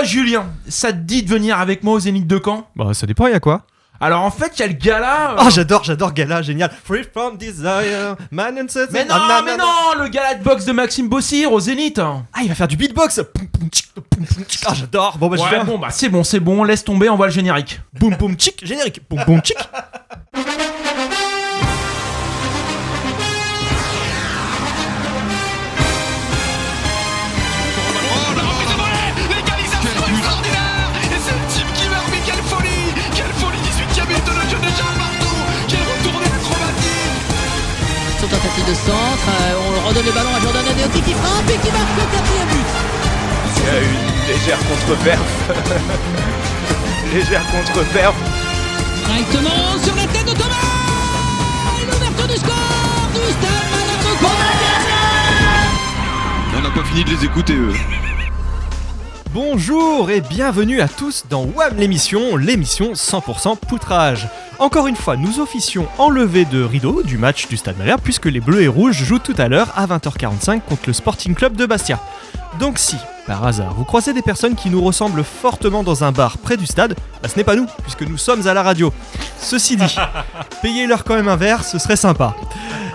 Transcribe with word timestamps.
Oh 0.00 0.04
Julien, 0.04 0.46
ça 0.68 0.92
te 0.92 0.98
dit 0.98 1.22
de 1.22 1.28
venir 1.28 1.58
avec 1.58 1.82
moi 1.82 1.94
au 1.94 2.00
Zénith 2.00 2.26
de 2.26 2.40
Caen? 2.44 2.68
Bah, 2.76 2.92
ça 2.94 3.06
dépend, 3.06 3.26
il 3.26 3.32
y 3.32 3.36
a 3.36 3.40
quoi? 3.40 3.62
Alors 4.00 4.22
en 4.22 4.30
fait, 4.30 4.52
il 4.56 4.60
y 4.60 4.62
a 4.62 4.66
le 4.68 4.74
gala. 4.74 5.32
euh, 5.32 5.36
Oh, 5.40 5.50
j'adore, 5.50 5.82
j'adore 5.82 6.12
Gala, 6.12 6.40
génial. 6.40 6.70
Free 6.84 7.02
from 7.12 7.36
desire, 7.36 8.14
man 8.30 8.56
and 8.56 8.68
set- 8.68 8.90
mais 8.92 9.04
non, 9.04 9.14
Ah, 9.18 9.42
mais 9.44 9.56
non, 9.56 10.00
le 10.04 10.08
gala 10.08 10.34
de 10.36 10.44
boxe 10.44 10.64
de 10.66 10.72
Maxime 10.72 11.08
Bossir 11.08 11.50
au 11.52 11.58
Zénith. 11.58 11.98
Ah, 11.98 12.22
il 12.42 12.48
va 12.48 12.54
faire 12.54 12.68
du 12.68 12.76
beatbox. 12.76 13.20
Ah, 14.66 14.74
j'adore. 14.74 15.18
Bon, 15.18 15.26
bah, 15.28 15.36
je 15.36 15.42
Ouais, 15.42 15.48
viens. 15.50 15.64
bon 15.64 15.78
bah 15.78 15.88
c'est 15.90 16.08
bon, 16.08 16.22
c'est 16.22 16.38
bon, 16.40 16.62
laisse 16.62 16.84
tomber, 16.84 17.08
on 17.08 17.16
voit 17.16 17.26
le 17.26 17.32
générique. 17.32 17.80
Boum, 17.92 18.14
boum, 18.14 18.34
tchic, 18.36 18.64
générique. 18.64 19.00
Boum, 19.10 19.24
boum, 19.26 19.40
tchic. 19.40 19.56
De 38.66 38.74
centre, 38.74 39.28
euh, 39.30 39.54
on 39.84 39.88
redonne 39.88 40.04
le 40.04 40.12
ballon 40.12 40.28
à 40.34 40.40
Jordan 40.40 40.66
Adeoti 40.66 41.00
qui 41.00 41.12
frappe 41.12 41.48
et 41.48 41.58
qui 41.64 41.70
marque 41.72 41.94
le 41.96 42.04
quatrième 42.12 42.48
but. 42.48 42.66
Il 43.56 43.62
y 43.62 43.68
a 43.70 43.78
une 43.80 44.26
légère 44.28 44.58
contre-perf. 44.68 45.28
légère 47.14 47.44
contre-perf. 47.50 48.14
Directement 49.06 49.78
sur 49.82 49.94
la 49.94 50.06
tête 50.08 50.26
de 50.26 50.32
Thomas 50.32 50.68
l'ouverture 51.86 52.28
du 52.28 52.36
score 52.36 53.08
du 53.14 53.20
Stade 53.32 53.68
Malherbe 53.70 54.26
On 56.56 56.60
n'a 56.60 56.70
pas 56.70 56.84
fini 56.84 57.04
de 57.04 57.10
les 57.10 57.24
écouter, 57.24 57.54
eux. 57.54 57.72
Bonjour 59.40 60.10
et 60.10 60.20
bienvenue 60.20 60.80
à 60.80 60.88
tous 60.88 61.26
dans 61.30 61.44
WAM 61.44 61.76
l'émission, 61.76 62.34
l'émission 62.34 62.94
100% 62.94 63.56
poutrage. 63.56 64.28
Encore 64.58 64.88
une 64.88 64.96
fois, 64.96 65.16
nous 65.16 65.38
officions 65.38 65.86
en 65.98 66.10
levée 66.10 66.44
de 66.44 66.60
rideau 66.60 67.04
du 67.04 67.18
match 67.18 67.46
du 67.46 67.56
Stade 67.56 67.78
Malherbe 67.78 68.00
puisque 68.02 68.26
les 68.26 68.40
Bleus 68.40 68.62
et 68.62 68.66
Rouges 68.66 69.04
jouent 69.04 69.20
tout 69.20 69.36
à 69.38 69.46
l'heure 69.46 69.72
à 69.76 69.86
20h45 69.86 70.62
contre 70.62 70.82
le 70.88 70.92
Sporting 70.92 71.36
Club 71.36 71.54
de 71.54 71.66
Bastia. 71.66 72.00
Donc 72.58 72.80
si, 72.80 72.96
par 73.28 73.44
hasard, 73.46 73.74
vous 73.76 73.84
croisez 73.84 74.14
des 74.14 74.22
personnes 74.22 74.54
qui 74.56 74.70
nous 74.70 74.82
ressemblent 74.82 75.22
fortement 75.22 75.82
dans 75.82 76.02
un 76.02 76.12
bar 76.12 76.38
près 76.38 76.56
du 76.56 76.64
stade, 76.66 76.94
bah, 77.22 77.28
ce 77.28 77.36
n'est 77.36 77.44
pas 77.44 77.54
nous, 77.56 77.66
puisque 77.82 78.02
nous 78.02 78.16
sommes 78.16 78.46
à 78.48 78.54
la 78.54 78.62
radio. 78.62 78.90
Ceci 79.38 79.76
dit, 79.76 79.96
payez-leur 80.62 81.04
quand 81.04 81.14
même 81.14 81.28
un 81.28 81.36
verre, 81.36 81.62
ce 81.62 81.78
serait 81.78 81.96
sympa. 81.96 82.34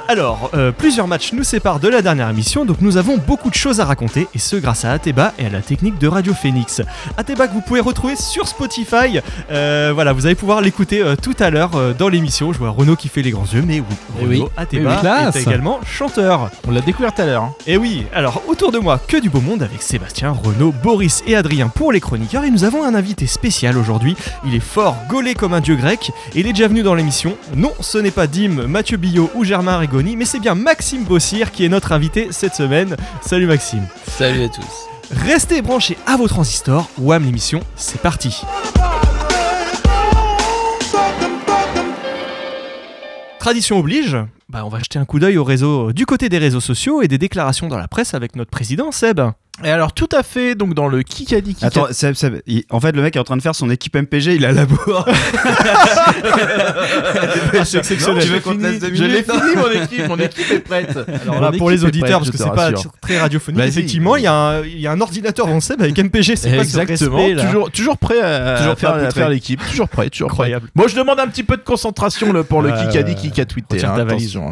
Alors, 0.09 0.49
euh, 0.53 0.71
plusieurs 0.73 1.07
matchs 1.07 1.31
nous 1.31 1.45
séparent 1.45 1.79
de 1.79 1.87
la 1.87 2.01
dernière 2.01 2.27
émission, 2.29 2.65
donc 2.65 2.81
nous 2.81 2.97
avons 2.97 3.17
beaucoup 3.17 3.49
de 3.49 3.55
choses 3.55 3.79
à 3.79 3.85
raconter, 3.85 4.27
et 4.35 4.39
ce 4.39 4.57
grâce 4.57 4.83
à 4.83 4.91
Ateba 4.91 5.31
et 5.39 5.45
à 5.45 5.49
la 5.49 5.61
technique 5.61 5.97
de 5.97 6.07
Radio 6.09 6.33
Phoenix. 6.33 6.81
Ateba 7.15 7.47
que 7.47 7.53
vous 7.53 7.61
pouvez 7.61 7.79
retrouver 7.79 8.17
sur 8.17 8.47
Spotify. 8.49 9.19
Euh, 9.49 9.91
voilà, 9.93 10.11
vous 10.11 10.25
allez 10.25 10.35
pouvoir 10.35 10.59
l'écouter 10.59 11.01
euh, 11.01 11.15
tout 11.15 11.35
à 11.39 11.49
l'heure 11.49 11.71
euh, 11.75 11.93
dans 11.93 12.09
l'émission. 12.09 12.51
Je 12.51 12.57
vois 12.57 12.71
Renaud 12.71 12.97
qui 12.97 13.07
fait 13.07 13.21
les 13.21 13.31
grands 13.31 13.45
yeux, 13.45 13.63
mais 13.65 13.79
oui, 13.79 13.85
Eh 14.19 14.21
Renaud 14.23 14.29
oui. 14.31 14.49
Ateba 14.57 15.01
Eh 15.03 15.07
oui, 15.07 15.31
est 15.37 15.41
également 15.41 15.79
chanteur. 15.85 16.49
On 16.67 16.71
l'a 16.71 16.81
découvert 16.81 17.13
tout 17.13 17.21
à 17.21 17.25
l'heure. 17.25 17.43
hein. 17.43 17.53
Et 17.65 17.77
oui, 17.77 18.05
alors 18.13 18.43
autour 18.47 18.73
de 18.73 18.79
moi, 18.79 18.99
que 19.07 19.17
du 19.17 19.29
beau 19.29 19.39
monde 19.41 19.63
avec 19.63 19.81
Sébastien, 19.81 20.22
Renaud, 20.31 20.73
Boris 20.83 21.23
et 21.27 21.35
Adrien 21.35 21.67
pour 21.67 21.91
les 21.91 21.99
chroniqueurs. 21.99 22.43
Et 22.43 22.51
nous 22.51 22.63
avons 22.63 22.83
un 22.83 22.95
invité 22.95 23.27
spécial 23.27 23.77
aujourd'hui. 23.77 24.15
Il 24.45 24.55
est 24.55 24.59
fort, 24.59 24.95
gaulé 25.09 25.33
comme 25.33 25.53
un 25.53 25.59
dieu 25.59 25.75
grec. 25.75 26.11
Et 26.33 26.39
il 26.39 26.47
est 26.47 26.53
déjà 26.53 26.67
venu 26.67 26.83
dans 26.83 26.95
l'émission. 26.95 27.37
Non, 27.55 27.73
ce 27.79 27.97
n'est 27.97 28.11
pas 28.11 28.27
Dim, 28.27 28.67
Mathieu 28.67 28.97
Billot 28.97 29.29
ou 29.35 29.43
Germain 29.43 29.77
Rigoni, 29.77 30.15
mais 30.15 30.25
c'est 30.25 30.39
bien 30.39 30.55
Maxime 30.55 31.03
Bossir 31.03 31.51
qui 31.51 31.65
est 31.65 31.69
notre 31.69 31.91
invité 31.91 32.29
cette 32.31 32.55
semaine. 32.55 32.95
Salut 33.21 33.47
Maxime. 33.47 33.85
Salut 34.07 34.43
à 34.43 34.49
tous. 34.49 34.87
Restez 35.11 35.61
branchés 35.61 35.97
à 36.07 36.17
vos 36.17 36.27
transistors. 36.27 36.89
Wham 36.97 37.23
l'émission, 37.23 37.59
c'est 37.75 38.01
parti. 38.01 38.41
Tradition 43.39 43.77
oblige, 43.77 44.17
bah 44.53 44.61
on 44.65 44.69
va 44.69 44.79
jeter 44.79 44.99
un 44.99 45.05
coup 45.05 45.19
d'œil 45.19 45.37
au 45.37 45.43
réseau 45.43 45.91
du 45.93 46.05
côté 46.05 46.29
des 46.29 46.37
réseaux 46.37 46.59
sociaux 46.61 47.01
et 47.01 47.07
des 47.07 47.17
déclarations 47.17 47.67
dans 47.67 47.77
la 47.77 47.87
presse 47.87 48.13
avec 48.13 48.35
notre 48.35 48.51
président 48.51 48.91
Seb. 48.91 49.19
Et 49.63 49.69
alors, 49.69 49.93
tout 49.93 50.09
à 50.11 50.23
fait, 50.23 50.55
donc 50.55 50.73
dans 50.73 50.87
le 50.87 51.03
Kikadi 51.03 51.53
Kikadi. 51.53 51.65
Attends, 51.79 51.93
Seb, 51.93 52.15
Seb, 52.15 52.37
il- 52.47 52.63
en 52.71 52.79
fait, 52.79 52.91
le 52.95 53.03
mec 53.03 53.15
est 53.15 53.19
en 53.19 53.23
train 53.23 53.37
de 53.37 53.41
faire 53.41 53.53
son 53.53 53.69
équipe 53.69 53.95
MPG, 53.95 54.33
il 54.35 54.45
a 54.45 54.51
la 54.51 54.65
bourre. 54.65 55.05
exceptionnel. 57.53 58.23
Tu 58.23 58.29
veux 58.29 58.39
qu'on 58.39 58.55
te 58.55 58.61
laisse 58.63 58.79
deux 58.79 58.95
Je 58.95 59.03
l'ai 59.03 59.09
minutes 59.21 59.31
fini, 59.31 59.55
mon 59.55 59.71
équipe. 59.83 60.07
Mon 60.07 60.17
équipe 60.17 60.51
est 60.51 60.59
prête. 60.59 60.97
Alors 61.21 61.39
là, 61.39 61.51
pour 61.51 61.69
les 61.69 61.83
auditeurs, 61.85 62.19
prête, 62.19 62.19
parce 62.19 62.31
que 62.31 62.37
c'est 62.37 62.49
pas 62.73 62.89
très 63.01 63.19
radiophonique, 63.19 63.59
Vas-y. 63.59 63.69
effectivement, 63.69 64.15
il 64.15 64.23
y, 64.23 64.27
a 64.27 64.33
un- 64.33 64.63
il 64.63 64.79
y 64.79 64.87
a 64.87 64.91
un 64.91 65.01
ordinateur 65.01 65.45
dans 65.47 65.59
Seb 65.59 65.81
avec 65.81 65.97
MPG, 65.99 66.35
c'est 66.35 66.49
ce 66.49 66.55
Exactement. 66.55 67.17
respect, 67.17 67.33
là 67.35 67.45
toujours, 67.45 67.71
toujours 67.71 67.97
prêt 67.97 68.21
à, 68.21 68.55
Toujours 68.57 68.71
à 68.71 68.75
faire, 68.75 68.91
prêt 68.93 68.99
à 68.99 69.03
à 69.03 69.05
poutrer. 69.07 69.19
faire 69.21 69.29
l'équipe. 69.29 69.61
Toujours 69.69 69.89
prêt, 69.89 70.09
toujours 70.09 70.29
prêt. 70.29 70.33
Incroyable. 70.45 70.69
Moi, 70.73 70.87
je 70.87 70.95
demande 70.95 71.19
un 71.19 71.27
petit 71.27 71.43
peu 71.43 71.57
de 71.57 71.61
concentration 71.63 72.33
là, 72.33 72.43
pour 72.43 72.61
le 72.63 72.71
Ouais, 72.71 72.87
Kikadi 72.87 73.11
ouais, 73.23 73.29
qui 73.31 73.39
a 73.41 73.45
tweeté. 73.45 73.75
Retire 73.75 73.91
hein, 73.91 73.97
ta 73.97 74.03
valise. 74.03 74.35
attention, 74.35 74.42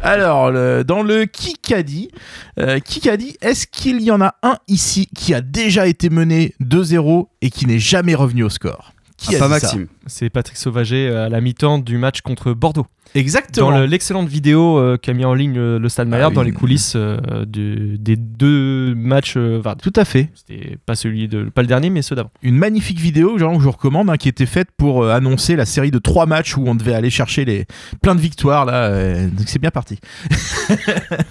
Alors, 0.00 0.52
dans 0.84 1.02
le 1.02 1.24
Kikadi, 1.24 2.10
euh, 2.58 2.78
Kikadi, 2.80 3.36
est-ce 3.40 3.66
qu'il 3.66 4.00
y 4.02 4.10
en 4.10 4.20
a 4.20 4.34
un 4.42 4.58
ici 4.68 5.08
qui 5.14 5.34
a 5.34 5.40
déjà 5.40 5.86
été 5.86 6.10
mené 6.10 6.54
2-0 6.60 7.28
et 7.40 7.50
qui 7.50 7.66
n'est 7.66 7.78
jamais 7.78 8.14
revenu 8.14 8.42
au 8.44 8.50
score? 8.50 8.92
Qui 9.18 9.34
a 9.34 9.38
Ah, 9.44 9.48
Pas 9.48 9.58
dit 9.58 9.64
Maxime. 9.64 9.86
C'est 10.06 10.30
Patrick 10.30 10.56
Sauvager 10.56 11.08
euh, 11.08 11.26
à 11.26 11.28
la 11.28 11.40
mi-temps 11.40 11.78
du 11.78 11.98
match 11.98 12.20
contre 12.22 12.52
Bordeaux. 12.52 12.86
Exactement. 13.14 13.70
Dans 13.72 13.78
le- 13.78 13.86
l'excellente 13.86 14.28
vidéo 14.28 14.78
euh, 14.78 14.96
qu'a 14.96 15.12
mis 15.14 15.24
en 15.24 15.32
ligne 15.34 15.56
euh, 15.58 15.78
le 15.78 15.88
Stade 15.88 16.08
Malherbe 16.08 16.32
oui. 16.32 16.36
dans 16.36 16.42
les 16.42 16.52
coulisses 16.52 16.92
euh, 16.94 17.18
du- 17.46 17.98
des 17.98 18.16
deux 18.16 18.94
matchs, 18.94 19.34
euh, 19.36 19.58
enfin, 19.58 19.74
Tout 19.82 19.92
à 19.96 20.04
fait. 20.04 20.30
c'était 20.34 20.76
pas 20.86 20.94
celui 20.94 21.26
de, 21.26 21.44
pas 21.44 21.62
le 21.62 21.66
dernier, 21.68 21.90
mais 21.90 22.02
ceux 22.02 22.14
d'avant. 22.14 22.30
Une 22.42 22.56
magnifique 22.56 23.00
vidéo 23.00 23.38
genre, 23.38 23.52
que 23.54 23.58
je 23.58 23.64
vous 23.64 23.70
recommande 23.72 24.08
hein, 24.10 24.18
qui 24.18 24.28
était 24.28 24.46
faite 24.46 24.68
pour 24.76 25.02
euh, 25.02 25.10
annoncer 25.14 25.56
la 25.56 25.64
série 25.64 25.90
de 25.90 25.98
trois 25.98 26.26
matchs 26.26 26.56
où 26.56 26.64
on 26.68 26.74
devait 26.74 26.94
aller 26.94 27.10
chercher 27.10 27.44
les 27.44 27.66
plein 28.02 28.14
de 28.14 28.20
victoires 28.20 28.66
là. 28.66 28.84
euh, 28.84 29.26
donc 29.28 29.48
c'est 29.48 29.58
bien 29.58 29.70
parti. 29.70 29.98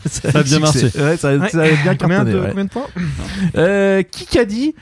ça, 0.08 0.30
a 0.40 0.44
bien 0.44 0.60
marché. 0.60 0.86
Ouais, 0.96 1.16
ça, 1.18 1.48
ça 1.50 1.62
a 1.62 1.68
bien 1.70 1.96
combien, 1.96 2.18
cartonné, 2.18 2.32
de, 2.34 2.40
ouais. 2.40 2.48
combien 2.50 2.66
de 2.66 2.70
points? 2.70 2.88
Euh, 3.56 4.02
qui 4.04 4.38
a 4.40 4.46
dit 4.46 4.74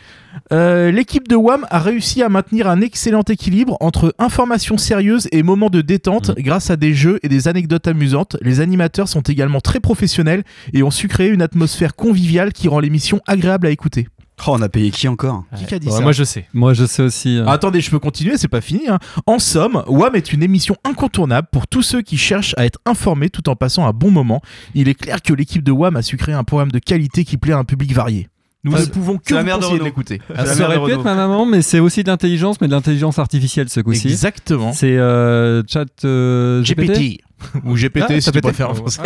euh, 0.51 0.91
L'équipe 0.91 1.27
de 1.27 1.35
WAM 1.35 1.65
a 1.69 1.79
réussi 1.79 2.21
à 2.23 2.29
maintenir 2.29 2.67
un 2.69 2.81
excellent 2.81 3.23
équilibre 3.23 3.77
entre 3.79 4.13
informations 4.19 4.77
sérieuses 4.77 5.27
et 5.31 5.43
moments 5.43 5.69
de 5.69 5.81
détente 5.81 6.29
Mm. 6.29 6.41
grâce 6.41 6.69
à 6.69 6.75
des 6.75 6.93
jeux 6.93 7.19
et 7.23 7.29
des 7.29 7.47
anecdotes 7.47 7.87
amusantes. 7.87 8.37
Les 8.41 8.59
animateurs 8.61 9.07
sont 9.07 9.21
également 9.21 9.61
très 9.61 9.79
professionnels 9.79 10.43
et 10.73 10.83
ont 10.83 10.91
su 10.91 11.07
créer 11.07 11.29
une 11.29 11.41
atmosphère 11.41 11.95
conviviale 11.95 12.53
qui 12.53 12.67
rend 12.67 12.79
l'émission 12.79 13.21
agréable 13.27 13.67
à 13.67 13.69
écouter. 13.69 14.07
Oh, 14.47 14.51
on 14.57 14.61
a 14.61 14.67
payé 14.67 14.91
qui 14.91 15.07
encore 15.07 15.45
Qui 15.67 15.73
a 15.75 15.79
dit 15.79 15.87
Ouais, 15.87 15.93
ça 15.93 16.01
Moi 16.01 16.11
je 16.11 16.23
sais. 16.25 16.45
Moi, 16.53 16.73
je 16.73 16.85
sais 16.85 17.01
aussi. 17.01 17.37
euh, 17.37 17.45
Ah, 17.47 17.53
Attendez, 17.53 17.79
je 17.79 17.89
peux 17.89 17.99
continuer, 17.99 18.37
c'est 18.37 18.49
pas 18.49 18.59
fini. 18.59 18.81
hein. 18.89 18.99
En 19.27 19.39
somme, 19.39 19.81
WAM 19.87 20.13
est 20.15 20.33
une 20.33 20.43
émission 20.43 20.75
incontournable 20.83 21.47
pour 21.53 21.67
tous 21.67 21.83
ceux 21.83 22.01
qui 22.01 22.17
cherchent 22.17 22.53
à 22.57 22.65
être 22.65 22.79
informés 22.85 23.29
tout 23.29 23.47
en 23.47 23.55
passant 23.55 23.87
un 23.87 23.91
bon 23.93 24.11
moment. 24.11 24.41
Il 24.73 24.89
est 24.89 24.93
clair 24.93 25.21
que 25.21 25.33
l'équipe 25.33 25.63
de 25.63 25.71
WAM 25.71 25.95
a 25.95 26.01
su 26.01 26.17
créer 26.17 26.35
un 26.35 26.43
programme 26.43 26.71
de 26.71 26.79
qualité 26.79 27.23
qui 27.23 27.37
plaît 27.37 27.53
à 27.53 27.57
un 27.57 27.63
public 27.63 27.93
varié. 27.93 28.27
Nous 28.65 28.75
Ah, 28.75 28.81
ne 28.81 28.85
pouvons 28.87 29.19
que 29.19 29.31
la 29.35 29.43
de 29.43 29.47
conseiller 29.49 29.61
de 29.61 29.65
Renaud. 29.73 29.85
l'écouter. 29.85 30.21
Ça 30.43 30.65
aurait 30.65 30.83
pu 30.83 30.91
être 30.93 31.03
ma 31.03 31.13
maman, 31.13 31.45
mais 31.45 31.61
c'est 31.61 31.79
aussi 31.79 32.01
de 32.03 32.09
l'intelligence, 32.09 32.59
mais 32.59 32.67
de 32.67 32.73
l'intelligence 32.73 33.19
artificielle 33.19 33.69
ce 33.69 33.79
coup-ci. 33.79 34.07
Exactement. 34.07 34.73
C'est 34.73 34.97
euh, 34.97 35.61
chat 35.67 35.85
euh, 36.03 36.63
GPT. 36.63 36.75
GPT. 36.75 37.21
Ou 37.63 37.75
GPT 37.75 38.03
Ah, 38.09 38.19
si 38.21 38.31
tu 38.31 38.41
préfères 38.41 38.71
en 38.71 38.73
français. 38.73 39.01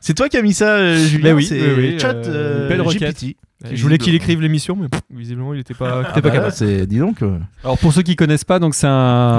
C'est 0.00 0.14
toi 0.14 0.28
qui 0.28 0.36
as 0.36 0.42
mis 0.42 0.54
ça, 0.54 0.74
euh, 0.76 1.04
Julien 1.04 1.30
Mais 1.30 1.32
oui, 1.32 1.44
c'est 1.46 1.60
oui, 1.60 1.74
oui, 1.94 1.98
chat 1.98 2.14
euh, 2.14 2.68
euh, 2.68 2.68
belle. 2.68 2.82
GPT. 2.82 3.36
Je 3.72 3.82
voulais 3.82 3.96
qu'il 3.98 4.14
écrive 4.14 4.42
l'émission, 4.42 4.76
mais 4.78 4.86
pff, 4.88 5.00
visiblement 5.10 5.54
il 5.54 5.60
était 5.60 5.72
pas, 5.74 5.96
il 5.96 6.00
était 6.02 6.08
Ah 6.10 6.14
pas 6.14 6.20
bah, 6.20 6.30
capable. 6.30 6.52
c'est- 6.52 6.86
dis 6.86 6.98
donc. 6.98 7.22
euh, 7.22 7.38
Alors 7.64 7.78
pour 7.78 7.92
ceux 7.92 8.02
qui 8.02 8.14
connaissent 8.14 8.44
pas, 8.44 8.58
donc 8.58 8.74
c'est 8.74 8.86
un, 8.86 9.36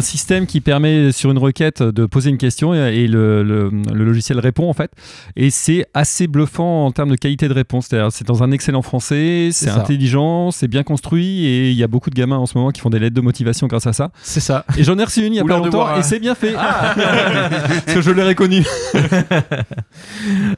système 0.00 0.46
qui 0.46 0.60
permet 0.60 1.12
sur 1.12 1.30
une 1.30 1.36
requête 1.38 1.82
de 1.82 2.06
poser 2.06 2.30
une 2.30 2.38
question 2.38 2.74
et, 2.74 2.78
et 2.78 3.06
le, 3.06 3.42
le- 3.42 3.70
le 3.70 4.04
logiciel 4.04 4.38
répond 4.40 4.68
en 4.68 4.72
fait. 4.72 4.90
Et 5.36 5.50
c'est 5.50 5.86
assez 5.94 6.26
bluffant 6.26 6.86
en 6.86 6.90
termes 6.92 7.10
de 7.10 7.16
qualité 7.16 7.46
de 7.48 7.52
réponse. 7.54 7.86
C'est-à-dire 7.88 8.10
c'est 8.12 8.26
dans 8.26 8.42
un 8.42 8.50
excellent 8.50 8.82
français, 8.82 9.50
c'est 9.52 9.68
intelligent, 9.70 10.50
c'est 10.50 10.68
bien 10.68 10.82
construit 10.82 11.44
et 11.44 11.70
il 11.70 11.76
y 11.76 11.82
a 11.82 11.88
beaucoup 11.88 12.10
de 12.10 12.14
gamins 12.14 12.38
en 12.38 12.46
ce 12.46 12.56
moment 12.56 12.70
qui 12.70 12.80
font 12.80 12.90
des 12.90 12.98
lettres 12.98 13.14
de 13.16 13.20
motivation 13.20 13.66
grâce 13.66 13.86
à 13.86 13.92
ça. 13.92 14.10
C'est 14.22 14.40
ça. 14.40 14.64
Et 14.78 14.84
j'en 14.84 14.98
ai 14.98 15.04
reçu 15.04 15.24
une 15.26 15.34
il 15.34 15.36
y 15.36 15.40
a 15.40 15.44
Ou 15.44 15.46
pas 15.48 15.58
longtemps 15.58 15.96
et 15.96 16.02
c'est 16.02 16.18
bien 16.18 16.34
fait. 16.34 16.52
Parce 16.54 17.94
que 17.94 18.00
je 18.00 18.10
l'ai 18.10 18.22
reconnu. 18.22 18.64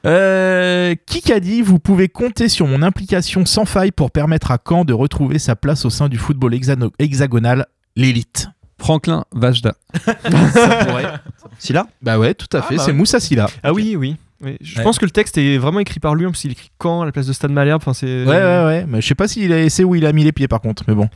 Euh, 0.07 0.95
qui 1.07 1.33
a 1.33 1.41
dit 1.41 1.63
Vous 1.63 1.79
pouvez 1.79 2.09
compter 2.09 2.49
sur 2.49 2.67
mon 2.67 2.76
implication 2.83 3.45
sans 3.45 3.65
faille 3.65 3.93
pour 3.93 4.11
permettre 4.11 4.51
à 4.51 4.59
Caen 4.67 4.85
de 4.85 4.93
retrouver 4.93 5.39
sa 5.39 5.57
place 5.57 5.85
au 5.85 5.91
sein 5.91 6.09
du 6.09 6.19
football 6.19 6.55
hexano- 6.55 6.93
hexagonal, 6.99 7.67
l'élite. 7.97 8.49
Franklin 8.79 9.25
Vajda. 9.33 9.75
Si 11.59 11.73
là 11.73 11.87
Bah 12.03 12.19
ouais, 12.19 12.35
tout 12.35 12.55
à 12.55 12.61
Ah, 12.61 12.63
fait. 12.63 12.77
bah 12.77 12.83
c'est 12.85 12.91
ouais. 12.91 12.97
Moussa 12.97 13.21
Silla. 13.21 13.47
Ah 13.63 13.73
oui, 13.73 13.97
oui. 13.97 14.17
oui. 14.43 14.57
Je 14.61 14.77
Ouais. 14.77 14.83
pense 14.85 14.99
que 14.99 15.07
le 15.07 15.11
texte 15.11 15.39
est 15.39 15.57
vraiment 15.57 15.81
écrit 15.81 16.01
par 16.01 16.15
lui, 16.15 16.27
parce 16.27 16.41
qu'il 16.41 16.53
écrit 16.53 16.71
quand 16.77 17.01
à 17.03 17.07
la 17.07 17.13
place 17.13 17.27
de 17.27 17.33
Stade 17.33 17.51
Malherbe. 17.53 17.81
Enfin, 17.81 17.95
c'est. 17.95 18.25
Ouais, 18.25 18.37
ouais, 18.37 18.65
ouais. 18.65 18.85
Mais 18.87 19.01
je 19.01 19.07
sais 19.09 19.15
pas 19.15 19.27
s'il 19.29 19.53
a, 19.53 19.69
c'est 19.71 19.83
où 19.85 19.95
il 19.95 20.05
a 20.05 20.13
mis 20.13 20.25
les 20.25 20.33
pieds 20.33 20.49
par 20.49 20.61
contre, 20.61 20.83
mais 20.87 20.95
bon. 20.95 21.09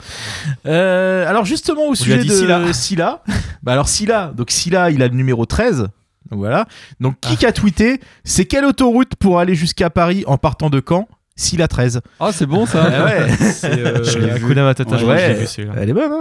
Euh, 0.66 1.28
alors 1.28 1.44
justement 1.44 1.88
au 1.88 1.94
sujet 1.94 2.24
de 2.24 2.30
Silla. 2.30 2.60
Silla. 2.72 3.22
bah 3.62 3.72
alors 3.72 3.88
Silla, 3.88 4.32
donc 4.34 4.50
Silla, 4.50 4.90
il 4.90 5.02
a 5.02 5.08
le 5.08 5.14
numéro 5.14 5.44
13. 5.44 5.88
Donc 6.30 6.38
voilà. 6.38 6.66
Donc 7.00 7.16
qui 7.20 7.44
a 7.44 7.52
tweeté 7.52 8.00
C'est 8.24 8.44
quelle 8.46 8.64
autoroute 8.64 9.16
pour 9.16 9.38
aller 9.40 9.54
jusqu'à 9.54 9.90
Paris 9.90 10.24
en 10.26 10.38
partant 10.38 10.70
de 10.70 10.80
Caen? 10.86 11.06
Silla 11.40 11.68
13. 11.68 12.00
Ah, 12.20 12.30
c'est 12.32 12.46
bon 12.46 12.66
ça. 12.66 12.84
Ah 12.92 13.04
ouais. 13.06 13.28
Euh, 13.64 14.04
Je 14.04 14.18
l'ai 14.18 14.38
vu. 14.38 14.54
Matata, 14.54 14.96
je 14.96 15.04
l'ai 15.04 15.10
Ouais. 15.10 15.34
vu, 15.34 15.46
celui-là. 15.46 15.74
Elle 15.78 15.90
est 15.90 15.92
bonne, 15.92 16.12
hein 16.12 16.20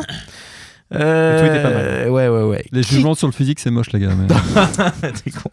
Le 0.92 1.39
tweet 1.39 1.51
est 1.54 1.63
pas 1.63 1.69
mal. 1.71 2.10
Ouais, 2.10 2.27
ouais, 2.27 2.44
ouais. 2.44 2.66
Les 2.71 2.81
Qui- 2.81 2.95
jugements 2.95 3.16
sur 3.16 3.27
le 3.27 3.33
physique, 3.33 3.60
c'est 3.60 3.69
moche, 3.71 3.92
les 3.92 4.00
gars. 4.00 4.10
mais- 4.16 5.12
T'es 5.24 5.31
con. 5.31 5.50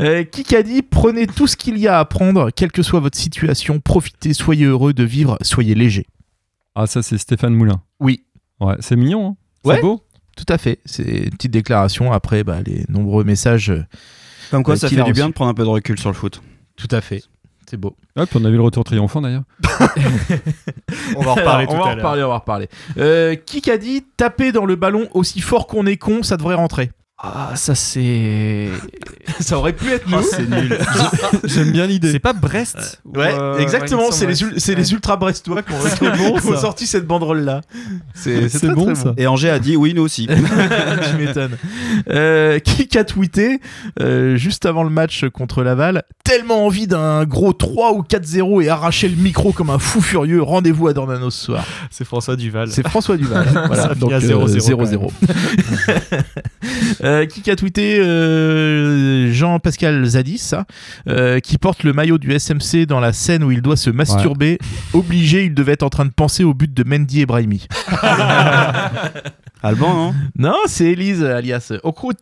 Euh, 0.00 0.24
Kikadi, 0.24 0.82
prenez 0.82 1.26
tout 1.26 1.46
ce 1.46 1.56
qu'il 1.56 1.78
y 1.78 1.86
a 1.86 1.98
à 1.98 2.04
prendre, 2.04 2.50
quelle 2.50 2.72
que 2.72 2.82
soit 2.82 3.00
votre 3.00 3.16
situation, 3.18 3.78
profitez, 3.80 4.32
soyez 4.32 4.64
heureux 4.66 4.92
de 4.92 5.04
vivre, 5.04 5.38
soyez 5.42 5.74
léger. 5.74 6.06
Ah, 6.74 6.86
ça, 6.86 7.02
c'est 7.02 7.18
Stéphane 7.18 7.54
Moulin. 7.54 7.80
Oui. 8.00 8.24
Ouais, 8.60 8.74
c'est 8.80 8.96
mignon. 8.96 9.28
Hein. 9.28 9.36
Ouais. 9.68 9.76
C'est 9.76 9.82
beau. 9.82 10.02
Tout 10.36 10.46
à 10.52 10.58
fait, 10.58 10.78
c'est 10.84 11.02
une 11.02 11.30
petite 11.30 11.50
déclaration 11.50 12.12
après 12.12 12.44
bah, 12.44 12.58
les 12.64 12.84
nombreux 12.88 13.24
messages. 13.24 13.70
euh, 13.70 13.84
Comme 14.50 14.62
quoi, 14.62 14.74
Euh, 14.74 14.76
ça 14.76 14.88
fait 14.88 15.00
a 15.00 15.04
du 15.04 15.12
bien 15.12 15.28
de 15.28 15.32
prendre 15.34 15.50
un 15.50 15.54
peu 15.54 15.64
de 15.64 15.68
recul 15.68 15.98
sur 15.98 16.10
le 16.10 16.14
foot. 16.14 16.40
Tout 16.76 16.88
à 16.92 17.00
fait, 17.00 17.22
c'est 17.68 17.76
beau. 17.76 17.96
Puis 18.14 18.26
on 18.34 18.44
a 18.44 18.50
vu 18.50 18.56
le 18.56 18.62
retour 18.62 18.84
triomphant 18.84 19.20
d'ailleurs. 19.20 19.42
On 21.16 21.22
va 21.22 21.30
en 21.30 21.34
reparler 21.34 21.66
Alors, 21.66 21.74
tout 21.74 21.74
on 21.74 21.78
va 21.78 21.84
à 21.84 21.84
en 21.84 21.86
l'heure. 21.88 21.96
reparler, 21.96 22.22
on 22.22 22.28
va 22.28 22.34
en 22.34 22.38
reparler. 22.38 22.68
Euh, 22.98 23.34
Kikadi, 23.34 24.04
taper 24.16 24.52
dans 24.52 24.64
le 24.64 24.76
ballon 24.76 25.08
aussi 25.12 25.40
fort 25.40 25.66
qu'on 25.66 25.86
est 25.86 25.96
con, 25.96 26.22
ça 26.22 26.36
devrait 26.36 26.54
rentrer. 26.54 26.90
Ah, 27.20 27.50
ça 27.56 27.74
c'est. 27.74 28.68
ça 29.40 29.58
aurait 29.58 29.72
pu 29.72 29.90
être 29.90 30.08
nous. 30.08 30.22
c'est 30.22 30.48
nul. 30.48 30.78
J'aime 31.42 31.72
bien 31.72 31.86
l'idée. 31.86 32.12
C'est 32.12 32.20
pas 32.20 32.32
Brest 32.32 33.00
ou, 33.04 33.18
Ouais, 33.18 33.34
euh, 33.36 33.58
exactement, 33.58 34.12
c'est 34.12 34.26
les, 34.26 34.44
ouais. 34.44 34.74
les 34.76 34.92
ultra 34.92 35.16
brestois 35.16 35.62
qui 35.62 35.72
ont, 35.72 36.38
sorti 36.56 36.86
cette 36.86 37.08
banderole 37.08 37.40
là. 37.40 37.62
C'est 38.14 38.48
bon, 38.72 38.84
très 38.84 38.94
ça. 38.94 39.14
Et 39.16 39.26
Angers 39.26 39.50
a 39.50 39.58
dit 39.58 39.74
oui, 39.74 39.94
nous 39.94 40.02
aussi. 40.02 40.28
tu 41.10 41.16
m'étonnes. 41.16 41.56
Euh, 42.08 42.60
qui 42.60 42.96
a 42.96 43.02
tweeté 43.02 43.60
euh, 44.00 44.36
juste 44.36 44.64
avant 44.64 44.84
le 44.84 44.90
match 44.90 45.24
contre 45.32 45.64
Laval 45.64 46.04
Tellement 46.22 46.66
envie 46.66 46.86
d'un 46.86 47.24
gros 47.24 47.52
3 47.52 47.94
ou 47.94 48.02
4-0 48.02 48.62
et 48.62 48.68
arracher 48.68 49.08
le 49.08 49.16
micro 49.16 49.50
comme 49.52 49.70
un 49.70 49.78
fou 49.78 50.00
furieux. 50.00 50.42
Rendez-vous 50.42 50.86
à 50.86 50.92
Dornano 50.92 51.30
ce 51.30 51.46
soir. 51.46 51.66
C'est 51.90 52.04
François 52.04 52.36
Duval. 52.36 52.68
C'est 52.70 52.86
François 52.86 53.16
Duval. 53.16 53.46
voilà, 53.66 53.82
Ça 53.82 53.88
finit 53.88 54.00
donc 54.00 54.12
à 54.12 54.16
euh, 54.16 54.46
0-0 54.46 55.10
0-0. 57.02 57.07
Euh, 57.08 57.24
qui 57.24 57.50
a 57.50 57.56
tweeté 57.56 57.98
euh, 58.00 59.32
Jean-Pascal 59.32 60.04
Zadis, 60.04 60.36
ça, 60.36 60.66
euh, 61.08 61.40
qui 61.40 61.56
porte 61.56 61.82
le 61.82 61.94
maillot 61.94 62.18
du 62.18 62.38
SMC 62.38 62.84
dans 62.86 63.00
la 63.00 63.14
scène 63.14 63.42
où 63.42 63.50
il 63.50 63.62
doit 63.62 63.78
se 63.78 63.88
masturber. 63.88 64.58
Obligé, 64.92 65.44
il 65.44 65.54
devait 65.54 65.72
être 65.72 65.84
en 65.84 65.88
train 65.88 66.04
de 66.04 66.10
penser 66.10 66.44
au 66.44 66.52
but 66.52 66.72
de 66.72 66.84
Mendy 66.84 67.22
et 67.22 67.26
Brahimi. 67.26 67.66
Alban, 69.62 69.94
non? 69.94 70.14
Non, 70.38 70.56
c'est 70.66 70.92
Elise 70.92 71.24
alias 71.24 71.72
Okrout. 71.82 72.12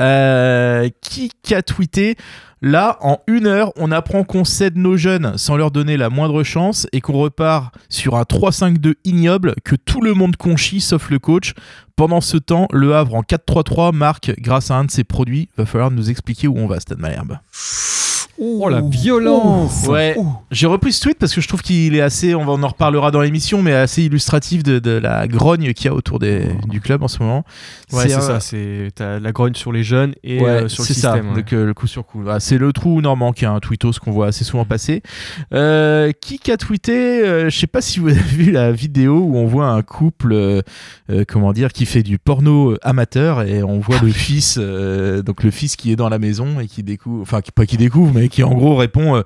Euh, 0.00 0.88
qui 1.00 1.54
a 1.54 1.62
tweeté 1.62 2.16
Là, 2.62 2.96
en 3.02 3.18
une 3.26 3.46
heure, 3.46 3.72
on 3.76 3.92
apprend 3.92 4.24
qu'on 4.24 4.44
cède 4.44 4.76
nos 4.76 4.96
jeunes 4.96 5.36
sans 5.36 5.58
leur 5.58 5.70
donner 5.70 5.98
la 5.98 6.08
moindre 6.08 6.42
chance 6.42 6.86
et 6.92 7.02
qu'on 7.02 7.12
repart 7.12 7.74
sur 7.90 8.16
un 8.16 8.22
3-5-2 8.22 8.94
ignoble 9.04 9.54
que 9.62 9.76
tout 9.76 10.00
le 10.00 10.14
monde 10.14 10.36
conchit 10.36 10.80
sauf 10.80 11.10
le 11.10 11.18
coach. 11.18 11.52
Pendant 11.96 12.22
ce 12.22 12.38
temps, 12.38 12.66
le 12.72 12.94
Havre 12.94 13.14
en 13.14 13.22
4-3-3 13.22 13.94
marque 13.94 14.34
grâce 14.38 14.70
à 14.70 14.76
un 14.76 14.84
de 14.84 14.90
ses 14.90 15.04
produits. 15.04 15.50
Va 15.58 15.66
falloir 15.66 15.90
nous 15.90 16.08
expliquer 16.08 16.48
où 16.48 16.56
on 16.56 16.66
va, 16.66 16.80
Stade 16.80 16.98
Malherbe. 16.98 17.38
Oh 18.38 18.68
la 18.68 18.80
violence 18.82 19.86
Ouais, 19.88 20.16
j'ai 20.50 20.66
repris 20.66 20.92
ce 20.92 21.00
tweet 21.02 21.18
parce 21.18 21.34
que 21.34 21.40
je 21.40 21.48
trouve 21.48 21.62
qu'il 21.62 21.94
est 21.94 22.00
assez, 22.00 22.34
on 22.34 22.44
va- 22.44 22.52
on 22.52 22.62
en 22.62 22.68
reparlera 22.68 23.10
dans 23.10 23.20
l'émission, 23.22 23.62
mais 23.62 23.72
assez 23.72 24.02
illustratif 24.02 24.62
de, 24.62 24.78
de 24.78 24.90
la 24.90 25.26
grogne 25.26 25.72
qu'il 25.72 25.86
y 25.86 25.88
a 25.88 25.94
autour 25.94 26.18
des, 26.18 26.46
du 26.68 26.80
club 26.80 27.02
en 27.02 27.08
ce 27.08 27.22
moment. 27.22 27.44
Ouais, 27.92 28.08
c'est 28.08 28.14
un- 28.14 28.20
ça. 28.20 28.40
C'est 28.40 28.90
t'as 28.94 29.18
la 29.20 29.32
grogne 29.32 29.54
sur 29.54 29.72
les 29.72 29.82
jeunes 29.82 30.14
et 30.22 30.40
Ouais, 30.40 30.48
euh, 30.48 30.68
sur 30.68 30.82
le 30.82 30.86
c'est 30.88 30.94
ça, 30.94 31.12
système. 31.12 31.30
ouais. 31.30 31.36
donc 31.36 31.52
euh, 31.52 31.64
le 31.66 31.74
coup 31.74 31.86
sur 31.86 32.04
coup. 32.04 32.22
Ah, 32.28 32.40
c'est 32.40 32.58
le 32.58 32.72
trou 32.72 33.00
normand 33.00 33.32
qui 33.32 33.44
a 33.46 33.52
un 33.52 33.60
tweetos 33.60 33.92
qu'on 34.02 34.12
voit 34.12 34.26
assez 34.26 34.44
souvent 34.44 34.64
passer. 34.64 35.02
Euh, 35.54 36.12
qui 36.20 36.40
a 36.50 36.56
tweeté 36.56 37.22
euh, 37.26 37.48
Je 37.50 37.58
sais 37.58 37.66
pas 37.66 37.80
si 37.80 38.00
vous 38.00 38.08
avez 38.08 38.20
vu 38.20 38.50
la 38.52 38.70
vidéo 38.72 39.18
où 39.18 39.36
on 39.36 39.46
voit 39.46 39.66
un 39.68 39.82
couple, 39.82 40.62
comment 41.28 41.52
dire, 41.52 41.72
qui 41.72 41.86
fait 41.86 42.02
du 42.02 42.18
porno 42.18 42.76
amateur 42.82 43.42
et 43.42 43.62
on 43.62 43.78
voit 43.80 43.98
le 44.02 44.08
fils, 44.12 44.58
euh, 44.60 45.22
donc 45.22 45.42
le 45.42 45.50
fils 45.50 45.76
qui 45.76 45.92
est 45.92 45.96
dans 45.96 46.08
la 46.08 46.18
maison 46.18 46.60
et 46.60 46.66
qui 46.66 46.82
découvre, 46.82 47.22
enfin 47.22 47.40
qui, 47.40 47.52
pas 47.52 47.66
qui 47.66 47.76
découvre, 47.76 48.12
mais 48.14 48.25
qui 48.28 48.42
en 48.42 48.54
gros 48.54 48.76
répond 48.76 49.16
euh, 49.16 49.22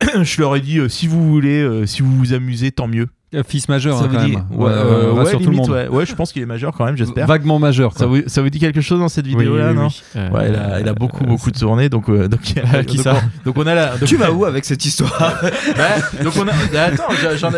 Je 0.22 0.40
leur 0.40 0.56
ai 0.56 0.60
dit 0.60 0.78
euh, 0.78 0.88
si 0.88 1.06
vous 1.06 1.28
voulez, 1.28 1.60
euh, 1.60 1.86
si 1.86 2.02
vous 2.02 2.14
vous 2.16 2.32
amusez, 2.32 2.70
tant 2.70 2.88
mieux. 2.88 3.08
Euh, 3.34 3.42
Fils 3.46 3.68
majeur, 3.68 3.98
Ça 3.98 4.04
hein, 4.04 4.08
vous 4.10 4.16
quand 4.16 4.24
dit 4.24 4.32
même. 4.32 4.44
ouais, 4.52 4.70
euh, 4.70 5.12
ouais, 5.12 5.18
rassure 5.24 5.38
tout 5.38 5.44
le 5.46 5.50
limite, 5.52 5.68
monde. 5.68 5.76
ouais. 5.76 5.88
Ouais, 5.88 6.06
je 6.06 6.14
pense 6.14 6.32
qu'il 6.32 6.42
est 6.42 6.46
majeur 6.46 6.72
quand 6.76 6.84
même, 6.84 6.96
j'espère. 6.96 7.26
Vaguement 7.26 7.58
majeur. 7.58 7.92
Ça 7.96 8.06
vous, 8.06 8.18
ça 8.26 8.42
vous 8.42 8.50
dit 8.50 8.58
quelque 8.60 8.80
chose 8.80 9.00
dans 9.00 9.08
cette 9.08 9.26
Oui, 9.26 9.32
vidéo 9.36 9.56
là, 9.56 9.70
oui, 9.70 9.74
non 9.76 9.86
oui. 9.88 10.02
Euh, 10.16 10.30
Ouais, 10.30 10.44
elle 10.46 10.56
a, 10.56 10.80
elle 10.80 10.88
a 10.88 10.94
beaucoup, 10.94 11.24
beaucoup 11.24 11.50
de 11.50 11.58
tournées, 11.58 11.88
donc, 11.88 12.08
euh, 12.08 12.28
donc, 12.28 12.40
Qui 12.86 12.96
donc, 12.96 13.04
ça 13.04 13.14
on, 13.16 13.44
donc 13.46 13.58
on 13.58 13.66
a 13.66 13.74
la. 13.74 13.96
donc- 13.96 14.08
Tu 14.08 14.16
vas 14.16 14.30
où 14.32 14.44
avec 14.44 14.64
cette 14.64 14.84
histoire 14.84 15.12
Bah, 15.76 16.22
donc 16.22 16.32
on 16.36 16.42
a. 16.48 16.52
bah, 16.72 16.84
Attends, 16.92 17.04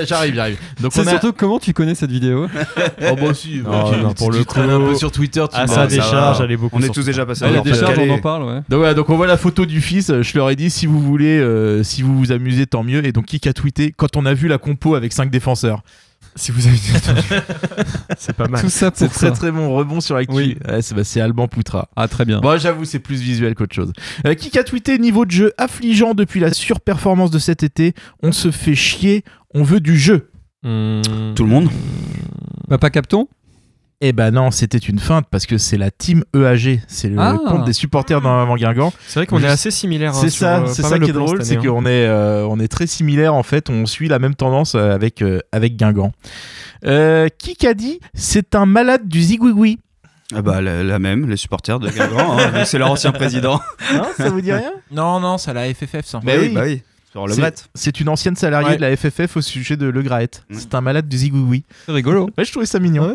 j'arrive, 0.06 0.34
j'arrive. 0.34 0.56
Donc 0.80 0.92
C'est 0.94 1.06
a. 1.06 1.10
surtout 1.10 1.32
comment 1.32 1.58
tu 1.58 1.72
connais 1.72 1.94
cette 1.94 2.10
vidéo 2.10 2.46
Oh 3.10 3.16
bah 3.16 3.34
si. 3.34 3.60
bah, 3.60 3.70
Non, 3.70 3.90
tu- 3.92 4.00
non, 4.00 4.08
tu- 4.10 4.14
pour 4.16 4.30
tu 4.32 4.38
le 4.38 4.44
traînes 4.44 4.66
coup- 4.66 4.72
un 4.72 4.86
peu 4.88 4.94
sur 4.94 5.12
Twitter. 5.12 5.44
Tu 5.50 5.56
sa 5.56 5.66
ça 5.66 5.86
décharge, 5.86 6.40
elle 6.40 6.50
est 6.52 6.56
beaucoup. 6.56 6.76
On 6.78 6.82
est 6.82 6.92
tous 6.92 7.04
déjà 7.04 7.24
passés 7.26 7.42
Ah, 7.44 7.46
à 7.46 7.50
La 7.50 7.54
leur 7.56 7.64
décharge, 7.64 7.98
on 7.98 8.10
en 8.10 8.18
parle, 8.18 8.42
ouais. 8.44 8.60
Donc, 8.68 8.78
voilà, 8.78 8.94
donc 8.94 9.08
on 9.10 9.16
voit 9.16 9.26
la 9.26 9.36
photo 9.36 9.66
du 9.66 9.80
fils. 9.80 10.12
Je 10.22 10.36
leur 10.36 10.50
ai 10.50 10.56
dit 10.56 10.70
si 10.70 10.86
vous 10.86 11.00
voulez, 11.00 11.38
euh, 11.38 11.82
si 11.82 12.02
vous 12.02 12.16
vous 12.18 12.32
amusez, 12.32 12.66
tant 12.66 12.82
mieux. 12.82 13.04
Et 13.06 13.12
donc 13.12 13.26
qui 13.26 13.48
a 13.48 13.52
tweeté? 13.52 13.92
Quand 13.96 14.16
on 14.16 14.26
a 14.26 14.34
vu 14.34 14.48
la 14.48 14.58
compo 14.58 14.94
avec 14.94 15.12
5 15.12 15.30
défenseurs. 15.30 15.65
Si 16.34 16.52
vous 16.52 16.66
avez 16.66 16.76
c'est 18.18 18.34
pas 18.34 18.46
mal. 18.46 18.60
Tout 18.60 18.68
ça 18.68 18.90
C'est 18.94 19.08
très 19.08 19.32
très 19.32 19.50
bon 19.50 19.74
rebond 19.74 20.02
sur 20.02 20.16
l'actu. 20.16 20.34
Oui. 20.34 20.58
Ouais, 20.68 20.82
c'est 20.82 20.94
bah, 20.94 21.02
c'est 21.02 21.20
Alban 21.20 21.48
Poutra. 21.48 21.88
Ah, 21.96 22.08
très 22.08 22.26
bien. 22.26 22.40
Bon, 22.40 22.58
j'avoue, 22.58 22.84
c'est 22.84 22.98
plus 22.98 23.20
visuel 23.22 23.54
qu'autre 23.54 23.74
chose. 23.74 23.92
Euh, 24.26 24.34
qui 24.34 24.56
a 24.58 24.62
tweeté 24.62 24.98
niveau 24.98 25.24
de 25.24 25.30
jeu 25.30 25.52
affligeant 25.56 26.12
depuis 26.12 26.40
la 26.40 26.52
surperformance 26.52 27.30
de 27.30 27.38
cet 27.38 27.62
été 27.62 27.94
On 28.22 28.32
se 28.32 28.50
fait 28.50 28.74
chier, 28.74 29.24
on 29.54 29.62
veut 29.62 29.80
du 29.80 29.98
jeu. 29.98 30.30
Hmm. 30.62 31.00
Tout 31.34 31.44
le 31.44 31.50
monde 31.50 31.70
Papa 32.68 32.90
Capton 32.90 33.28
Eh 34.02 34.12
ben 34.12 34.30
non, 34.30 34.50
c'était 34.50 34.76
une 34.76 34.98
feinte 34.98 35.24
parce 35.30 35.46
que 35.46 35.56
c'est 35.56 35.78
la 35.78 35.90
team 35.90 36.22
EAG, 36.34 36.82
c'est 36.86 37.08
le 37.08 37.16
Ah. 37.18 37.38
compte 37.48 37.64
des 37.64 37.72
supporters 37.72 38.20
dans 38.20 38.54
Guingamp. 38.56 38.92
C'est 39.06 39.20
vrai 39.20 39.26
qu'on 39.26 39.42
est 39.42 39.46
assez 39.46 39.70
similaires. 39.70 40.10
hein, 40.14 40.18
C'est 40.20 40.28
ça, 40.28 40.58
euh, 40.58 40.66
c'est 40.66 40.82
ça 40.82 40.98
qui 40.98 41.08
est 41.08 41.12
drôle, 41.14 41.42
c'est 41.42 41.56
année, 41.56 41.66
hein. 41.66 41.70
qu'on 41.70 41.86
est, 41.86 42.06
euh, 42.06 42.46
on 42.46 42.60
est 42.60 42.68
très 42.68 42.86
similaires 42.86 43.32
en 43.34 43.42
fait, 43.42 43.70
on 43.70 43.86
suit 43.86 44.08
la 44.08 44.18
même 44.18 44.34
tendance 44.34 44.74
euh, 44.74 44.90
avec, 44.94 45.22
euh, 45.22 45.40
avec 45.50 45.76
Guingamp. 45.76 46.12
Euh, 46.84 47.28
qui 47.38 47.56
qu'a 47.56 47.72
dit 47.72 47.98
c'est 48.12 48.54
un 48.54 48.66
malade 48.66 49.08
du 49.08 49.22
zigouigoui? 49.22 49.78
Ah 50.34 50.42
bah 50.42 50.60
la, 50.60 50.82
la 50.82 50.98
même, 50.98 51.26
les 51.30 51.36
supporters 51.38 51.78
de 51.80 51.88
Guingamp, 51.88 52.38
hein, 52.38 52.50
c'est 52.66 52.76
leur 52.78 52.90
ancien 52.90 53.12
président. 53.12 53.62
Hein, 53.94 54.02
Ça 54.18 54.28
vous 54.28 54.42
dit 54.42 54.52
rien? 54.52 54.72
Non, 54.90 55.20
non, 55.20 55.38
c'est 55.38 55.54
la 55.54 55.72
FFF 55.72 56.04
ça. 56.04 56.20
Mais 56.22 56.36
oui. 56.38 56.48
bah 56.54 56.62
oui, 56.64 56.82
sur 57.16 57.42
le 57.42 57.52
C'est- 57.74 58.00
une 58.00 58.08
ancienne 58.08 58.36
salariée 58.36 58.68
Ouais. 58.70 58.76
de 58.76 58.80
la 58.82 58.96
FFF 58.96 59.36
au 59.36 59.40
sujet 59.40 59.76
de 59.76 59.86
Le 59.86 60.02
Graët. 60.02 60.44
Mm. 60.50 60.54
C'est 60.58 60.74
un 60.74 60.80
malade 60.80 61.08
du 61.08 61.16
zigouigoui. 61.16 61.64
C'est 61.86 61.92
rigolo. 61.92 62.28
Ouais, 62.36 62.44
je 62.44 62.50
trouvais 62.50 62.66
ça 62.66 62.78
mignon. 62.78 63.14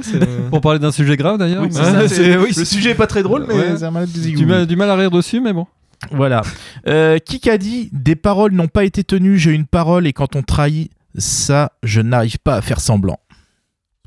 Pour 0.49 0.61
parler 0.61 0.79
d'un 0.79 0.91
sujet 0.91 1.15
grave 1.17 1.37
d'ailleurs. 1.37 1.61
Oui, 1.63 1.69
mais- 1.71 1.75
c'est 1.75 1.83
ça, 1.83 1.91
Ouais, 1.99 2.07
c'est- 2.07 2.15
c'est- 2.15 2.37
oui, 2.37 2.51
Le 2.57 2.65
sujet 2.65 2.91
est 2.91 2.95
pas 2.95 3.07
très 3.07 3.23
drôle, 3.23 3.45
mais 3.47 3.53
Ouais. 3.53 3.77
c'est 3.77 3.83
un 3.85 3.91
malade 3.91 4.11
du 4.11 4.31
Du 4.33 4.45
mal, 4.45 4.65
du 4.65 4.75
mal 4.75 4.89
à 4.89 4.95
rire 4.95 5.11
dessus, 5.11 5.39
mais 5.39 5.53
bon. 5.53 5.67
Voilà. 6.11 6.41
Euh, 6.87 7.19
qui 7.19 7.47
a 7.49 7.57
dit 7.59 7.89
des 7.93 8.15
paroles 8.15 8.53
n'ont 8.53 8.67
pas 8.67 8.83
été 8.85 9.03
tenues, 9.03 9.37
j'ai 9.37 9.51
une 9.51 9.67
parole 9.67 10.07
et 10.07 10.13
quand 10.13 10.35
on 10.35 10.41
trahit, 10.41 10.89
ça, 11.15 11.73
je 11.83 12.01
n'arrive 12.01 12.39
pas 12.39 12.55
à 12.55 12.61
faire 12.61 12.79
semblant. 12.79 13.19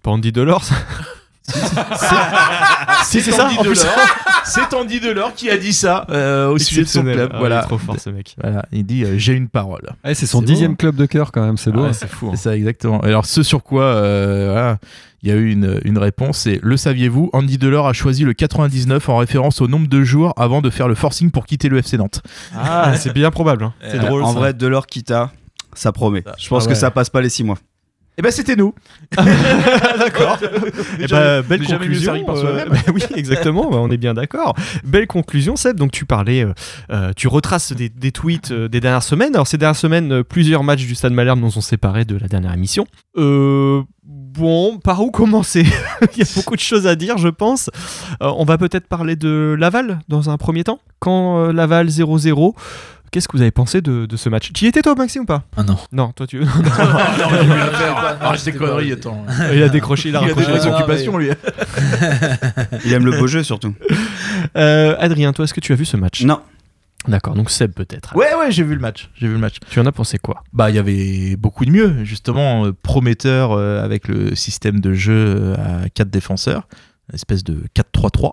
Pas 0.03 0.11
Andy 0.11 0.33
Delors 0.33 0.65
C'est 3.05 3.21
ça, 3.21 3.47
Andy 3.47 3.59
en 3.59 3.63
plus. 3.63 3.81
Delors. 3.83 3.95
C'est 4.45 4.75
Andy 4.75 5.01
Delors 5.01 5.35
qui 5.35 5.51
a 5.51 5.57
dit 5.57 5.73
ça 5.73 6.07
euh, 6.11 6.49
au 6.49 6.59
sujet 6.59 6.83
de 6.83 6.89
son 6.89 7.03
club. 7.03 7.29
Ah, 7.33 7.37
il 7.37 7.39
voilà. 7.39 7.61
est 7.61 7.67
trop 7.67 7.79
fort 7.79 7.97
ce 7.99 8.11
mec. 8.11 8.35
Voilà, 8.43 8.65
il 8.73 8.85
dit 8.85 9.05
euh, 9.05 9.15
j'ai 9.19 9.33
une 9.35 9.49
parole. 9.49 9.89
C'est 10.15 10.27
son 10.27 10.43
dixième 10.43 10.73
beau, 10.73 10.77
club 10.77 10.97
de 10.97 11.07
cœur 11.07 11.33
quand 11.33 11.45
même, 11.45 11.57
c'est 11.57 11.71
beau. 11.71 11.85
Ah 11.85 11.89
ouais, 11.89 11.93
c'est 11.93 12.09
fou. 12.09 12.27
hein. 12.29 12.33
C'est 12.35 12.43
ça 12.51 12.57
exactement. 12.57 13.01
Alors 13.01 13.27
ce 13.27 13.43
sur 13.43 13.63
quoi 13.63 13.85
euh, 13.85 14.51
voilà, 14.53 14.79
il 15.23 15.29
y 15.29 15.33
a 15.33 15.37
eu 15.37 15.51
une, 15.51 15.81
une 15.85 15.99
réponse, 15.99 16.39
c'est 16.39 16.61
le 16.63 16.77
saviez-vous 16.77 17.31
Andy 17.33 17.59
Delors 17.59 17.87
a 17.89 17.93
choisi 17.93 18.25
le 18.25 18.33
99 18.35 19.09
en 19.09 19.17
référence 19.19 19.61
au 19.61 19.69
nombre 19.69 19.89
de 19.89 20.03
jours 20.03 20.35
avant 20.37 20.61
de 20.63 20.71
faire 20.71 20.89
le 20.89 20.95
forcing 20.95 21.31
pour 21.31 21.47
quitter 21.47 21.69
le 21.69 21.79
FC 21.79 21.97
Nantes. 21.97 22.23
Ah, 22.57 22.95
c'est 22.97 23.13
bien 23.13 23.31
probable. 23.31 23.65
hein. 23.65 23.75
C'est 23.91 23.99
drôle. 23.99 24.23
en 24.23 24.33
ça. 24.33 24.39
vrai, 24.39 24.53
de 24.55 24.67
leur 24.67 24.87
Kita, 24.87 25.31
ça 25.75 25.93
promet. 25.93 26.25
Je 26.39 26.49
pense 26.49 26.65
Ah 26.67 26.69
que 26.69 26.75
ça 26.75 26.91
passe 26.91 27.11
pas 27.11 27.21
les 27.21 27.29
6 27.31 27.45
mois. 27.45 27.59
Et 28.17 28.23
ben 28.23 28.31
c'était 28.31 28.55
nous. 28.55 28.75
D'accord. 29.17 30.39
Eh 31.01 31.07
ben, 31.09 31.43
belle 31.43 31.67
conclusion. 31.67 32.25
par 32.25 32.37
euh, 32.37 32.65
bah 32.71 32.77
oui, 32.95 33.03
exactement. 33.17 33.69
bah, 33.71 33.79
on 33.81 33.91
est 33.91 33.97
bien 33.97 34.15
d'accord. 34.15 34.55
Belle 34.85 35.09
conclusion, 35.09 35.57
Seb. 35.57 35.77
Donc 35.77 35.91
tu 35.91 36.05
parlais, 36.05 36.45
euh, 36.45 36.53
euh, 36.91 37.13
tu 37.17 37.27
retraces 37.27 37.73
des, 37.73 37.89
des 37.89 38.13
tweets 38.13 38.53
euh, 38.53 38.69
des 38.69 38.81
dernières 38.81 39.03
semaines. 39.03 39.35
Alors 39.35 39.49
ces 39.49 39.59
dernières 39.59 39.77
semaines, 39.77 40.13
euh, 40.13 40.23
plusieurs 40.23 40.63
matchs 40.63 40.87
du 40.87 40.95
Stade 40.95 41.13
Malherbe 41.13 41.41
nous 41.41 41.59
ont 41.59 41.61
séparés 41.61 42.05
de 42.05 42.17
la 42.17 42.29
dernière 42.29 42.53
émission. 42.53 42.87
Euh, 43.17 43.83
bon, 44.05 44.79
par 44.79 45.03
où 45.03 45.11
commencer? 45.11 45.65
Il 46.17 46.19
y 46.19 46.23
a 46.23 46.27
beaucoup 46.37 46.55
de 46.55 46.61
choses 46.61 46.87
à 46.87 46.95
dire, 46.95 47.19
je 47.19 47.29
pense. 47.29 47.69
Euh, 48.23 48.33
on 48.37 48.45
va 48.45 48.59
peut-être 48.59 48.87
parler 48.87 49.17
de 49.17 49.57
Laval 49.59 49.99
dans 50.09 50.31
un 50.31 50.37
premier 50.37 50.63
temps. 50.63 50.79
Quand 51.01 51.39
euh, 51.39 51.53
Laval 51.53 51.89
0-0. 51.89 52.55
Qu'est-ce 53.11 53.29
que 53.29 53.37
vous 53.37 53.43
avez 53.43 53.53
pensé 53.53 53.81
de, 53.81 54.07
de 54.07 54.17
ce 54.17 54.29
match? 54.29 54.53
Tu 54.53 54.65
y 54.65 54.69
étais 54.69 54.83
toi, 54.83 54.95
Maxime, 54.97 55.23
ou 55.23 55.27
pas? 55.27 55.45
Ah 55.57 55.63
non. 55.63 55.77
Non, 55.93 56.11
toi 56.13 56.27
tu. 56.27 56.43
Ah, 56.67 58.35
j'ai 58.37 58.53
des 58.53 58.59
conneries, 58.59 58.93
attends. 58.93 59.25
il 59.53 59.63
a 59.63 59.69
décroché, 59.69 60.09
il 60.09 60.17
a 60.17 60.21
Il 60.23 60.31
a 60.31 60.35
raccroché. 60.35 60.53
des 60.53 60.59
Ah, 60.61 60.65
mais- 60.71 60.75
occupations 60.75 61.17
lui. 61.19 61.29
Il 62.85 62.93
aime 62.93 63.05
le 63.05 63.13
beau 63.19 63.27
jeu 63.27 63.43
surtout. 63.43 63.75
Euh, 64.57 64.95
Adrien, 65.01 65.33
toi, 65.33 65.45
est-ce 65.45 65.55
que 65.55 65.61
tu 65.61 65.73
as 65.73 65.77
vu 65.77 65.85
ce 65.85 65.97
match? 65.97 66.23
Non. 66.23 66.41
D'accord, 67.09 67.35
donc 67.35 67.51
Seb 67.51 67.73
peut-être. 67.73 68.15
Ouais, 68.15 68.35
ouais, 68.39 68.53
j'ai 68.53 68.63
vu 68.63 68.75
le 68.75 68.81
match. 68.81 69.11
J'ai 69.17 69.27
vu 69.27 69.33
le 69.35 69.39
match. 69.39 69.57
Tu 69.71 69.81
en 69.81 69.87
as 69.87 69.93
pensé 69.93 70.19
quoi? 70.19 70.45
Bah, 70.53 70.71
il 70.71 70.77
y 70.77 70.79
avait 70.79 71.35
beaucoup 71.37 71.65
de 71.65 71.71
mieux, 71.71 72.05
justement, 72.05 72.67
euh, 72.67 72.73
prometteur 72.73 73.53
euh, 73.53 73.83
avec 73.83 74.07
le 74.07 74.35
système 74.37 74.81
de 74.81 74.93
jeu 74.95 75.55
à 75.59 75.89
4 75.89 76.09
défenseurs, 76.11 76.69
une 77.11 77.15
espèce 77.17 77.43
de 77.43 77.63
4-3-3. 77.75 78.33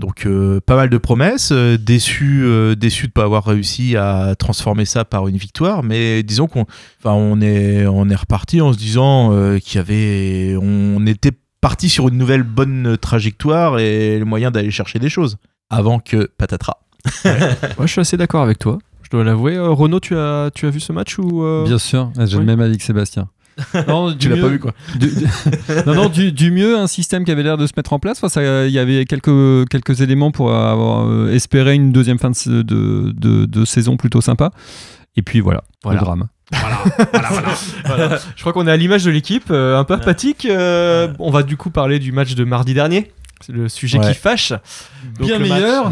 Donc, 0.00 0.26
euh, 0.26 0.60
pas 0.64 0.74
mal 0.76 0.88
de 0.90 0.98
promesses. 0.98 1.50
euh, 1.52 1.76
déçu, 1.78 2.40
euh, 2.42 2.74
déçu 2.74 3.06
de 3.06 3.12
pas 3.12 3.22
avoir 3.24 3.44
réussi 3.44 3.96
à 3.96 4.34
transformer 4.36 4.84
ça 4.86 5.04
par 5.04 5.28
une 5.28 5.36
victoire, 5.36 5.82
mais 5.82 6.22
disons 6.22 6.48
qu'on, 6.48 6.66
enfin, 6.98 7.12
on 7.12 7.40
est, 7.40 7.86
on 7.86 8.08
est 8.08 8.14
reparti 8.16 8.60
en 8.60 8.72
se 8.72 8.78
disant 8.78 9.32
euh, 9.32 9.58
qu'il 9.58 9.76
y 9.76 9.78
avait, 9.78 10.56
on 10.60 11.06
était 11.06 11.32
parti 11.60 11.88
sur 11.88 12.08
une 12.08 12.16
nouvelle 12.16 12.42
bonne 12.42 12.96
trajectoire 12.98 13.78
et 13.78 14.18
le 14.18 14.24
moyen 14.24 14.50
d'aller 14.50 14.70
chercher 14.70 14.98
des 14.98 15.10
choses. 15.10 15.36
Avant 15.68 16.00
que 16.00 16.28
patatras. 16.36 16.78
Ouais, 17.24 17.56
je 17.82 17.86
suis 17.86 18.00
assez 18.00 18.16
d'accord 18.16 18.42
avec 18.42 18.58
toi. 18.58 18.78
Je 19.02 19.10
dois 19.10 19.22
l'avouer. 19.24 19.56
Euh, 19.56 19.68
Renaud, 19.70 20.00
tu 20.00 20.16
as, 20.16 20.50
tu 20.54 20.66
as 20.66 20.70
vu 20.70 20.80
ce 20.80 20.92
match 20.92 21.18
ou 21.18 21.44
euh, 21.44 21.64
Bien 21.64 21.78
sûr, 21.78 22.10
j'ai 22.16 22.34
oui. 22.36 22.40
le 22.40 22.44
même 22.46 22.60
avis 22.60 22.76
que 22.78 22.82
Sébastien. 22.84 23.28
Non, 23.88 24.10
du 24.12 24.18
Tu 24.18 24.28
l'as 24.28 24.36
mieux- 24.36 24.42
pas 24.42 24.48
vu 24.48 24.58
quoi 24.58 24.72
du, 24.98 25.08
du- 25.08 25.26
non, 25.86 25.94
non, 25.94 26.08
du, 26.08 26.32
du 26.32 26.50
mieux, 26.50 26.76
un 26.78 26.86
système 26.86 27.24
qui 27.24 27.30
avait 27.30 27.42
l'air 27.42 27.56
de 27.56 27.66
se 27.66 27.72
mettre 27.76 27.92
en 27.92 27.98
place. 27.98 28.22
Enfin, 28.22 28.64
Il 28.66 28.72
y 28.72 28.78
avait 28.78 29.04
quelques, 29.04 29.68
quelques 29.68 30.00
éléments 30.00 30.30
pour 30.30 30.52
avoir 30.54 31.06
euh, 31.08 31.32
espéré 31.32 31.74
une 31.74 31.92
deuxième 31.92 32.18
fin 32.18 32.30
de, 32.30 32.36
sa- 32.36 32.50
de, 32.50 32.62
de- 32.62 33.44
de 33.46 33.64
saison 33.64 33.96
plutôt 33.96 34.20
sympa. 34.20 34.50
Et 35.16 35.22
puis 35.22 35.40
voilà, 35.40 35.64
Voilà. 35.82 36.00
le 36.00 36.04
drame. 36.04 36.28
Voilà. 37.84 38.18
Je 38.36 38.40
crois 38.40 38.52
qu'on 38.52 38.66
est 38.66 38.70
à 38.72 38.76
l'image 38.76 39.04
de 39.04 39.10
l'équipe, 39.10 39.50
euh, 39.50 39.78
un 39.78 39.84
peu 39.84 39.94
apathique. 39.94 40.46
Euh, 40.46 41.08
On 41.18 41.30
va 41.30 41.42
du 41.42 41.56
coup 41.56 41.70
parler 41.70 41.98
du 41.98 42.12
match 42.12 42.34
de 42.34 42.44
mardi 42.44 42.74
dernier. 42.74 43.10
C'est 43.44 43.52
le 43.52 43.68
sujet 43.70 43.98
Ouais. 43.98 44.08
qui 44.08 44.14
fâche. 44.14 44.50
Donc, 45.18 45.28
Bien 45.28 45.38
meilleur. 45.38 45.90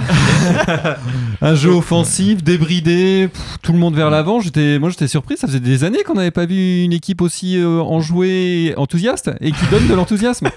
un 1.40 1.55
jeu 1.55 1.71
offensif, 1.71 2.43
débridé, 2.45 3.28
pff, 3.33 3.43
tout 3.62 3.73
le 3.73 3.78
monde 3.78 3.95
vers 3.95 4.11
l'avant. 4.11 4.40
J'étais, 4.40 4.78
moi, 4.78 4.90
j'étais 4.90 5.09
surpris. 5.09 5.37
Ça 5.38 5.47
faisait 5.47 5.61
des 5.61 5.83
années 5.85 6.02
qu'on 6.05 6.14
n'avait 6.14 6.31
pas 6.31 6.45
vu 6.47 6.83
une 6.85 6.93
équipe 6.93 7.23
aussi 7.23 7.57
euh, 7.59 7.81
enjouée, 7.81 8.75
enthousiaste 8.76 9.31
et 9.40 9.50
qui 9.52 9.67
donne 9.71 9.87
de 9.88 9.95
l'enthousiasme. 9.95 10.50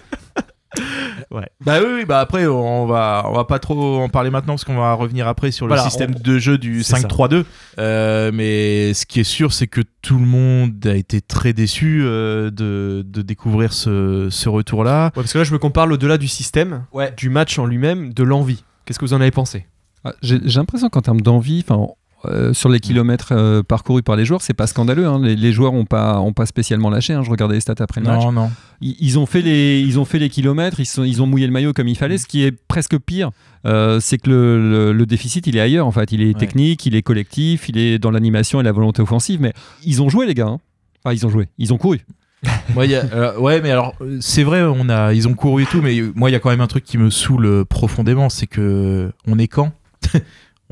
Bah 1.65 1.77
oui, 1.81 1.87
oui, 1.99 2.05
bah 2.05 2.19
après 2.19 2.45
on 2.47 2.85
va 2.87 3.25
on 3.27 3.33
va 3.33 3.43
pas 3.45 3.59
trop 3.59 3.99
en 4.01 4.09
parler 4.09 4.29
maintenant 4.29 4.53
parce 4.53 4.63
qu'on 4.65 4.75
va 4.77 4.93
revenir 4.93 5.27
après 5.27 5.51
sur 5.51 5.65
le 5.67 5.73
Voilà, 5.73 5.83
système 5.89 6.13
on- 6.17 6.19
de 6.21 6.39
jeu 6.39 6.57
du 6.57 6.83
C'est 6.83 6.97
ça. 6.97 7.07
5-3-2. 7.07 7.45
Euh, 7.79 8.31
mais 8.33 8.93
ce 8.93 9.05
qui 9.05 9.19
est 9.19 9.23
sûr, 9.25 9.53
c'est 9.53 9.67
que 9.67 9.81
tout 10.01 10.17
le 10.17 10.25
monde 10.25 10.85
a 10.85 10.95
été 10.95 11.21
très 11.21 11.53
déçu 11.53 12.01
euh, 12.03 12.49
de, 12.51 13.03
de 13.07 13.21
découvrir 13.21 13.73
ce, 13.73 14.27
ce 14.29 14.49
retour-là. 14.49 15.05
Ouais, 15.05 15.11
parce 15.15 15.31
que 15.33 15.37
là, 15.37 15.43
je 15.43 15.51
veux 15.51 15.59
qu'on 15.59 15.71
parle 15.71 15.93
au-delà 15.93 16.17
du 16.17 16.27
système, 16.27 16.85
Ouais. 16.91 17.13
du 17.15 17.29
match 17.29 17.57
en 17.59 17.65
lui-même, 17.65 18.13
de 18.13 18.23
l'envie. 18.23 18.63
Qu'est-ce 18.85 18.99
que 18.99 19.05
vous 19.05 19.13
en 19.13 19.21
avez 19.21 19.31
pensé? 19.31 19.65
Ah, 20.03 20.13
J'ai 20.21 20.39
j'ai 20.43 20.59
l'impression 20.59 20.89
qu'en 20.89 21.01
termes 21.01 21.21
d'envie, 21.21 21.63
enfin. 21.67 21.87
Euh, 22.25 22.53
sur 22.53 22.69
les 22.69 22.79
kilomètres 22.79 23.29
euh, 23.31 23.63
parcourus 23.63 24.03
par 24.03 24.15
les 24.15 24.25
joueurs, 24.25 24.41
c'est 24.41 24.53
pas 24.53 24.67
scandaleux. 24.67 25.07
hein. 25.07 25.19
Les, 25.21 25.35
les 25.35 25.51
joueurs 25.51 25.73
ont 25.73 25.85
pas, 25.85 26.19
ont 26.19 26.33
pas 26.33 26.45
spécialement 26.45 26.89
lâché. 26.89 27.13
hein. 27.13 27.23
Je 27.23 27.29
regardais 27.31 27.55
les 27.55 27.61
stats 27.61 27.75
après 27.79 28.01
le 28.01 28.07
match. 28.07 28.23
Non, 28.23 28.31
non. 28.31 28.51
Ils, 28.81 28.95
ils 28.99 29.17
ont 29.19 29.25
fait 29.25 29.41
les, 29.41 29.81
ils 29.81 29.99
ont 29.99 30.05
fait 30.05 30.19
les 30.19 30.29
kilomètres. 30.29 30.79
Ils, 30.79 30.85
sont, 30.85 31.03
ils 31.03 31.21
ont 31.21 31.27
mouillé 31.27 31.47
le 31.47 31.53
maillot 31.53 31.73
comme 31.73 31.87
il 31.87 31.97
fallait. 31.97 32.17
Ce 32.17 32.25
qui 32.27 32.43
est 32.43 32.51
presque 32.51 32.97
pire, 32.99 33.31
euh, 33.65 33.99
c'est 33.99 34.17
que 34.17 34.29
le, 34.29 34.69
le- 34.71 34.93
le 34.93 35.05
déficit, 35.05 35.47
il 35.47 35.57
est 35.57 35.61
ailleurs. 35.61 35.87
En 35.87 35.91
fait, 35.91 36.11
il 36.11 36.21
est 36.21 36.27
Ouais. 36.27 36.33
technique, 36.33 36.85
il 36.85 36.95
est 36.95 37.01
collectif, 37.01 37.69
il 37.69 37.77
est 37.77 37.97
dans 37.99 38.11
l'animation 38.11 38.59
et 38.61 38.63
la 38.63 38.71
volonté 38.71 39.01
offensive. 39.01 39.39
Mais 39.41 39.53
ils 39.83 40.01
ont 40.01 40.09
joué, 40.09 40.25
les 40.25 40.33
gars. 40.33 40.47
hein. 40.47 40.59
Enfin, 41.03 41.13
ils 41.15 41.25
ont 41.25 41.29
joué. 41.29 41.47
Ils 41.57 41.73
ont 41.73 41.77
couru. 41.77 42.01
Ouais, 42.75 42.87
y 42.87 42.95
a- 42.95 43.03
euh, 43.13 43.37
ouais, 43.37 43.61
mais 43.61 43.69
alors 43.71 43.95
c'est 44.19 44.43
vrai, 44.43 44.63
on 44.63 44.89
a, 44.89 45.13
ils 45.13 45.27
ont 45.27 45.33
couru 45.33 45.63
et 45.63 45.65
tout, 45.65 45.81
mais 45.81 46.01
moi 46.15 46.29
il 46.29 46.33
y 46.33 46.35
a 46.35 46.39
quand 46.39 46.49
même 46.49 46.61
un 46.61 46.67
truc 46.67 46.83
qui 46.83 46.97
me 46.97 47.09
saoule 47.09 47.65
profondément, 47.65 48.29
c'est 48.29 48.47
que 48.47 49.11
on 49.27 49.37
est 49.37 49.47
quand? 49.47 49.73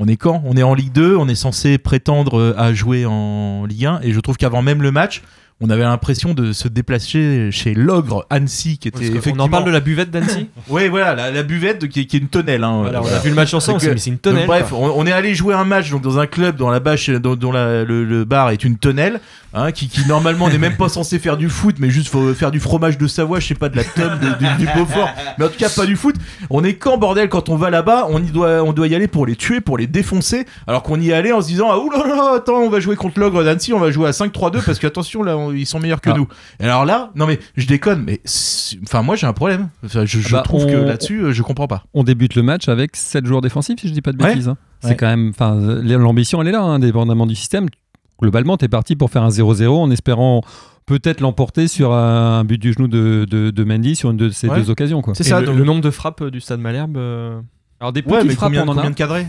On 0.02 0.08
est 0.08 0.16
quand? 0.16 0.42
On 0.46 0.56
est 0.56 0.62
en 0.62 0.74
Ligue 0.74 0.92
2, 0.92 1.14
on 1.16 1.28
est 1.28 1.34
censé 1.34 1.76
prétendre 1.78 2.38
euh, 2.40 2.54
à 2.56 2.72
jouer 2.72 3.04
en 3.06 3.66
Ligue 3.66 3.84
1, 3.84 4.00
et 4.02 4.12
je 4.12 4.20
trouve 4.20 4.36
qu'avant 4.38 4.62
même 4.62 4.80
le 4.82 4.90
match, 4.90 5.22
on 5.62 5.68
avait 5.68 5.82
l'impression 5.82 6.32
de 6.32 6.54
se 6.54 6.68
déplacer 6.68 7.50
chez 7.52 7.74
l'ogre 7.74 8.24
Annecy, 8.30 8.78
qui 8.78 8.88
était 8.88 9.04
effectivement. 9.04 9.44
en 9.44 9.48
parle 9.50 9.64
de 9.66 9.70
la 9.70 9.80
buvette 9.80 10.10
d'Annecy? 10.10 10.48
Ouais, 10.70 10.88
voilà, 10.88 11.14
la, 11.14 11.30
la 11.30 11.42
buvette 11.42 11.86
qui, 11.88 12.00
est- 12.00 12.06
qui 12.06 12.16
est 12.16 12.20
une 12.20 12.28
tonnelle. 12.28 12.64
Hein, 12.64 12.80
Voilà, 12.80 13.02
On 13.02 13.06
a 13.06 13.18
vu 13.18 13.28
le 13.28 13.34
match 13.34 13.52
ensemble, 13.52 13.78
mais 13.82 13.98
c'est 13.98 14.08
une 14.08 14.14
Donc, 14.14 14.22
tonnelle. 14.22 14.46
bref, 14.46 14.72
on, 14.72 14.86
on 14.96 15.06
est 15.06 15.12
allé 15.12 15.34
jouer 15.34 15.52
un 15.52 15.64
match 15.66 15.90
donc 15.90 16.00
dans 16.00 16.18
un 16.18 16.26
club 16.26 16.56
dont 16.56 16.70
la 16.70 16.80
bâche, 16.80 17.10
dont, 17.10 17.36
dont 17.36 17.52
la- 17.52 17.84
le, 17.84 18.06
le 18.06 18.24
bar 18.24 18.48
est 18.48 18.64
une 18.64 18.78
tonnelle, 18.78 19.20
hein, 19.54 19.72
qui, 19.72 19.88
qui 19.88 20.06
normalement 20.06 20.48
n'est 20.48 20.58
même 20.58 20.76
pas 20.76 20.88
censé 20.88 21.18
faire 21.18 21.36
du 21.36 21.48
foot, 21.48 21.76
mais 21.78 21.90
juste 21.90 22.08
faut 22.08 22.32
faire 22.34 22.50
du 22.50 22.60
fromage 22.60 22.98
de 22.98 23.06
Savoie, 23.06 23.40
je 23.40 23.46
sais 23.48 23.54
pas 23.54 23.68
de 23.68 23.76
la 23.76 23.84
tome 23.84 24.18
de- 24.20 24.58
du 24.58 24.66
Beaufort, 24.76 25.08
mais 25.38 25.44
en 25.44 25.48
tout 25.48 25.58
cas 25.58 25.68
pas 25.68 25.86
du 25.86 25.96
foot. 25.96 26.14
On 26.50 26.62
est 26.64 26.74
quand 26.74 26.98
bordel 26.98 27.28
quand 27.28 27.48
on 27.48 27.56
va 27.56 27.70
là-bas, 27.70 28.06
on 28.10 28.22
y 28.22 28.30
doit, 28.30 28.62
on 28.62 28.72
doit 28.72 28.86
y 28.88 28.94
aller 28.94 29.08
pour 29.08 29.26
les 29.26 29.36
tuer, 29.36 29.60
pour 29.60 29.78
les 29.78 29.86
défoncer, 29.86 30.44
alors 30.66 30.82
qu'on 30.82 31.00
y 31.00 31.12
allait 31.12 31.32
en 31.32 31.40
se 31.42 31.48
disant 31.48 31.68
ah 31.70 31.78
oulala, 31.78 32.34
attends, 32.36 32.58
on 32.58 32.70
va 32.70 32.80
jouer 32.80 32.96
contre 32.96 33.18
l'ogre 33.20 33.42
d'Annecy, 33.44 33.72
on 33.72 33.78
va 33.80 33.90
jouer 33.90 34.08
à 34.08 34.12
5-3-2 34.12 34.62
parce 34.64 34.78
qu'attention 34.78 35.22
là, 35.22 35.36
on- 35.36 35.52
ils 35.52 35.66
sont 35.66 35.80
meilleurs 35.80 36.00
que 36.00 36.10
Ah. 36.10 36.14
nous. 36.16 36.28
Et 36.60 36.64
alors 36.64 36.84
là, 36.84 37.10
non 37.14 37.26
mais 37.26 37.38
je 37.56 37.66
déconne, 37.66 38.02
mais 38.06 38.20
enfin 38.84 39.02
moi 39.02 39.16
j'ai 39.16 39.26
un 39.26 39.32
problème. 39.32 39.68
Enfin, 39.84 40.04
je 40.04 40.20
je 40.20 40.32
bah, 40.32 40.42
trouve 40.42 40.66
que 40.66 40.72
là-dessus, 40.76 41.20
euh, 41.24 41.32
je 41.32 41.42
comprends 41.42 41.66
pas. 41.66 41.84
On 41.94 42.04
débute 42.04 42.34
le 42.34 42.42
match 42.42 42.68
avec 42.68 42.94
7 42.96 43.26
joueurs 43.26 43.40
défensifs, 43.40 43.80
si 43.80 43.88
je 43.88 43.92
dis 43.92 44.02
pas 44.02 44.12
de 44.12 44.22
Ouais. 44.22 44.30
bêtises. 44.30 44.48
hein. 44.48 44.56
C'est 44.82 44.90
Ouais. 44.90 44.96
quand 44.96 45.08
même. 45.08 45.30
Enfin, 45.30 45.54
l'ambition, 45.82 46.40
elle 46.40 46.48
est 46.48 46.52
là, 46.52 46.62
hein, 46.62 46.74
indépendamment 46.74 47.26
du 47.26 47.34
système. 47.34 47.68
Globalement, 48.20 48.56
tu 48.56 48.64
es 48.64 48.68
parti 48.68 48.96
pour 48.96 49.10
faire 49.10 49.22
un 49.22 49.28
0-0 49.30 49.68
en 49.68 49.90
espérant 49.90 50.42
peut-être 50.86 51.20
l'emporter 51.20 51.68
sur 51.68 51.92
un 51.92 52.44
but 52.44 52.58
du 52.58 52.72
genou 52.72 52.88
de, 52.88 53.26
de, 53.28 53.50
de 53.50 53.64
Mendy 53.64 53.94
sur 53.96 54.10
une 54.10 54.16
de 54.16 54.30
ces 54.30 54.48
Ouais. 54.48 54.58
deux 54.60 54.70
occasions. 54.70 55.02
C'est 55.14 55.24
ça, 55.24 55.40
le, 55.40 55.46
donc- 55.46 55.56
le 55.56 55.64
nombre 55.64 55.80
de 55.82 55.90
frappes 55.90 56.22
euh, 56.22 56.30
du 56.30 56.40
Stade 56.40 56.58
Malherbe. 56.60 56.96
euh, 56.96 57.40
Alors, 57.80 57.92
des 57.92 58.00
Ouais, 58.02 58.06
petites 58.16 58.26
mais 58.26 58.34
frappes, 58.34 58.48
combien, 58.48 58.64
on 58.64 58.68
en 58.68 58.72
a. 58.72 58.74
combien 58.74 58.90
de 58.90 58.94
cadrés 58.96 59.26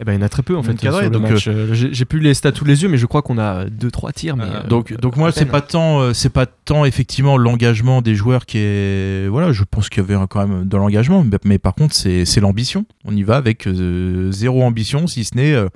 Eh 0.00 0.04
ben, 0.04 0.12
il 0.12 0.16
y 0.16 0.18
en 0.18 0.26
a 0.26 0.28
très 0.28 0.42
peu 0.42 0.54
en 0.54 0.56
Combien 0.62 0.72
fait 0.72 0.76
de 0.76 0.80
cadrés, 0.82 1.02
sur 1.04 1.12
le 1.12 1.18
donc. 1.18 1.30
Euh, 1.48 1.74
J'ai 1.92 2.04
plus 2.04 2.18
les 2.20 2.34
stats 2.34 2.52
sous 2.54 2.64
les 2.64 2.82
yeux, 2.82 2.88
mais 2.88 2.96
je 2.98 3.06
crois 3.06 3.22
qu'on 3.22 3.38
a 3.38 3.66
2-3 3.66 4.12
tirs. 4.12 4.36
Mais, 4.36 4.44
Euh, 4.44 4.46
euh, 4.64 4.68
donc, 4.68 4.92
donc 5.00 5.16
moi, 5.16 5.30
c'est 5.32 5.44
pas 5.46 5.60
tant, 5.60 6.12
c'est 6.12 6.28
pas 6.32 6.44
tant 6.46 6.84
effectivement 6.84 7.38
l'engagement 7.38 8.02
des 8.02 8.14
joueurs 8.16 8.44
qui 8.44 8.58
est, 8.58 9.28
voilà, 9.28 9.52
je 9.52 9.62
pense 9.62 9.88
qu'il 9.88 10.02
y 10.02 10.04
avait 10.04 10.14
un- 10.14 10.26
quand 10.26 10.46
même 10.46 10.64
de 10.66 10.76
l'engagement, 10.76 11.24
mais, 11.24 11.38
mais 11.44 11.58
par 11.58 11.74
contre, 11.74 11.94
c'est 11.94 12.24
c'est 12.26 12.40
l'ambition. 12.40 12.84
On 13.04 13.14
y 13.16 13.22
va 13.22 13.36
avec 13.36 13.66
euh, 13.68 14.30
zéro 14.32 14.62
ambition, 14.64 15.06
si 15.06 15.24
ce 15.24 15.36
n'est 15.36 15.54
euh, 15.54 15.68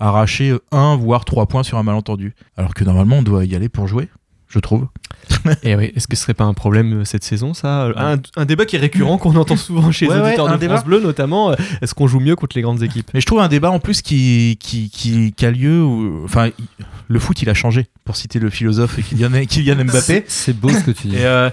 arracher 0.00 0.54
un 0.72 0.96
voire 0.96 1.24
trois 1.24 1.46
points 1.46 1.62
sur 1.62 1.78
un 1.78 1.82
malentendu. 1.82 2.34
Alors 2.56 2.74
que 2.74 2.84
normalement, 2.84 3.18
on 3.18 3.22
doit 3.22 3.44
y 3.44 3.54
aller 3.54 3.68
pour 3.68 3.86
jouer, 3.86 4.08
je 4.48 4.58
trouve. 4.58 4.88
Et 5.62 5.74
oui, 5.76 5.92
est-ce 5.96 6.06
que 6.06 6.16
ce 6.16 6.22
serait 6.22 6.34
pas 6.34 6.44
un 6.44 6.52
problème 6.54 7.00
euh, 7.00 7.04
cette 7.04 7.24
saison, 7.24 7.54
ça 7.54 7.86
un, 7.96 8.16
un 8.36 8.44
débat 8.44 8.66
qui 8.66 8.76
est 8.76 8.78
récurrent, 8.78 9.16
qu'on 9.18 9.34
entend 9.36 9.56
souvent 9.56 9.90
chez 9.90 10.06
Ouais, 10.06 10.14
les 10.16 10.20
ouais, 10.20 10.26
auditeurs 10.28 10.48
un 10.48 10.54
de 10.56 10.60
débat. 10.60 10.74
France 10.76 10.86
Bleu, 10.86 11.00
notamment. 11.00 11.50
euh, 11.52 11.54
Est-ce 11.80 11.94
qu'on 11.94 12.06
joue 12.06 12.20
mieux 12.20 12.36
contre 12.36 12.56
les 12.56 12.62
grandes 12.62 12.82
équipes? 12.82 13.10
Mais 13.14 13.20
je 13.20 13.26
trouve 13.26 13.40
un 13.40 13.48
débat 13.48 13.70
en 13.70 13.78
plus 13.80 14.02
qui, 14.02 14.58
qui, 14.60 14.90
qui, 14.90 15.32
qui 15.32 15.46
a 15.46 15.50
lieu, 15.50 15.82
où- 15.82 16.22
enfin, 16.24 16.50
le 17.08 17.18
foot, 17.18 17.40
il 17.42 17.48
a 17.48 17.54
changé, 17.54 17.86
pour 18.04 18.16
citer 18.16 18.38
le 18.38 18.50
philosophe 18.50 18.96
Kylian, 19.08 19.44
Kylian 19.46 19.76
Mbappé. 19.84 20.00
C'est- 20.00 20.24
C'est 20.28 20.52
beau 20.58 20.68
ce 20.70 20.80
que 20.84 20.90
tu 20.90 21.08
dis. 21.08 21.16
Et 21.16 21.24
euh, 21.24 21.48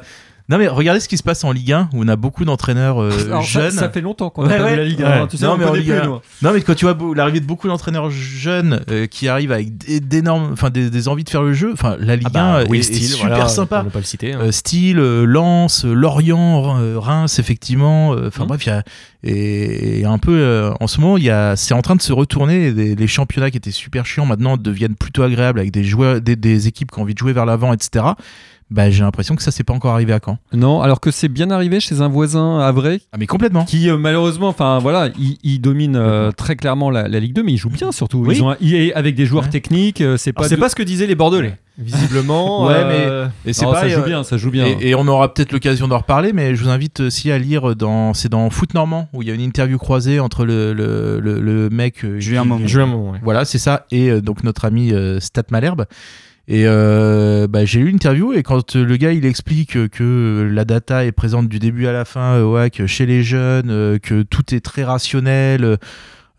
non 0.51 0.57
mais 0.59 0.67
regardez 0.67 0.99
ce 0.99 1.07
qui 1.09 1.17
se 1.17 1.23
passe 1.23 1.43
en 1.43 1.51
Ligue 1.51 1.71
1 1.71 1.89
où 1.93 2.03
on 2.03 2.07
a 2.07 2.15
beaucoup 2.15 2.45
d'entraîneurs 2.45 3.01
euh, 3.01 3.09
Alors, 3.27 3.41
jeunes. 3.41 3.71
ça 3.71 3.89
fait 3.89 4.01
longtemps 4.01 4.29
qu'on 4.29 4.45
Ouais, 4.45 4.53
a 4.53 4.57
pas 4.57 4.63
ouais. 4.65 4.71
vu 4.71 4.77
la 4.77 4.83
Ligue. 4.83 4.99
Ouais. 4.99 5.05
hein. 5.05 5.27
Tu 5.29 5.37
sais, 5.37 5.45
Non, 5.45 5.53
on 5.53 5.57
mais 5.57 5.63
en 5.65 5.69
connaît 5.69 5.79
Ligue 5.79 5.91
plus, 5.91 5.99
1. 6.01 6.05
nous. 6.05 6.19
Non 6.43 6.53
mais 6.53 6.61
quand 6.61 6.75
tu 6.75 6.85
vois 6.85 6.97
l'arrivée 7.15 7.39
de 7.39 7.45
beaucoup 7.45 7.67
d'entraîneurs 7.67 8.11
jeunes 8.11 8.81
euh, 8.91 9.07
qui 9.07 9.27
arrivent 9.27 9.51
avec 9.51 9.77
d'énormes, 10.07 10.49
enfin 10.53 10.69
des, 10.69 10.89
des 10.89 11.07
envies 11.07 11.23
de 11.23 11.29
faire 11.29 11.41
le 11.43 11.53
jeu, 11.53 11.71
enfin 11.73 11.95
la 11.99 12.15
Ligue 12.15 12.35
1 12.37 12.65
est, 12.65 12.75
est 12.77 12.93
super 12.93 13.49
sympa. 13.49 13.79
On 13.81 13.85
ne 13.85 13.89
pas 13.89 13.99
le 13.99 14.05
citer. 14.05 14.33
hein. 14.33 14.39
Euh, 14.41 14.51
style 14.51 14.99
euh, 14.99 15.25
Lens, 15.25 15.85
Lorient, 15.85 16.99
Reims 16.99 17.39
effectivement. 17.39 18.13
euh, 18.13 18.27
Enfin 18.27 18.43
Mhm. 18.43 18.47
bref, 18.49 18.65
il 18.65 18.69
y 18.69 18.71
a 18.73 18.83
et, 19.23 19.99
et 19.99 20.05
un 20.05 20.17
peu 20.17 20.31
euh, 20.39 20.71
en 20.79 20.87
ce 20.87 20.99
moment, 20.99 21.15
il 21.17 21.23
y 21.23 21.29
a 21.29 21.55
c'est 21.55 21.73
en 21.73 21.81
train 21.81 21.95
de 21.95 22.01
se 22.01 22.11
retourner. 22.11 22.71
Les, 22.71 22.95
les 22.95 23.07
championnats 23.07 23.51
qui 23.51 23.57
étaient 23.57 23.71
super 23.71 24.05
chiants 24.05 24.25
maintenant 24.25 24.57
deviennent 24.57 24.95
plutôt 24.95 25.21
agréables 25.23 25.59
avec 25.59 25.71
des 25.71 25.83
joueurs, 25.83 26.19
des, 26.21 26.35
des 26.35 26.67
équipes 26.67 26.91
qui 26.91 26.99
ont 26.99 27.03
envie 27.03 27.13
de 27.13 27.19
jouer 27.19 27.31
vers 27.33 27.45
l'avant, 27.45 27.71
etc. 27.71 28.05
Bah 28.71 28.89
j'ai 28.89 29.03
l'impression 29.03 29.35
que 29.35 29.43
ça 29.43 29.51
c'est 29.51 29.65
pas 29.65 29.73
encore 29.73 29.91
arrivé 29.93 30.13
à 30.13 30.21
quand. 30.21 30.37
Non, 30.53 30.81
alors 30.81 31.01
que 31.01 31.11
c'est 31.11 31.27
bien 31.27 31.51
arrivé 31.51 31.81
chez 31.81 31.99
un 31.99 32.07
voisin 32.07 32.59
Havrais 32.59 33.01
Ah 33.11 33.17
mais 33.19 33.27
complètement. 33.27 33.65
qui 33.65 33.89
euh, 33.89 33.97
malheureusement, 33.97 34.47
enfin 34.47 34.79
voilà, 34.79 35.09
il, 35.19 35.37
il 35.43 35.59
domine 35.59 35.97
euh, 35.97 36.31
très 36.31 36.55
clairement 36.55 36.89
la, 36.89 37.07
la 37.09 37.19
Ligue 37.19 37.33
2, 37.33 37.43
mais 37.43 37.51
il 37.51 37.57
joue 37.57 37.69
bien 37.69 37.91
surtout. 37.91 38.23
Oui. 38.25 38.35
Ils 38.37 38.43
ont 38.43 38.51
un- 38.51 38.57
il 38.61 38.73
est 38.73 38.93
avec 38.93 39.15
des 39.15 39.25
joueurs 39.25 39.43
Ouais. 39.43 39.49
techniques, 39.49 39.99
euh, 39.99 40.15
c'est 40.15 40.31
pas. 40.31 40.43
C'est 40.47 40.55
de- 40.55 40.61
pas 40.61 40.69
ce 40.69 40.75
que 40.75 40.83
disaient 40.83 41.05
les 41.05 41.15
Bordelais, 41.15 41.57
visiblement. 41.77 42.65
Ouais, 42.71 42.73
euh, 42.77 43.27
Et 43.45 43.51
c'est 43.53 43.65
Non, 43.65 43.73
pareil, 43.73 43.89
ça 43.91 43.97
joue 43.97 44.03
euh, 44.03 44.07
bien, 44.07 44.23
ça 44.23 44.37
joue 44.37 44.51
bien. 44.51 44.65
Et, 44.65 44.89
et 44.89 44.95
on 44.95 45.05
aura 45.07 45.33
peut-être 45.33 45.51
l'occasion 45.51 45.87
d'en 45.89 45.97
reparler, 45.97 46.31
mais 46.31 46.55
je 46.55 46.63
vous 46.63 46.69
invite 46.69 47.01
aussi 47.01 47.29
à 47.31 47.37
lire 47.37 47.75
dans 47.75 48.13
c'est 48.13 48.29
dans 48.29 48.49
Foot 48.49 48.73
Normand 48.73 49.09
où 49.13 49.21
il 49.21 49.27
y 49.27 49.31
a 49.31 49.33
une 49.33 49.41
interview 49.41 49.77
croisée 49.77 50.19
entre 50.21 50.45
le 50.45 50.71
le, 50.73 51.19
le, 51.19 51.41
le 51.41 51.69
mec 51.69 52.05
Julien 52.19 52.47
ouais. 52.49 53.19
Voilà, 53.21 53.43
c'est 53.43 53.57
ça, 53.57 53.85
et 53.91 54.09
euh, 54.09 54.21
donc 54.21 54.43
notre 54.45 54.63
ami 54.65 54.93
euh, 54.93 55.19
Stat 55.19 55.43
Malherbe. 55.51 55.85
Et 56.51 56.63
euh, 56.65 57.47
bah, 57.47 57.63
j'ai 57.63 57.79
eu 57.79 57.87
une 57.87 57.95
et 57.95 58.43
quand 58.43 58.75
le 58.75 58.97
gars 58.97 59.13
il 59.13 59.25
explique 59.25 59.87
que 59.87 60.49
la 60.51 60.65
data 60.65 61.05
est 61.05 61.13
présente 61.13 61.47
du 61.47 61.59
début 61.59 61.87
à 61.87 61.93
la 61.93 62.03
fin, 62.03 62.33
euh, 62.33 62.43
ouais, 62.43 62.69
que 62.69 62.87
chez 62.87 63.05
les 63.05 63.23
jeunes, 63.23 63.69
euh, 63.69 63.99
que 63.99 64.21
tout 64.23 64.53
est 64.53 64.59
très 64.59 64.83
rationnel, 64.83 65.63
euh, 65.63 65.77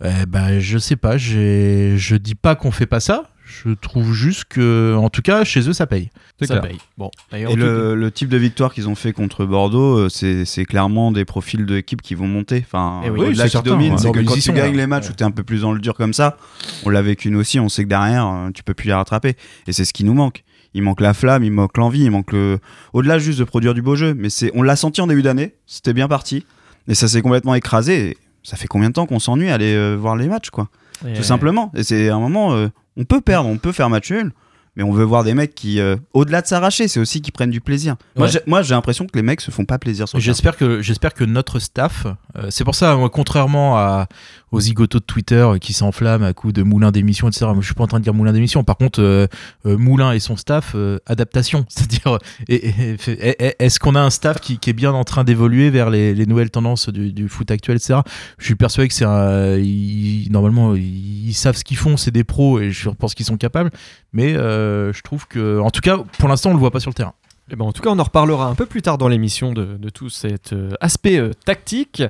eh 0.05 0.27
bah, 0.27 0.61
je 0.61 0.77
sais 0.77 0.97
pas, 0.97 1.17
je 1.17 2.17
dis 2.17 2.35
pas 2.35 2.57
qu'on 2.57 2.71
fait 2.71 2.85
pas 2.85 3.01
ça. 3.01 3.32
Je 3.65 3.71
trouve 3.75 4.13
juste 4.15 4.45
que, 4.45 4.95
en 4.97 5.11
tout 5.11 5.23
cas, 5.23 5.45
chez 5.45 5.69
eux, 5.69 5.73
ça 5.73 5.87
paye. 5.87 6.11
Ça 6.41 6.47
clair. 6.59 6.61
paye. 6.63 6.79
Bon. 6.97 7.11
Et 7.33 7.55
le, 7.55 7.95
le 7.95 8.11
type 8.11 8.29
de 8.29 8.37
victoire 8.37 8.73
qu'ils 8.73 8.89
ont 8.89 8.95
fait 8.95 9.13
contre 9.13 9.45
Bordeaux, 9.45 9.99
euh, 9.99 10.09
c'est 10.09 10.65
clairement 10.65 11.13
des 11.13 11.25
profils 11.25 11.65
d'équipe 11.67 12.01
qui 12.03 12.15
vont 12.15 12.27
monter. 12.27 12.65
Enfin, 12.67 13.03
Eh 13.05 13.11
oui. 13.11 13.37
c'est 13.37 13.49
qui 13.51 13.63
domine, 13.63 13.99
c'est 13.99 14.11
que 14.11 14.21
quand 14.21 14.35
tu 14.35 14.53
gagnes 14.53 14.73
là. 14.73 14.83
les 14.83 14.87
matchs 14.87 15.05
Ouais. 15.07 15.11
où 15.11 15.15
t'es 15.15 15.25
un 15.25 15.31
peu 15.31 15.43
plus 15.43 15.61
dans 15.63 15.73
le 15.73 15.81
dur 15.81 15.95
comme 15.95 16.13
ça, 16.15 16.37
on 16.85 16.89
l'a 16.91 17.03
vécu 17.03 17.31
nous 17.31 17.39
aussi, 17.41 17.61
on 17.61 17.69
sait 17.69 17.85
que 17.85 17.89
derrière, 17.89 18.27
euh, 18.27 18.51
tu 18.55 18.63
peux 18.63 18.75
plus 18.75 18.87
les 18.89 18.95
rattraper. 18.95 19.37
Et 19.67 19.73
c'est 19.73 19.85
ce 19.85 19.93
qui 19.93 20.05
nous 20.05 20.15
manque. 20.15 20.43
Il 20.75 20.83
manque 20.83 21.01
la 21.03 21.13
flamme, 21.13 21.45
il 21.45 21.53
manque 21.53 21.77
l'envie, 21.77 22.05
il 22.05 22.11
manque 22.11 22.33
le. 22.33 22.59
Au-delà 22.95 23.19
juste 23.19 23.39
de 23.39 23.45
produire 23.45 23.75
du 23.75 23.83
beau 23.83 23.95
jeu, 23.95 24.15
mais 24.17 24.31
c'est, 24.31 24.51
on 24.55 24.63
l'a 24.63 24.75
senti 24.77 25.01
en 25.03 25.07
début 25.07 25.23
d'année, 25.23 25.55
c'était 25.67 25.93
bien 25.93 26.09
parti, 26.09 26.47
et 26.89 26.95
ça 26.95 27.09
s'est 27.09 27.21
complètement 27.21 27.55
écrasé. 27.55 28.09
Et 28.13 28.19
ça 28.43 28.57
fait 28.57 28.67
combien 28.69 28.89
de 28.89 28.95
temps 28.95 29.05
qu'on 29.07 29.19
s'ennuie 29.21 29.51
à 29.51 29.55
aller 29.55 29.75
euh, 29.75 29.95
voir 29.97 30.17
les 30.17 30.29
matchs, 30.29 30.49
quoi? 30.51 30.69
Tout 31.17 31.23
simplement. 31.25 31.71
Et 31.75 31.83
c'est 31.83 32.09
un 32.11 32.21
moment, 32.21 32.55
euh, 32.55 32.69
on 32.97 33.05
peut 33.05 33.21
perdre, 33.21 33.49
on 33.49 33.59
peut 33.59 33.73
faire 33.73 33.91
match 33.91 34.11
nul, 34.11 34.33
mais 34.77 34.83
on 34.83 34.93
veut 34.93 35.05
voir 35.05 35.23
des 35.25 35.35
mecs 35.35 35.55
qui, 35.55 35.81
euh, 35.81 35.97
au-delà 36.15 36.41
de 36.43 36.47
s'arracher, 36.47 36.89
c'est 36.89 36.99
aussi 37.01 37.21
qui 37.21 37.31
prennent 37.31 37.51
du 37.51 37.61
plaisir. 37.61 37.97
Moi, 38.17 38.27
Ouais. 38.27 38.33
j'ai, 38.33 38.41
moi, 38.47 38.63
j'ai 38.63 38.75
l'impression 38.75 39.07
que 39.07 39.13
les 39.15 39.23
mecs 39.23 39.41
se 39.41 39.51
font 39.51 39.65
pas 39.65 39.79
plaisir 39.79 40.09
sur. 40.09 40.19
J'espère 40.19 40.57
que, 40.57 40.81
j'espère 40.83 41.13
que 41.15 41.25
notre 41.25 41.59
staff, 41.59 42.07
euh, 42.37 42.47
c'est 42.51 42.65
pour 42.65 42.75
ça, 42.75 42.97
moi, 42.97 43.11
contrairement 43.11 43.77
à, 43.77 44.07
aux 44.51 44.61
zigotos 44.61 44.99
de 45.01 45.05
Twitter 45.05 45.37
euh, 45.37 45.59
qui 45.59 45.73
s'enflamment 45.73 46.25
à 46.27 46.33
coups 46.33 46.55
de 46.55 46.63
moulin 46.63 46.91
d'émission, 46.91 47.29
etc. 47.29 47.47
Moi, 47.47 47.59
je 47.61 47.67
suis 47.67 47.75
pas 47.75 47.85
en 47.85 47.89
train 47.89 47.99
de 47.99 48.05
dire 48.05 48.15
moulin 48.15 48.33
d'émission. 48.33 48.65
Par 48.65 48.77
contre, 48.77 49.01
euh, 49.03 49.27
Moulin 49.65 50.13
et 50.13 50.21
son 50.21 50.37
staff, 50.37 50.75
adaptation. 51.07 51.65
C'est-à-dire, 51.69 52.19
est-ce 52.49 53.79
qu'on 53.79 53.95
a 53.95 54.01
un 54.01 54.11
staff 54.11 54.41
qui, 54.41 54.59
qui 54.59 54.71
est 54.71 54.75
bien 54.75 54.93
en 54.93 55.05
train 55.05 55.25
d'évoluer 55.25 55.71
vers 55.71 55.91
les, 55.91 56.15
les 56.15 56.27
nouvelles 56.27 56.51
tendances 56.51 56.89
du, 56.89 57.13
du 57.13 57.29
foot 57.29 57.51
actuel, 57.51 57.77
etc. 57.77 58.01
Je 58.39 58.45
suis 58.47 58.55
persuadé 58.55 58.89
que 58.89 58.95
c'est 58.95 59.05
un, 59.05 59.57
ils- 59.57 60.29
normalement, 60.31 60.75
ils, 60.75 61.29
ils 61.29 61.35
savent 61.35 61.57
ce 61.57 61.65
qu'ils 61.65 61.77
font, 61.77 61.97
c'est 61.97 62.11
des 62.11 62.25
pros 62.25 62.61
et 62.61 62.71
je 62.71 62.89
pense 62.91 63.15
qu'ils 63.15 63.27
sont 63.27 63.37
capables. 63.37 63.71
Mais 64.13 64.35
euh, 64.37 64.62
je 64.93 65.03
trouve 65.03 65.27
que, 65.27 65.61
en 65.61 65.71
tout 65.71 65.81
cas, 65.81 65.99
pour 66.19 66.29
l'instant, 66.29 66.51
on 66.51 66.55
le 66.55 66.59
voit 66.59 66.71
pas 66.71 66.81
sur 66.81 66.91
le 66.91 66.95
terrain. 66.95 67.15
Eh 67.51 67.57
ben, 67.57 67.65
en 67.65 67.73
tout 67.73 67.83
cas, 67.83 67.91
on 67.91 67.99
en 67.99 68.05
reparlera 68.05 68.47
un 68.47 68.55
peu 68.55 68.67
plus 68.67 68.83
tard 68.83 68.99
dans 68.99 69.09
l'émission 69.09 69.53
de, 69.53 69.77
tout 69.91 70.09
cet 70.09 70.53
euh, 70.53 70.71
aspect 70.81 71.19
euh, 71.19 71.33
tactique. 71.45 72.03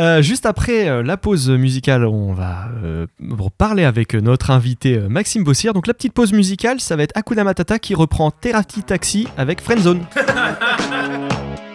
Euh, 0.00 0.20
juste 0.22 0.44
après 0.44 0.88
euh, 0.88 1.02
la 1.02 1.16
pause 1.16 1.48
musicale, 1.48 2.04
on 2.04 2.34
va 2.34 2.68
euh, 2.84 3.06
parler 3.56 3.84
avec 3.84 4.14
notre 4.14 4.50
invité 4.50 4.98
euh, 4.98 5.08
Maxime 5.08 5.44
Bossière. 5.44 5.72
Donc 5.72 5.86
la 5.86 5.94
petite 5.94 6.12
pause 6.12 6.32
musicale, 6.32 6.80
ça 6.80 6.96
va 6.96 7.04
être 7.04 7.16
Hakuna 7.16 7.44
Matata 7.44 7.78
qui 7.78 7.94
reprend 7.94 8.30
Terati 8.30 8.82
Taxi 8.82 9.28
avec 9.38 9.62
Friendzone. 9.62 10.04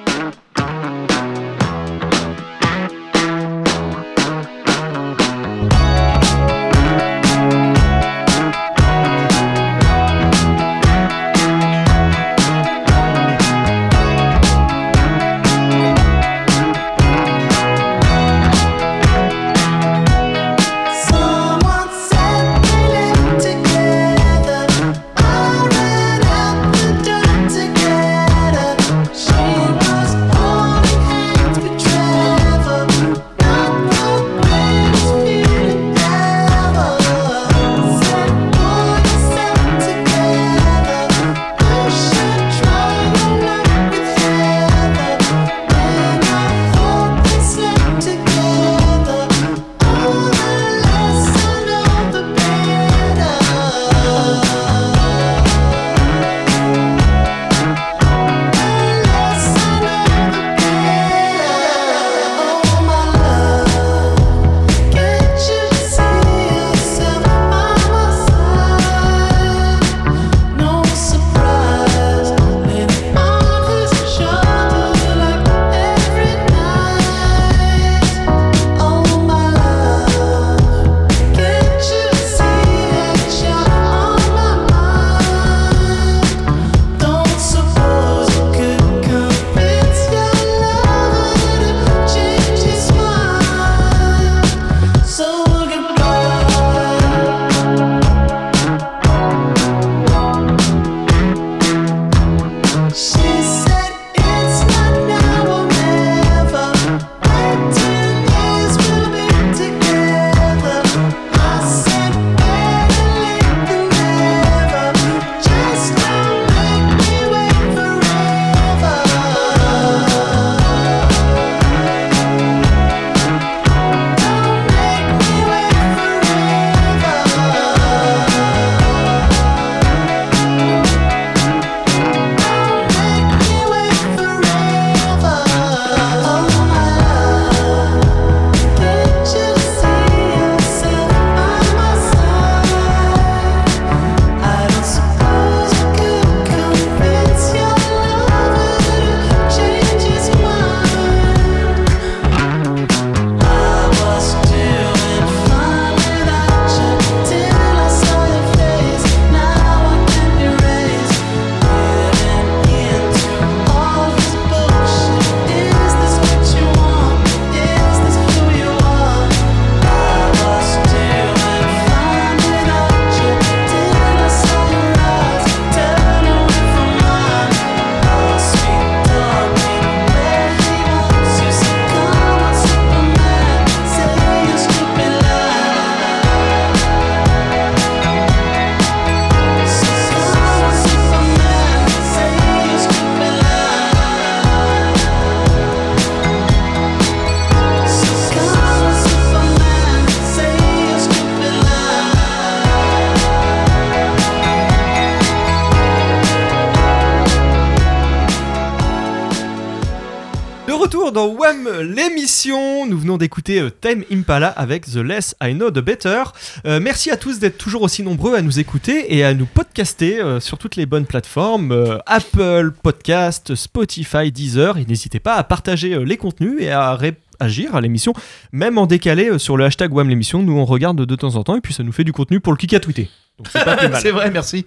l'émission. 211.82 212.86
Nous 212.86 212.98
venons 212.98 213.18
d'écouter 213.18 213.60
euh, 213.60 213.70
Time 213.70 214.04
Impala 214.12 214.48
avec 214.48 214.86
The 214.86 214.98
Less 214.98 215.36
I 215.42 215.54
Know 215.54 215.72
The 215.72 215.80
Better. 215.80 216.24
Euh, 216.66 216.80
merci 216.82 217.12
à 217.12 217.18
tous 217.18 217.40
d'être 217.40 217.58
toujours 217.58 217.82
aussi 217.82 218.04
nombreux 218.04 218.36
à 218.36 218.42
nous 218.42 218.60
écouter 218.60 219.16
et 219.16 219.24
à 219.24 219.34
nous 219.34 219.46
podcaster 219.46 220.20
euh, 220.20 220.40
sur 220.40 220.58
toutes 220.58 220.76
les 220.76 220.86
bonnes 220.86 221.06
plateformes 221.06 222.00
Apple 222.06 222.72
Podcast, 222.84 223.56
Spotify, 223.56 224.32
Deezer. 224.32 224.78
Et 224.78 224.86
n'hésitez 224.86 225.20
pas 225.20 225.36
à 225.36 225.44
partager 225.44 226.04
les 226.04 226.18
contenus 226.18 226.56
et 226.60 226.72
à 226.72 226.96
réagir 226.96 227.76
à 227.76 227.82
l'émission, 227.82 228.14
même 228.52 228.78
en 228.78 228.86
décalé 228.86 229.38
sur 229.40 229.58
le 229.58 229.66
hashtag 229.66 229.94
Wham 229.94 230.10
l'émission. 230.10 230.44
Nous 230.44 230.58
on 230.58 230.66
regarde 230.66 231.06
de 231.06 231.16
temps 231.16 231.36
en 231.36 231.44
temps 231.44 231.56
et 231.56 231.62
puis 231.62 231.74
ça 231.74 231.84
nous 231.84 231.92
fait 231.92 232.04
du 232.04 232.14
contenu 232.14 232.40
pour 232.40 232.54
le 232.54 232.58
kick 232.58 232.74
à 232.74 232.80
tweeter. 232.80 233.10
Donc 233.38 233.48
c'est 233.52 233.64
pas 233.64 233.76
plus 233.78 233.88
mal. 233.90 234.02
C'est 234.02 234.12
vrai, 234.12 234.32
merci. 234.32 234.66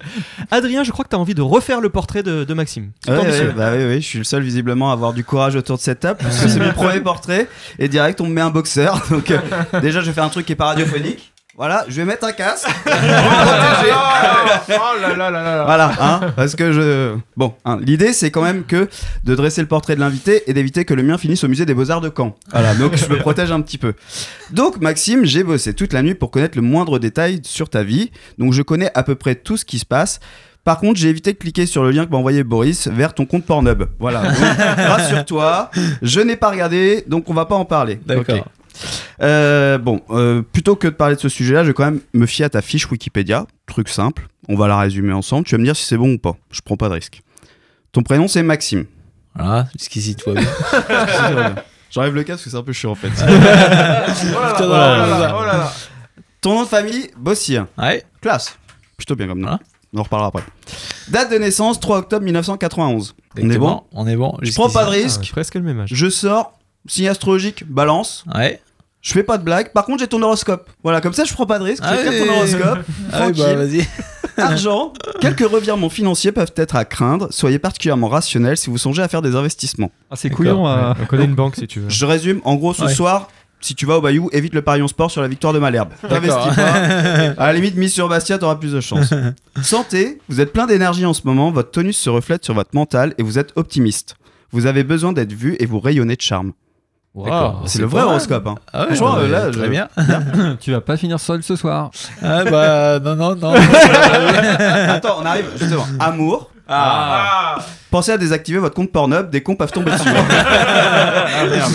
Adrien, 0.51 0.85
je 0.85 0.93
crois 0.93 1.05
que 1.05 1.11
tu 1.11 1.17
as 1.17 1.19
envie 1.19 1.35
de 1.35 1.43
refaire 1.43 1.81
le 1.81 1.89
portrait 1.91 2.23
de, 2.23 2.45
de 2.45 2.55
Maxime. 2.55 2.93
C'est 3.05 3.11
Ouais, 3.11 3.19
ambitieux. 3.19 3.47
ouais, 3.49 3.53
bah 3.53 3.73
oui, 3.77 3.85
oui, 3.85 4.01
je 4.01 4.07
suis 4.07 4.19
le 4.19 4.25
seul 4.25 4.43
visiblement 4.43 4.91
à 4.91 4.93
avoir 4.93 5.13
du 5.13 5.25
courage 5.25 5.57
autour 5.57 5.77
de 5.77 5.83
cette 5.83 6.01
table 6.01 6.21
parce 6.23 6.41
que 6.41 6.49
c'est 6.49 6.61
mon 6.65 6.73
premier 6.73 7.01
portrait 7.01 7.49
et 7.79 7.89
direct 7.89 8.21
on 8.21 8.27
me 8.27 8.33
met 8.33 8.41
un 8.41 8.51
boxeur. 8.51 9.03
Donc 9.11 9.31
euh, 9.33 9.39
déjà 9.81 10.01
je 10.01 10.07
vais 10.07 10.13
faire 10.13 10.25
un 10.25 10.29
truc 10.29 10.47
qui 10.47 10.53
est 10.53 10.57
pas 10.57 10.67
radiophonique. 10.67 11.30
Voilà, 11.61 11.85
je 11.89 11.97
vais 11.97 12.07
mettre 12.07 12.25
un 12.25 12.33
casque. 12.33 12.67
pour 12.85 12.93
me 12.95 13.45
protéger. 13.45 13.93
Oh 14.71 14.99
là 14.99 15.15
là 15.15 15.31
là 15.31 15.43
là. 15.43 15.65
Voilà, 15.67 15.93
hein, 16.01 16.33
parce 16.35 16.57
que 16.57 16.73
je. 16.73 17.17
Bon, 17.37 17.53
hein, 17.67 17.79
l'idée 17.83 18.15
c'est 18.15 18.31
quand 18.31 18.41
même 18.41 18.65
que 18.65 18.89
de 19.25 19.35
dresser 19.35 19.61
le 19.61 19.69
portrait 19.69 19.95
de 19.95 20.01
l'invité 20.01 20.43
et 20.47 20.55
d'éviter 20.55 20.87
que 20.87 20.95
le 20.95 21.03
mien 21.03 21.19
finisse 21.19 21.45
au 21.45 21.49
musée 21.49 21.67
des 21.67 21.75
Beaux-Arts 21.75 22.01
de 22.01 22.11
Caen. 22.17 22.35
Voilà, 22.51 22.75
donc 22.75 22.97
je 22.97 23.07
me 23.11 23.19
protège 23.19 23.53
un 23.53 23.61
petit 23.61 23.77
peu. 23.77 23.93
Donc, 24.53 24.81
Maxime, 24.81 25.27
j'ai 25.27 25.45
bossé 25.45 25.75
toute 25.75 25.93
la 25.93 26.01
nuit 26.01 26.15
pour 26.15 26.31
connaître 26.31 26.57
le 26.57 26.63
moindre 26.63 26.99
détail 26.99 27.43
sur 27.45 27.69
ta 27.69 27.83
vie. 27.83 28.11
Donc, 28.39 28.55
je 28.55 28.63
connais 28.63 28.91
à 28.95 29.03
peu 29.03 29.15
près 29.15 29.35
tout 29.35 29.59
ce 29.59 29.67
qui 29.67 29.79
se 29.79 29.85
passe. 29.85 30.19
Par 30.65 30.79
contre, 30.79 30.99
j'ai 30.99 31.11
évité 31.11 31.35
de 31.35 31.39
cliquer 31.39 31.67
sur 31.67 31.83
le 31.83 31.91
lien 31.91 32.07
que 32.07 32.11
m'a 32.11 32.17
envoyé 32.17 32.43
Boris 32.43 32.89
vers 32.89 33.13
ton 33.13 33.27
compte 33.27 33.45
Pornhub. 33.45 33.85
Voilà. 33.99 34.23
Donc, 34.23 34.35
Rassure-toi, 34.79 35.71
je 36.01 36.21
n'ai 36.21 36.37
pas 36.37 36.49
regardé, 36.49 37.05
donc 37.07 37.29
on 37.29 37.35
va 37.35 37.45
pas 37.45 37.57
en 37.57 37.67
parler. 37.67 38.01
D'accord. 38.07 38.47
Euh, 39.23 39.79
bon, 39.79 40.01
euh, 40.11 40.43
plutôt 40.43 40.77
que 40.77 40.89
de 40.89 40.93
parler 40.93 41.17
de 41.17 41.21
ce 41.21 41.29
sujet-là, 41.29 41.63
je 41.63 41.69
vais 41.69 41.75
quand 41.75 41.85
même 41.85 42.01
me 42.15 42.27
fier 42.27 42.45
à 42.47 42.51
ta 42.51 42.63
fiche 42.63 42.91
Wikipédia. 42.91 43.47
Truc 43.67 43.89
simple, 43.89 44.29
on 44.49 44.57
va 44.57 44.69
la 44.69 44.79
résumer 44.79 45.13
ensemble. 45.13 45.45
Tu 45.47 45.55
vas 45.55 45.59
me 45.59 45.65
dire 45.65 45.77
si 45.77 45.85
c'est 45.85 45.97
bon 45.97 46.15
ou 46.15 46.19
pas. 46.19 46.37
Je 46.51 46.61
prends 46.65 46.77
pas 46.77 46.89
de 46.89 46.95
risque. 46.95 47.23
Ton 47.93 48.03
prénom 48.03 48.29
c'est 48.29 48.43
Maxime. 48.43 48.87
Voilà, 49.35 49.69
jusqu'ici 49.79 50.17
tout 50.17 50.31
va 50.35 50.41
bien. 50.41 51.55
J'enlève 51.91 52.15
le 52.15 52.23
casque 52.23 52.39
parce 52.39 52.45
que 52.45 52.51
c'est 52.51 52.57
un 52.57 52.63
peu 52.63 52.73
chiant 52.73 52.91
en 52.93 52.95
fait. 52.95 53.09
Putain, 53.11 53.27
Oh 54.65 54.69
là 54.71 54.97
là, 55.19 55.37
oh 55.39 55.45
là 55.45 55.57
là. 55.59 55.73
Ton 56.41 56.55
nom 56.55 56.63
de 56.63 56.69
famille, 56.69 57.11
Bossier. 57.19 57.63
Ouais, 57.77 58.05
Classe. 58.21 58.57
Plutôt 58.97 59.15
bien 59.17 59.27
comme 59.29 59.41
nom. 59.41 59.47
Voilà. 59.49 59.61
On 59.93 59.99
en 59.99 60.03
reparlera 60.05 60.29
après. 60.29 60.43
Date 61.09 61.33
de 61.33 61.37
naissance, 61.39 61.81
3 61.81 61.99
octobre 61.99 62.25
1991. 62.25 63.15
On 63.37 63.39
est 63.39 63.43
bon? 63.43 63.45
Exactement, 63.45 63.87
On 63.93 64.07
est 64.07 64.17
bon. 64.17 64.37
Je 64.41 64.53
prends 64.55 64.71
pas 64.71 64.85
de 64.85 64.89
Ah, 64.91 64.93
risque. 64.93 65.31
presque 65.33 65.55
le 65.57 65.63
même 65.63 65.81
âge. 65.81 65.89
Je 65.93 66.09
sors, 66.09 66.53
signe 66.87 67.09
astrologique, 67.09 67.65
balance. 67.69 68.25
Ouais. 68.35 68.61
Je 69.03 69.13
fais 69.13 69.23
pas 69.23 69.39
de 69.39 69.43
blague. 69.45 69.73
Par 69.73 69.85
contre, 69.87 70.01
j'ai 70.01 70.07
ton 70.09 70.21
horoscope. 70.23 70.69
Voilà, 70.83 71.01
comme 71.01 71.15
ça, 71.15 71.25
je 71.25 71.33
prends 71.33 71.47
pas 71.47 71.59
de 71.59 71.65
risque. 71.65 71.83
Ah 71.87 71.95
je 72.05 72.09
oui. 72.11 72.27
ton 72.27 72.33
horoscope. 72.35 72.79
Ah 73.13 73.27
oui, 73.29 73.33
bah 73.39 73.55
vas-y. 73.55 73.87
Argent. 74.37 74.93
Quelques 75.21 75.49
revirements 75.49 75.89
financiers 75.91 76.33
peuvent 76.33 76.53
être 76.57 76.77
à 76.77 76.85
craindre. 76.85 77.29
Soyez 77.31 77.59
particulièrement 77.59 78.09
rationnel 78.09 78.57
si 78.57 78.71
vous 78.71 78.79
songez 78.79 79.03
à 79.03 79.09
faire 79.09 79.23
des 79.23 79.37
investissements. 79.37 79.91
Ah, 80.11 80.17
c'est 80.17 80.31
couillon. 80.31 80.67
à- 80.67 80.97
On 81.01 81.07
connaît 81.07 81.25
une 81.25 81.35
banque 81.35 81.57
si 81.57 81.67
tu 81.67 81.81
veux. 81.81 81.89
Je 81.89 82.05
résume. 82.07 82.41
En 82.45 82.57
gros, 82.57 82.73
ce 82.75 82.85
Ouais. 82.85 82.95
soir, 82.95 83.29
si 83.61 83.75
tu 83.75 83.85
vas 83.87 83.99
au 83.99 84.01
Bayou, 84.01 84.29
évite 84.33 84.55
le 84.55 84.63
parion 84.63 84.89
sport 84.89 85.11
sur 85.11 85.21
la 85.23 85.29
victoire 85.29 85.53
de 85.53 85.59
Malherbe. 85.59 85.91
D'accord. 86.03 86.21
T'investis 86.21 86.55
pas. 86.57 87.43
À 87.43 87.47
la 87.49 87.53
limite, 87.55 87.77
mise 87.77 87.93
sur 87.93 88.09
Bastia, 88.09 88.39
t'auras 88.39 88.57
plus 88.57 88.73
de 88.73 88.81
chance. 88.81 89.13
Santé, 89.63 90.19
vous 90.29 90.41
êtes 90.41 90.53
plein 90.53 90.67
d'énergie 90.67 91.05
en 91.07 91.13
ce 91.15 91.23
moment, 91.25 91.51
votre 91.51 91.71
tonus 91.71 91.97
se 91.99 92.09
reflète 92.11 92.45
sur 92.45 92.55
votre 92.55 92.71
mental 92.75 93.15
et 93.19 93.23
vous 93.23 93.39
êtes 93.39 93.53
optimiste. 93.57 94.17
Vous 94.53 94.67
avez 94.67 94.85
besoin 94.85 95.13
d'être 95.13 95.33
vu 95.33 95.57
et 95.61 95.67
vous 95.67 95.81
rayonnez 95.81 96.17
de 96.17 96.21
charme. 96.23 96.53
C'est 97.67 97.81
le 97.81 97.87
vrai 97.87 98.03
horoscope. 98.03 98.47
Hein. 98.47 98.55
Ah 98.73 98.83
ouais, 98.83 98.95
Franchement, 98.95 99.17
bah, 99.21 99.27
là, 99.29 99.51
très 99.51 99.65
je- 99.65 99.69
bien. 99.71 99.89
tu 100.61 100.71
vas 100.73 100.81
pas 100.81 100.97
finir 100.97 101.19
seul 101.19 101.43
ce 101.43 101.57
soir. 101.57 101.91
Ah 102.23 102.45
bah 102.45 103.01
non 103.01 103.17
non 103.17 103.35
non. 103.35 103.53
Attends, 104.89 105.17
on 105.21 105.27
arrive 105.27 105.47
justement. 105.59 105.87
Amour. 105.99 106.51
Ah. 106.69 107.59
Pensez 107.91 108.13
à 108.13 108.19
désactiver 108.19 108.59
votre 108.61 108.77
compte 108.77 108.93
Pornhub, 108.93 109.29
des 109.29 109.43
cons 109.43 109.57
peuvent 109.57 109.73
tomber 109.73 109.91
dessus. 109.91 110.09
Ah, 110.09 111.45
merde. 111.47 111.73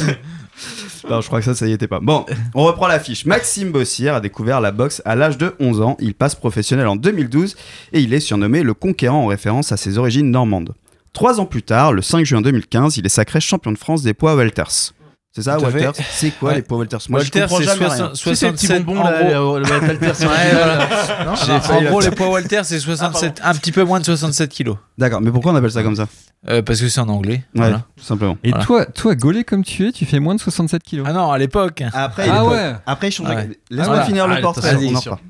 Non, 1.10 1.22
je 1.22 1.28
crois 1.28 1.40
que 1.40 1.46
ça, 1.46 1.54
ça 1.54 1.68
y 1.68 1.72
était 1.74 1.88
pas. 1.88 2.00
Bon, 2.00 2.26
on 2.56 2.64
reprend 2.64 2.88
la 2.88 3.00
fiche. 3.00 3.26
Maxime 3.26 3.72
Bossière 3.72 4.16
a 4.16 4.20
découvert 4.22 4.60
la 4.62 4.72
boxe 4.72 5.02
à 5.06 5.16
l'âge 5.16 5.38
de 5.38 5.54
11 5.60 5.82
ans. 5.82 5.98
Il 6.00 6.14
passe 6.16 6.34
professionnel 6.36 6.88
en 6.88 6.96
2012 6.96 7.56
et 7.94 8.00
il 8.00 8.14
est 8.14 8.20
surnommé 8.22 8.64
le 8.64 8.74
conquérant 8.74 9.24
en 9.24 9.28
référence 9.28 9.72
à 9.72 9.78
ses 9.78 9.98
origines 9.98 10.32
normandes. 10.32 10.74
Trois 11.14 11.40
ans 11.40 11.46
plus 11.46 11.62
tard, 11.64 11.92
le 11.94 12.02
5 12.02 12.26
juin 12.26 12.42
2015, 12.42 12.98
il 12.98 13.06
est 13.06 13.10
sacré 13.10 13.40
champion 13.40 13.72
de 13.72 13.78
France 13.78 14.02
des 14.02 14.14
poids 14.14 14.36
welters. 14.36 14.94
C'est 15.36 15.42
ça, 15.42 15.58
Tout 15.58 15.66
welters 15.66 15.92
C'est 16.12 16.32
quoi 16.32 16.50
Ouais. 16.52 16.56
les 16.56 16.62
poids 16.62 16.78
welters 16.80 17.00
Moi, 17.10 17.20
Walter, 17.20 17.40
je 17.40 17.44
comprends 17.44 17.58
c'est 17.58 17.64
jamais 17.66 17.86
60 17.88 17.98
rien. 18.00 18.16
Si 18.16 18.36
c'est 18.38 18.46
les 18.46 18.52
petits 18.54 18.66
67 18.68 18.86
bonbons 18.86 19.02
en 19.02 19.04
là, 19.04 19.18
gros. 19.34 19.58
le- 19.58 19.64
le 19.66 19.70
Walter, 19.70 20.12
c'est- 20.14 20.26
Ouais, 20.28 20.32
voilà. 20.54 20.88
Non 21.26 21.36
J'ai- 21.36 21.60
failli 21.60 21.88
en 21.88 21.90
gros, 21.92 22.00
les 22.02 22.12
poids 22.12 22.30
Walter, 22.30 22.62
c'est 22.64 22.80
67, 22.80 23.42
un 23.44 23.54
petit 23.54 23.72
peu 23.74 23.84
moins 23.84 24.00
de 24.00 24.06
67 24.06 24.50
kilos. 24.50 24.78
D'accord, 24.98 25.20
mais 25.20 25.32
pourquoi 25.32 25.52
on 25.52 25.56
appelle 25.58 25.72
ça 25.72 25.84
comme 25.84 25.98
ça 25.98 26.08
Euh, 26.48 26.62
parce 26.62 26.80
que 26.80 26.88
c'est 26.88 27.02
en 27.02 27.10
anglais. 27.10 27.34
Ouais, 27.34 27.44
Voilà. 27.56 27.84
tout 27.98 28.04
simplement. 28.06 28.38
Et 28.44 28.50
Voilà. 28.52 28.64
toi, 28.66 28.86
toi, 28.86 29.16
gaulé 29.16 29.44
comme 29.44 29.64
tu 29.64 29.88
es, 29.88 29.92
tu 29.92 30.06
fais 30.06 30.20
moins 30.22 30.36
de 30.36 30.40
67 30.40 30.84
kilos. 30.84 31.06
Ah 31.10 31.12
non, 31.12 31.32
à 31.32 31.38
l'époque. 31.38 31.84
Après, 31.94 32.28
Ah 32.30 32.42
il 32.42 32.46
est 32.46 32.48
ouais. 32.48 32.74
Après, 32.86 33.08
il 33.10 33.12
change. 33.12 33.28
Ouais. 33.30 33.50
Laisse-moi 33.72 33.98
Ah 34.02 34.06
finir 34.06 34.28
le 34.28 34.40
portrait. 34.42 34.74
vas-y, 34.76 34.88
on 34.94 34.96
en 34.96 35.02
sûr. 35.02 35.12
reparle. 35.14 35.28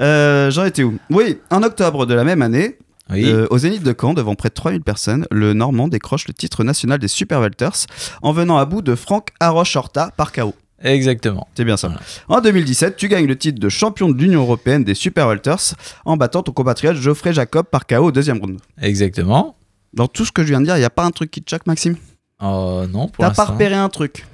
Euh, 0.00 0.50
J'en 0.50 0.64
étais 0.64 0.82
où? 0.82 0.98
Oui, 1.10 1.38
en 1.50 1.62
octobre 1.62 2.06
de 2.06 2.14
la 2.14 2.24
même 2.24 2.42
année, 2.42 2.78
Oui. 3.10 3.24
euh, 3.24 3.46
au 3.50 3.58
Zénith 3.58 3.82
de 3.84 3.94
Caen, 3.98 4.14
devant 4.14 4.34
près 4.34 4.48
de 4.48 4.54
3000 4.54 4.80
personnes, 4.82 5.26
le 5.30 5.52
Normand 5.52 5.86
décroche 5.88 6.26
le 6.26 6.34
titre 6.34 6.64
national 6.64 6.98
des 6.98 7.08
Super 7.08 7.40
Welters 7.40 7.86
en 8.22 8.32
venant 8.32 8.58
à 8.58 8.64
bout 8.64 8.82
de 8.82 8.94
Franck 8.94 9.28
Aroche-Horta 9.40 10.10
par 10.16 10.32
KO. 10.32 10.54
Exactement. 10.82 11.46
C'est 11.56 11.64
bien 11.64 11.76
ça. 11.76 11.88
Voilà. 11.88 12.02
En 12.28 12.40
2017, 12.42 12.96
tu 12.96 13.08
gagnes 13.08 13.26
le 13.26 13.38
titre 13.38 13.58
de 13.60 13.68
champion 13.68 14.08
de 14.10 14.18
l'Union 14.20 14.40
Européenne 14.42 14.84
des 14.84 14.94
Super 14.94 15.28
Welters 15.28 15.74
en 16.04 16.16
battant 16.16 16.42
ton 16.42 16.52
compatriote 16.52 16.96
Geoffrey 16.96 17.32
Jacob 17.32 17.66
par 17.66 17.86
KO 17.86 17.96
au 18.06 18.12
deuxième 18.12 18.38
round. 18.38 18.58
Exactement. 18.82 19.56
Dans 19.94 20.08
tout 20.08 20.24
ce 20.24 20.32
que 20.32 20.42
je 20.42 20.48
viens 20.48 20.60
de 20.60 20.66
dire, 20.66 20.76
il 20.76 20.80
n'y 20.80 20.84
a 20.84 20.90
pas 20.90 21.04
un 21.04 21.10
truc 21.12 21.30
qui 21.30 21.42
te 21.42 21.48
choque, 21.48 21.66
Maxime? 21.66 21.96
Oh 22.42 22.82
non, 22.90 23.08
pour 23.08 23.24
T'as 23.24 23.30
pas 23.30 23.44
repéré 23.46 23.74
un 23.74 23.88
truc? 23.88 24.26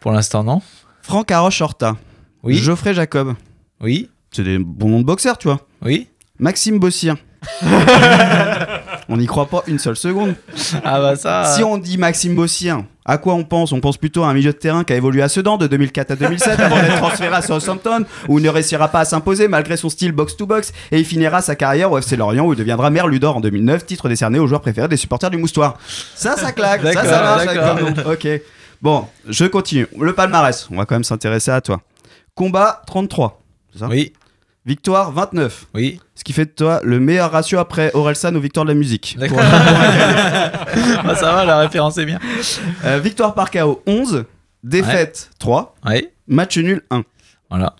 Pour 0.00 0.10
l'instant, 0.12 0.42
non. 0.42 0.60
Franck 1.02 1.30
Aroche-Horta, 1.30 1.96
Oui. 2.42 2.54
Geoffrey 2.56 2.94
Jacob, 2.94 3.34
Oui. 3.80 4.10
c'est 4.32 4.42
des 4.42 4.58
bons 4.58 4.88
noms 4.88 5.00
de 5.00 5.04
boxeurs, 5.06 5.38
tu 5.38 5.46
vois. 5.46 5.60
Oui. 5.82 6.08
Maxime 6.40 6.78
Bossien. 6.80 7.16
on 9.08 9.16
n'y 9.16 9.26
croit 9.26 9.46
pas 9.46 9.62
une 9.66 9.78
seule 9.78 9.96
seconde. 9.96 10.34
Ah 10.84 11.00
bah 11.00 11.16
ça. 11.16 11.44
Si 11.44 11.62
on 11.62 11.78
dit 11.78 11.98
Maxime 11.98 12.34
Bossien, 12.34 12.86
à 13.04 13.18
quoi 13.18 13.34
on 13.34 13.44
pense? 13.44 13.72
On 13.72 13.80
pense 13.80 13.96
plutôt 13.96 14.24
à 14.24 14.28
un 14.28 14.34
milieu 14.34 14.52
de 14.52 14.58
terrain 14.58 14.84
qui 14.84 14.92
a 14.92 14.96
évolué 14.96 15.22
à 15.22 15.28
Sedan 15.28 15.56
de 15.56 15.66
2004 15.66 16.10
à 16.10 16.16
2007 16.16 16.60
avant 16.60 16.76
d'être 16.76 16.96
transféré 16.96 17.34
à 17.34 17.42
Southampton 17.42 18.04
où 18.28 18.38
il 18.38 18.44
ne 18.44 18.50
réussira 18.50 18.88
pas 18.88 19.00
à 19.00 19.04
s'imposer 19.04 19.48
malgré 19.48 19.76
son 19.76 19.88
style 19.88 20.12
box-to-box 20.12 20.72
et 20.90 20.98
il 20.98 21.04
finira 21.04 21.40
sa 21.40 21.56
carrière 21.56 21.90
au 21.92 21.98
FC 21.98 22.16
Lorient 22.16 22.44
où 22.44 22.52
il 22.52 22.58
deviendra 22.58 22.90
maire 22.90 23.06
Ludor 23.06 23.36
en 23.36 23.40
2009, 23.40 23.86
titre 23.86 24.08
décerné 24.08 24.38
au 24.38 24.46
joueur 24.46 24.60
préféré 24.60 24.88
des 24.88 24.96
supporters 24.96 25.30
du 25.30 25.38
Moustoir. 25.38 25.78
Ça, 26.14 26.36
ça 26.36 26.52
claque, 26.52 26.82
ça, 26.82 27.04
ça 27.04 27.22
marche 27.22 27.46
avec. 27.46 28.06
Ok. 28.06 28.28
Bon, 28.80 29.06
je 29.26 29.44
continue. 29.46 29.88
Le 29.98 30.12
palmarès, 30.12 30.68
on 30.70 30.76
va 30.76 30.84
quand 30.84 30.94
même 30.94 31.04
s'intéresser 31.04 31.50
à 31.50 31.60
toi. 31.60 31.80
Combat 32.34 32.82
33, 32.86 33.42
c'est 33.72 33.78
ça? 33.80 33.88
Oui. 33.88 34.12
Victoire 34.68 35.12
29. 35.12 35.64
Oui. 35.74 35.98
Ce 36.14 36.22
qui 36.22 36.34
fait 36.34 36.44
de 36.44 36.50
toi 36.50 36.80
le 36.84 37.00
meilleur 37.00 37.32
ratio 37.32 37.58
après 37.58 37.90
Orelsan 37.94 38.34
aux 38.34 38.40
victoires 38.40 38.66
de 38.66 38.70
la 38.70 38.76
musique. 38.76 39.16
D'accord. 39.18 39.40
Ah, 41.04 41.14
ça 41.14 41.32
va, 41.32 41.44
la 41.46 41.58
référence 41.58 41.96
est 41.96 42.04
bien. 42.04 42.18
Euh, 42.84 42.98
victoire 42.98 43.32
par 43.34 43.50
KO 43.50 43.82
11, 43.86 44.24
défaite 44.62 45.30
3, 45.38 45.74
Oui. 45.86 46.08
match 46.26 46.58
nul 46.58 46.82
1. 46.90 47.02
Voilà. 47.48 47.74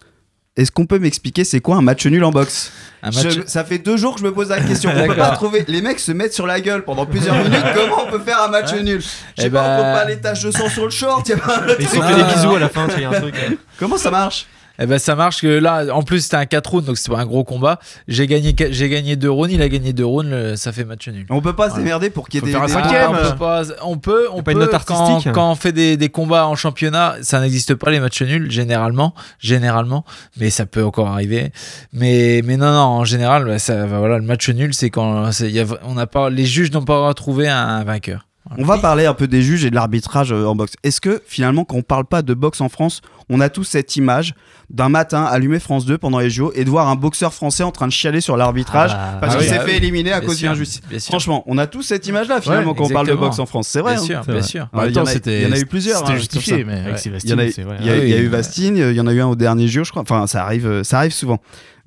Est-ce 0.56 0.72
qu'on 0.72 0.86
peut 0.86 0.98
m'expliquer 0.98 1.44
c'est 1.44 1.60
quoi 1.60 1.76
un 1.76 1.82
match 1.82 2.06
nul 2.06 2.24
en 2.24 2.30
boxe? 2.30 2.72
Un 3.02 3.10
match. 3.10 3.28
Je- 3.28 3.46
Ça 3.46 3.64
fait 3.64 3.78
deux 3.78 3.96
jours 3.98 4.14
que 4.14 4.20
je 4.20 4.24
me 4.24 4.32
pose 4.32 4.48
la 4.48 4.60
question. 4.60 4.90
On 4.96 5.06
peut 5.06 5.14
pas 5.14 5.30
trouver. 5.32 5.64
Les 5.68 5.82
mecs 5.82 6.00
se 6.00 6.10
mettent 6.12 6.32
sur 6.32 6.46
la 6.46 6.60
gueule 6.60 6.84
pendant 6.84 7.04
plusieurs 7.06 7.36
minutes. 7.36 7.62
Comment 7.74 8.04
on 8.06 8.10
peut 8.10 8.18
faire 8.18 8.42
un 8.42 8.48
match 8.48 8.72
nul? 8.74 9.00
Je 9.02 9.06
sais 9.42 9.48
Eh 9.48 9.50
pas, 9.50 9.60
on 9.62 9.66
ben- 9.66 9.76
compte 9.76 9.94
pas 10.02 10.04
les 10.06 10.16
taches 10.20 10.42
de 10.42 10.50
sang 10.50 10.68
sur 10.70 10.84
le 10.84 10.90
short. 10.90 11.28
y 11.28 11.32
a 11.34 11.36
pas 11.36 11.58
un 11.58 11.66
Ils 11.78 11.86
fait 11.86 11.98
des 11.98 12.34
bisous 12.34 12.54
à 12.56 12.58
la 12.60 12.68
fin, 12.70 12.88
tu 12.88 12.94
sais, 12.94 13.02
y 13.02 13.04
a 13.04 13.10
un 13.10 13.20
truc. 13.20 13.34
Comment 13.78 13.98
ça 13.98 14.10
marche? 14.10 14.46
Eh 14.78 14.86
ben 14.86 14.98
ça 14.98 15.14
marche 15.16 15.40
que 15.42 15.46
là, 15.48 15.86
en 15.92 16.02
plus 16.02 16.20
c'était 16.20 16.36
un 16.36 16.46
4 16.46 16.70
rounds, 16.70 16.86
donc 16.86 16.96
c'était 16.98 17.10
pas 17.12 17.20
un 17.20 17.26
gros 17.26 17.44
combat. 17.44 17.78
J'ai 18.06 18.26
gagné, 18.26 18.54
j'ai 18.70 18.88
gagné 18.88 19.16
2 19.16 19.30
rounds, 19.30 19.52
il 19.52 19.60
a 19.62 19.68
gagné 19.68 19.92
2 19.92 20.04
rounds, 20.04 20.56
ça 20.56 20.72
fait 20.72 20.84
match 20.84 21.08
nul. 21.08 21.26
On 21.30 21.40
peut 21.40 21.52
pas 21.54 21.70
se 21.70 21.76
démerder 21.76 22.10
pour 22.10 22.28
qu'il 22.28 22.40
y 22.44 22.48
ait 22.48 22.52
des. 22.52 22.58
des- 22.58 22.68
cinquième. 22.72 23.10
on 23.10 23.14
peut 23.30 23.36
pas, 23.36 23.62
on 23.82 23.98
peut, 23.98 24.26
on 24.32 24.42
pas 24.42 24.52
une 24.52 24.58
peut, 24.58 24.64
note 24.64 24.84
quand, 24.86 24.94
artistique. 25.04 25.32
quand 25.32 25.50
on 25.50 25.54
fait 25.56 25.72
des, 25.72 25.96
des 25.96 26.08
combats 26.10 26.46
en 26.46 26.54
championnat, 26.54 27.16
ça 27.22 27.40
n'existe 27.40 27.74
pas 27.74 27.90
les 27.90 27.98
matchs 28.00 28.22
nuls 28.22 28.50
généralement, 28.50 29.14
généralement, 29.40 30.04
mais 30.38 30.50
ça 30.50 30.66
peut 30.66 30.84
encore 30.84 31.08
arriver. 31.08 31.52
Mais 31.92 32.42
mais 32.44 32.56
non 32.56 32.70
non, 32.72 32.78
en 32.78 33.04
général, 33.04 33.48
ouais, 33.48 33.58
ça, 33.58 33.86
bah, 33.86 33.98
voilà, 33.98 34.18
le 34.18 34.24
match 34.24 34.48
nul 34.50 34.74
c'est 34.74 34.90
quand 34.90 35.30
y 35.40 35.60
a- 35.60 35.64
on 35.84 35.94
n'a 35.94 36.06
pas, 36.06 36.30
les 36.30 36.44
juges 36.46 36.70
n'ont 36.72 36.84
pas 36.84 37.12
trouvé 37.14 37.48
un, 37.48 37.56
un 37.66 37.84
vainqueur. 37.84 38.27
On 38.56 38.64
va 38.64 38.78
parler 38.78 39.04
un 39.06 39.14
peu 39.14 39.26
des 39.28 39.42
juges 39.42 39.64
et 39.64 39.70
de 39.70 39.74
l'arbitrage 39.74 40.32
euh, 40.32 40.46
en 40.46 40.54
boxe. 40.54 40.72
Est-ce 40.82 41.00
que 41.00 41.22
finalement, 41.26 41.64
quand 41.64 41.76
on 41.76 41.82
parle 41.82 42.06
pas 42.06 42.22
de 42.22 42.32
boxe 42.34 42.60
en 42.60 42.68
France, 42.68 43.02
on 43.28 43.40
a 43.40 43.50
tous 43.50 43.64
cette 43.64 43.96
image 43.96 44.34
d'un 44.70 44.88
matin 44.88 45.24
allumer 45.24 45.58
France 45.60 45.84
2 45.84 45.98
pendant 45.98 46.18
les 46.18 46.30
JO 46.30 46.52
et 46.54 46.64
de 46.64 46.70
voir 46.70 46.88
un 46.88 46.94
boxeur 46.96 47.34
français 47.34 47.62
en 47.62 47.70
train 47.70 47.86
de 47.86 47.92
chialer 47.92 48.20
sur 48.22 48.36
l'arbitrage 48.38 48.92
Ah, 48.94 49.18
parce 49.20 49.34
ah 49.34 49.38
qu'il 49.38 49.46
oui, 49.46 49.52
s'est 49.52 49.58
ah 49.60 49.64
fait 49.64 49.72
oui. 49.72 49.76
éliminer 49.76 50.12
à 50.12 50.20
Bien 50.20 50.28
cause 50.28 50.40
bien 50.40 50.54
sûr. 50.98 51.08
Franchement, 51.10 51.42
on 51.46 51.58
a 51.58 51.66
tous 51.66 51.82
cette 51.82 52.06
image-là 52.06 52.40
finalement 52.40 52.70
Ouais, 52.72 52.76
quand 52.78 52.84
on 52.84 52.88
parle 52.88 53.06
de 53.08 53.14
boxe 53.14 53.38
en 53.38 53.46
France. 53.46 53.68
C'est 53.68 53.80
vrai. 53.80 53.94
Bien 53.94 54.02
hein. 54.02 54.22
sûr, 54.24 54.32
bien 54.32 54.42
sûr. 54.42 54.68
En 54.72 54.84
il 54.84 54.88
y 54.88 54.90
en 54.98 55.02
temps, 55.02 55.08
a- 55.08 55.12
c'était- 55.12 55.42
il 55.42 55.48
y 55.48 55.50
en 55.50 55.54
a 55.54 55.58
eu 55.58 55.66
plusieurs, 55.66 55.98
C'était 56.00 56.12
hein, 56.12 56.16
justifié, 56.16 56.64
mais 56.64 56.74
Ouais. 56.74 56.80
avec 56.86 57.04
Il 57.24 57.30
y 57.30 57.34
en 57.34 57.38
a, 57.38 57.44
eu- 57.44 57.52
c'est 57.52 57.62
vrai. 57.62 57.76
il 57.80 57.86
y 57.86 57.90
a- 57.90 57.92
Ah 57.92 57.96
il 57.98 58.08
y 58.08 58.14
a 58.14 58.16
oui. 58.16 58.22
eu 58.22 58.28
Bastine, 58.28 58.76
il 58.76 58.92
y 58.94 59.00
en 59.00 59.06
a 59.06 59.12
eu 59.12 59.20
un 59.20 59.26
au 59.26 59.36
dernier 59.36 59.68
JO, 59.68 59.84
je 59.84 59.90
crois. 59.90 60.02
Enfin, 60.02 60.26
ça 60.26 60.42
arrive, 60.44 60.66
euh, 60.66 60.84
ça 60.84 60.98
arrive 60.98 61.12
souvent. 61.12 61.38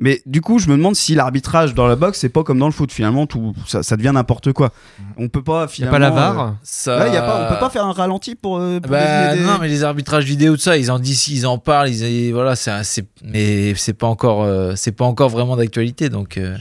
Mais 0.03 0.21
du 0.25 0.41
coup, 0.41 0.57
je 0.57 0.67
me 0.67 0.75
demande 0.75 0.95
si 0.95 1.13
l'arbitrage 1.15 1.73
dans 1.75 1.85
la 1.87 1.95
boxe, 1.95 2.17
c'est 2.19 2.29
pas 2.29 2.43
comme 2.43 2.57
dans 2.59 2.65
le 2.65 2.71
foot. 2.71 2.91
Finalement, 2.91 3.27
tout 3.27 3.53
ça, 3.67 3.83
ça 3.83 3.95
devient 3.95 4.11
n'importe 4.13 4.51
quoi. 4.51 4.71
On 5.15 5.29
peut 5.29 5.43
pas 5.43 5.67
Il 5.77 5.83
n'y 5.83 5.87
a 5.87 5.91
finalement. 5.91 5.91
pas 5.91 5.99
la 5.99 6.07
euh, 6.07 6.33
VAR 6.33 6.55
Ça... 6.63 6.97
Ouais, 6.99 7.13
y 7.13 7.17
a 7.17 7.21
pas, 7.21 7.45
on 7.45 7.53
peut 7.53 7.59
pas 7.59 7.69
faire 7.69 7.85
un 7.85 7.91
ralenti 7.93 8.33
pour. 8.35 8.57
euh, 8.57 8.79
pour 8.79 8.91
Bah, 8.91 9.35
des- 9.35 9.41
non, 9.43 9.59
mais 9.61 9.67
les 9.67 9.83
arbitrages 9.83 10.25
vidéo, 10.25 10.55
tout 10.55 10.61
ça, 10.63 10.75
ils 10.77 10.89
en 10.91 10.97
disent, 10.99 11.27
ils 11.27 11.45
en 11.45 11.59
parlent, 11.59 11.89
ils, 11.89 12.31
voilà, 12.33 12.55
c'est, 12.55 12.71
un- 12.71 12.81
c'est, 12.83 13.05
mais 13.23 13.73
c'est 13.75 13.93
pas 13.93 14.07
encore, 14.07 14.41
euh, 14.43 14.73
c'est 14.75 14.91
pas 14.91 15.05
encore 15.05 15.29
vraiment 15.29 15.55
d'actualité, 15.55 16.09
donc. 16.09 16.37
euh, 16.37 16.57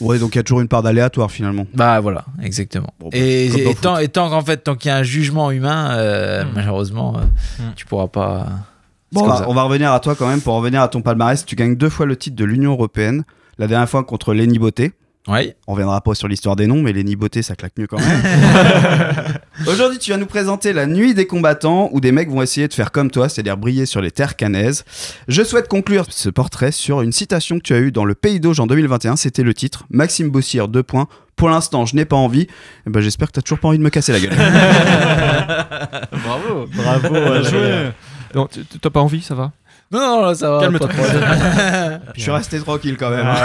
Ouais, 0.00 0.20
donc 0.20 0.36
il 0.36 0.38
y 0.38 0.38
a 0.38 0.44
toujours 0.44 0.60
une 0.60 0.68
part 0.68 0.84
d'aléatoire 0.84 1.28
finalement. 1.32 1.66
Bah 1.74 1.98
voilà, 1.98 2.24
exactement. 2.40 2.94
Bon, 3.00 3.08
bah, 3.10 3.18
et, 3.18 3.50
tant, 3.82 3.98
et 3.98 4.06
tant 4.06 4.30
qu'en 4.30 4.42
fait, 4.44 4.58
tant 4.58 4.76
qu'il 4.76 4.90
y 4.90 4.92
a 4.92 4.96
un 4.98 5.02
jugement 5.02 5.50
humain, 5.50 5.90
euh, 5.96 6.44
Hmm. 6.44 6.48
malheureusement, 6.54 7.16
euh, 7.16 7.22
Hmm. 7.60 7.72
tu 7.74 7.84
pourras 7.86 8.06
pas. 8.06 8.46
Bon, 9.12 9.20
c'est 9.20 9.26
on 9.26 9.28
va, 9.30 9.36
ça. 9.38 9.48
on 9.48 9.54
va 9.54 9.62
revenir 9.62 9.92
à 9.92 10.00
toi 10.00 10.14
quand 10.14 10.28
même 10.28 10.40
pour 10.40 10.54
revenir 10.54 10.82
à 10.82 10.88
ton 10.88 11.00
palmarès. 11.02 11.44
Tu 11.44 11.56
gagnes 11.56 11.76
deux 11.76 11.88
fois 11.88 12.06
le 12.06 12.16
titre 12.16 12.36
de 12.36 12.44
l'Union 12.44 12.72
européenne. 12.72 13.24
La 13.58 13.66
dernière 13.66 13.88
fois 13.88 14.04
contre 14.04 14.34
Lenny 14.34 14.58
Beauté. 14.58 14.92
Ouais. 15.26 15.56
On 15.66 15.72
reviendra 15.72 16.00
pas 16.00 16.14
sur 16.14 16.26
l'histoire 16.26 16.56
des 16.56 16.66
noms, 16.66 16.80
mais 16.80 16.92
Lenny 16.94 17.14
Beauté, 17.14 17.42
ça 17.42 17.54
claque 17.54 17.74
mieux 17.76 17.86
quand 17.86 17.98
même. 17.98 18.22
Aujourd'hui, 19.66 19.98
tu 19.98 20.10
vas 20.10 20.16
nous 20.16 20.26
présenter 20.26 20.72
la 20.72 20.86
nuit 20.86 21.12
des 21.12 21.26
combattants 21.26 21.90
où 21.92 22.00
des 22.00 22.12
mecs 22.12 22.30
vont 22.30 22.40
essayer 22.40 22.66
de 22.66 22.72
faire 22.72 22.92
comme 22.92 23.10
toi, 23.10 23.28
c'est-à-dire 23.28 23.58
briller 23.58 23.84
sur 23.84 24.00
les 24.00 24.10
terres 24.10 24.36
canaises. 24.36 24.84
Je 25.26 25.42
souhaite 25.42 25.68
conclure 25.68 26.06
ce 26.08 26.30
portrait 26.30 26.72
sur 26.72 27.02
une 27.02 27.12
citation 27.12 27.58
que 27.58 27.62
tu 27.62 27.74
as 27.74 27.78
eue 27.78 27.92
dans 27.92 28.06
le 28.06 28.14
Pays 28.14 28.40
d'Auge 28.40 28.58
en 28.58 28.66
2021. 28.66 29.16
C'était 29.16 29.42
le 29.42 29.52
titre 29.52 29.84
Maxime 29.90 30.30
Bossière, 30.30 30.66
deux 30.66 30.82
points. 30.82 31.08
Pour 31.36 31.50
l'instant, 31.50 31.84
je 31.84 31.94
n'ai 31.94 32.06
pas 32.06 32.16
envie. 32.16 32.46
Eh 32.86 32.90
ben, 32.90 33.00
J'espère 33.00 33.28
que 33.30 33.38
tu 33.38 33.42
toujours 33.42 33.58
pas 33.58 33.68
envie 33.68 33.78
de 33.78 33.82
me 33.82 33.90
casser 33.90 34.12
la 34.12 34.20
gueule. 34.20 34.30
Bravo. 36.24 36.66
Bravo, 36.74 37.10
Bien 37.10 37.30
ouais, 37.30 37.44
joué. 37.44 37.90
T'as 38.32 38.90
pas 38.90 39.00
envie, 39.00 39.22
ça 39.22 39.34
va? 39.34 39.52
Non, 39.90 40.00
non, 40.00 40.26
là, 40.26 40.34
ça 40.34 40.50
va. 40.50 40.60
Calme-toi. 40.60 40.88
je 42.14 42.20
suis 42.20 42.30
resté 42.30 42.60
tranquille 42.60 42.96
quand 42.98 43.10
même. 43.10 43.26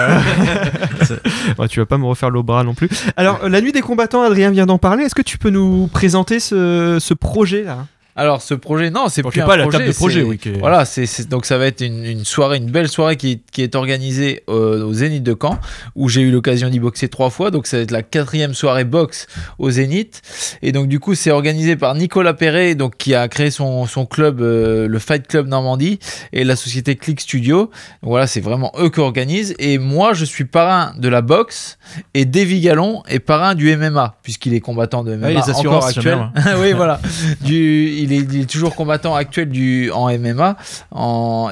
Ouais, 1.58 1.68
tu 1.68 1.80
vas 1.80 1.86
pas 1.86 1.98
me 1.98 2.06
refaire 2.06 2.30
le 2.30 2.42
bras 2.42 2.64
non 2.64 2.74
plus. 2.74 2.90
Alors, 3.18 3.40
euh, 3.44 3.50
la 3.50 3.62
nuit 3.62 3.72
des 3.72 3.82
combattants, 3.82 4.24
Adrien 4.24 4.50
vient 4.50 4.66
d'en 4.66 4.78
parler. 4.78 5.04
Est-ce 5.04 5.16
que 5.16 5.22
tu 5.22 5.38
peux 5.38 5.50
nous 5.50 5.88
présenter 5.88 6.40
ce, 6.40 6.98
ce 7.00 7.14
projet 7.14 7.64
là 7.64 7.86
Alors, 8.16 8.42
ce 8.42 8.54
projet, 8.54 8.90
non, 8.92 9.08
c'est 9.10 9.24
plus 9.24 9.42
un 9.42 9.46
pas 9.46 9.58
la 9.58 9.68
table 9.68 9.88
de 9.88 9.92
projet, 9.92 10.22
oui, 10.22 10.38
qui 10.38 10.50
est- 10.50 10.60
Voilà, 10.60 10.86
c'est 10.86 11.28
donc 11.30 11.46
ça 11.46 11.58
va 11.58 11.66
être 11.66 11.82
une, 11.82 12.06
une 12.06 12.26
soirée, 12.26 12.58
une 12.58 12.70
belle 12.70 12.88
soirée 12.88 13.16
qui, 13.18 13.42
qui 13.52 13.62
est 13.64 13.76
organisée 13.76 14.44
euh, 14.50 14.84
au 14.86 14.94
Zénith 14.94 15.24
de 15.24 15.36
Caen, 15.40 15.58
où 15.96 16.10
j'ai 16.10 16.22
eu 16.22 16.30
l'occasion 16.32 16.70
d'y 16.70 16.80
boxer 16.80 17.08
trois 17.10 17.30
fois. 17.32 17.50
Donc 17.50 17.66
ça 17.66 17.78
va 17.78 17.84
être 17.84 17.92
la 17.92 18.04
quatrième 18.04 18.54
soirée 18.54 18.84
boxe 18.84 19.26
au 19.58 19.72
Zénith. 19.72 20.22
Et 20.62 20.72
donc 20.72 20.88
du 20.88 21.00
coup, 21.00 21.16
c'est 21.16 21.32
organisé 21.32 21.76
par 21.76 21.96
Nicolas 21.96 22.34
Perret, 22.36 22.76
donc 22.76 22.98
qui 22.98 23.16
a 23.16 23.28
créé 23.28 23.50
son, 23.50 23.86
son 23.88 24.06
club, 24.06 24.42
euh, 24.42 24.88
le 24.88 25.00
Fight 25.00 25.26
Club 25.28 25.48
Normandie, 25.48 25.98
et 26.34 26.44
la 26.44 26.56
société 26.56 26.96
Click 26.96 27.20
Studio. 27.20 27.58
Donc, 28.02 28.12
voilà, 28.12 28.28
c'est 28.28 28.42
vraiment 28.42 28.72
eux 28.80 28.90
qui 28.90 29.00
organisent. 29.00 29.56
Et 29.58 29.78
moi, 29.80 30.14
je 30.14 30.26
suis 30.26 30.46
parrain 30.46 30.94
de 30.98 31.08
la 31.10 31.22
boxe, 31.22 31.78
et 32.14 32.26
Davy 32.26 32.60
Gallon 32.60 33.02
est 33.10 33.20
parrain 33.20 33.56
du 33.56 33.76
MMA, 33.76 34.18
puisqu'il 34.22 34.54
est 34.54 34.60
combattant 34.60 35.04
de 35.04 35.16
MMA 35.16 35.28
Ah, 35.28 35.30
les 35.48 35.54
encore 35.56 35.86
actuel. 35.86 36.04
j'aime 36.36 36.56
oui, 36.62 36.74
voilà. 36.74 37.00
Du, 37.42 38.03
il, 38.04 38.42
est, 38.42 38.46
toujours 38.50 38.76
combattant 38.76 39.16
actuel 39.16 39.50
du, 39.50 39.92
en 39.92 40.08
MMA. 40.18 40.58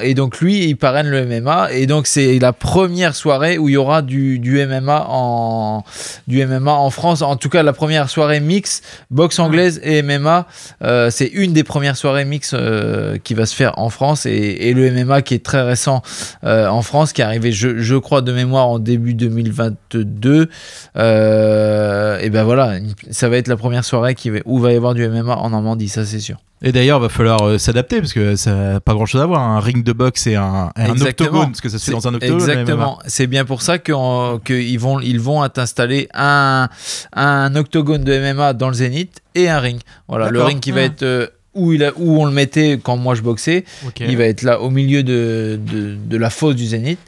Et 0.02 0.14
donc, 0.14 0.40
lui, 0.40 0.64
il 0.66 0.76
parraine 0.76 1.08
le 1.08 1.24
MMA. 1.26 1.72
Et 1.72 1.86
donc, 1.86 2.06
c'est 2.06 2.38
la 2.38 2.52
première 2.52 3.14
soirée 3.14 3.58
où 3.58 3.68
il 3.68 3.72
y 3.72 3.76
aura 3.76 4.02
du, 4.02 4.38
du, 4.38 4.64
MMA 4.64 5.06
en, 5.08 5.84
du 6.26 6.44
MMA 6.44 6.72
en 6.72 6.90
France. 6.90 7.22
En 7.22 7.36
tout 7.36 7.48
cas, 7.48 7.62
la 7.62 7.72
première 7.72 8.10
soirée 8.10 8.40
mix, 8.40 8.82
boxe 9.10 9.38
anglaise 9.38 9.80
et 9.82 10.02
MMA. 10.02 10.46
Euh, 10.82 11.10
c'est 11.10 11.26
une 11.26 11.52
des 11.52 11.64
premières 11.64 11.96
soirées 11.96 12.24
mix 12.24 12.52
euh, 12.54 13.18
qui 13.22 13.34
va 13.34 13.46
se 13.46 13.54
faire 13.54 13.78
en 13.78 13.90
France. 13.90 14.26
Et, 14.26 14.68
et 14.68 14.74
le 14.74 14.90
MMA 14.90 15.22
qui 15.22 15.34
est 15.34 15.44
très 15.44 15.62
récent 15.62 16.02
euh, 16.44 16.66
en 16.68 16.82
France, 16.82 17.12
qui 17.12 17.20
est 17.20 17.24
arrivé, 17.24 17.52
je, 17.52 17.78
je 17.78 17.96
crois, 17.96 18.20
de 18.20 18.32
mémoire 18.32 18.68
en 18.68 18.78
début 18.78 19.14
2022. 19.14 20.48
Euh, 20.96 22.18
et 22.20 22.30
ben 22.30 22.44
voilà, 22.44 22.78
ça 23.10 23.28
va 23.28 23.36
être 23.36 23.48
la 23.48 23.56
première 23.56 23.84
soirée 23.84 24.14
qui 24.14 24.30
va, 24.30 24.38
où 24.44 24.58
va 24.58 24.72
y 24.72 24.76
avoir 24.76 24.94
du 24.94 25.06
MMA 25.06 25.36
en 25.36 25.50
Normandie, 25.50 25.88
ça 25.88 26.04
c'est 26.04 26.20
sûr. 26.20 26.41
Et 26.62 26.70
d'ailleurs, 26.70 27.00
va 27.00 27.08
falloir 27.08 27.42
euh, 27.42 27.58
s'adapter 27.58 27.98
parce 28.00 28.12
que 28.12 28.36
ça 28.36 28.54
n'a 28.54 28.80
pas 28.80 28.94
grand 28.94 29.04
chose 29.06 29.20
à 29.20 29.26
voir. 29.26 29.40
Un 29.40 29.58
ring 29.60 29.82
de 29.82 29.92
boxe 29.92 30.26
et 30.28 30.36
un, 30.36 30.70
octogone, 31.00 31.46
parce 31.46 31.60
que 31.60 31.68
ça 31.68 31.78
se 31.78 31.86
fait 31.86 31.90
dans 31.92 32.06
un 32.06 32.14
octogone. 32.14 32.34
Exactement. 32.40 32.98
C'est 33.06 33.26
bien 33.26 33.44
pour 33.44 33.62
ça 33.62 33.78
que- 33.78 34.38
qu'ils 34.38 34.78
vont, 34.78 35.00
ils 35.00 35.18
vont 35.20 35.42
installer 35.42 36.08
un, 36.14 36.68
un 37.14 37.56
octogone 37.56 38.04
de 38.04 38.12
MMA 38.16 38.52
dans 38.52 38.68
le 38.68 38.74
Zénith 38.74 39.20
et 39.34 39.48
un 39.48 39.58
ring. 39.58 39.80
Voilà, 40.08 40.30
le 40.30 40.42
ring 40.42 40.60
qui 40.60 40.70
va 40.70 40.82
Ah. 40.82 40.84
être 40.84 41.02
euh, 41.02 41.26
où, 41.54 41.72
il 41.72 41.82
a, 41.84 41.90
où 41.96 42.20
on 42.20 42.24
le 42.26 42.32
mettait 42.32 42.78
quand 42.82 42.96
moi 42.96 43.14
je 43.16 43.22
boxais. 43.22 43.64
Il 44.00 44.16
va 44.16 44.24
être 44.24 44.42
là 44.42 44.60
au 44.60 44.70
milieu 44.70 45.02
de, 45.02 45.58
de, 45.60 45.96
de 45.96 46.16
la 46.16 46.30
fosse 46.30 46.54
du 46.54 46.66
Zénith. 46.66 46.98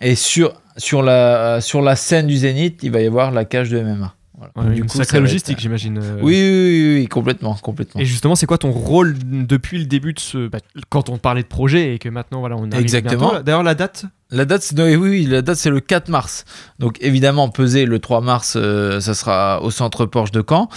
Et 0.00 0.14
sur, 0.14 0.52
sur, 0.76 1.02
la, 1.02 1.60
sur 1.60 1.80
la 1.80 1.96
scène 1.96 2.26
du 2.26 2.36
Zénith, 2.36 2.80
il 2.82 2.92
va 2.92 3.00
y 3.00 3.06
avoir 3.06 3.30
la 3.32 3.44
cage 3.44 3.70
de 3.70 3.80
MMA. 3.80 4.14
Voilà. 4.38 4.68
Ouais, 4.70 4.74
Du 4.76 4.82
une 4.82 4.86
coup, 4.88 4.96
ça 4.96 5.04
sacrée 5.04 5.20
logistique, 5.20 5.56
être- 5.56 5.60
j'imagine. 5.62 5.98
euh. 5.98 6.16
Oui, 6.22 6.34
oui, 6.34 6.94
oui, 6.94 6.94
oui, 7.00 7.08
complètement, 7.08 7.54
complètement. 7.54 8.00
Et 8.00 8.04
justement, 8.04 8.36
c'est 8.36 8.46
quoi 8.46 8.56
ton 8.58 8.70
rôle 8.70 9.16
depuis 9.26 9.78
le 9.78 9.84
début 9.86 10.12
de 10.12 10.20
ce. 10.20 10.46
bah, 10.48 10.58
quand 10.88 11.08
on 11.08 11.18
parlait 11.18 11.42
de 11.42 11.48
projet 11.48 11.94
et 11.94 11.98
que 11.98 12.08
maintenant, 12.08 12.40
voilà, 12.40 12.56
on 12.56 12.70
arrive 12.70 12.80
Exactement. 12.80 13.40
D'ailleurs, 13.44 13.62
la 13.64 13.74
date? 13.74 14.04
La 14.30 14.44
date, 14.44 14.62
c'est- 14.62 14.78
oui, 14.80 14.94
oui, 14.96 15.26
la 15.26 15.40
date 15.42 15.56
c'est 15.56 15.70
le 15.70 15.80
4 15.80 16.08
mars. 16.10 16.44
Donc 16.78 16.98
évidemment, 17.00 17.48
pesé 17.48 17.86
le 17.86 17.98
3 17.98 18.20
mars, 18.20 18.54
euh, 18.56 19.00
ça 19.00 19.14
sera 19.14 19.62
au 19.62 19.70
centre 19.70 20.04
Porsche 20.06 20.32
de 20.32 20.44
Caen. 20.46 20.68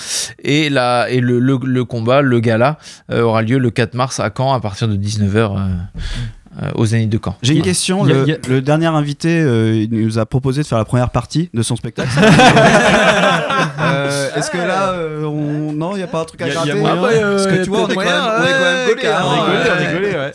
Et, 0.42 0.70
la, 0.70 1.10
et 1.10 1.20
le, 1.20 1.38
le, 1.40 1.60
le 1.62 1.84
combat, 1.86 2.22
le 2.22 2.40
gala, 2.40 2.78
euh, 3.12 3.22
aura 3.24 3.42
lieu 3.42 3.58
le 3.58 3.70
4 3.70 3.94
mars 3.94 4.20
à 4.22 4.32
Caen 4.36 4.54
à 4.54 4.60
partir 4.62 4.88
de 4.88 4.96
19h 4.96 5.56
au 6.76 6.86
Zénith 6.86 7.10
de 7.10 7.20
Caen. 7.24 7.36
J'ai 7.42 7.56
une 7.56 7.62
question. 7.62 8.04
Le, 8.04 8.24
a- 8.34 8.48
le 8.50 8.62
dernier 8.62 8.88
invité, 8.88 9.40
euh, 9.42 9.74
il 9.76 9.90
nous 9.90 10.20
a 10.20 10.26
proposé 10.26 10.62
de 10.64 10.68
faire 10.68 10.78
la 10.78 10.86
première 10.86 11.10
partie 11.10 11.50
de 11.54 11.62
son 11.64 11.76
spectacle. 11.76 12.10
Euh, 13.80 14.30
Est-ce 14.36 14.52
que 14.52 14.58
là, 14.58 14.92
euh, 14.92 15.24
on... 15.24 15.72
non, 15.74 15.94
il 15.94 15.98
n'y 15.98 16.04
a 16.04 16.08
pas 16.08 16.22
un 16.22 16.26
truc 16.26 16.42
à 16.42 16.46
moyen. 16.46 16.62
hein 16.76 16.98
Parce 17.02 17.48
que 17.48 17.64
tu 17.64 17.70
vois, 17.70 17.82
on 17.84 17.88
est 17.88 17.96
quand 17.96 18.04
même. 18.04 18.12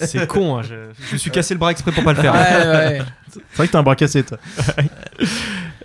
C'est 0.00 0.26
con, 0.26 0.58
hein, 0.58 0.62
je, 0.62 0.74
je 1.08 1.12
me 1.14 1.18
suis 1.18 1.30
cassé 1.30 1.54
le 1.54 1.58
bras 1.60 1.70
exprès 1.70 1.92
pour 1.92 2.02
pas 2.04 2.12
le 2.12 2.20
faire. 2.20 2.32
Ouais, 2.32 2.66
ouais. 2.66 2.98
C'est 3.32 3.40
vrai 3.56 3.66
que 3.66 3.72
t'as 3.72 3.78
un 3.78 3.82
bras 3.82 3.96
cassé, 3.96 4.22
toi. 4.24 4.38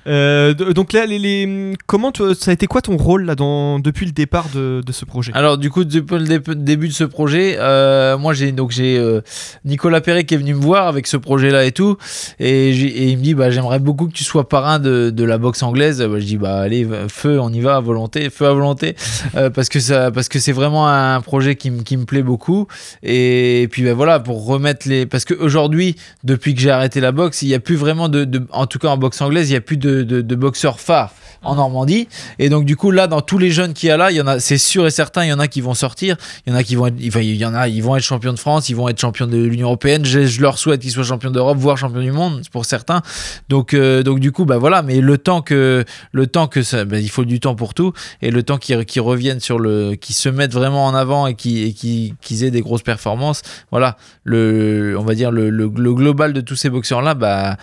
Euh, 0.08 0.54
donc 0.54 0.94
là, 0.94 1.06
les, 1.06 1.20
les- 1.20 1.74
comment 1.86 2.12
tu- 2.12 2.34
ça 2.34 2.52
a 2.52 2.54
été 2.54 2.66
quoi 2.68 2.82
ton 2.82 2.98
rôle 2.98 3.24
là, 3.26 3.36
dans, 3.36 3.80
depuis 3.80 4.06
le 4.06 4.12
départ 4.12 4.48
de, 4.54 4.82
de 4.86 4.92
ce 4.92 5.06
projet? 5.06 5.32
Alors 5.36 5.58
du 5.58 5.70
coup 5.70 5.84
depuis 5.84 6.18
le 6.18 6.40
dé- 6.40 6.56
début 6.56 6.88
de 6.88 6.94
ce 6.94 7.04
projet, 7.04 7.58
euh, 7.60 8.18
moi 8.18 8.34
j'ai 8.34 8.52
donc 8.52 8.72
j'ai 8.72 8.98
euh, 8.98 9.22
Nicolas 9.64 10.02
Perret 10.02 10.24
qui 10.24 10.34
est 10.34 10.38
venu 10.38 10.56
me 10.56 10.62
voir 10.62 10.88
avec 10.88 11.06
ce 11.06 11.18
projet-là 11.18 11.66
et 11.66 11.72
tout, 11.72 11.98
et, 12.40 12.72
il 12.72 13.18
me 13.18 13.22
dit 13.22 13.34
bah 13.36 13.52
j'aimerais 13.52 13.78
beaucoup 13.80 14.08
que 14.08 14.14
tu 14.14 14.24
sois 14.24 14.50
parrain 14.50 14.80
de, 14.80 15.12
de 15.12 15.24
la 15.24 15.38
boxe 15.38 15.62
anglaise. 15.62 16.00
Bah, 16.02 16.20
je 16.20 16.26
dis 16.26 16.38
bah 16.38 16.60
allez 16.62 16.88
feu, 17.08 17.40
on 17.40 17.52
y 17.54 17.60
va 17.60 17.76
à 17.76 17.80
volonté, 17.80 18.30
feu 18.32 18.48
à 18.48 18.54
volonté, 18.54 18.96
parce 19.54 19.70
que 19.70 19.80
ça 19.80 20.10
parce 20.12 20.30
que 20.30 20.40
c'est 20.40 20.52
vraiment 20.52 20.88
un 20.88 21.22
projet 21.22 21.56
qui, 21.56 21.70
me- 21.70 21.84
qui 21.84 21.96
me 21.98 22.06
plaît 22.06 22.24
beaucoup. 22.24 22.68
Et, 23.04 23.68
puis 23.72 23.84
bah, 23.84 23.94
voilà 23.94 24.20
pour 24.20 24.46
remettre 24.46 24.88
les 24.90 25.06
parce 25.06 25.26
que 25.26 25.34
aujourd'hui 25.36 25.96
depuis 26.24 26.56
que 26.56 26.62
j'ai 26.62 26.72
arrêté 26.72 27.00
la 27.02 27.12
boxe, 27.12 27.42
il 27.44 27.50
y 27.50 27.54
a 27.54 27.60
plus 27.60 27.76
vraiment 27.76 28.10
de, 28.10 28.26
de- 28.26 28.48
en 28.52 28.66
tout 28.66 28.80
cas 28.80 28.88
en 28.90 28.98
boxe 28.98 29.22
anglaise, 29.22 29.50
il 29.50 29.54
y 29.54 29.58
a 29.58 29.62
plus 29.62 29.78
de, 29.78 29.91
de, 29.92 30.36
boxeurs 30.36 30.80
phares 30.80 31.14
en 31.44 31.56
Normandie. 31.56 32.08
Et 32.40 32.50
donc 32.50 32.66
du 32.66 32.76
coup 32.76 32.92
là, 32.92 33.08
dans 33.08 33.22
tous 33.22 33.38
les 33.38 33.50
jeunes 33.50 33.74
qu'il 33.74 33.90
y 33.90 33.92
a 33.92 33.98
là, 33.98 34.12
il 34.12 34.18
y 34.18 34.22
en 34.22 34.28
a, 34.28 34.40
c'est 34.40 34.58
sûr 34.58 34.86
et 34.86 34.92
certain, 34.92 35.26
il 35.26 35.30
y 35.30 35.34
en 35.34 35.40
a 35.40 35.48
qui 35.48 35.62
vont 35.62 35.74
sortir, 35.74 36.16
il 36.46 36.52
y 36.52 36.56
en 36.56 36.58
a 36.58 36.64
qui 36.64 36.76
vont 36.76 36.88
être, 36.88 37.00
va- 37.12 37.22
il 37.22 37.36
y 37.36 37.46
en 37.46 37.54
a, 37.54 37.68
ils 37.68 37.82
vont 37.82 37.96
être 37.96 38.04
champions 38.04 38.34
de 38.34 38.40
France, 38.40 38.70
ils 38.70 38.76
vont 38.76 38.88
être 38.90 39.00
champions 39.00 39.28
de 39.28 39.38
l'Union 39.38 39.68
européenne. 39.68 40.06
Je, 40.06 40.26
je 40.26 40.42
leur 40.42 40.58
souhaite 40.58 40.82
qu'ils 40.82 40.92
soient 40.92 41.04
champions 41.04 41.32
d'Europe, 41.32 41.58
voire 41.58 41.78
champions 41.78 42.02
du 42.02 42.12
monde 42.12 42.42
pour 42.52 42.66
certains. 42.66 43.02
Donc 43.50 43.74
euh, 43.74 44.04
donc 44.04 44.20
du 44.20 44.32
coup 44.32 44.46
bah 44.46 44.58
voilà, 44.58 44.84
mais 44.84 45.02
le 45.02 45.18
temps 45.18 45.42
que 45.42 45.84
le 46.12 46.28
temps 46.28 46.48
que 46.48 46.62
ça, 46.62 46.86
bah, 46.86 47.00
il 47.00 47.10
faut 47.10 47.26
du 47.26 47.40
temps 47.40 47.56
pour 47.56 47.74
tout 47.74 47.94
et 48.22 48.30
le 48.30 48.44
temps 48.44 48.58
qu'ils 48.58 48.86
qu'ils 48.86 49.02
reviennent 49.02 49.40
sur 49.40 49.58
le, 49.58 49.96
qu'ils 49.96 50.16
se 50.16 50.30
mettent 50.30 50.54
vraiment 50.54 50.86
en 50.86 50.94
avant 50.94 51.28
et 51.28 51.34
qui 51.34 51.64
et 51.64 51.74
qui 51.74 52.14
qu'ils 52.22 52.44
aient 52.44 52.52
des 52.52 52.62
grosses 52.62 52.84
performances. 52.84 53.42
Voilà 53.72 53.98
le, 54.24 54.96
on 54.98 55.04
va 55.04 55.16
dire 55.16 55.32
le, 55.32 55.50
le, 55.50 55.70
global 55.70 56.34
de 56.34 56.42
tous 56.42 56.56
ces 56.56 56.70
boxeurs 56.70 57.02
là, 57.02 57.14
bah 57.14 57.58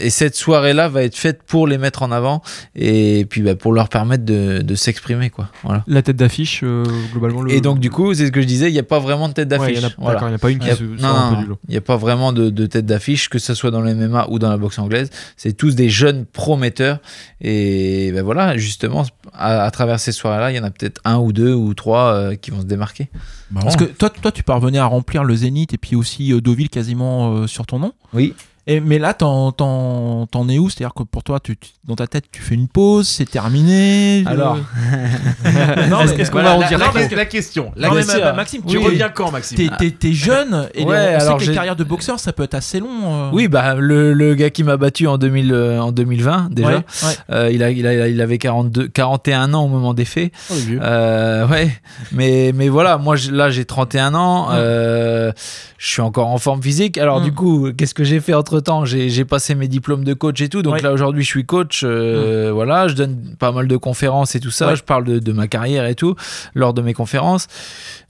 et 0.00 0.10
cette 0.10 0.34
soirée-là 0.36 0.88
va 0.88 1.02
être 1.04 1.16
faite 1.16 1.42
pour 1.44 1.66
les 1.66 1.78
mettre 1.78 2.02
en 2.02 2.10
avant 2.12 2.42
et 2.74 3.26
puis 3.28 3.42
bah, 3.42 3.54
pour 3.54 3.72
leur 3.72 3.88
permettre 3.88 4.24
de, 4.24 4.62
de 4.62 4.74
s'exprimer 4.74 5.30
quoi. 5.30 5.48
Voilà. 5.64 5.84
La 5.86 6.02
tête 6.02 6.16
d'affiche, 6.16 6.60
euh, 6.64 6.84
globalement. 7.12 7.42
Le... 7.42 7.52
Et 7.52 7.60
donc 7.60 7.78
du 7.80 7.90
coup, 7.90 8.14
c'est 8.14 8.26
ce 8.26 8.32
que 8.32 8.40
je 8.40 8.46
disais, 8.46 8.68
il 8.70 8.72
n'y 8.72 8.78
a 8.78 8.82
pas 8.84 8.98
vraiment 8.98 9.28
de 9.28 9.34
tête 9.34 9.48
d'affiche. 9.48 9.78
il 9.80 9.88
Voilà. 9.98 10.14
d'accord, 10.14 10.28
n'y 10.28 10.34
a 10.34 10.38
pas 10.38 10.50
une 10.50 10.58
qui 10.58 10.66
Il 10.66 10.70
y 10.70 10.72
a- 10.72 10.76
se 10.76 10.82
non, 10.84 11.08
un 11.08 11.30
non, 11.30 11.36
peu 11.36 11.42
du 11.42 11.48
lot. 11.50 11.58
il 11.68 11.72
n'y 11.72 11.76
a 11.76 11.80
pas 11.82 11.96
vraiment 11.96 12.32
de, 12.32 12.50
de 12.50 12.66
tête 12.66 12.86
d'affiche, 12.86 13.28
que 13.28 13.38
ce 13.38 13.54
soit 13.54 13.70
dans 13.70 13.80
le 13.80 13.94
MMA 13.94 14.26
ou 14.30 14.38
dans 14.38 14.48
la 14.50 14.56
boxe 14.56 14.78
anglaise. 14.78 15.10
C'est 15.36 15.52
tous 15.52 15.74
des 15.74 15.88
jeunes 15.88 16.24
prometteurs. 16.26 16.98
Et 17.40 18.12
ben 18.12 18.22
voilà, 18.22 18.56
justement, 18.56 19.04
à, 19.32 19.62
à 19.64 19.70
travers 19.70 19.98
ces 20.00 20.12
soirées-là, 20.12 20.50
il 20.52 20.56
y 20.56 20.60
en 20.60 20.64
a 20.64 20.70
peut-être 20.70 21.00
un 21.04 21.18
ou 21.18 21.32
deux 21.32 21.54
ou 21.54 21.74
trois 21.74 22.12
euh, 22.14 22.34
qui 22.36 22.50
vont 22.50 22.60
se 22.60 22.66
démarquer. 22.66 23.08
Parce 23.54 23.76
que 23.76 23.84
toi, 23.84 24.10
toi, 24.10 24.30
tu 24.30 24.42
parvenais 24.42 24.78
à 24.78 24.84
remplir 24.86 25.24
le 25.24 25.34
Zénith 25.34 25.74
et 25.74 25.78
puis 25.78 25.96
aussi 25.96 26.32
euh, 26.32 26.40
Deauville 26.40 26.68
quasiment 26.68 27.32
euh, 27.34 27.46
sur 27.46 27.66
ton 27.66 27.78
nom. 27.78 27.92
Oui. 28.12 28.34
Et, 28.70 28.80
mais 28.80 28.98
là, 28.98 29.14
t'en, 29.14 29.52
t'en, 29.52 30.26
t'en 30.26 30.48
es 30.48 30.58
où? 30.58 30.70
C'est-à-dire 30.70 30.94
que 30.94 31.02
pour 31.02 31.22
toi, 31.24 31.40
tu, 31.40 31.56
tu- 31.56 31.70
dans 31.84 31.96
ta 31.96 32.06
tête, 32.06 32.24
tu 32.30 32.40
fais 32.40 32.54
une 32.54 32.68
pause, 32.68 33.08
c'est 33.08 33.28
terminé 33.28 34.22
Alors. 34.26 34.56
non, 35.88 36.00
Est-ce- 36.02 36.14
mais 36.14 36.20
est-ce 36.20 36.30
qu'on 36.30 36.36
voilà, 36.38 36.50
va 36.50 36.56
en 36.56 36.60
la- 36.60 36.68
dire 36.68 36.78
la- 36.78 36.86
trop 36.86 36.98
la- 36.98 37.08
La 37.16 37.24
question. 37.26 37.72
La 37.76 37.88
Non, 37.88 37.94
mais 37.94 38.00
question. 38.02 38.18
ma- 38.20 38.24
ma- 38.26 38.32
Maxime, 38.34 38.62
tu 38.66 38.78
oui. 38.78 38.84
reviens 38.84 39.08
quand, 39.08 39.30
Maxime? 39.32 39.56
T'es, 39.56 39.68
t'es- 39.78 39.90
t'es 39.90 40.12
jeune 40.12 40.68
et 40.74 40.80
les- 40.80 40.84
Ouais, 40.84 40.96
sait 40.96 41.14
alors 41.26 41.38
que 41.38 41.44
les 41.44 41.54
carrières 41.54 41.76
de 41.76 41.84
boxeur, 41.84 42.18
ça 42.20 42.32
peut 42.32 42.44
être 42.44 42.54
assez 42.54 42.80
long. 42.80 42.88
euh. 43.04 43.30
Oui, 43.32 43.48
bah, 43.48 43.74
le, 43.74 44.12
le 44.12 44.34
gars 44.34 44.50
qui 44.50 44.62
m'a 44.64 44.76
battu 44.76 45.06
en, 45.06 45.18
2000, 45.18 45.52
euh, 45.52 45.80
en 45.80 45.90
2020, 45.92 46.48
déjà, 46.50 46.68
Ouais, 46.68 46.74
ouais. 46.76 47.14
euh, 47.30 47.50
il, 47.52 47.62
a, 47.62 47.70
il, 47.70 47.86
a- 47.86 48.08
il 48.08 48.20
avait 48.20 48.38
42, 48.38 48.88
41 48.88 49.52
ans 49.54 49.64
au 49.64 49.68
moment 49.68 49.94
des 49.94 50.04
faits. 50.04 50.32
Oh. 50.50 50.54
Euh, 50.80 51.46
ouais, 51.48 51.70
mais, 52.12 52.52
mais 52.54 52.68
voilà, 52.68 52.98
moi 52.98 53.16
j'ai- 53.16 53.32
là 53.32 53.50
j'ai 53.50 53.64
31 53.64 54.14
ans, 54.14 54.48
euh, 54.52 55.32
je 55.78 55.86
suis 55.88 56.02
encore 56.02 56.28
en 56.28 56.38
forme 56.38 56.62
physique. 56.62 56.98
Alors 56.98 57.20
Mm. 57.20 57.24
du 57.24 57.32
coup, 57.32 57.68
qu'est-ce 57.76 57.94
que 57.94 58.04
j'ai 58.04 58.20
fait 58.20 58.34
entre 58.34 58.59
temps 58.60 58.84
j'ai, 58.84 59.24
passé 59.24 59.54
mes 59.54 59.68
diplômes 59.68 60.04
de 60.04 60.14
coach 60.14 60.40
et 60.40 60.48
tout, 60.48 60.62
donc 60.62 60.74
Ouais. 60.74 60.82
là 60.82 60.92
aujourd'hui 60.92 61.22
je 61.22 61.28
suis 61.28 61.44
coach, 61.44 61.82
euh, 61.84 62.50
voilà, 62.52 62.88
je 62.88 62.94
donne 62.94 63.16
pas 63.38 63.52
mal 63.52 63.66
de 63.68 63.76
conférences 63.76 64.34
et 64.34 64.40
tout 64.40 64.50
ça, 64.50 64.68
Ouais. 64.68 64.76
je 64.76 64.82
parle 64.82 65.04
de, 65.04 65.18
de 65.18 65.32
ma 65.32 65.48
carrière 65.48 65.86
et 65.86 65.94
tout 65.94 66.14
lors 66.54 66.72
de 66.74 66.82
mes 66.82 66.94
conférences. 66.94 67.46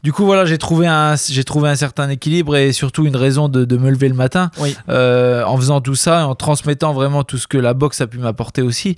Du 0.03 0.13
coup 0.13 0.25
voilà, 0.25 0.45
j'ai 0.47 0.57
trouvé 0.59 0.87
un, 0.87 1.15
j'ai 1.17 1.45
trouvé 1.45 1.69
un 1.69 1.75
certain 1.77 2.09
équilibre 2.09 2.57
et 2.57 2.73
surtout 2.73 3.05
une 3.07 3.17
raison 3.17 3.49
de, 3.49 3.65
de 3.65 3.77
me 3.77 3.91
lever 3.91 4.09
le 4.09 4.15
matin 4.15 4.51
Oui. 4.59 4.75
euh, 4.89 5.45
en 5.45 5.57
faisant 5.59 5.81
tout 5.81 5.95
ça 5.95 6.27
en 6.27 6.35
transmettant 6.35 6.93
vraiment 6.95 7.23
tout 7.23 7.37
ce 7.39 7.47
que 7.47 7.59
la 7.59 7.75
boxe 7.75 8.01
a 8.01 8.07
pu 8.07 8.19
m'apporter 8.19 8.63
aussi. 8.63 8.97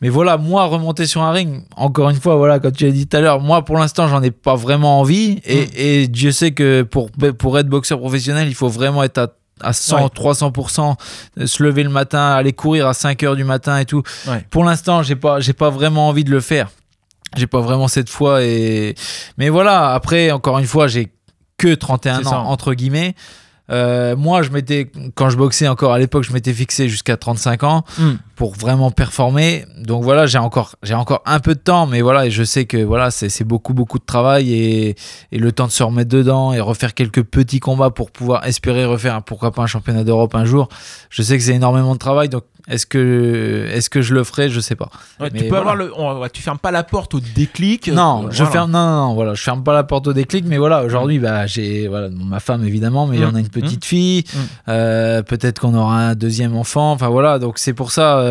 Mais 0.00 0.08
voilà, 0.08 0.36
moi, 0.38 0.64
remonter 0.64 1.06
sur 1.06 1.22
un 1.22 1.30
ring, 1.30 1.62
encore 1.76 2.10
une 2.10 2.16
fois, 2.20 2.34
voilà, 2.36 2.58
comme 2.58 2.72
tu 2.72 2.84
as 2.86 2.90
dit 2.90 3.06
tout 3.06 3.16
à 3.16 3.20
l'heure, 3.20 3.40
moi, 3.40 3.64
pour 3.64 3.76
l'instant, 3.78 4.08
j'en 4.08 4.22
ai 4.22 4.30
pas 4.32 4.56
vraiment 4.56 4.98
envie. 5.00 5.40
Et, 5.44 5.60
Mm. 5.60 5.68
et 5.76 6.08
Dieu 6.08 6.32
sait 6.32 6.50
que 6.52 6.82
pour, 6.82 7.10
pour 7.38 7.58
être 7.58 7.68
boxeur 7.68 7.98
professionnel, 8.00 8.48
il 8.48 8.54
faut 8.54 8.68
vraiment 8.68 9.02
être 9.04 9.18
à, 9.18 9.28
à 9.62 9.72
100, 9.72 9.96
Ouais. 10.02 10.08
300%, 10.08 10.96
euh, 11.38 11.46
se 11.46 11.62
lever 11.62 11.82
le 11.82 11.90
matin, 11.90 12.32
aller 12.32 12.52
courir 12.52 12.86
à 12.86 12.94
5 12.94 13.22
heures 13.22 13.36
du 13.36 13.44
matin 13.44 13.78
et 13.78 13.84
tout. 13.84 14.02
Ouais. 14.28 14.44
Pour 14.50 14.64
l'instant, 14.64 15.02
j'ai 15.02 15.16
pas, 15.16 15.40
j'ai 15.40 15.52
pas 15.52 15.70
vraiment 15.70 16.08
envie 16.08 16.24
de 16.24 16.30
le 16.30 16.40
faire. 16.40 16.68
J'ai 17.36 17.46
pas 17.46 17.60
vraiment 17.60 17.86
cette 17.88 18.10
foi. 18.10 18.42
Et... 18.42 18.94
Mais 19.38 19.48
voilà, 19.50 19.92
après, 19.92 20.30
encore 20.32 20.58
une 20.58 20.66
fois, 20.66 20.88
j'ai 20.88 21.12
que 21.58 21.74
31 21.74 22.18
C'est 22.22 22.26
ans, 22.28 22.46
entre 22.48 22.74
guillemets. 22.74 23.14
Euh, 23.70 24.16
moi, 24.16 24.42
je 24.42 24.50
m'étais, 24.50 24.90
quand 25.14 25.30
je 25.30 25.36
boxais 25.36 25.68
encore 25.68 25.92
à 25.92 25.98
l'époque, 26.00 26.24
je 26.24 26.32
m'étais 26.32 26.52
fixé 26.52 26.88
jusqu'à 26.88 27.16
35 27.16 27.62
ans 27.62 27.84
Mm. 27.98 28.10
Pour 28.40 28.54
vraiment 28.54 28.90
performer. 28.90 29.66
Donc 29.76 30.02
voilà, 30.02 30.24
j'ai 30.24 30.38
encore, 30.38 30.76
j'ai 30.82 30.94
encore 30.94 31.20
un 31.26 31.40
peu 31.40 31.54
de 31.54 31.60
temps, 31.60 31.86
mais 31.86 32.00
voilà, 32.00 32.24
et 32.24 32.30
je 32.30 32.42
sais 32.42 32.64
que 32.64 32.78
voilà, 32.82 33.10
c'est 33.10 33.44
beaucoup, 33.44 33.74
beaucoup 33.74 33.98
de 33.98 34.04
travail 34.06 34.50
et, 34.54 34.96
et 35.30 35.38
le 35.38 35.52
temps 35.52 35.66
de 35.66 35.72
se 35.72 35.82
remettre 35.82 36.08
dedans 36.08 36.54
et 36.54 36.58
refaire 36.60 36.94
quelques 36.94 37.22
petits 37.22 37.60
combats 37.60 37.90
pour 37.90 38.10
pouvoir 38.10 38.46
espérer 38.46 38.86
refaire, 38.86 39.22
pourquoi 39.24 39.50
pas 39.50 39.60
un 39.64 39.66
championnat 39.66 40.04
d'Europe 40.04 40.34
un 40.34 40.46
jour. 40.46 40.70
Je 41.10 41.20
sais 41.20 41.36
que 41.36 41.44
c'est 41.44 41.52
énormément 41.54 41.92
de 41.92 41.98
travail, 41.98 42.30
donc 42.30 42.44
est-ce 42.68 42.86
que, 42.86 43.66
est-ce 43.72 43.90
que 43.90 44.00
je 44.00 44.14
le 44.14 44.22
ferai, 44.24 44.48
je 44.48 44.60
sais 44.60 44.76
pas. 44.76 44.88
Ouais, 45.18 45.28
Mais 45.32 45.40
tu 45.40 45.44
peux 45.44 45.56
voilà. 45.56 45.60
avoir 45.72 45.76
le, 45.76 45.92
on- 45.98 46.28
tu 46.32 46.40
fermes 46.40 46.58
pas 46.58 46.70
la 46.70 46.82
porte 46.84 47.14
au 47.14 47.20
déclic. 47.20 47.88
Non, 47.88 48.24
euh, 48.24 48.28
je 48.30 48.36
voilà. 48.38 48.50
ferme, 48.52 48.70
non, 48.70 48.86
non, 48.86 49.06
non, 49.08 49.14
voilà, 49.14 49.34
je 49.34 49.42
ferme 49.42 49.62
pas 49.64 49.74
la 49.74 49.82
porte 49.84 50.06
au 50.06 50.12
déclic, 50.14 50.44
mais 50.46 50.56
voilà, 50.56 50.82
aujourd'hui, 50.84 51.18
bah, 51.18 51.46
j'ai, 51.46 51.88
voilà, 51.88 52.08
ma 52.10 52.38
femme 52.40 52.64
évidemment, 52.64 53.06
mais 53.06 53.18
Mm. 53.18 53.28
on 53.32 53.34
a 53.34 53.40
une 53.40 53.48
petite 53.48 53.84
fille, 53.84 54.24
Mm. 54.32 54.38
euh, 54.68 55.22
peut-être 55.22 55.58
qu'on 55.60 55.74
aura 55.74 55.98
un 55.98 56.14
deuxième 56.14 56.54
enfant, 56.56 56.92
enfin 56.92 57.08
voilà, 57.08 57.38
donc 57.38 57.58
c'est 57.58 57.74
pour 57.74 57.90
ça, 57.92 58.18
euh, 58.18 58.29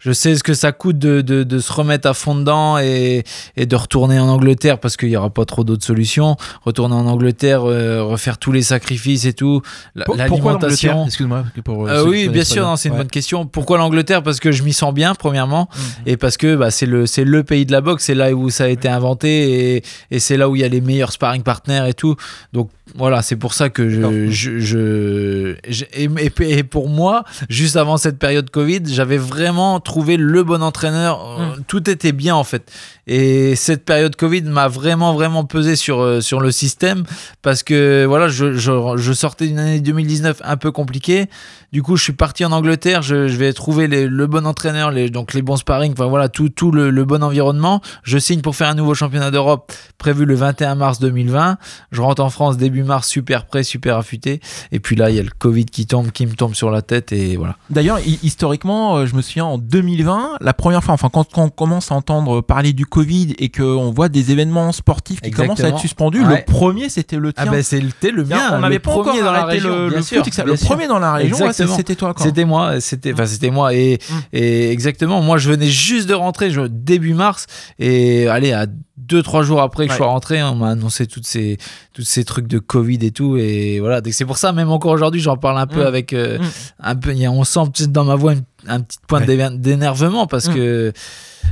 je 0.00 0.12
sais 0.12 0.34
ce 0.36 0.42
que 0.42 0.54
ça 0.54 0.72
coûte 0.72 0.98
de, 0.98 1.20
de, 1.20 1.42
de 1.42 1.58
se 1.58 1.72
remettre 1.72 2.08
à 2.08 2.14
fond 2.14 2.34
dedans 2.34 2.78
et, 2.78 3.24
et 3.56 3.66
de 3.66 3.76
retourner 3.76 4.18
en 4.18 4.28
Angleterre 4.28 4.78
parce 4.78 4.96
qu'il 4.96 5.08
y 5.08 5.16
aura 5.16 5.30
pas 5.30 5.44
trop 5.44 5.64
d'autres 5.64 5.84
solutions, 5.84 6.36
retourner 6.64 6.94
en 6.94 7.06
Angleterre, 7.06 7.62
euh, 7.64 8.02
refaire 8.04 8.38
tous 8.38 8.52
les 8.52 8.62
sacrifices 8.62 9.24
et 9.24 9.32
tout, 9.32 9.62
l'alimentation. 9.94 11.06
Excuse-moi. 11.06 11.44
euh, 11.88 11.88
Euh, 11.88 12.04
oui, 12.08 12.28
bien 12.28 12.44
sûr, 12.44 12.72
c'est 12.76 12.88
une 12.88 12.94
Ouais. 12.94 13.00
bonne 13.00 13.08
question. 13.10 13.46
Pourquoi 13.46 13.78
l'Angleterre? 13.78 14.22
Parce 14.22 14.40
que 14.40 14.52
je 14.52 14.62
m'y 14.62 14.72
sens 14.72 14.92
bien, 14.94 15.14
premièrement, 15.14 15.68
Mhm. 15.74 15.82
et 16.06 16.16
parce 16.16 16.36
que 16.36 16.56
bah, 16.56 16.70
c'est 16.70 16.86
le, 16.86 17.06
c'est 17.06 17.24
le 17.24 17.44
pays 17.44 17.66
de 17.66 17.72
la 17.72 17.80
boxe, 17.80 18.04
c'est 18.04 18.14
là 18.14 18.32
où 18.32 18.50
ça 18.50 18.64
a 18.64 18.68
été 18.68 18.88
inventé, 18.88 19.76
et, 19.76 19.82
et 20.10 20.18
c'est 20.18 20.36
là 20.36 20.48
où 20.48 20.56
il 20.56 20.62
y 20.62 20.64
a 20.64 20.68
les 20.68 20.80
meilleurs 20.80 21.12
sparring 21.12 21.42
partners 21.42 21.84
et 21.88 21.94
tout. 21.94 22.16
Donc 22.52 22.70
voilà, 22.98 23.22
c'est 23.22 23.36
pour 23.36 23.54
ça 23.54 23.70
que 23.70 23.88
je. 23.88 24.28
je, 24.30 24.58
je- 24.58 25.54
je- 25.68 25.84
et, 25.94 26.62
pour 26.64 26.88
moi, 26.88 27.24
juste 27.48 27.76
avant 27.76 27.96
cette 27.96 28.18
période 28.18 28.50
Covid, 28.50 28.82
j'avais 28.86 29.16
vraiment 29.16 29.80
trouvé 29.80 30.16
le 30.16 30.42
bon 30.42 30.62
entraîneur. 30.62 31.40
Euh, 31.40 31.56
Tout 31.66 31.88
était 31.88 32.12
bien 32.12 32.34
en 32.34 32.44
fait. 32.44 32.70
Et 33.06 33.54
cette 33.56 33.84
période 33.84 34.16
Covid 34.16 34.42
m'a 34.42 34.68
vraiment, 34.68 35.14
vraiment 35.14 35.44
pesé 35.44 35.76
sur, 35.76 36.00
euh, 36.00 36.20
sur 36.20 36.40
le 36.40 36.50
système 36.50 37.04
parce 37.40 37.62
que 37.62 38.04
voilà, 38.06 38.28
je, 38.28 38.52
je, 38.52 38.72
je 38.96 39.12
sortais 39.12 39.46
d'une 39.46 39.58
année 39.58 39.80
2019 39.80 40.42
un 40.44 40.56
peu 40.56 40.72
compliquée. 40.72 41.26
Du 41.70 41.82
coup, 41.82 41.96
je 41.96 42.02
suis 42.02 42.12
parti 42.14 42.44
en 42.46 42.52
Angleterre. 42.52 43.02
Je, 43.02 43.28
je 43.28 43.36
vais 43.36 43.52
trouver 43.52 43.88
les- 43.88 44.06
le 44.06 44.26
bon 44.26 44.46
entraîneur, 44.46 44.90
les, 44.90 45.10
donc 45.10 45.34
les 45.34 45.42
bons 45.42 45.56
sparring, 45.56 45.92
enfin 45.92 46.06
voilà, 46.06 46.30
tout, 46.30 46.48
tout 46.48 46.70
le, 46.70 46.88
le 46.90 47.04
bon 47.04 47.22
environnement. 47.22 47.82
Je 48.04 48.16
signe 48.16 48.40
pour 48.40 48.56
faire 48.56 48.68
un 48.68 48.74
nouveau 48.74 48.94
championnat 48.94 49.30
d'Europe 49.30 49.70
prévu 49.98 50.24
le 50.24 50.34
21 50.34 50.76
mars 50.76 50.98
2020. 50.98 51.58
Je 51.92 52.00
rentre 52.00 52.22
en 52.22 52.30
France 52.30 52.56
début 52.56 52.84
mars, 52.84 53.06
super 53.06 53.44
prêt, 53.44 53.62
super 53.64 53.98
affûté. 53.98 54.40
Et 54.72 54.80
puis 54.80 54.96
là, 54.96 55.10
il 55.10 55.16
y 55.16 55.18
a 55.18 55.22
le 55.22 55.28
Covid 55.38 55.66
qui 55.66 55.86
tombe, 55.86 56.10
qui 56.10 56.24
me 56.26 56.32
tombe 56.32 56.54
sur 56.54 56.70
la 56.70 56.80
tête 56.80 57.12
et 57.12 57.36
voilà. 57.36 57.56
D'ailleurs, 57.68 57.98
hi- 58.00 58.18
historiquement, 58.22 58.96
euh, 58.96 59.06
je 59.06 59.14
me 59.14 59.20
souviens 59.20 59.44
en 59.44 59.58
2020, 59.58 60.36
la 60.40 60.54
première 60.54 60.82
fois, 60.82 60.94
enfin 60.94 61.10
quand, 61.12 61.30
quand 61.30 61.44
on 61.44 61.48
commence 61.50 61.92
à 61.92 61.96
entendre 61.96 62.40
parler 62.40 62.72
du 62.72 62.86
Covid 62.86 63.34
et 63.38 63.50
qu'on 63.50 63.90
voit 63.90 64.08
des 64.08 64.30
événements 64.30 64.72
sportifs 64.72 65.20
qui 65.20 65.30
commencent 65.32 65.60
à 65.60 65.68
être 65.68 65.78
suspendus, 65.78 66.24
Ouais. 66.24 66.44
le 66.46 66.52
premier 66.52 66.88
c'était 66.88 67.16
le 67.16 67.32
Ah 67.36 67.42
tien. 67.42 67.52
ben 67.52 67.62
c'était 67.62 68.10
le 68.10 68.24
mien. 68.24 68.40
on 68.54 68.60
n'avait 68.60 68.78
pas 68.78 68.92
encore 68.92 69.14
la 69.14 69.30
arrêté 69.42 69.58
région. 69.58 69.68
le, 69.76 69.88
le 69.90 70.02
foot, 70.02 70.38
le 70.46 70.54
premier 70.56 70.86
dans 70.86 70.98
la 70.98 71.12
région, 71.12 71.36
Exactement. 71.64 71.76
c'était 71.76 71.94
toi. 71.94 72.14
Quoi. 72.14 72.24
C'était 72.26 72.44
moi, 72.44 72.80
c'était, 72.80 73.12
enfin 73.12 73.26
c'était 73.26 73.50
moi 73.50 73.74
et, 73.74 73.98
et 74.32 74.70
exactement. 74.70 75.20
Moi, 75.22 75.38
je 75.38 75.50
venais 75.50 75.66
juste 75.68 76.08
de 76.08 76.14
rentrer, 76.14 76.50
je, 76.50 76.62
début 76.62 77.14
mars, 77.14 77.46
et 77.78 78.26
allez 78.28 78.52
à 78.52 78.66
deux 78.96 79.22
trois 79.22 79.42
jours 79.42 79.62
après 79.62 79.86
que 79.86 79.92
je 79.92 79.96
sois 79.96 80.06
rentré, 80.08 80.42
on 80.42 80.54
m'a 80.56 80.70
annoncé 80.70 81.06
toutes 81.06 81.26
ces 81.26 81.56
toutes 81.94 82.04
ces 82.04 82.24
trucs 82.24 82.46
de 82.46 82.58
Covid 82.58 82.98
et 83.02 83.10
tout, 83.10 83.36
et 83.38 83.80
voilà. 83.80 84.00
Donc 84.00 84.12
c'est 84.12 84.24
pour 84.26 84.36
ça, 84.38 84.52
même 84.52 84.70
encore 84.70 84.92
aujourd'hui, 84.92 85.20
j'en 85.20 85.36
parle 85.36 85.58
un 85.58 85.66
peu 85.66 85.82
Mm. 85.82 85.86
avec 85.86 86.12
euh, 86.12 86.38
Mm. 86.38 86.42
un 86.80 86.96
peu, 86.96 87.12
il 87.12 87.18
y 87.18 87.26
a- 87.26 87.30
on 87.32 87.44
sent 87.44 87.60
peut-être 87.74 87.92
dans 87.92 88.04
ma 88.04 88.16
voix 88.16 88.34
une- 88.34 88.42
un 88.66 88.80
petit 88.80 88.98
point 89.06 89.24
Ouais. 89.24 89.50
d'énervement 89.56 90.26
parce 90.26 90.48
Mm. 90.48 90.54
que 90.54 90.92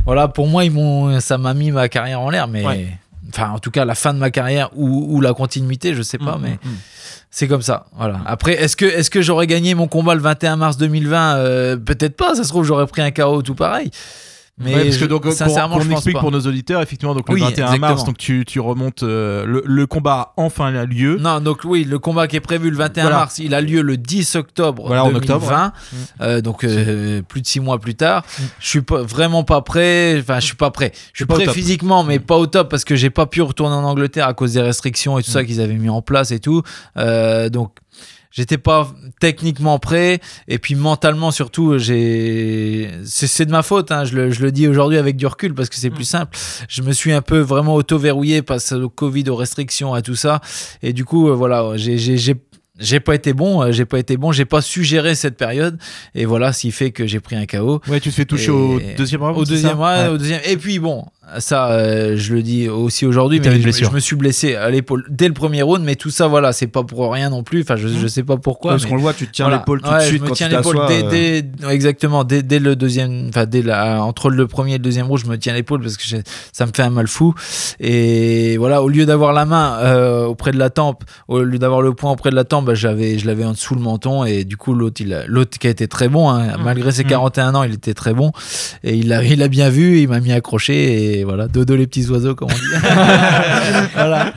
voilà, 0.05 0.29
pour 0.29 0.47
moi, 0.49 0.65
ils 0.65 0.71
m'ont, 0.71 1.19
ça 1.21 1.39
m'a 1.39 1.55
mis 1.55 1.71
ma 1.71 1.89
carrière 1.89 2.21
en 2.21 2.29
l'air, 2.31 2.47
mais. 2.49 2.65
Ouais. 2.67 2.99
Enfin, 3.29 3.51
en 3.51 3.59
tout 3.59 3.71
cas, 3.71 3.85
la 3.85 3.95
fin 3.95 4.15
de 4.15 4.19
ma 4.19 4.31
carrière 4.31 4.71
ou, 4.77 5.07
ou 5.17 5.21
la 5.21 5.35
continuité, 5.35 5.95
je 5.95 6.03
sais 6.03 6.19
pas, 6.19 6.37
Mm, 6.37 6.43
mais 6.43 6.51
mm, 6.51 6.69
mm. 6.69 6.77
c'est 7.31 7.49
comme 7.49 7.63
ça, 7.63 7.87
voilà. 7.97 8.21
Après, 8.27 8.53
est-ce 8.55 8.77
que, 8.77 8.85
est-ce 8.85 9.11
que 9.11 9.23
j'aurais 9.23 9.47
gagné 9.47 9.75
mon 9.75 9.89
combat 9.89 10.15
le 10.15 10.21
21 10.21 10.57
mars 10.57 10.77
2020 10.77 11.37
Euh, 11.37 11.77
Peut-être 11.77 12.17
pas. 12.17 12.35
Ça 12.35 12.45
se 12.45 12.49
trouve, 12.49 12.65
j'aurais 12.65 12.87
pris 12.87 13.03
un 13.03 13.11
KO 13.11 13.43
tout 13.43 13.55
pareil. 13.55 13.91
Mais 14.59 14.75
Ouais, 14.75 14.85
parce 14.85 14.97
que 14.97 15.05
donc, 15.05 15.27
sincèrement, 15.33 15.77
pour 15.77 15.85
je 15.85 15.89
on 15.91 15.93
explique 15.93 16.15
pas. 16.15 16.21
pour 16.21 16.31
nos 16.31 16.41
auditeurs, 16.41 16.81
effectivement, 16.81 17.15
donc 17.15 17.29
le 17.29 17.35
Oui, 17.35 17.41
21 17.43 17.51
exactement. 17.67 17.89
mars, 17.89 18.05
donc 18.05 18.17
tu, 18.17 18.45
tu 18.47 18.59
remontes 18.59 19.03
euh, 19.03 19.45
le, 19.45 19.63
le 19.67 19.87
combat 19.87 20.13
a 20.15 20.33
enfin 20.39 20.71
lieu. 20.87 21.19
Non, 21.21 21.41
donc 21.41 21.61
oui, 21.65 21.85
le 21.85 21.99
combat 21.99 22.27
qui 22.27 22.37
est 22.37 22.41
prévu 22.41 22.71
le 22.71 22.77
21 22.79 23.03
Voilà. 23.03 23.17
mars, 23.19 23.39
il 23.39 23.53
a 23.55 23.61
lieu 23.61 23.83
le 23.83 23.99
10 23.99 24.35
octobre 24.37 24.85
Voilà, 24.87 25.05
en 25.05 25.09
2020. 25.13 25.37
octobre, 25.37 25.73
Euh, 26.23 26.41
donc 26.41 26.65
euh, 26.65 27.21
plus 27.21 27.43
de 27.43 27.47
six 27.47 27.61
mois 27.61 27.79
plus 27.79 27.97
tard. 27.97 28.25
Je 28.59 28.67
suis 28.67 28.81
pas, 28.81 29.03
vraiment 29.03 29.45
pas 29.45 29.61
prêt. 29.61 30.17
Enfin, 30.21 30.41
je 30.41 30.47
suis 30.47 30.57
pas 30.57 30.71
prêt. 30.71 30.93
Je 31.13 31.19
suis 31.19 31.27
prêt 31.27 31.45
top. 31.45 31.55
physiquement, 31.55 32.03
mais 32.03 32.19
pas 32.19 32.37
au 32.39 32.47
top 32.47 32.71
parce 32.71 32.85
que 32.85 32.97
j'ai 32.97 33.11
pas 33.11 33.27
pu 33.27 33.43
retourner 33.43 33.75
en 33.77 33.85
Angleterre 33.85 34.27
à 34.27 34.33
cause 34.33 34.55
des 34.55 34.63
restrictions 34.63 35.19
et 35.19 35.23
tout 35.23 35.31
ça 35.31 35.45
qu'ils 35.45 35.61
avaient 35.61 35.75
mis 35.75 35.91
en 35.91 36.01
place 36.01 36.31
et 36.31 36.41
tout. 36.41 36.63
Euh, 36.97 37.51
donc 37.51 37.73
J'étais 38.37 38.59
pas 38.59 38.93
techniquement 39.19 39.79
prêt. 39.79 40.21
Et 40.47 40.59
puis 40.59 40.75
mentalement 40.75 41.31
surtout 41.31 41.79
j'ai 41.79 42.91
c'est 43.05 43.47
de 43.47 43.51
ma 43.51 43.63
faute 43.63 43.91
hein, 43.91 44.05
je, 44.05 44.15
le, 44.15 44.31
je 44.31 44.43
le 44.43 44.53
dis 44.53 44.69
aujourd'hui 44.69 44.99
avec 44.99 45.17
du 45.17 45.27
recul 45.27 45.55
parce 45.55 45.69
que 45.71 45.77
c'est 45.77 45.91
plus 45.91 46.05
simple. 46.05 46.37
Je 46.69 46.83
me 46.83 46.93
suis 46.93 47.13
un 47.13 47.23
peu 47.23 47.39
vraiment 47.41 47.75
auto 47.75 47.99
verrouillé 47.99 48.43
face 48.47 48.73
au 48.73 48.89
Covid 48.91 49.25
aux 49.31 49.37
restrictions 49.37 49.95
à 49.95 50.03
tout 50.03 50.17
ça. 50.17 50.41
Et 50.83 50.93
du 50.93 51.05
coup 51.05 51.29
euh, 51.29 51.35
voilà 51.35 51.73
j'ai 51.77 51.97
j'ai- 51.99 52.37
j'ai 52.79 53.01
pas 53.01 53.15
été 53.15 53.33
bon, 53.33 53.63
euh, 53.63 53.73
j'ai 53.73 53.87
pas 53.87 53.99
été 53.99 54.19
bon, 54.19 54.33
j'ai 54.33 54.45
pas 54.45 54.61
su 54.61 54.85
gérer 54.85 55.15
cette 55.15 55.39
période. 55.39 55.79
Et 56.15 56.27
voilà 56.27 56.53
ce 56.53 56.61
qui 56.61 56.71
fait 56.73 56.91
que 56.91 57.07
j'ai 57.07 57.21
pris 57.21 57.35
un 57.35 57.47
KO. 57.47 57.81
Ouais, 57.89 58.01
tu 58.01 58.11
te 58.11 58.15
fais 58.15 58.27
toucher 58.27 58.49
Et- 58.49 58.51
au 58.51 58.79
deuxième 58.99 59.23
round. 59.23 59.39
Au 59.39 59.45
deuxième, 59.47 59.79
ça? 59.79 60.05
ouais, 60.09 60.09
au 60.13 60.19
deuxième. 60.19 60.43
Et 60.45 60.59
puis 60.59 60.79
bon, 60.79 61.07
Ça, 61.39 61.71
euh, 61.73 62.15
je 62.17 62.35
le 62.35 62.43
dis 62.43 62.69
aussi 62.69 63.05
aujourd'hui, 63.05 63.41
mais 63.41 63.61
je, 63.61 63.71
je 63.85 63.91
me 63.91 63.99
suis 63.99 64.15
blessé 64.15 64.55
à 64.55 64.71
l'épaule 64.71 65.05
dès 65.11 65.27
le 65.27 65.35
premier 65.35 65.63
round. 65.63 65.83
Mais 65.85 65.97
tout 65.97 66.11
ça, 66.11 66.29
voilà, 66.29 66.53
c'est 66.53 66.69
pas 66.69 66.85
pour 66.85 67.13
rien 67.13 67.31
non 67.31 67.43
plus. 67.43 67.63
Enfin, 67.63 67.75
je, 67.77 67.89
je 67.89 68.07
sais 68.07 68.23
pas 68.23 68.37
pourquoi. 68.37 68.73
Parce 68.73 68.87
qu'on 68.87 68.95
le 68.95 69.01
voit, 69.01 69.13
tu 69.13 69.27
te 69.27 69.33
tiens 69.33 69.47
voilà. 69.47 69.59
l'épaule 69.59 69.83
tout 69.83 69.89
Ouais, 69.91 69.97
de 69.99 70.03
je 70.03 70.07
suite 70.07 70.23
me 70.23 70.29
quand 70.29 70.35
tiens 70.35 70.49
l'épaule 70.49 70.79
dès, 70.87 71.05
euh, 71.05 71.11
dès- 71.11 71.73
exactement 71.75 72.23
dès, 72.25 72.43
dès 72.43 72.59
le 72.61 72.77
deuxième 72.77 73.27
enfin 73.29 73.45
dès 73.47 73.63
la, 73.63 74.03
entre 74.05 74.31
le 74.31 74.47
premier 74.47 74.75
et 74.75 74.79
le 74.79 74.83
deuxième 74.85 75.07
rouge 75.07 75.23
je 75.25 75.31
me 75.31 75.37
tiens 75.37 75.53
l'épaule 75.55 75.81
parce 75.83 75.97
que 75.97 76.05
ça 76.53 76.67
me 76.67 76.71
fait 76.75 76.83
un 76.83 76.91
mal 76.91 77.09
fou 77.09 77.35
et 77.81 78.57
voilà 78.57 78.83
au 78.83 78.89
lieu 78.89 79.07
d'avoir 79.07 79.33
la 79.33 79.45
main 79.45 79.79
euh, 79.81 80.25
auprès 80.27 80.53
de 80.53 80.59
la 80.59 80.71
tempe 80.71 81.05
au 81.29 81.41
lieu 81.43 81.59
d'avoir 81.59 81.83
le 81.83 81.93
poing 81.93 82.13
auprès 82.13 82.31
de 82.31 82.37
la 82.37 82.45
tempe 82.45 82.67
bah, 82.67 82.75
j'avais 82.75 83.19
je 83.19 83.27
l'avais 83.27 83.45
en 83.45 83.53
dessous 83.53 83.75
le 83.75 83.81
menton 83.81 84.25
et 84.25 84.45
du 84.45 84.57
coup 84.57 84.75
l'autre 84.75 85.03
l'autre 85.27 85.59
qui 85.59 85.67
a 85.67 85.71
été 85.71 85.89
très 85.89 86.09
bon 86.09 86.31
hein, 86.31 86.57
malgré 86.63 86.93
ses 86.93 87.05
41 87.05 87.55
ans 87.55 87.63
il 87.63 87.75
était 87.75 87.95
très 87.95 88.15
bon 88.15 88.33
et 88.85 88.95
il 88.97 89.13
a 89.13 89.23
il 89.25 89.43
a 89.43 89.49
bien 89.49 89.69
vu 89.69 90.01
il 90.01 90.09
m'a 90.09 90.21
mis 90.21 90.33
accroché 90.33 91.16
et 91.16 91.16
voilà 91.25 91.49
dodo 91.49 91.75
les 91.77 91.87
petits 91.87 92.07
oiseaux 92.11 92.35
comme 92.35 92.49
on 92.51 92.55
dit 92.55 92.87
voilà 93.95 94.33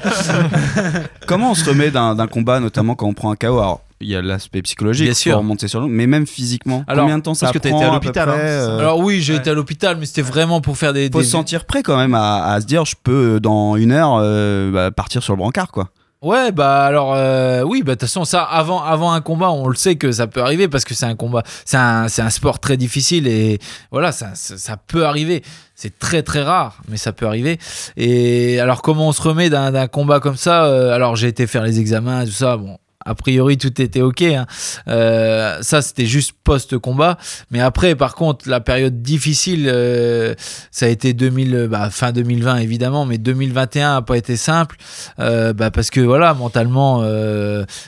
Comment 1.28 1.52
on 1.52 1.56
se 1.56 1.70
remet 1.70 1.92
d'un 1.92 2.28
combat, 2.28 2.60
notamment 2.60 2.96
quand 2.96 3.08
on 3.08 3.14
prend 3.14 3.32
un 3.32 3.36
KO 3.36 3.58
Alors, 3.60 3.82
il 4.02 4.08
y 4.08 4.16
a 4.16 4.22
l'aspect 4.22 4.62
psychologique, 4.62 5.06
Bien 5.08 5.14
faut 5.14 5.20
sûr. 5.20 5.38
remonter 5.38 5.68
sur 5.68 5.82
nous, 5.82 5.88
mais 5.90 6.08
même 6.08 6.26
physiquement. 6.26 6.84
Alors, 6.88 7.04
Combien 7.04 7.18
de 7.18 7.24
temps 7.24 7.34
ça 7.34 7.48
parce 7.48 7.54
que 7.54 7.60
t'as 7.60 7.70
été 7.76 7.84
à 7.84 7.92
l'hôpital, 7.92 8.30
hein. 8.30 8.34
euh, 8.38 8.80
alors 8.80 9.00
oui 9.00 9.22
j'ai 9.22 9.36
été 9.36 9.50
à 9.50 9.54
l'hôpital 9.54 9.98
mais 10.00 10.06
c'était 10.06 10.22
vraiment 10.22 10.62
pour 10.62 10.78
faire 10.78 10.94
des, 10.94 11.10
faut 11.12 11.20
des- 11.20 11.26
se 11.26 11.32
sentir 11.32 11.66
prêt 11.66 11.84
quand 11.84 11.98
même 11.98 12.16
à, 12.16 12.46
à 12.46 12.62
se 12.62 12.66
dire, 12.66 12.86
je 12.86 12.96
peux 13.02 13.40
dans 13.40 13.76
une 13.76 13.92
heure 13.92 14.18
euh, 14.22 14.72
bah, 14.72 14.92
partir 14.92 15.22
sur 15.22 15.34
le 15.34 15.38
brancard, 15.38 15.72
quoi. 15.72 15.90
Ouais, 16.22 16.52
bah 16.52 16.84
alors 16.84 17.14
euh, 17.14 17.62
oui, 17.62 17.82
bah 17.82 17.94
de 17.94 18.00
toute 18.00 18.02
façon 18.02 18.26
ça 18.26 18.44
avant 18.44 18.84
avant 18.84 19.14
un 19.14 19.22
combat, 19.22 19.52
on 19.52 19.70
le 19.70 19.76
sait 19.76 19.96
que 19.96 20.12
ça 20.12 20.28
peut 20.28 20.42
arriver 20.42 20.68
parce 20.68 20.84
que 20.84 20.94
c'est 20.94 21.06
un 21.06 21.16
combat, 21.16 21.44
c'est 21.64 21.78
un 21.78 22.08
un 22.08 22.30
sport 22.30 22.60
très 22.60 22.76
difficile 22.76 23.26
et 23.26 23.58
voilà, 23.90 24.12
ça 24.12 24.36
ça, 24.36 24.58
ça 24.58 24.76
peut 24.76 25.06
arriver. 25.06 25.44
C'est 25.76 25.98
très 25.98 26.22
très 26.22 26.42
rare, 26.42 26.82
mais 26.90 26.98
ça 26.98 27.14
peut 27.14 27.26
arriver. 27.26 27.58
Et 27.96 28.60
alors 28.60 28.82
comment 28.82 29.08
on 29.08 29.12
se 29.14 29.22
remet 29.22 29.50
d'un 29.50 29.72
d'un 29.72 29.88
combat 29.88 30.20
comme 30.20 30.36
ça 30.36 30.66
euh, 30.66 30.92
Alors 30.94 31.16
j'ai 31.16 31.30
été 31.30 31.48
faire 31.48 31.64
les 31.64 31.80
examens, 31.80 32.26
tout 32.26 32.32
ça, 32.32 32.58
bon. 32.58 32.78
A 33.06 33.16
priori, 33.16 33.58
tout 33.58 33.82
était 33.82 34.02
ok. 34.02 34.22
hein. 34.24 34.46
Euh, 34.90 35.58
ça, 35.62 35.82
c'était 35.82 36.06
juste 36.06 36.34
post-combat. 36.44 37.18
Mais 37.50 37.62
après, 37.62 37.96
par 37.96 38.14
contre, 38.14 38.50
la 38.50 38.60
période 38.60 39.02
difficile, 39.02 39.70
euh, 39.72 40.36
ça 40.70 40.88
a 40.88 40.90
été 40.90 41.14
2000, 41.14 41.68
bah, 41.72 41.90
fin 41.92 42.12
2020 42.12 42.58
évidemment, 42.58 43.06
mais 43.06 43.18
2021 43.18 43.96
a 43.98 44.02
pas 44.02 44.18
été 44.18 44.36
simple. 44.36 44.76
Euh, 45.20 45.54
bah, 45.54 45.72
parce 45.72 45.92
que 45.92 46.02
voilà, 46.02 46.34
mentalement, 46.34 47.00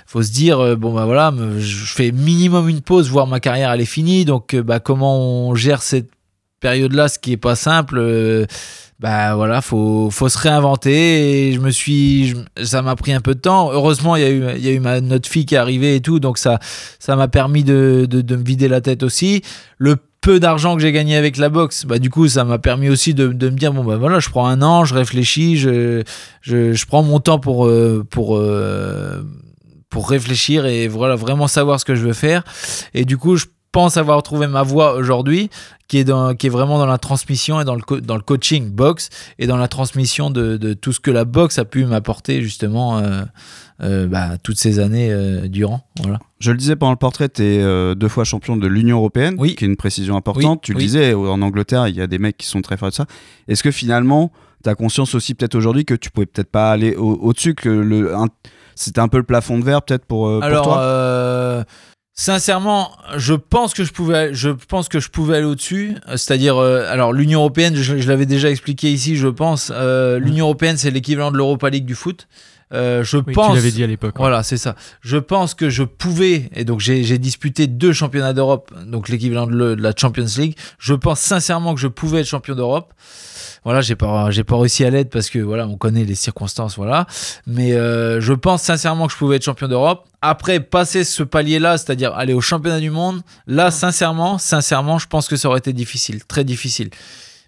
faut 0.05 0.23
se 0.23 0.31
dire 0.31 0.77
bon 0.77 0.93
bah 0.93 1.05
voilà, 1.05 1.33
je 1.57 1.85
fais 1.85 2.11
minimum 2.11 2.69
une 2.69 2.81
pause, 2.81 3.09
voir 3.09 3.27
ma 3.27 3.39
carrière 3.39 3.71
elle 3.71 3.81
est 3.81 3.85
finie. 3.85 4.25
Donc 4.25 4.55
bah 4.55 4.79
comment 4.79 5.19
on 5.19 5.55
gère 5.55 5.81
cette 5.81 6.09
période-là, 6.61 7.09
ce 7.09 7.19
qui 7.19 7.33
est 7.33 7.37
pas 7.37 7.55
simple. 7.55 8.47
Bah 9.01 9.35
voilà, 9.35 9.61
faut, 9.61 10.09
faut 10.11 10.29
se 10.29 10.37
réinventer. 10.37 11.47
Et 11.49 11.53
je 11.53 11.59
me 11.59 11.71
suis, 11.71 12.27
je- 12.27 12.63
ça 12.63 12.81
m'a 12.83 12.95
pris 12.95 13.11
un 13.13 13.19
peu 13.21 13.33
de 13.35 13.39
temps. 13.41 13.71
Heureusement, 13.71 14.15
il 14.15 14.21
y 14.21 14.25
a 14.25 14.29
eu, 14.29 14.43
il 14.55 14.63
y 14.63 14.67
a 14.69 14.71
eu 14.71 14.79
ma, 14.79 15.01
notre 15.01 15.27
fille 15.27 15.45
qui 15.45 15.55
est 15.55 15.57
arrivée 15.57 15.95
et 15.95 16.01
tout, 16.01 16.19
donc 16.19 16.37
ça, 16.37 16.59
ça 16.99 17.15
m'a 17.15 17.27
permis 17.27 17.63
de, 17.63 18.05
de, 18.09 18.21
de 18.21 18.35
me 18.35 18.43
vider 18.43 18.67
la 18.67 18.79
tête 18.79 19.01
aussi. 19.03 19.41
Le 19.79 19.97
peu 20.21 20.39
d'argent 20.39 20.75
que 20.75 20.83
j'ai 20.83 20.91
gagné 20.91 21.15
avec 21.15 21.37
la 21.37 21.49
boxe, 21.49 21.83
bah 21.85 21.97
du 21.97 22.11
coup, 22.11 22.27
ça 22.27 22.43
m'a 22.43 22.59
permis 22.59 22.89
aussi 22.89 23.15
de, 23.15 23.29
de 23.29 23.49
me 23.49 23.55
dire 23.57 23.73
bon 23.73 23.83
bah 23.83 23.97
voilà, 23.97 24.19
je 24.19 24.29
prends 24.29 24.45
un 24.47 24.61
an, 24.61 24.85
je 24.85 24.93
réfléchis, 24.93 25.57
je, 25.57 26.03
je, 26.41 26.73
je 26.73 26.85
prends 26.85 27.01
mon 27.01 27.19
temps 27.19 27.39
pour 27.39 27.65
euh, 27.65 28.05
pour 28.07 28.37
euh, 28.37 29.23
pour 29.89 30.07
réfléchir 30.07 30.67
et 30.67 30.87
voilà 30.87 31.15
vraiment 31.15 31.47
savoir 31.47 31.79
ce 31.79 31.85
que 31.85 31.95
je 31.95 32.05
veux 32.05 32.13
faire. 32.13 32.43
Et 32.93 33.03
du 33.03 33.17
coup, 33.17 33.35
je 33.35 33.45
pense 33.71 33.97
avoir 33.97 34.21
trouvé 34.23 34.47
ma 34.47 34.63
voie 34.63 34.95
aujourd'hui, 34.95 35.49
qui 35.87 35.97
est 35.97 36.03
dans, 36.03 36.35
qui 36.35 36.47
est 36.47 36.49
vraiment 36.49 36.77
dans 36.77 36.85
la 36.85 36.97
transmission 36.97 37.59
et 37.61 37.65
dans 37.65 37.75
le 37.75 37.81
co- 37.81 37.99
dans 38.01 38.15
le 38.15 38.21
coaching 38.21 38.69
boxe 38.69 39.09
et 39.39 39.47
dans 39.47 39.57
la 39.57 39.67
transmission 39.67 40.29
de, 40.29 40.57
de 40.57 40.73
tout 40.73 40.91
ce 40.93 40.99
que 40.99 41.11
la 41.11 41.25
boxe 41.25 41.57
a 41.59 41.65
pu 41.65 41.85
m'apporter 41.85 42.41
justement 42.41 42.97
euh, 42.99 43.23
euh, 43.81 44.07
bah, 44.07 44.37
toutes 44.43 44.57
ces 44.57 44.79
années 44.79 45.09
euh, 45.11 45.47
durant. 45.47 45.81
Voilà. 46.01 46.19
Je 46.39 46.51
le 46.51 46.57
disais 46.57 46.75
pendant 46.75 46.91
le 46.91 46.97
portrait, 46.97 47.29
tu 47.29 47.43
es 47.43 47.95
deux 47.95 48.07
fois 48.09 48.23
champion 48.23 48.57
de 48.57 48.67
l'Union 48.67 48.97
Européenne, 48.97 49.35
Oui. 49.37 49.55
qui 49.55 49.65
est 49.65 49.67
une 49.67 49.77
précision 49.77 50.15
importante. 50.17 50.59
Oui, 50.59 50.65
tu 50.65 50.71
le 50.73 50.77
oui. 50.77 50.83
disais, 50.85 51.13
en 51.13 51.41
Angleterre, 51.41 51.87
il 51.87 51.95
y 51.95 52.01
a 52.01 52.07
des 52.07 52.19
mecs 52.19 52.37
qui 52.37 52.47
sont 52.47 52.61
très 52.61 52.77
forts 52.77 52.89
de 52.89 52.93
ça. 52.95 53.05
Est-ce 53.47 53.63
que 53.63 53.71
finalement, 53.71 54.31
tu 54.63 54.69
as 54.69 54.75
conscience 54.75 55.13
aussi 55.15 55.33
peut-être 55.35 55.55
aujourd'hui 55.55 55.85
que 55.85 55.93
tu 55.93 56.09
pouvais 56.11 56.25
peut-être 56.25 56.51
pas 56.51 56.71
aller 56.71 56.95
au- 56.95 57.13
au-dessus, 57.21 57.53
que 57.55 57.69
le, 57.69 58.13
c'était 58.75 58.99
un 59.01 59.07
peu 59.07 59.17
le 59.17 59.23
plafond 59.23 59.59
de 59.59 59.63
verre 59.63 59.81
peut-être 59.81 60.05
pour, 60.05 60.27
pour 60.27 60.43
Alors, 60.43 60.63
toi? 60.65 61.65
Sincèrement, 62.13 62.91
je 63.17 63.33
pense 63.33 63.73
que 63.73 63.83
je 63.83 63.91
pouvais, 63.91 64.33
je 64.33 64.49
pense 64.49 64.89
que 64.89 64.99
je 64.99 65.09
pouvais 65.09 65.37
aller 65.37 65.45
au-dessus. 65.45 65.95
Euh, 66.07 66.17
C'est-à-dire, 66.17 66.57
euh, 66.57 66.85
alors 66.89 67.13
l'Union 67.13 67.39
européenne, 67.39 67.75
je, 67.75 67.97
je 67.97 68.07
l'avais 68.07 68.25
déjà 68.25 68.49
expliqué 68.49 68.91
ici, 68.91 69.15
je 69.15 69.27
pense. 69.27 69.71
euh, 69.73 70.19
L'Union 70.19 70.45
européenne, 70.45 70.77
c'est 70.77 70.91
l'équivalent 70.91 71.31
de 71.31 71.37
l'Europa 71.37 71.69
League 71.69 71.85
du 71.85 71.95
foot. 71.95 72.27
Euh, 72.73 73.03
je 73.03 73.17
Oui, 73.17 73.33
pense. 73.33 73.49
tu 73.49 73.55
l'avais 73.55 73.71
dit 73.71 73.83
à 73.83 73.87
l'époque. 73.87 74.15
ouais. 74.15 74.21
Voilà, 74.21 74.43
c'est 74.43 74.57
ça. 74.57 74.75
Je 75.01 75.17
pense 75.17 75.53
que 75.53 75.69
je 75.69 75.83
pouvais, 75.83 76.49
et 76.55 76.63
donc 76.63 76.79
j'ai 76.79 77.17
disputé 77.17 77.67
deux 77.67 77.93
championnats 77.93 78.33
d'Europe, 78.33 78.71
donc 78.85 79.09
l'équivalent 79.09 79.47
de, 79.47 79.75
de 79.75 79.81
la 79.81 79.93
Champions 79.95 80.25
League. 80.37 80.55
Je 80.79 80.93
pense 80.93 81.19
sincèrement 81.19 81.73
que 81.73 81.79
je 81.81 81.87
pouvais 81.87 82.21
être 82.21 82.27
champion 82.27 82.55
d'Europe. 82.55 82.93
Voilà, 83.63 83.81
j'ai 83.81 83.95
pas, 83.95 84.31
j'ai 84.31 84.43
pas 84.43 84.57
réussi 84.57 84.83
à 84.85 84.89
l'être 84.89 85.11
parce 85.11 85.29
que 85.29 85.37
voilà, 85.37 85.67
on 85.67 85.77
connaît 85.77 86.03
les 86.03 86.15
circonstances, 86.15 86.77
voilà. 86.77 87.05
Mais 87.45 87.73
euh, 87.73 88.19
je 88.19 88.33
pense 88.33 88.63
sincèrement 88.63 89.05
que 89.05 89.13
je 89.13 89.17
pouvais 89.17 89.35
être 89.35 89.43
champion 89.45 89.67
d'Europe. 89.67 90.07
Après, 90.23 90.59
passer 90.59 91.03
ce 91.03 91.21
palier-là, 91.21 91.77
c'est-à-dire 91.77 92.13
aller 92.15 92.33
au 92.33 92.41
championnat 92.41 92.79
du 92.79 92.89
monde, 92.89 93.21
là, 93.45 93.69
sincèrement, 93.69 94.39
sincèrement, 94.39 94.97
je 94.97 95.05
pense 95.07 95.27
que 95.27 95.35
ça 95.35 95.47
aurait 95.47 95.59
été 95.59 95.73
difficile, 95.73 96.23
très 96.25 96.43
difficile. 96.43 96.89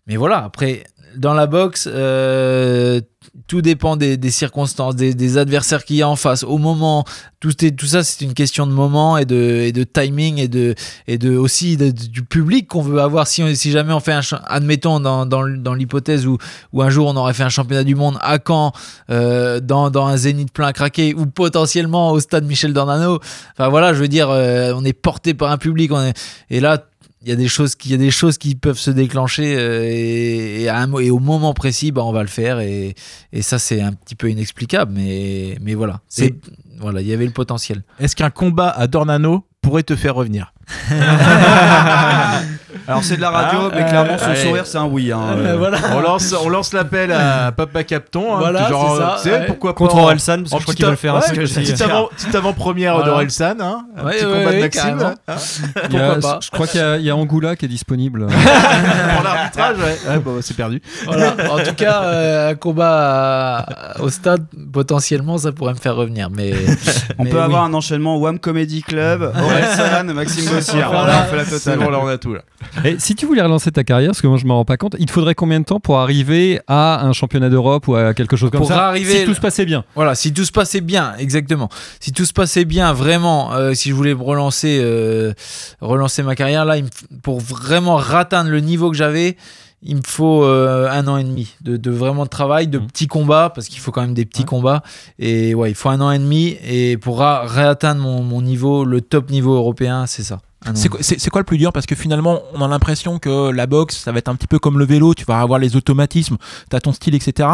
Mais 0.05 0.15
voilà, 0.17 0.43
après, 0.43 0.83
dans 1.15 1.33
la 1.33 1.47
boxe, 1.47 1.87
euh, 1.91 3.01
tout 3.47 3.61
dépend 3.61 3.95
des, 3.95 4.17
des 4.17 4.31
circonstances, 4.31 4.95
des, 4.95 5.13
des 5.13 5.37
adversaires 5.37 5.85
qu'il 5.85 5.95
y 5.97 6.01
a 6.01 6.09
en 6.09 6.15
face. 6.15 6.43
Au 6.43 6.57
moment, 6.57 7.05
tout, 7.39 7.65
est, 7.65 7.71
tout 7.71 7.85
ça, 7.85 8.03
c'est 8.03 8.23
une 8.23 8.33
question 8.33 8.67
de 8.67 8.71
moment 8.71 9.17
et 9.17 9.25
de, 9.25 9.35
et 9.35 9.71
de 9.71 9.83
timing 9.83 10.37
et 10.39 10.47
de, 10.47 10.75
et 11.07 11.17
de 11.17 11.35
aussi 11.35 11.77
du 11.77 12.23
public 12.23 12.67
qu'on 12.67 12.81
veut 12.81 12.99
avoir. 12.99 13.27
Si, 13.27 13.41
on- 13.43 13.53
si 13.55 13.71
jamais 13.71 13.93
on 13.93 13.99
fait 13.99 14.13
un, 14.13 14.21
admettons 14.47 14.99
dans, 14.99 15.25
dans, 15.25 15.47
dans 15.47 15.73
l'hypothèse 15.73 16.27
où, 16.27 16.37
où 16.73 16.81
un 16.81 16.89
jour 16.89 17.07
on 17.07 17.15
aurait 17.15 17.33
fait 17.33 17.43
un 17.43 17.49
championnat 17.49 17.83
du 17.83 17.95
monde 17.95 18.17
à 18.21 18.37
Caen, 18.45 18.71
euh, 19.09 19.59
dans, 19.59 19.89
dans 19.89 20.05
un 20.07 20.17
zénith 20.17 20.51
plein 20.51 20.67
à 20.67 20.73
craquer 20.73 21.13
ou 21.13 21.25
potentiellement 21.25 22.11
au 22.11 22.19
stade 22.19 22.45
Michel 22.45 22.73
Dornano. 22.73 23.19
Enfin 23.53 23.69
voilà, 23.69 23.93
je 23.93 23.99
veux 23.99 24.07
dire, 24.09 24.29
euh, 24.29 24.73
on 24.75 24.83
est 24.85 24.93
porté 24.93 25.33
par 25.33 25.49
un 25.51 25.57
public, 25.57 25.91
on 25.91 26.01
est, 26.01 26.13
et 26.49 26.59
là, 26.59 26.83
il 27.23 27.29
y 27.29 27.31
a 27.31 27.35
des 27.35 27.47
choses 27.47 27.75
qui, 27.75 27.89
il 27.89 27.91
y 27.93 27.95
a 27.95 27.97
des 27.97 28.11
choses 28.11 28.37
qui 28.37 28.53
peuvent 28.55 28.77
se 28.77 28.91
déclencher 28.91 29.55
euh, 29.57 29.83
et, 29.85 30.63
et 30.63 30.69
à 30.69 30.77
un 30.77 30.87
mo- 30.87 30.99
et 30.99 31.09
au 31.09 31.19
moment 31.19 31.53
précis, 31.53 31.91
bah, 31.91 32.03
on 32.03 32.11
va 32.11 32.21
le 32.21 32.27
faire 32.27 32.59
et, 32.59 32.95
et 33.31 33.41
ça 33.41 33.59
c'est 33.59 33.81
un 33.81 33.93
petit 33.93 34.15
peu 34.15 34.29
inexplicable, 34.29 34.91
mais, 34.93 35.57
mais 35.61 35.73
voilà, 35.73 36.01
c'est 36.09 36.33
voilà, 36.79 36.99
il 37.01 37.07
y 37.07 37.13
avait 37.13 37.25
le 37.25 37.31
potentiel. 37.31 37.83
Est-ce 37.99 38.15
qu'un 38.15 38.29
combat 38.29 38.69
à 38.69 38.87
Dornano 38.87 39.45
pourrait 39.61 39.83
te 39.83 39.95
faire 39.95 40.15
revenir? 40.15 40.53
Alors 42.87 43.03
c'est 43.03 43.15
de 43.17 43.21
la 43.21 43.29
radio, 43.29 43.59
Ah, 43.63 43.71
mais 43.75 43.81
euh, 43.83 43.89
clairement 43.89 44.17
son 44.17 44.25
allez. 44.25 44.35
sourire 44.43 44.65
c'est 44.65 44.77
un 44.77 44.85
oui. 44.85 45.11
hein, 45.11 45.19
euh. 45.37 45.55
voilà. 45.57 45.77
on 45.95 46.01
lance, 46.01 46.33
on 46.43 46.49
lance 46.49 46.73
l'appel 46.73 47.11
à 47.11 47.51
Papa 47.55 47.83
Capton. 47.83 48.35
hein, 48.35 48.39
Voilà, 48.39 48.69
genre, 48.69 48.95
c'est 48.95 49.01
ça, 49.01 49.15
tu 49.17 49.29
sais, 49.29 49.35
ouais. 49.39 49.45
pourquoi 49.47 49.73
Contre 49.73 49.97
Orelsan, 49.97 50.43
parce 50.43 50.43
que 50.43 50.45
je 50.45 50.49
crois 50.49 50.59
petite 50.65 50.75
qu'il 50.77 50.85
va 50.85 50.91
le 50.91 50.97
faire. 50.97 51.15
ouais, 51.15 51.21
c'est 51.21 51.29
ce 51.29 51.33
que 51.35 51.45
je 51.45 51.53
petite 51.53 51.75
dis. 51.75 51.83
avant- 51.83 52.07
petite 52.15 52.35
avant-première 52.35 52.93
Voilà. 52.95 53.09
d'Orelsan. 53.11 53.55
Hein, 53.61 53.85
un 53.97 54.03
Ouais, 54.05 54.13
petit 54.15 54.25
ouais, 54.25 54.31
combat 54.39 54.53
de 54.53 54.59
Maxime. 54.59 54.99
hein, 55.27 55.35
Pourquoi 55.89 56.19
pas 56.19 56.39
Je 56.41 56.49
crois 56.51 56.67
qu'il 56.67 56.81
y 57.01 57.09
a- 57.09 57.15
Angoula 57.15 57.55
qui 57.55 57.65
est 57.65 57.69
disponible. 57.69 58.27
pour 58.27 59.23
l'arbitrage, 59.23 59.77
ouais. 59.77 59.97
Ouais, 60.09 60.19
bon, 60.19 60.37
c'est 60.41 60.55
perdu. 60.55 60.81
Voilà. 61.05 61.35
En 61.51 61.57
tout 61.59 61.73
cas, 61.75 62.01
euh, 62.03 62.51
un 62.51 62.55
combat 62.55 63.65
au 63.99 64.09
stade, 64.09 64.45
potentiellement, 64.71 65.37
ça 65.37 65.51
pourrait 65.51 65.73
me 65.73 65.79
faire 65.79 65.95
revenir. 65.95 66.29
Mais 66.31 66.53
On 67.19 67.23
mais 67.23 67.29
peut 67.29 67.37
oui. 67.37 67.43
avoir 67.43 67.63
un 67.63 67.73
enchaînement 67.73 68.17
Wham 68.17 68.39
Comedy 68.39 68.81
Club, 68.81 69.21
Orelsan, 69.35 70.05
Maxime 70.13 70.49
Bossier. 70.51 70.81
Voilà. 70.89 71.25
on 71.27 71.29
fait 71.31 71.37
la 71.37 71.45
totale. 71.45 71.79
bon, 71.79 71.89
là, 71.89 71.99
on 72.01 72.07
a 72.07 72.17
tout. 72.17 72.33
Là. 72.33 72.41
Et 72.85 72.97
si 72.99 73.15
tu 73.15 73.25
voulais 73.25 73.41
relancer 73.41 73.71
ta 73.71 73.83
carrière, 73.83 74.09
parce 74.11 74.21
que 74.21 74.27
moi 74.27 74.37
je 74.37 74.45
m'en 74.45 74.55
rends 74.55 74.65
pas 74.65 74.77
compte, 74.77 74.95
il 74.99 75.05
te 75.05 75.11
faudrait 75.11 75.35
combien 75.35 75.59
de 75.59 75.65
temps 75.65 75.79
pour 75.79 75.99
arriver 75.99 76.59
à 76.67 77.05
un 77.05 77.13
championnat 77.13 77.49
d'Europe 77.49 77.87
ou 77.87 77.95
à 77.95 78.13
quelque 78.13 78.35
chose 78.35 78.49
comme 78.51 78.59
Pour 78.59 78.67
ça 78.69 78.87
arriver- 78.87 79.19
Si 79.19 79.25
tout 79.25 79.33
se 79.33 79.41
passait 79.41 79.65
bien? 79.65 79.83
Voilà, 79.95 80.15
si 80.15 80.33
tout 80.33 80.45
se 80.45 80.51
passait 80.51 80.81
bien, 80.81 81.13
exactement. 81.17 81.69
Si 81.99 82.11
tout 82.11 82.25
se 82.25 82.33
passait 82.33 82.65
bien, 82.65 82.93
vraiment, 82.93 83.53
euh, 83.53 83.73
si 83.73 83.89
je 83.89 83.93
voulais 83.95 84.13
relancer, 84.13 84.79
euh, 84.81 85.33
relancer 85.81 86.23
ma 86.23 86.35
carrière, 86.35 86.65
là, 86.65 86.75
pour 87.21 87.39
vraiment 87.39 87.97
atteindre 87.97 88.49
le 88.49 88.59
niveau 88.59 88.89
que 88.91 88.97
j'avais, 88.97 89.37
il 89.85 89.97
me 89.97 90.01
faut 90.05 90.43
euh, 90.45 90.89
un 90.89 91.07
an 91.09 91.17
et 91.17 91.23
demi 91.25 91.53
de, 91.61 91.75
de 91.75 91.91
vraiment 91.91 92.23
de 92.23 92.29
travail, 92.29 92.67
de 92.67 92.79
Mhm. 92.79 92.87
petits 92.87 93.07
combats, 93.07 93.51
parce 93.53 93.67
qu'il 93.67 93.79
faut 93.79 93.91
quand 93.91 93.99
même 94.01 94.13
des 94.13 94.23
petits 94.25 94.41
Ouais. 94.43 94.47
combats. 94.47 94.81
Et 95.19 95.53
ouais, 95.53 95.71
il 95.71 95.75
faut 95.75 95.89
un 95.89 95.99
an 95.99 96.09
et 96.11 96.19
demi. 96.19 96.57
Et 96.65 96.95
pour 96.97 97.19
réatteindre 97.19 98.01
mon, 98.01 98.23
mon 98.23 98.41
niveau, 98.41 98.85
le 98.85 99.01
top 99.01 99.29
niveau 99.29 99.53
européen, 99.55 100.05
c'est 100.05 100.23
ça. 100.23 100.39
Et 100.67 100.75
C'est 100.75 100.89
quoi, 100.89 100.99
quoi 101.31 101.41
le 101.41 101.45
plus 101.45 101.57
dur? 101.57 101.73
Parce 101.73 101.85
que 101.85 101.95
finalement, 101.95 102.41
on 102.53 102.61
a 102.61 102.67
l'impression 102.67 103.19
que 103.19 103.51
la 103.51 103.67
boxe, 103.67 103.97
ça 103.97 104.11
va 104.11 104.19
être 104.19 104.29
un 104.29 104.35
petit 104.35 104.47
peu 104.47 104.59
comme 104.59 104.79
le 104.79 104.85
vélo, 104.85 105.13
tu 105.13 105.25
vas 105.25 105.39
avoir 105.39 105.59
les 105.59 105.75
automatismes, 105.75 106.37
tu 106.69 106.75
as 106.75 106.79
ton 106.79 106.93
style, 106.93 107.15
etc. 107.15 107.49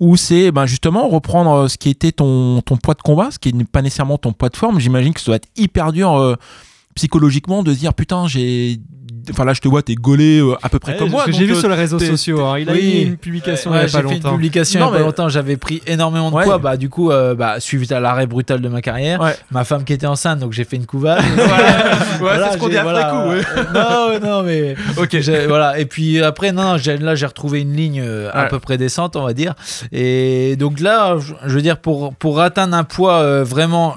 Ou 0.00 0.16
c'est 0.16 0.50
ben, 0.50 0.66
justement 0.66 1.08
reprendre 1.08 1.52
euh, 1.52 1.68
ce 1.68 1.78
qui 1.78 1.90
était 1.90 2.12
ton, 2.12 2.62
ton 2.62 2.76
poids 2.76 2.94
de 2.94 3.02
combat, 3.02 3.30
ce 3.30 3.38
qui 3.38 3.52
n'est 3.52 3.64
pas 3.64 3.82
nécessairement 3.82 4.18
ton 4.18 4.32
poids 4.32 4.48
de 4.48 4.56
forme. 4.56 4.80
J'imagine 4.80 5.12
que 5.12 5.20
ça 5.20 5.26
doit 5.26 5.36
être 5.36 5.48
hyper 5.56 5.92
dur 5.92 6.14
euh, 6.14 6.36
psychologiquement 6.94 7.62
de 7.62 7.72
se 7.72 7.78
dire 7.78 7.94
putain, 7.94 8.26
j'ai 8.26 8.80
enfin 9.30 9.44
là 9.44 9.52
je 9.52 9.60
te 9.60 9.68
vois, 9.68 9.82
t'es 9.82 9.94
gaulé 9.94 10.40
euh, 10.40 10.54
à 10.62 10.68
peu 10.68 10.78
près 10.78 10.92
Ouais, 10.92 10.98
comme 10.98 11.10
moi. 11.10 11.24
que 11.24 11.32
j'ai 11.32 11.44
vu 11.46 11.52
euh, 11.54 11.60
sur 11.60 11.68
les 11.68 11.74
réseaux 11.74 11.98
sociaux. 11.98 12.44
hein. 12.44 12.58
Il 12.58 12.68
a 12.68 12.72
Oui. 12.72 13.02
une 13.08 13.16
publication 13.16 13.70
Ouais, 13.70 13.78
il 13.78 13.80
y 13.80 13.84
a 13.84 13.86
j'ai 13.86 14.02
pas 14.02 14.08
fait 14.08 14.16
une 14.16 14.22
publication 14.22 14.80
Non, 14.80 14.86
il 14.86 14.92
y 14.92 14.94
a 14.94 14.98
pas 14.98 15.04
longtemps. 15.04 15.28
J'avais 15.28 15.56
pris 15.56 15.82
énormément 15.86 16.30
de 16.30 16.42
poids. 16.42 16.58
Bah, 16.58 16.76
du 16.76 16.88
coup, 16.88 17.10
euh, 17.10 17.34
bah, 17.34 17.60
suite 17.60 17.92
à 17.92 18.00
l'arrêt 18.00 18.26
brutal 18.26 18.60
de 18.60 18.68
ma 18.68 18.80
carrière, 18.82 19.20
ma 19.50 19.64
femme 19.64 19.84
qui 19.84 19.92
était 19.92 20.06
enceinte, 20.06 20.38
donc 20.38 20.52
j'ai 20.52 20.64
fait 20.64 20.76
une 20.76 20.86
couvade. 20.86 21.22
Ouais, 22.20 22.30
c'est 22.38 22.52
ce 22.52 22.58
qu'on 22.58 22.68
dit 22.68 22.76
après 22.76 22.92
voilà, 22.92 23.10
coup. 23.10 23.74
non, 23.74 24.20
non, 24.22 24.42
mais. 24.44 24.76
Ok. 24.96 25.16
Voilà. 25.48 25.78
Et 25.78 25.86
puis 25.86 26.22
après, 26.22 26.52
non, 26.52 26.76
là, 27.00 27.14
j'ai 27.14 27.26
retrouvé 27.26 27.60
une 27.60 27.74
ligne 27.74 28.00
euh, 28.04 28.30
à 28.32 28.44
peu 28.44 28.58
près 28.60 28.78
décente, 28.78 29.16
on 29.16 29.24
va 29.24 29.32
dire. 29.32 29.54
Et 29.92 30.56
donc 30.56 30.80
là, 30.80 31.16
je, 31.44 31.54
veux 31.54 31.62
dire, 31.62 31.78
pour, 31.78 32.14
pour 32.14 32.40
atteindre 32.40 32.76
un 32.76 32.84
poids 32.84 33.42
vraiment 33.42 33.94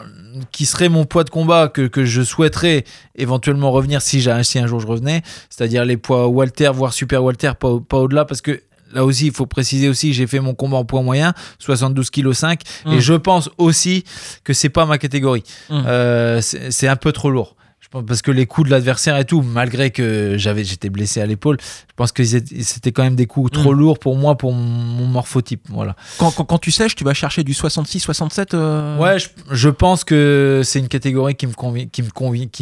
qui 0.52 0.66
serait 0.66 0.90
mon 0.90 1.06
poids 1.06 1.24
de 1.24 1.30
combat 1.30 1.68
que, 1.68 1.88
que 1.88 2.06
je 2.06 2.22
souhaiterais 2.22 2.84
éventuellement 3.16 3.72
revenir 3.72 4.02
si, 4.02 4.26
si 4.44 4.60
un 4.60 4.68
jour 4.68 4.80
je 4.80 4.88
revenais, 4.88 5.22
c'est-à-dire 5.50 5.86
les 5.86 5.98
poids 5.98 6.28
Walter, 6.28 6.72
voire 6.74 6.94
Super 6.94 7.24
Walter, 7.24 7.52
pas, 7.60 7.80
pas 7.80 7.98
au-delà, 7.98 8.26
parce 8.26 8.42
que 8.42 8.62
là 8.94 9.04
aussi, 9.04 9.28
il 9.28 9.34
faut 9.34 9.46
préciser 9.46 9.90
aussi, 9.90 10.14
j'ai 10.14 10.28
fait 10.28 10.40
mon 10.40 10.54
combat 10.54 10.78
en 10.78 10.86
poids 10.86 11.02
moyen, 11.02 11.34
72 11.60 12.10
kg 12.10 12.32
5, 12.32 12.62
et 12.62 12.90
Mm. 12.96 13.00
je 13.00 13.14
pense 13.14 13.50
aussi 13.58 14.06
que 14.46 14.54
c'est 14.54 14.70
pas 14.70 14.86
ma 14.86 14.98
catégorie. 14.98 15.44
Mm. 15.70 15.84
Euh, 15.86 16.42
c'est 16.42 16.88
un 16.88 16.96
peu 16.96 17.12
trop 17.12 17.30
lourd. 17.30 17.57
Je 17.88 17.92
pense 17.92 18.06
parce 18.06 18.22
que 18.22 18.32
les 18.32 18.46
coups 18.46 18.68
de 18.68 18.72
l'adversaire 18.72 19.18
et 19.18 19.24
tout, 19.24 19.42
malgré 19.42 19.92
que 19.92 20.36
j'avais 20.38 20.66
j'étais 20.66 20.90
blessé 20.90 21.22
à 21.22 21.26
l'épaule, 21.26 21.58
je 21.62 21.94
pense 21.96 22.12
que 22.12 22.24
c'était 22.26 22.92
quand 22.92 23.04
même 23.04 23.16
des 23.16 23.28
coups 23.28 23.50
trop 23.52 23.74
Mm. 23.74 23.78
lourds 23.80 24.00
pour 24.00 24.18
moi, 24.18 24.36
pour 24.38 24.52
mon 24.54 25.06
morphotype. 25.08 25.62
Voilà. 25.70 25.96
Quand, 26.18 26.32
quand, 26.32 26.44
quand 26.44 26.58
tu 26.58 26.72
sèches, 26.72 26.96
tu 26.96 27.06
vas 27.06 27.14
chercher 27.14 27.44
du 27.44 27.54
66, 27.54 28.00
67. 28.02 28.54
euh, 28.54 28.98
Ouais, 29.00 29.20
je, 29.20 29.30
je 29.52 29.70
pense 29.70 30.04
que 30.04 30.62
c'est 30.66 30.80
une 30.80 30.90
catégorie 30.90 31.36
qui 31.36 31.48
me 31.48 31.54
qui 31.86 32.02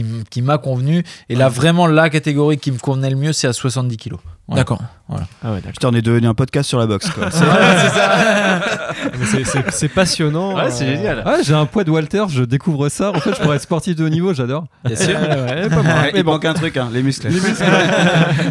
me 0.04 0.24
qui 0.30 0.42
m'a 0.44 0.58
convenu. 0.60 1.04
Et 1.30 1.36
là, 1.36 1.50
vraiment, 1.50 1.88
la 1.88 2.10
catégorie 2.12 2.58
qui 2.58 2.72
me 2.72 2.78
convenait 2.78 3.10
le 3.10 3.16
mieux, 3.16 3.34
c'est 3.34 3.48
à 3.48 3.54
70 3.54 3.98
kilos. 3.98 4.20
Voilà. 4.48 4.62
D'accord. 4.62 4.80
Ah 5.10 5.16
ouais, 5.16 5.56
d'accord. 5.58 5.72
Putain, 5.72 5.90
on 5.90 5.94
est 5.96 6.02
devenu 6.04 6.28
un 6.28 6.34
podcast 6.36 6.70
sur 6.70 6.78
la 6.80 6.86
boxe. 6.88 7.10
Quoi. 7.10 7.30
C'est- 7.32 7.44
Mais 9.20 9.26
c'est- 9.26 9.44
c'est- 9.44 9.72
C'est 9.72 9.88
passionnant. 9.88 10.56
Ouais, 10.56 10.70
c'est 10.72 10.86
euh, 10.86 10.96
génial. 10.96 11.24
Ah, 11.26 11.38
j'ai 11.44 11.54
un 11.54 11.66
poids 11.66 11.84
de 11.84 11.92
Walter, 11.92 12.24
je 12.30 12.44
découvre 12.44 12.90
ça. 12.90 13.12
En 13.12 13.20
fait, 13.20 13.34
je 13.36 13.42
pourrais 13.42 13.56
être 13.58 13.62
sportif 13.62 13.96
de 13.96 14.06
haut 14.06 14.10
niveau, 14.10 14.34
j'adore. 14.34 14.66
Bien 14.84 14.96
sûr. 14.96 15.16
Ouais, 15.20 15.70
pas 15.70 15.82
mal. 15.84 16.12
Il 16.16 16.24
manque 16.24 16.46
un 16.46 16.54
truc, 16.54 16.78
hein, 16.78 16.90
les 16.92 17.04
muscles. 17.04 17.30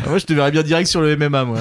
moi, 0.08 0.18
je 0.18 0.24
te 0.24 0.32
verrais 0.32 0.50
bien 0.50 0.62
direct 0.62 0.88
sur 0.88 1.00
le 1.00 1.16
MMA, 1.16 1.44
moi. 1.44 1.58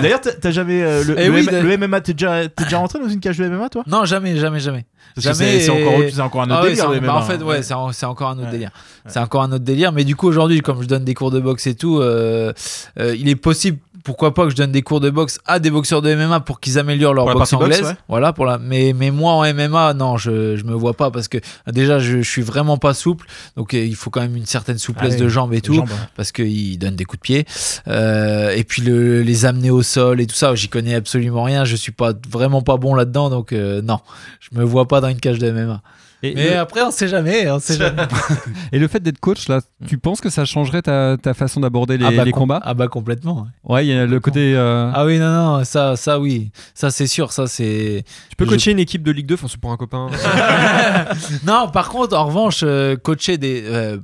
D'ailleurs, 0.00 0.20
t'as 0.20 0.50
jamais. 0.50 0.82
euh, 0.82 1.04
le, 1.04 1.14
Eh 1.18 1.26
le 1.28 1.32
oui, 1.34 1.46
M- 1.48 1.62
de- 1.62 1.66
le 1.68 1.76
MMA, 1.78 2.00
t'es 2.00 2.12
déjà, 2.12 2.48
t'es 2.48 2.64
déjà 2.64 2.78
rentré 2.78 2.98
dans 2.98 3.08
une 3.08 3.20
cage 3.20 3.38
de 3.38 3.48
MMA, 3.48 3.68
toi? 3.68 3.82
Non, 3.86 4.04
jamais, 4.04 4.36
jamais, 4.36 4.60
jamais. 4.60 4.86
C'est- 5.16 5.32
c'est 5.34 5.64
et- 5.66 5.70
encore 5.70 5.94
autre- 5.94 6.08
c'est 6.12 6.20
encore 6.20 6.42
un 6.42 6.46
autre 6.46 6.54
Ah 6.58 6.62
ouais, 6.62 6.68
délire, 6.70 6.84
c'est- 6.88 6.94
le 6.94 7.00
bah, 7.00 7.06
MMA, 7.06 7.14
en 7.18 7.22
fait, 7.22 7.42
ouais, 7.42 7.62
c'est 7.62 7.74
en- 7.74 7.92
c'est 7.92 8.06
encore 8.06 8.28
un 8.30 8.34
autre 8.36 8.46
Ouais. 8.46 8.50
délire. 8.52 8.70
C'est 9.06 9.18
encore 9.20 9.42
un 9.42 9.52
autre 9.52 9.64
délire. 9.64 9.92
Mais 9.92 10.04
du 10.04 10.16
coup, 10.16 10.28
aujourd'hui, 10.28 10.60
comme 10.60 10.82
je 10.82 10.86
donne 10.88 11.04
des 11.04 11.14
cours 11.14 11.30
de 11.30 11.40
boxe 11.40 11.66
et 11.66 11.74
tout, 11.74 11.98
euh, 12.00 12.52
euh, 13.00 13.14
il 13.18 13.28
est 13.28 13.36
possible. 13.36 13.57
Pourquoi 14.04 14.32
pas 14.32 14.44
que 14.44 14.50
je 14.50 14.56
donne 14.56 14.72
des 14.72 14.80
cours 14.82 15.00
de 15.00 15.10
boxe 15.10 15.38
à 15.44 15.58
des 15.58 15.70
boxeurs 15.70 16.00
de 16.00 16.14
MMA 16.14 16.40
pour 16.40 16.60
qu'ils 16.60 16.78
améliorent 16.78 17.12
leur 17.12 17.26
Pour 17.26 17.34
boxe 17.34 17.52
anglaise. 17.52 17.82
ouais. 17.82 17.96
Voilà 18.08 18.32
pour 18.32 18.46
la. 18.46 18.56
Mais 18.56 18.94
mais 18.96 19.10
moi 19.10 19.32
en 19.32 19.42
MMA, 19.52 19.92
non, 19.94 20.16
je 20.16 20.56
je 20.56 20.64
me 20.64 20.72
vois 20.72 20.94
pas 20.94 21.10
parce 21.10 21.28
que 21.28 21.38
déjà 21.70 21.98
je, 21.98 22.22
je 22.22 22.28
suis 22.30 22.40
vraiment 22.42 22.78
pas 22.78 22.94
souple. 22.94 23.26
Donc 23.56 23.74
euh, 23.74 23.84
il 23.84 23.96
faut 23.96 24.08
quand 24.08 24.20
même 24.22 24.36
une 24.36 24.46
certaine 24.46 24.78
souplesse 24.78 25.14
Ah 25.16 25.20
de 25.20 25.28
jambes 25.28 25.52
et 25.52 25.60
tout 25.60 25.74
jambes, 25.74 25.90
ouais. 25.90 25.96
parce 26.16 26.32
qu'ils 26.32 26.78
donnent 26.78 26.96
des 26.96 27.04
coups 27.04 27.18
de 27.20 27.22
pied. 27.22 27.46
Euh, 27.88 28.50
et 28.50 28.64
puis 28.64 28.80
le, 28.82 29.20
les 29.22 29.44
amener 29.44 29.70
au 29.70 29.82
sol 29.82 30.20
et 30.20 30.26
tout 30.26 30.36
ça, 30.36 30.54
j'y 30.54 30.68
connais 30.68 30.94
absolument 30.94 31.42
rien. 31.42 31.64
Je 31.66 31.76
suis 31.76 31.92
pas 31.92 32.12
vraiment 32.30 32.62
pas 32.62 32.76
bon 32.78 32.94
là-dedans, 32.94 33.28
donc 33.28 33.52
euh, 33.52 33.82
non, 33.82 33.98
je 34.40 34.58
me 34.58 34.64
vois 34.64 34.88
pas 34.88 35.00
dans 35.02 35.08
une 35.08 35.20
cage 35.20 35.38
de 35.38 35.50
MMA. 35.50 35.82
Et, 36.22 36.34
Mais 36.34 36.50
le, 36.50 36.58
après, 36.58 36.82
on 36.82 36.90
sait 36.90 37.06
jamais. 37.06 37.48
On 37.50 37.60
sait 37.60 37.76
jamais. 37.76 38.02
et 38.72 38.78
le 38.80 38.88
fait 38.88 38.98
d'être 39.00 39.20
coach, 39.20 39.46
là, 39.48 39.60
tu 39.86 39.98
penses 39.98 40.20
que 40.20 40.30
ça 40.30 40.44
changerait 40.44 40.82
ta, 40.82 41.16
ta 41.16 41.32
façon 41.32 41.60
d'aborder 41.60 41.96
les, 41.96 42.06
ah 42.06 42.10
bah, 42.10 42.24
les 42.24 42.32
com- 42.32 42.40
combats? 42.40 42.60
Ah 42.64 42.74
bah 42.74 42.88
complètement. 42.88 43.46
ouais. 43.64 43.86
Il 43.86 43.88
y 43.88 43.96
a 43.96 44.04
le 44.04 44.18
côté. 44.20 44.54
euh, 44.56 44.90
Ah 44.94 45.04
oui, 45.06 45.18
non, 45.18 45.30
non, 45.58 45.64
ça, 45.64 45.94
ça 45.96 46.18
oui. 46.18 46.50
Ça, 46.74 46.90
c'est 46.90 47.06
sûr. 47.06 47.30
Ça, 47.32 47.46
c'est. 47.46 48.04
Tu 48.30 48.36
peux 48.36 48.44
Je- 48.46 48.50
coacher 48.50 48.72
une 48.72 48.80
équipe 48.80 49.02
de 49.04 49.12
Ligue 49.12 49.26
2, 49.26 49.34
enfin, 49.34 49.46
c'est 49.48 49.60
pour 49.60 49.70
un 49.70 49.76
copain. 49.76 50.08
non, 51.46 51.68
par 51.72 51.88
contre, 51.88 52.16
en 52.16 52.26
revanche, 52.26 52.60
euh, 52.62 52.96
coacher 52.96 53.38
des, 53.38 53.62
euh, 53.66 53.98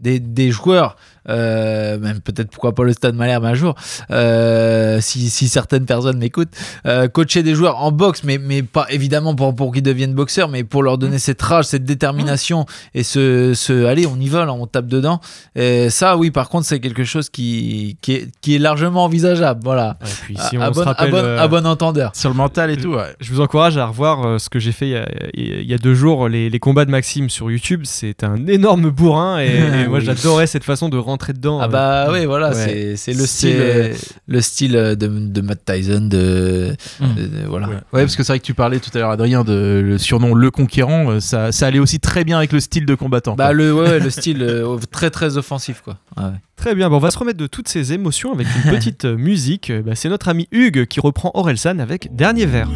des, 0.00 0.18
des 0.20 0.50
joueurs, 0.50 0.96
euh, 1.28 1.98
même 1.98 2.20
peut-être 2.20 2.50
pourquoi 2.50 2.74
pas 2.74 2.82
le 2.84 2.92
Stade 2.92 3.14
Malherbe 3.14 3.44
un 3.44 3.54
jour, 3.54 3.74
euh, 4.10 4.98
si, 5.00 5.30
si 5.30 5.48
certaines 5.48 5.86
personnes 5.86 6.18
m'écoutent, 6.18 6.48
euh, 6.86 7.08
coacher 7.08 7.42
des 7.42 7.54
joueurs 7.54 7.76
en 7.82 7.92
boxe, 7.92 8.22
mais, 8.24 8.38
mais 8.38 8.62
pas 8.62 8.86
évidemment 8.90 9.34
pour, 9.34 9.54
pour 9.54 9.72
qu'ils 9.72 9.82
deviennent 9.82 10.14
boxeurs, 10.14 10.48
mais 10.48 10.64
pour 10.64 10.82
leur 10.82 10.98
donner 10.98 11.18
cette 11.18 11.40
rage, 11.42 11.64
cette 11.66 11.84
détermination 11.84 12.66
et 12.94 13.02
ce, 13.02 13.52
ce 13.54 13.84
allez, 13.86 14.06
on 14.06 14.16
y 14.18 14.28
va, 14.28 14.44
là, 14.44 14.52
on 14.52 14.66
tape 14.66 14.86
dedans. 14.86 15.20
Et 15.56 15.90
ça, 15.90 16.16
oui, 16.16 16.30
par 16.30 16.48
contre, 16.48 16.66
c'est 16.66 16.80
quelque 16.80 17.04
chose 17.04 17.28
qui, 17.30 17.96
qui, 18.02 18.12
est, 18.14 18.28
qui 18.40 18.54
est 18.54 18.58
largement 18.58 19.04
envisageable. 19.04 19.60
Voilà. 19.64 19.96
Et 20.02 20.08
puis, 20.22 20.36
si 20.48 20.56
à, 20.56 20.70
on 20.70 20.72
se 20.72 20.78
bon, 20.80 20.82
à 20.82 20.84
rappelle. 20.92 21.10
bon- 21.10 21.16
euh, 21.18 21.38
à 21.40 21.48
bon 21.48 21.66
entendeur. 21.66 22.12
Sur 22.14 22.30
le 22.30 22.36
mental 22.36 22.70
et 22.70 22.76
tout, 22.76 22.94
ouais. 22.94 23.14
Je 23.20 23.32
vous 23.32 23.40
encourage 23.40 23.76
à 23.76 23.86
revoir 23.86 24.40
ce 24.40 24.48
que 24.48 24.58
j'ai 24.58 24.72
fait 24.72 24.86
il 24.88 24.92
y, 24.92 24.96
a, 24.96 25.08
il 25.34 25.66
y 25.70 25.74
a 25.74 25.78
deux 25.78 25.94
jours, 25.94 26.28
les, 26.28 26.50
les 26.50 26.58
combats 26.58 26.84
de 26.84 26.90
Maxime 26.90 27.28
sur 27.30 27.50
YouTube. 27.50 27.82
C'est 27.84 28.24
un 28.24 28.46
énorme 28.46 28.90
bourrin 28.90 29.38
et, 29.40 29.46
et 29.84 29.86
moi 29.88 30.00
j'adorais 30.00 30.46
cette 30.46 30.64
façon 30.64 30.88
de 30.88 30.96
rentrer 31.10 31.32
dedans. 31.32 31.60
Ah 31.60 31.64
euh. 31.64 31.68
bah 31.68 32.08
oui, 32.10 32.24
voilà, 32.24 32.48
Ouais. 32.50 32.54
c'est 32.54 32.96
c'est 32.96 33.12
le 33.12 33.26
style, 33.26 33.56
euh, 33.58 33.94
le 34.26 34.40
style 34.40 34.76
euh, 34.76 34.94
de, 34.94 35.06
de 35.06 35.40
Matt 35.42 35.64
Tyson, 35.64 36.00
de, 36.08 36.74
Mm. 37.00 37.14
de- 37.14 37.22
de- 37.22 37.46
voilà. 37.48 37.68
Ouais. 37.68 37.74
Ouais, 37.92 38.02
parce 38.02 38.16
que 38.16 38.22
c'est 38.22 38.32
vrai 38.32 38.38
que 38.40 38.44
tu 38.44 38.54
parlais 38.54 38.78
tout 38.80 38.90
à 38.94 38.98
l'heure, 38.98 39.10
Adrien, 39.10 39.44
de 39.44 39.82
le 39.84 39.98
surnom 39.98 40.34
Le 40.34 40.50
Conquérant. 40.50 41.20
Ça, 41.20 41.52
ça 41.52 41.66
allait 41.66 41.78
aussi 41.78 42.00
très 42.00 42.24
bien 42.24 42.38
avec 42.38 42.52
le 42.52 42.60
style 42.60 42.86
de 42.86 42.94
combattant. 42.94 43.34
Bah 43.34 43.46
quoi. 43.46 43.52
le, 43.54 43.72
ouais, 43.74 43.82
ouais, 43.90 43.98
le 44.00 44.10
style 44.10 44.42
euh, 44.42 44.78
très 44.90 45.10
très 45.10 45.36
offensif 45.36 45.82
quoi. 45.84 45.98
Ouais. 46.16 46.32
Très 46.56 46.74
bien, 46.74 46.90
bon, 46.90 46.96
on 46.96 47.00
va 47.00 47.10
se 47.10 47.18
remettre 47.18 47.38
de 47.38 47.46
toutes 47.46 47.68
ces 47.68 47.92
émotions 47.92 48.32
avec 48.32 48.46
une 48.64 48.70
petite 48.76 49.04
musique. 49.04 49.72
Bah, 49.84 49.92
c'est 49.94 50.08
notre 50.08 50.28
ami 50.28 50.46
Hugues 50.52 50.86
qui 50.86 51.00
reprend 51.00 51.30
Orelsan 51.34 51.78
avec 51.78 52.14
Dernier 52.14 52.46
verre. 52.46 52.68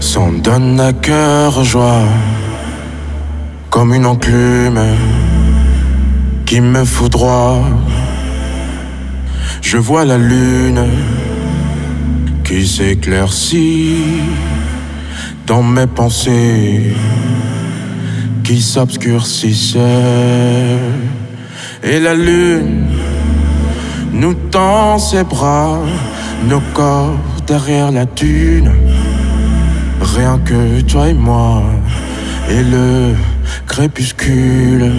S'en 0.00 0.32
donne 0.32 0.80
à 0.80 0.92
cœur 0.92 1.64
joie, 1.64 2.08
comme 3.70 3.94
une 3.94 4.06
enclume 4.06 4.80
qui 6.46 6.60
me 6.60 6.84
foudroie. 6.84 7.62
Je 9.62 9.76
vois 9.76 10.04
la 10.04 10.18
lune 10.18 10.84
qui 12.44 12.66
s'éclaircit 12.66 14.22
dans 15.46 15.62
mes 15.62 15.86
pensées 15.86 16.94
qui 18.44 18.60
s'obscurcissent. 18.60 19.76
Et 21.82 21.98
la 22.00 22.14
lune 22.14 22.86
nous 24.12 24.34
tend 24.34 24.98
ses 24.98 25.24
bras, 25.24 25.78
nos 26.48 26.62
corps 26.74 27.29
derrière 27.50 27.90
la 27.90 28.06
dune. 28.06 28.70
Rien 30.00 30.38
que 30.38 30.80
toi 30.82 31.08
et 31.08 31.14
moi, 31.14 31.64
et 32.48 32.62
le 32.62 33.14
crépuscule 33.66 34.92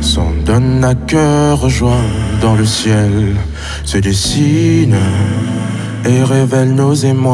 s'en 0.00 0.32
donne 0.44 0.82
à 0.82 0.96
cœur 0.96 1.68
joie 1.68 2.04
dans 2.42 2.56
le 2.56 2.66
ciel, 2.66 3.36
se 3.84 3.98
dessine 3.98 4.96
et 6.04 6.24
révèle 6.24 6.74
nos 6.74 6.92
émois. 6.92 7.32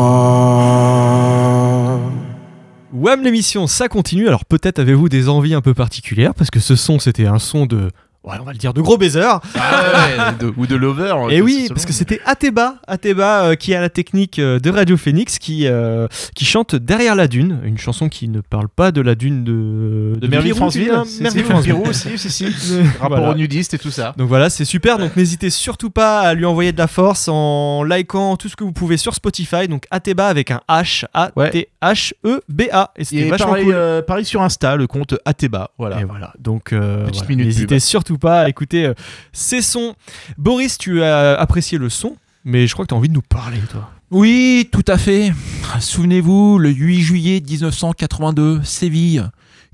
Wham 2.93 3.23
l'émission, 3.23 3.67
ça 3.67 3.89
continue. 3.89 4.29
Alors 4.29 4.45
peut-être 4.45 4.79
avez-vous 4.79 5.09
des 5.09 5.31
envies 5.31 5.55
un 5.55 5.63
peu 5.63 5.73
particulières 5.73 6.35
parce 6.35 6.51
que 6.51 6.61
ce 6.61 6.77
son 6.77 6.99
c'était 6.99 7.27
un 7.27 7.39
son 7.39 7.65
de. 7.65 7.91
Ouais, 8.23 8.37
on 8.39 8.45
va 8.45 8.53
le 8.53 8.59
dire 8.59 8.75
de 8.75 8.83
gros 8.83 8.99
baisers. 8.99 9.41
Ah 9.59 9.83
ouais, 9.95 10.33
de- 10.39 10.53
ou 10.59 10.67
de 10.67 10.77
Lover. 10.77 11.15
Et 11.31 11.39
tout 11.39 11.45
oui, 11.47 11.67
parce 11.71 11.87
que 11.87 11.93
c'était 11.95 12.21
Ateba, 12.27 12.75
Ateba 12.87 13.45
euh, 13.45 13.55
qui 13.55 13.75
a 13.75 13.81
la 13.81 13.89
technique 13.89 14.39
euh, 14.39 14.59
de 14.61 14.69
Radio 14.69 14.99
Phoenix, 14.99 15.39
qui, 15.39 15.67
euh, 15.67 16.07
qui 16.35 16.45
chante 16.45 16.75
Derrière 16.77 17.15
la 17.15 17.29
dune, 17.29 17.61
une 17.65 17.79
chanson 17.79 18.11
qui 18.11 18.29
ne 18.29 18.43
parle 18.43 18.69
pas 18.69 18.93
de 18.93 19.01
la 19.01 19.15
dune 19.15 19.43
de, 19.43 20.17
de 20.21 20.27
Mervyn 20.29 20.49
Pirou, 20.49 20.57
Franceville. 20.59 20.91
hein, 20.91 21.05
Mervyn 21.23 21.45
Franceville. 21.45 21.73
Pirou 21.75 21.87
aussi, 21.89 22.19
si, 22.19 22.31
si. 22.31 22.45
Rapport 23.01 23.17
Voilà. 23.19 23.31
aux 23.33 23.35
nudistes 23.37 23.73
et 23.73 23.79
tout 23.79 23.91
ça. 23.91 24.13
Donc 24.19 24.29
voilà, 24.29 24.51
c'est 24.51 24.67
super. 24.67 24.99
Donc 24.99 25.17
n'hésitez 25.17 25.49
surtout 25.49 25.89
pas 25.91 26.21
à 26.21 26.35
lui 26.35 26.45
envoyer 26.45 26.73
de 26.73 26.79
la 26.79 26.89
force 26.89 27.27
en 27.29 27.85
likant 27.85 28.37
tout 28.37 28.51
ce 28.51 28.57
que 28.57 28.65
vous 28.65 28.73
pouvez 28.73 28.99
sur 28.99 29.15
Spotify. 29.15 29.67
Donc 29.67 29.85
Ateba 29.91 30.27
avec 30.27 30.51
un 30.51 30.61
H, 30.69 31.05
A-T-H-E-B-A. 31.15 32.91
Et 32.97 33.05
c'était 33.05 33.29
vachement 33.31 33.47
pareil, 33.49 33.65
cool. 33.65 33.75
euh, 33.75 34.03
pareil 34.03 34.25
sur 34.27 34.43
Insta, 34.43 34.77
le 34.77 34.87
compte 34.87 35.15
Ateba. 35.25 35.71
Voilà. 35.79 36.01
Et 36.01 36.05
voilà, 36.05 36.33
donc 36.39 36.73
voilà. 36.73 37.07
n'hésitez 37.31 37.67
pub. 37.77 37.79
Surtout 38.11 38.19
pas 38.19 38.49
écouter 38.49 38.87
euh, 38.87 38.95
ces 39.33 39.63
sons. 39.63 39.95
Boris, 40.37 40.79
tu 40.79 41.03
as 41.03 41.35
apprécié 41.39 41.79
le 41.79 41.89
son, 41.89 42.17
mais 42.45 42.67
je 42.67 42.73
crois 42.73 42.85
que 42.85 42.89
tu 42.89 42.95
as 42.95 42.99
envie 42.99 43.09
de 43.09 43.15
nous 43.15 43.23
parler, 43.23 43.61
toi. 43.71 43.91
Oui, 44.11 44.69
tout 44.73 44.85
à 44.89 44.99
fait. 44.99 45.33
Souvenez-vous, 45.79 46.59
le 46.59 46.71
8 46.71 47.01
juillet 47.01 47.41
1982, 47.41 48.63
Séville. 48.65 49.25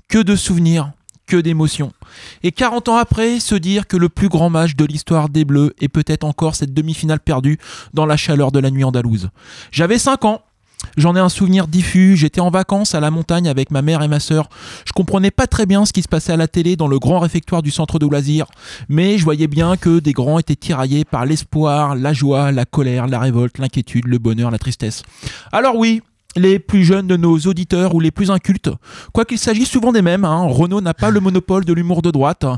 Que 0.07 0.19
de 0.19 0.35
souvenirs, 0.35 0.91
que 1.25 1.35
d'émotions. 1.35 1.91
Et 2.43 2.51
40 2.51 2.89
ans 2.89 2.97
après, 2.97 3.39
se 3.39 3.55
dire 3.55 3.87
que 3.87 3.97
le 3.97 4.07
plus 4.07 4.29
grand 4.29 4.49
match 4.49 4.75
de 4.75 4.85
l'histoire 4.85 5.27
des 5.27 5.43
Bleus 5.43 5.73
est 5.81 5.89
peut-être 5.89 6.23
encore 6.23 6.55
cette 6.55 6.73
demi-finale 6.73 7.19
perdue 7.19 7.57
dans 7.93 8.05
la 8.05 8.15
chaleur 8.15 8.51
de 8.51 8.59
la 8.59 8.69
nuit 8.69 8.83
andalouse. 8.83 9.29
J'avais 9.71 9.97
5 9.97 10.25
ans. 10.25 10.41
J'en 10.95 11.15
ai 11.15 11.19
un 11.19 11.29
souvenir 11.29 11.67
diffus, 11.67 12.15
j'étais 12.15 12.41
en 12.41 12.49
vacances 12.49 12.95
à 12.95 12.99
la 12.99 13.11
montagne 13.11 13.47
avec 13.47 13.71
ma 13.71 13.81
mère 13.81 14.01
et 14.01 14.07
ma 14.07 14.19
sœur. 14.19 14.49
Je 14.85 14.93
comprenais 14.93 15.31
pas 15.31 15.47
très 15.47 15.65
bien 15.65 15.85
ce 15.85 15.93
qui 15.93 16.01
se 16.01 16.07
passait 16.07 16.33
à 16.33 16.37
la 16.37 16.47
télé 16.47 16.75
dans 16.75 16.87
le 16.87 16.99
grand 16.99 17.19
réfectoire 17.19 17.61
du 17.61 17.71
centre 17.71 17.99
de 17.99 18.05
loisirs, 18.07 18.47
mais 18.89 19.17
je 19.17 19.23
voyais 19.23 19.47
bien 19.47 19.77
que 19.77 19.99
des 19.99 20.13
grands 20.13 20.39
étaient 20.39 20.55
tiraillés 20.55 21.05
par 21.05 21.25
l'espoir, 21.25 21.95
la 21.95 22.13
joie, 22.13 22.51
la 22.51 22.65
colère, 22.65 23.07
la 23.07 23.19
révolte, 23.19 23.59
l'inquiétude, 23.59 24.05
le 24.05 24.17
bonheur, 24.17 24.49
la 24.49 24.57
tristesse. 24.57 25.03
Alors 25.51 25.75
oui, 25.75 26.01
les 26.35 26.59
plus 26.59 26.83
jeunes 26.83 27.07
de 27.07 27.17
nos 27.17 27.37
auditeurs 27.39 27.95
ou 27.95 27.99
les 27.99 28.11
plus 28.11 28.31
incultes, 28.31 28.69
quoiqu'il 29.13 29.39
s'agisse 29.39 29.69
souvent 29.69 29.91
des 29.91 30.01
mêmes, 30.01 30.25
hein, 30.25 30.45
Renault 30.47 30.81
n'a 30.81 30.93
pas 30.93 31.09
le 31.09 31.19
monopole 31.19 31.65
de 31.65 31.73
l'humour 31.73 32.01
de 32.01 32.11
droite. 32.11 32.45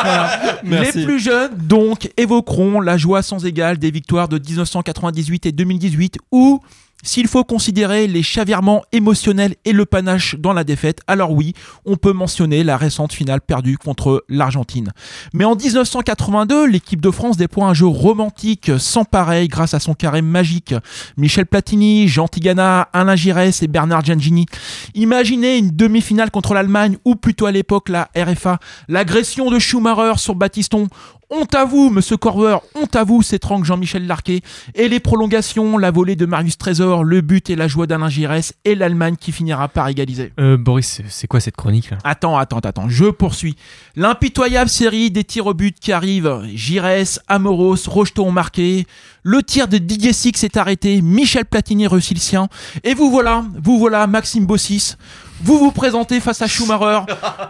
Voilà. 0.00 0.30
Les 0.62 0.92
plus 0.92 1.18
jeunes, 1.18 1.56
donc, 1.56 2.12
évoqueront 2.16 2.80
la 2.80 2.96
joie 2.96 3.20
sans 3.20 3.44
égale 3.44 3.78
des 3.78 3.90
victoires 3.90 4.28
de 4.28 4.38
1998 4.38 5.46
et 5.46 5.52
2018 5.52 6.18
ou 6.30 6.60
s'il 7.02 7.28
faut 7.28 7.44
considérer 7.44 8.08
les 8.08 8.22
chavirements 8.22 8.82
émotionnels 8.90 9.54
et 9.64 9.72
le 9.72 9.86
panache 9.86 10.34
dans 10.36 10.52
la 10.52 10.64
défaite, 10.64 10.98
alors 11.06 11.30
oui, 11.30 11.54
on 11.84 11.96
peut 11.96 12.12
mentionner 12.12 12.64
la 12.64 12.76
récente 12.76 13.12
finale 13.12 13.40
perdue 13.40 13.78
contre 13.78 14.24
l'Argentine. 14.28 14.92
Mais 15.32 15.44
en 15.44 15.54
1982, 15.54 16.66
l'équipe 16.66 17.00
de 17.00 17.10
France 17.10 17.36
déploie 17.36 17.66
un 17.66 17.74
jeu 17.74 17.86
romantique 17.86 18.72
sans 18.78 19.04
pareil 19.04 19.46
grâce 19.46 19.74
à 19.74 19.80
son 19.80 19.94
carré 19.94 20.22
magique. 20.22 20.74
Michel 21.16 21.46
Platini, 21.46 22.08
Jean 22.08 22.26
Tigana, 22.26 22.88
Alain 22.92 23.16
Giresse 23.16 23.62
et 23.62 23.68
Bernard 23.68 24.04
Giangini. 24.04 24.46
Imaginez 24.94 25.58
une 25.58 25.70
demi-finale 25.70 26.30
contre 26.30 26.52
l'Allemagne 26.54 26.98
ou 27.04 27.14
plutôt 27.14 27.46
à 27.46 27.52
l'époque 27.52 27.88
la 27.88 28.08
RFA, 28.16 28.58
l'agression 28.88 29.50
de 29.50 29.58
Schumacher 29.58 30.14
sur 30.16 30.34
Battiston. 30.34 30.88
Honte 31.30 31.54
à 31.54 31.66
vous, 31.66 31.90
monsieur 31.90 32.16
Corver, 32.16 32.56
honte 32.74 32.96
à 32.96 33.04
vous, 33.04 33.20
s'étrangle 33.22 33.66
Jean-Michel 33.66 34.06
Larquet. 34.06 34.40
Et 34.74 34.88
les 34.88 34.98
prolongations, 34.98 35.76
la 35.76 35.90
volée 35.90 36.16
de 36.16 36.24
Marius 36.24 36.56
Trésor, 36.56 37.04
le 37.04 37.20
but 37.20 37.50
et 37.50 37.56
la 37.56 37.68
joie 37.68 37.86
d'Alain 37.86 38.08
Giresse 38.08 38.54
et 38.64 38.74
l'Allemagne 38.74 39.16
qui 39.20 39.30
finira 39.30 39.68
par 39.68 39.88
égaliser. 39.88 40.32
Euh, 40.40 40.56
Boris, 40.56 41.02
c'est- 41.06 41.26
quoi 41.26 41.40
cette 41.40 41.56
chronique 41.56 41.90
là? 41.90 41.98
Attends, 42.02 42.38
attends, 42.38 42.60
attends, 42.60 42.88
je 42.88 43.04
poursuis. 43.10 43.56
L'impitoyable 43.94 44.70
série 44.70 45.10
des 45.10 45.22
tirs 45.22 45.46
au 45.48 45.52
but 45.54 45.78
qui 45.78 45.92
arrivent. 45.92 46.40
Giresse, 46.54 47.20
Amoros, 47.28 47.76
Rocheteau 47.88 48.24
ont 48.24 48.32
marqué. 48.32 48.86
Le 49.22 49.42
tir 49.42 49.68
de 49.68 49.76
Didier 49.76 50.14
Six 50.14 50.42
est 50.44 50.56
arrêté. 50.56 51.02
Michel 51.02 51.44
Platini 51.44 51.86
réussit 51.86 52.16
le 52.16 52.22
sien. 52.22 52.48
Et 52.84 52.94
vous 52.94 53.10
voilà, 53.10 53.44
vous 53.62 53.78
voilà, 53.78 54.06
Maxime 54.06 54.46
Bossis. 54.46 54.94
Vous 55.40 55.58
vous 55.58 55.70
présentez 55.70 56.20
face 56.20 56.42
à 56.42 56.48
Schumacher. 56.48 57.00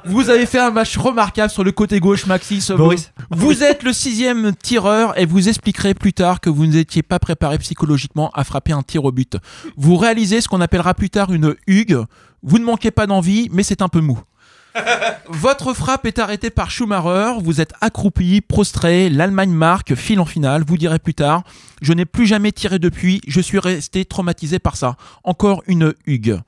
Vous 0.05 0.29
avez 0.29 0.47
fait 0.47 0.59
un 0.59 0.71
match 0.71 0.97
remarquable 0.99 1.51
sur 1.51 1.65
le 1.65 1.73
côté 1.73 2.01
gauche, 2.01 2.27
Maxis. 2.27 2.71
Boris. 2.77 3.13
Vous 3.31 3.63
êtes 3.63 3.83
le 3.83 3.93
sixième 3.93 4.55
tireur 4.55 5.19
et 5.19 5.25
vous 5.25 5.49
expliquerez 5.49 5.95
plus 5.95 6.13
tard 6.13 6.41
que 6.41 6.51
vous 6.51 6.67
n'étiez 6.67 7.03
pas 7.03 7.19
préparé 7.19 7.59
psychologiquement 7.59 8.31
à 8.35 8.45
frapper 8.45 8.73
un 8.73 8.83
tir 8.83 9.05
au 9.05 9.13
but. 9.13 9.37
Vous 9.77 9.97
réalisez 9.97 10.41
ce 10.41 10.49
qu'on 10.49 10.61
appellera 10.61 10.95
plus 10.95 11.11
tard 11.11 11.33
une 11.33 11.55
hugue. 11.67 11.99
Vous 12.43 12.59
ne 12.59 12.65
manquez 12.65 12.91
pas 12.91 13.07
d'envie, 13.07 13.49
mais 13.53 13.63
c'est 13.63 13.83
un 13.83 13.89
peu 13.89 14.01
mou. 14.01 14.21
Votre 15.29 15.73
frappe 15.73 16.07
est 16.07 16.19
arrêtée 16.19 16.51
par 16.51 16.71
Schumacher, 16.71 17.41
vous 17.43 17.61
êtes 17.61 17.73
accroupi, 17.81 18.43
prostré, 18.43 19.09
l'Allemagne 19.09 19.51
marque, 19.51 19.95
file 19.95 20.21
en 20.21 20.27
finale, 20.27 20.63
vous 20.67 20.77
direz 20.77 20.99
plus 20.99 21.15
tard, 21.15 21.43
je 21.81 21.93
n'ai 21.95 22.05
plus 22.05 22.27
jamais 22.27 22.53
tiré 22.53 22.79
depuis, 22.79 23.21
je 23.27 23.41
suis 23.41 23.59
resté 23.59 24.05
traumatisé 24.05 24.59
par 24.59 24.77
ça. 24.77 24.97
Encore 25.25 25.63
une 25.67 25.95
hugue. 26.07 26.39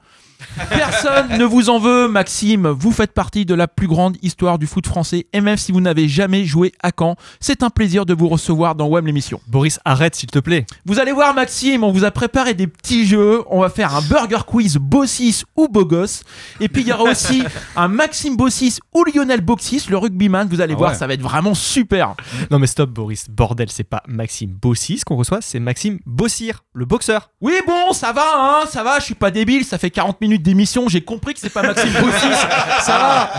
Personne 0.69 1.39
ne 1.39 1.45
vous 1.45 1.71
en 1.71 1.79
veut, 1.79 2.09
Maxime. 2.09 2.69
Vous 2.69 2.93
faites 2.93 3.13
partie 3.13 3.45
de 3.45 3.55
la 3.55 3.69
plus 3.69 3.87
grande 3.87 4.17
histoire 4.23 4.59
du 4.59 4.67
foot 4.67 4.87
français. 4.87 5.27
Et 5.33 5.41
même 5.41 5.57
si 5.57 5.73
vous 5.73 5.81
n'avez 5.81 6.09
jamais 6.09 6.45
joué 6.45 6.73
à 6.83 6.91
Caen, 6.97 7.17
c'est 7.41 7.63
un 7.63 7.71
plaisir 7.71 8.07
de 8.07 8.15
vous 8.15 8.29
recevoir 8.29 8.75
dans 8.75 8.89
WEM 8.89 9.07
l'émission. 9.07 9.41
Boris, 9.49 9.79
arrête 9.85 10.15
s'il 10.15 10.31
te 10.31 10.39
plaît. 10.39 10.67
Vous 10.87 10.99
allez 10.99 11.13
voir, 11.13 11.35
Maxime, 11.35 11.85
on 11.85 11.93
vous 11.93 12.05
a 12.05 12.11
préparé 12.11 12.55
des 12.55 12.67
petits 12.67 13.07
jeux. 13.07 13.43
On 13.51 13.61
va 13.61 13.71
faire 13.71 13.95
un 13.95 14.03
burger 14.03 14.45
quiz 14.47 14.77
Bossis 14.77 15.45
ou 15.57 15.69
Bogos. 15.69 16.23
Et 16.61 16.69
puis 16.69 16.83
il 16.83 16.89
y 16.89 16.93
aura 16.93 17.11
aussi 17.11 17.43
un 17.77 17.89
Maxime 17.89 18.37
Bossis 18.37 18.79
ou 18.95 19.05
Lionel 19.05 19.41
Boxis, 19.41 19.87
le 19.89 19.99
rugbyman. 19.99 20.49
Vous 20.49 20.61
allez 20.61 20.75
Ah 20.75 20.79
voir, 20.79 20.95
ça 20.95 21.07
va 21.07 21.15
être 21.15 21.23
vraiment 21.23 21.55
super. 21.55 22.15
Non 22.51 22.59
mais 22.59 22.67
stop 22.67 22.91
Boris, 22.91 23.29
bordel, 23.29 23.69
c'est 23.71 23.85
pas 23.85 24.03
Maxime 24.07 24.51
Bossis 24.51 25.01
qu'on 25.05 25.17
reçoit, 25.17 25.41
c'est 25.41 25.61
Maxime 25.61 25.99
Bossir, 26.07 26.65
le 26.73 26.85
boxeur. 26.85 27.31
Oui, 27.41 27.55
bon, 27.67 27.93
ça 27.93 28.13
va, 28.13 28.25
hein, 28.37 28.67
ça 28.69 28.83
va, 28.83 28.99
je 28.99 29.05
suis 29.05 29.15
pas 29.15 29.31
débile, 29.31 29.65
ça 29.65 29.79
fait 29.79 29.91
40 29.91 30.21
minutes 30.21 30.30
d'émission, 30.39 30.89
j'ai 30.89 31.01
compris 31.01 31.35
que 31.35 31.41
c'est 31.41 31.51
pas 31.53 31.63
Maxime 31.63 31.93
Bossis, 31.93 32.37
ça 32.81 32.99
va. 32.99 33.31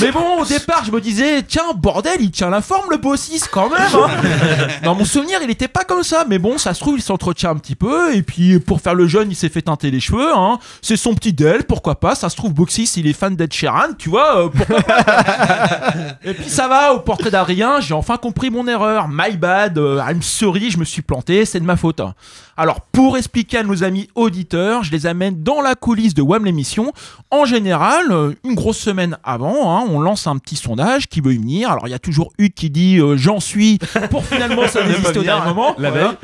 Mais 0.00 0.10
bon, 0.12 0.40
au 0.40 0.44
départ, 0.44 0.84
je 0.84 0.90
me 0.92 1.00
disais, 1.00 1.42
tiens, 1.42 1.62
bordel, 1.76 2.16
il 2.20 2.30
tient 2.30 2.50
la 2.50 2.60
forme, 2.62 2.90
le 2.90 2.96
Bossis, 2.96 3.42
quand 3.50 3.68
même. 3.70 3.80
hein. 3.94 4.08
Dans 4.84 4.94
mon 4.94 5.04
souvenir, 5.04 5.40
il 5.42 5.50
était 5.50 5.68
pas 5.68 5.84
comme 5.84 6.02
ça, 6.02 6.24
mais 6.28 6.38
bon, 6.38 6.58
ça 6.58 6.74
se 6.74 6.80
trouve, 6.80 6.96
il 6.98 7.02
s'entretient 7.02 7.50
un 7.50 7.56
petit 7.56 7.74
peu, 7.76 8.14
et 8.14 8.22
puis 8.22 8.58
pour 8.58 8.80
faire 8.80 8.94
le 8.94 9.06
jeune, 9.06 9.30
il 9.30 9.36
s'est 9.36 9.48
fait 9.48 9.62
teinter 9.62 9.90
les 9.90 10.00
cheveux, 10.00 10.32
hein. 10.36 10.58
C'est 10.82 10.96
son 10.96 11.14
petit 11.14 11.32
Del, 11.32 11.64
pourquoi 11.64 12.00
pas, 12.00 12.14
ça 12.14 12.28
se 12.28 12.36
trouve, 12.36 12.52
Boxis, 12.54 12.90
il 12.96 13.06
est 13.06 13.12
fan 13.12 13.36
d'Ed 13.36 13.52
Sheeran, 13.52 13.92
tu 13.98 14.08
vois, 14.08 14.44
euh, 14.44 14.48
pourquoi 14.48 14.80
pas. 14.82 14.98
Et 16.24 16.34
puis 16.34 16.48
ça 16.48 16.68
va, 16.68 16.92
au 16.94 17.00
portrait 17.00 17.30
d'Adrien, 17.30 17.80
j'ai 17.80 17.94
enfin 17.94 18.16
compris 18.16 18.50
mon 18.50 18.66
erreur. 18.66 19.06
My 19.08 19.36
bad, 19.36 19.78
euh, 19.78 20.02
I'm 20.08 20.22
sorry, 20.22 20.70
je 20.70 20.78
me 20.78 20.84
suis 20.84 21.02
planté, 21.02 21.44
c'est 21.44 21.60
de 21.60 21.64
ma 21.64 21.76
faute. 21.76 22.00
Alors, 22.56 22.80
pour 22.80 23.16
expliquer 23.16 23.58
à 23.58 23.62
nos 23.62 23.84
amis 23.84 24.08
auditeurs, 24.16 24.82
je 24.82 24.90
les 24.90 25.06
amène 25.06 25.42
dans 25.42 25.60
la 25.60 25.74
coulisse 25.76 26.14
de 26.14 26.22
WAM 26.28 26.44
l'émission. 26.44 26.92
En 27.30 27.44
général, 27.44 28.12
euh, 28.12 28.34
une 28.44 28.54
grosse 28.54 28.78
semaine 28.78 29.16
avant, 29.24 29.76
hein, 29.76 29.86
on 29.90 30.00
lance 30.00 30.26
un 30.26 30.36
petit 30.38 30.56
sondage 30.56 31.08
qui 31.08 31.20
veut 31.20 31.32
y 31.32 31.38
venir. 31.38 31.70
Alors, 31.70 31.88
il 31.88 31.90
y 31.90 31.94
a 31.94 31.98
toujours 31.98 32.32
Hugues 32.38 32.54
qui 32.54 32.70
dit 32.70 32.98
euh, 32.98 33.16
j'en 33.16 33.40
suis 33.40 33.78
pour 34.10 34.24
finalement 34.24 34.66
ça 34.68 34.84
n'existe 34.86 35.16
au 35.16 35.22
dernier 35.22 35.46
moment. 35.46 35.74
La 35.78 35.90
Voilà. 35.90 36.16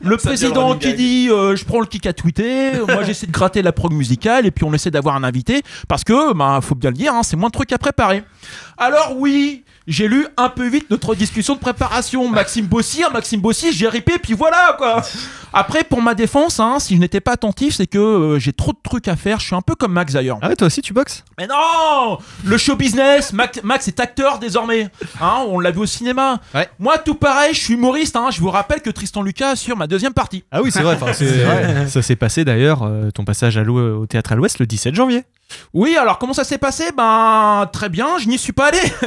Le 0.00 0.18
Ça 0.18 0.30
président 0.30 0.76
qui 0.76 0.94
dit 0.94 1.28
euh, 1.30 1.56
je 1.56 1.64
prends 1.64 1.80
le 1.80 1.86
kick 1.86 2.06
à 2.06 2.12
tweeter, 2.12 2.72
moi 2.88 3.02
j'essaie 3.04 3.26
de 3.26 3.32
gratter 3.32 3.62
la 3.62 3.72
prog 3.72 3.92
musicale 3.92 4.46
et 4.46 4.50
puis 4.50 4.64
on 4.64 4.72
essaie 4.72 4.90
d'avoir 4.90 5.16
un 5.16 5.24
invité 5.24 5.62
parce 5.88 6.04
que, 6.04 6.32
bah, 6.32 6.60
faut 6.62 6.74
bien 6.74 6.90
le 6.90 6.96
dire, 6.96 7.14
hein, 7.14 7.22
c'est 7.22 7.36
moins 7.36 7.48
de 7.48 7.54
trucs 7.54 7.72
à 7.72 7.78
préparer. 7.78 8.24
Alors 8.78 9.14
oui, 9.16 9.64
j'ai 9.86 10.08
lu 10.08 10.26
un 10.36 10.48
peu 10.48 10.66
vite 10.68 10.88
notre 10.90 11.14
discussion 11.14 11.54
de 11.54 11.60
préparation. 11.60 12.28
Maxime 12.28 12.66
Bossir, 12.66 13.10
Maxime 13.12 13.40
Bossir, 13.40 13.72
j'ai 13.72 13.88
ripé, 13.88 14.14
puis 14.18 14.32
voilà 14.32 14.74
quoi. 14.78 15.02
Après, 15.52 15.84
pour 15.84 16.02
ma 16.02 16.14
défense, 16.14 16.58
hein, 16.58 16.78
si 16.80 16.96
je 16.96 17.00
n'étais 17.00 17.20
pas 17.20 17.32
attentif, 17.32 17.76
c'est 17.76 17.86
que 17.86 17.98
euh, 17.98 18.38
j'ai 18.38 18.52
trop 18.52 18.72
de 18.72 18.78
trucs 18.82 19.06
à 19.06 19.14
faire. 19.14 19.38
Je 19.38 19.46
suis 19.46 19.54
un 19.54 19.60
peu 19.60 19.74
comme 19.74 19.92
Max 19.92 20.14
d'ailleurs. 20.14 20.38
Ah 20.42 20.48
ouais, 20.48 20.56
toi 20.56 20.66
aussi 20.66 20.82
tu 20.82 20.92
boxes? 20.92 21.24
Mais 21.38 21.46
non 21.46 22.18
Le 22.44 22.58
show 22.58 22.74
business, 22.74 23.32
Max, 23.32 23.60
Max 23.62 23.86
est 23.86 24.00
acteur 24.00 24.38
désormais. 24.38 24.88
Hein, 25.20 25.44
on 25.46 25.60
l'a 25.60 25.70
vu 25.70 25.80
au 25.80 25.86
cinéma. 25.86 26.40
Ouais. 26.54 26.68
Moi, 26.80 26.98
tout 26.98 27.14
pareil, 27.14 27.54
je 27.54 27.60
suis 27.60 27.74
humoriste. 27.74 28.16
Hein, 28.16 28.30
je 28.32 28.40
vous 28.40 28.50
rappelle 28.50 28.80
que 28.80 28.90
Tristan 28.90 29.22
Lucas 29.22 29.50
assure 29.50 29.76
ma 29.76 29.86
deuxième 29.86 30.12
partie. 30.12 30.44
Ah 30.50 30.60
oui, 30.60 30.72
c'est 30.72 30.82
vrai, 30.82 30.98
ça 31.88 32.02
s'est 32.02 32.16
passé 32.16 32.44
d'ailleurs, 32.44 32.82
euh, 32.82 33.10
ton 33.10 33.24
passage 33.24 33.56
à 33.56 33.62
au 33.62 34.06
théâtre 34.06 34.32
à 34.32 34.34
l'Ouest 34.34 34.58
le 34.58 34.66
17 34.66 34.94
janvier. 34.94 35.24
Oui, 35.72 35.96
alors 35.96 36.18
comment 36.18 36.32
ça 36.32 36.44
s'est 36.44 36.58
passé? 36.58 36.84
Ben 36.96 37.68
très 37.72 37.88
bien, 37.88 38.18
je 38.18 38.28
n'y 38.28 38.38
suis 38.38 38.52
pas 38.52 38.68
allé. 38.68 38.78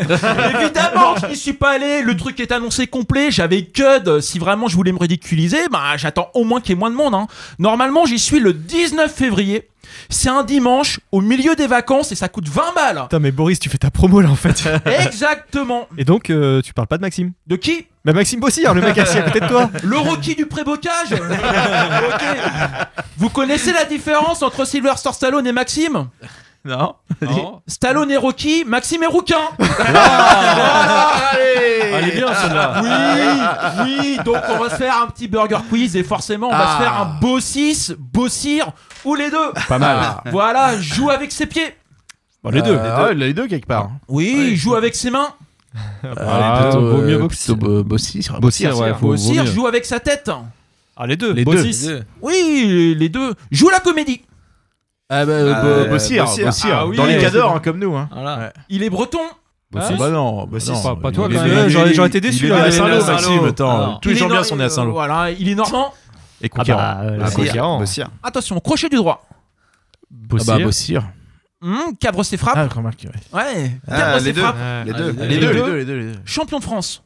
Évidemment, 0.61 1.15
je 1.21 1.27
n'y 1.27 1.35
suis 1.35 1.53
pas 1.53 1.71
allé. 1.71 2.01
Le 2.01 2.15
truc 2.15 2.39
est 2.39 2.51
annoncé 2.51 2.87
complet. 2.87 3.31
J'avais 3.31 3.63
Cud. 3.63 4.19
Si 4.21 4.39
vraiment 4.39 4.67
je 4.67 4.75
voulais 4.75 4.91
me 4.91 4.99
ridiculiser, 4.99 5.67
ben 5.71 5.97
j'attends 5.97 6.29
au 6.33 6.43
moins 6.43 6.61
qu'il 6.61 6.71
y 6.71 6.73
ait 6.73 6.79
moins 6.79 6.91
de 6.91 6.95
monde. 6.95 7.15
hein. 7.15 7.27
Normalement, 7.59 8.05
j'y 8.05 8.19
suis 8.19 8.39
le 8.39 8.53
19 8.53 9.13
février. 9.13 9.67
C'est 10.09 10.29
un 10.29 10.43
dimanche 10.43 10.99
au 11.11 11.21
milieu 11.21 11.55
des 11.55 11.67
vacances 11.67 12.11
et 12.11 12.15
ça 12.15 12.29
coûte 12.29 12.47
20 12.49 12.61
balles. 12.75 13.01
Putain, 13.03 13.19
mais 13.19 13.31
Boris, 13.31 13.59
tu 13.59 13.69
fais 13.69 13.77
ta 13.77 13.89
promo 13.91 14.21
là 14.21 14.29
en 14.29 14.35
fait. 14.35 14.63
Exactement. 14.85 15.87
Et 15.97 16.03
donc, 16.05 16.29
euh, 16.29 16.61
tu 16.61 16.73
parles 16.73 16.87
pas 16.87 16.97
de 16.97 17.01
Maxime 17.01 17.33
De 17.47 17.55
qui? 17.55 17.87
Bah, 18.05 18.13
Maxime 18.13 18.39
Bossir, 18.39 18.73
le 18.73 18.81
mec 18.81 18.97
assis 18.97 19.17
à 19.17 19.21
côté 19.23 19.39
de 19.41 19.47
toi. 19.47 19.69
Le 19.83 19.97
Rocky 19.97 20.35
du 20.35 20.45
pré-bocage 20.45 21.11
Ok. 21.11 22.23
Vous 23.17 23.29
connaissez 23.29 23.73
la 23.73 23.83
différence 23.85 24.41
entre 24.43 24.63
Sylvester 24.65 25.09
Stallone 25.11 25.45
et 25.47 25.51
Maxime? 25.51 26.07
Non. 26.65 26.95
Stallone 27.67 28.11
et 28.11 28.17
Rocky, 28.17 28.63
Maxime 28.65 29.03
et 29.03 29.07
Rouquin 29.07 29.37
Elle 31.93 32.09
est 32.09 32.15
bien 32.15 32.33
celle-là. 32.33 32.81
Oui, 32.83 33.83
oui, 33.85 34.19
donc 34.25 34.37
on 34.49 34.57
va 34.57 34.69
se 34.69 34.75
faire 34.75 35.01
un 35.01 35.07
petit 35.07 35.27
burger 35.27 35.59
quiz 35.69 35.95
et 35.95 36.03
forcément 36.03 36.47
on 36.47 36.51
va 36.51 36.65
Ah. 36.67 36.77
se 36.77 36.83
faire 36.83 36.93
un 37.01 37.05
bossis, 37.21 37.93
bossir 37.97 38.67
ou 39.05 39.15
les 39.15 39.29
deux. 39.29 39.51
Pas 39.67 39.79
mal. 39.79 39.99
Voilà, 40.31 40.79
joue 40.79 41.09
avec 41.09 41.31
ses 41.31 41.45
pieds. 41.45 41.75
Bon, 42.43 42.49
les 42.51 42.61
deux. 42.61 42.75
Euh, 42.75 43.07
ouais, 43.07 43.13
les 43.13 43.33
deux 43.33 43.47
quelque 43.47 43.65
part. 43.67 43.89
Oui, 44.07 44.55
joue 44.55 44.75
avec 44.75 44.95
ses 44.95 45.09
mains. 45.09 45.29
Ah, 46.17 46.69
vaut 46.73 47.01
mieux 47.01 47.17
boxer. 47.17 47.53
plutôt. 47.55 47.83
Bossir, 47.83 48.79
ouais, 48.79 48.93
faut- 48.99 49.15
vaut 49.15 49.45
joue 49.45 49.67
avec 49.67 49.85
sa 49.85 49.99
tête. 49.99 50.31
Ah, 50.95 51.05
les 51.05 51.15
deux. 51.15 51.33
Les 51.33 51.45
deux. 51.45 51.51
Bossis. 51.63 51.89
Oui, 52.21 52.63
les- 52.67 52.95
les 52.95 53.09
deux. 53.09 53.35
Joue 53.51 53.69
la 53.69 53.79
comédie. 53.79 54.21
Ah 55.09 55.25
bah, 55.25 55.31
Euh, 55.33 55.83
Bo- 55.85 55.91
Bossir, 55.91 56.25
Bossir. 56.25 56.45
Bossir. 56.47 56.75
Ah 56.79 56.87
oui, 56.87 56.97
Dans 56.97 57.05
les 57.05 57.15
ouais, 57.15 57.21
cadors, 57.21 57.55
hein, 57.55 57.61
comme 57.63 57.77
nous. 57.79 57.95
Hein. 57.95 58.09
Voilà. 58.11 58.51
Il 58.69 58.81
est 58.83 58.89
breton. 58.89 59.19
Bossis. 59.71 59.93
Ah, 59.93 59.97
bah 59.99 60.09
non, 60.09 60.45
Bossis, 60.47 60.71
non, 60.71 60.81
pas- 60.81 60.95
pas 60.95 61.11
toi, 61.11 61.27
J'aurais- 61.67 62.07
été 62.07 62.19
déçu, 62.21 62.45
Il 62.45 62.51
est 62.51 62.55
là, 62.55 62.61
né 62.61 62.67
à 62.67 62.71
Saint-Lô. 62.71 63.03
Maxime. 63.05 63.45
Attends, 63.45 63.99
tous 64.01 64.09
les 64.09 64.15
gens 64.15 64.27
bien 64.29 64.43
sont 64.43 64.55
nés 64.55 64.63
à 64.63 64.69
Saint-Lô. 64.69 64.91
Voilà, 64.93 65.29
il 65.31 65.47
est 65.49 65.55
normand. 65.55 65.93
Et 66.41 66.49
Ah 66.55 66.63
bah, 66.63 67.01
euh, 67.03 67.19
Ah, 67.23 67.31
conquérant. 67.31 67.83
Attention, 68.23 68.59
crochet 68.59 68.89
du 68.89 68.95
droit. 68.97 69.27
Bossier. 70.11 70.53
Ah 70.53 70.57
bah, 70.57 70.63
Bossir. 70.63 71.03
Cavre 71.99 72.23
ses 72.23 72.37
frappes. 72.37 72.53
Ah, 72.57 72.67
remarque, 72.73 73.05
ouais. 73.05 73.37
Ouais. 73.37 73.71
Ah, 73.87 73.97
Cavre 73.97 74.23
les 74.25 74.33
deux. 74.33 74.41
frappes. 74.41 74.55
Les 74.85 74.93
les. 75.83 76.11
Champion 76.25 76.59
de 76.59 76.63
France. 76.63 77.03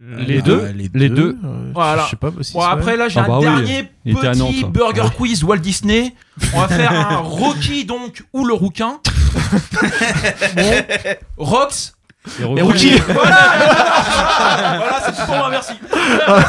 Les 0.00 0.38
Ah, 0.38 0.42
deux. 0.42 0.66
Les 0.94 1.08
deux. 1.08 1.38
euh, 1.44 1.70
Voilà. 1.74 2.04
Je 2.04 2.10
sais 2.10 2.16
pas, 2.16 2.30
Bossir. 2.30 2.58
Bon, 2.58 2.64
après 2.66 2.96
là, 2.96 3.08
j'ai 3.08 3.20
Ah 3.20 3.24
un 3.24 3.28
bah 3.28 3.38
oui, 3.38 3.44
dernier 3.44 3.88
il 4.04 4.14
Nantes, 4.34 4.50
petit 4.52 4.64
hein. 4.64 4.68
burger 4.68 5.08
quiz 5.16 5.44
Walt 5.44 5.58
Disney. 5.58 6.14
On 6.54 6.60
va 6.60 6.68
faire 6.68 6.92
un 6.92 7.16
Rocky 7.18 7.84
donc 7.84 8.24
ou 8.32 8.44
le 8.44 8.54
rouquin. 8.54 8.98
bon. 10.56 10.72
Rox. 11.36 11.94
Et 12.40 12.62
Rookie. 12.62 13.00
Voilà, 14.74 15.02
c'est 15.04 15.12
tout 15.12 15.26
pour 15.26 15.36
moi, 15.36 15.48
merci. 15.50 15.72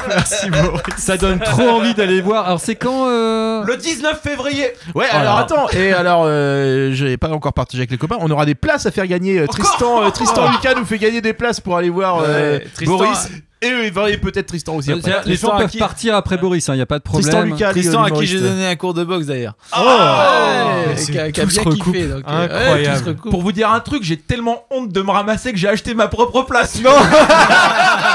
Merci 0.07 0.49
beaucoup. 0.49 0.91
Ça 0.97 1.17
donne 1.17 1.39
trop 1.39 1.69
envie 1.69 1.93
d'aller 1.93 2.21
voir. 2.21 2.45
Alors 2.45 2.59
c'est 2.59 2.75
quand 2.75 3.07
euh, 3.07 3.63
Le 3.65 3.77
19 3.77 4.19
février. 4.21 4.71
Ouais, 4.95 5.07
alors 5.09 5.37
attends, 5.37 5.69
et 5.71 5.91
alors, 5.91 6.23
euh, 6.25 6.91
j'ai 6.93 7.17
pas 7.17 7.29
encore 7.29 7.53
partagé 7.53 7.81
avec 7.81 7.91
les 7.91 7.97
copains, 7.97 8.17
on 8.19 8.29
aura 8.31 8.45
des 8.45 8.55
places 8.55 8.85
à 8.85 8.91
faire 8.91 9.07
gagner. 9.07 9.39
Euh, 9.39 9.47
Tristan, 9.47 10.03
euh, 10.03 10.09
Tristan 10.09 10.51
Lucas 10.51 10.73
nous 10.75 10.85
fait 10.85 10.97
gagner 10.99 11.21
des 11.21 11.33
places 11.33 11.59
pour 11.59 11.75
aller 11.77 11.89
voir 11.89 12.19
euh, 12.23 12.57
Ouais, 12.59 12.67
Tristan 12.73 12.97
Boris. 12.97 13.29
Et, 13.63 13.85
il 13.87 13.91
va- 13.93 14.09
et 14.09 14.17
peut-être 14.17 14.47
Tristan 14.47 14.75
aussi. 14.75 14.91
après. 14.91 15.21
Les 15.25 15.35
gens 15.35 15.55
peuvent 15.57 15.69
qui- 15.69 15.77
partir 15.77 16.15
après 16.15 16.37
Boris, 16.37 16.67
il 16.67 16.73
n'y 16.75 16.81
a 16.81 16.85
pas 16.85 16.99
de 16.99 17.03
problème. 17.03 17.29
Tristan 17.31 17.43
Lucas, 17.45 17.71
Tristan 17.71 18.03
à 18.03 18.11
qui 18.11 18.25
j'ai 18.27 18.39
donné 18.39 18.67
un 18.67 18.75
cours 18.75 18.93
de 18.93 19.03
boxe 19.03 19.25
d'ailleurs. 19.27 19.55
Oh 19.77 19.81
Ouais, 19.81 20.95
c'est 20.97 21.11
qui 21.11 21.19
a, 21.19 21.45
bien 21.45 21.61
recoupe. 21.63 21.85
kiffé. 21.93 22.07
Donc, 22.07 22.23
euh, 22.27 22.47
ouais, 22.47 22.53
Incroyable. 22.89 23.15
Pour 23.15 23.41
vous 23.41 23.51
dire 23.51 23.71
un 23.71 23.79
truc, 23.79 24.03
j'ai 24.03 24.17
tellement 24.17 24.63
honte 24.71 24.89
de 24.91 25.01
me 25.01 25.11
ramasser 25.11 25.51
que 25.51 25.57
j'ai 25.57 25.69
acheté 25.69 25.93
ma 25.93 26.07
propre 26.07 26.43
place. 26.43 26.79
Non 26.81 26.91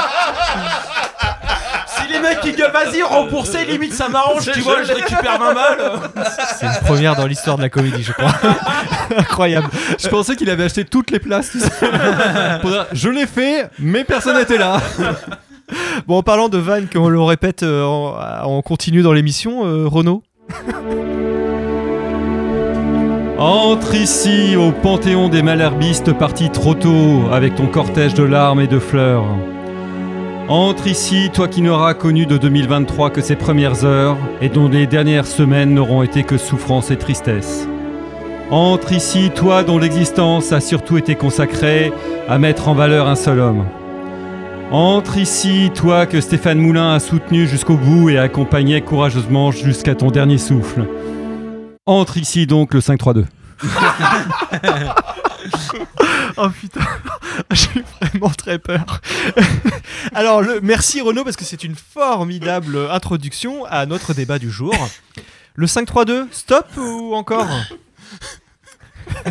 Qui 2.41 2.51
vas-y, 2.51 3.01
remboursez, 3.01 3.65
limite 3.65 3.93
ça 3.93 4.09
m'arrange, 4.09 4.49
tu 4.51 4.59
vois, 4.61 4.83
je 4.83 4.93
récupère 4.93 5.39
20 5.39 5.53
balles. 5.53 5.99
C'est 6.57 6.65
une 6.65 6.85
première 6.85 7.15
dans 7.15 7.25
l'histoire 7.25 7.57
de 7.57 7.63
la 7.63 7.69
comédie, 7.69 8.03
je 8.03 8.13
crois. 8.13 8.31
Incroyable. 9.17 9.69
Je 9.97 10.07
pensais 10.07 10.35
qu'il 10.35 10.49
avait 10.49 10.65
acheté 10.65 10.85
toutes 10.85 11.11
les 11.11 11.19
places. 11.19 11.51
tu 11.51 11.59
sais. 11.59 11.69
Je 12.93 13.09
l'ai 13.09 13.27
fait, 13.27 13.69
mais 13.79 14.03
personne 14.03 14.37
n'était 14.37 14.57
là. 14.57 14.77
Bon, 16.07 16.17
en 16.17 16.23
parlant 16.23 16.49
de 16.49 16.57
vannes, 16.57 16.87
qu'on 16.91 17.09
le 17.09 17.21
répète 17.21 17.63
euh, 17.63 17.83
en, 17.83 18.15
en 18.43 18.61
continu 18.61 19.01
dans 19.01 19.13
l'émission, 19.13 19.65
euh, 19.65 19.87
Renaud 19.87 20.23
Entre 23.37 23.95
ici 23.95 24.55
au 24.55 24.71
panthéon 24.71 25.29
des 25.29 25.43
malherbistes 25.43 26.11
partis 26.13 26.49
trop 26.49 26.73
tôt 26.73 27.23
avec 27.31 27.55
ton 27.55 27.67
cortège 27.67 28.13
de 28.13 28.23
larmes 28.23 28.59
et 28.61 28.67
de 28.67 28.79
fleurs. 28.79 29.25
Entre 30.49 30.87
ici, 30.87 31.29
toi 31.31 31.47
qui 31.47 31.61
n'auras 31.61 31.93
connu 31.93 32.25
de 32.25 32.39
2023 32.39 33.11
que 33.11 33.21
ses 33.21 33.35
premières 33.35 33.85
heures 33.85 34.17
et 34.41 34.49
dont 34.49 34.67
les 34.67 34.87
dernières 34.87 35.27
semaines 35.27 35.75
n'auront 35.75 36.01
été 36.01 36.23
que 36.23 36.39
souffrance 36.39 36.89
et 36.89 36.97
tristesse. 36.97 37.67
Entre 38.49 38.93
ici, 38.93 39.29
toi 39.29 39.61
dont 39.61 39.77
l'existence 39.77 40.51
a 40.51 40.59
surtout 40.59 40.97
été 40.97 41.13
consacrée 41.13 41.93
à 42.27 42.39
mettre 42.39 42.67
en 42.67 42.73
valeur 42.73 43.07
un 43.07 43.13
seul 43.13 43.39
homme. 43.39 43.63
Entre 44.71 45.19
ici, 45.19 45.69
toi 45.75 46.07
que 46.07 46.19
Stéphane 46.19 46.57
Moulin 46.57 46.95
a 46.95 46.99
soutenu 46.99 47.45
jusqu'au 47.45 47.77
bout 47.77 48.09
et 48.09 48.17
accompagné 48.17 48.81
courageusement 48.81 49.51
jusqu'à 49.51 49.93
ton 49.93 50.09
dernier 50.09 50.39
souffle. 50.39 50.87
Entre 51.85 52.17
ici 52.17 52.47
donc 52.47 52.73
le 52.73 52.79
5-3-2. 52.79 53.25
Oh 56.41 56.49
putain, 56.49 56.79
j'ai 57.51 57.83
vraiment 57.99 58.29
très 58.29 58.59
peur. 58.59 59.01
Alors, 60.13 60.41
le, 60.41 60.59
merci 60.61 61.01
Renaud 61.01 61.23
parce 61.25 61.35
que 61.35 61.43
c'est 61.43 61.63
une 61.63 61.75
formidable 61.75 62.77
introduction 62.91 63.65
à 63.65 63.85
notre 63.85 64.13
débat 64.13 64.39
du 64.39 64.49
jour. 64.49 64.73
Le 65.55 65.65
5-3-2, 65.65 66.27
stop 66.31 66.65
ou 66.77 67.13
encore? 67.13 67.47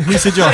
Oui, 0.07 0.15
c'est 0.19 0.33
dur. 0.33 0.45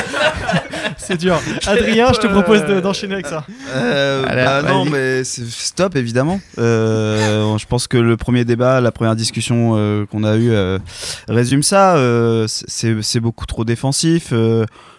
c'est 0.96 1.16
dur. 1.16 1.38
Adrien, 1.66 2.12
je 2.12 2.20
te 2.20 2.26
propose 2.28 2.64
de- 2.64 2.80
d'enchaîner 2.80 3.14
avec 3.14 3.26
ça. 3.26 3.44
Euh, 3.74 4.24
Allez, 4.26 4.44
bah 4.44 4.62
non, 4.62 4.84
mais 4.84 5.24
stop 5.24 5.96
évidemment. 5.96 6.40
Euh, 6.58 7.58
je 7.58 7.66
pense 7.66 7.88
que 7.88 7.96
le 7.98 8.16
premier 8.16 8.44
débat, 8.44 8.80
la 8.80 8.92
première 8.92 9.16
discussion 9.16 9.74
euh, 9.76 10.06
qu'on 10.06 10.22
a 10.24 10.36
eue 10.36 10.52
euh, 10.52 10.78
résume 11.28 11.62
ça. 11.64 11.96
Euh, 11.96 12.46
c'est 12.48 13.02
c'est 13.02 13.20
beaucoup 13.20 13.46
trop 13.46 13.64
défensif. 13.64 14.32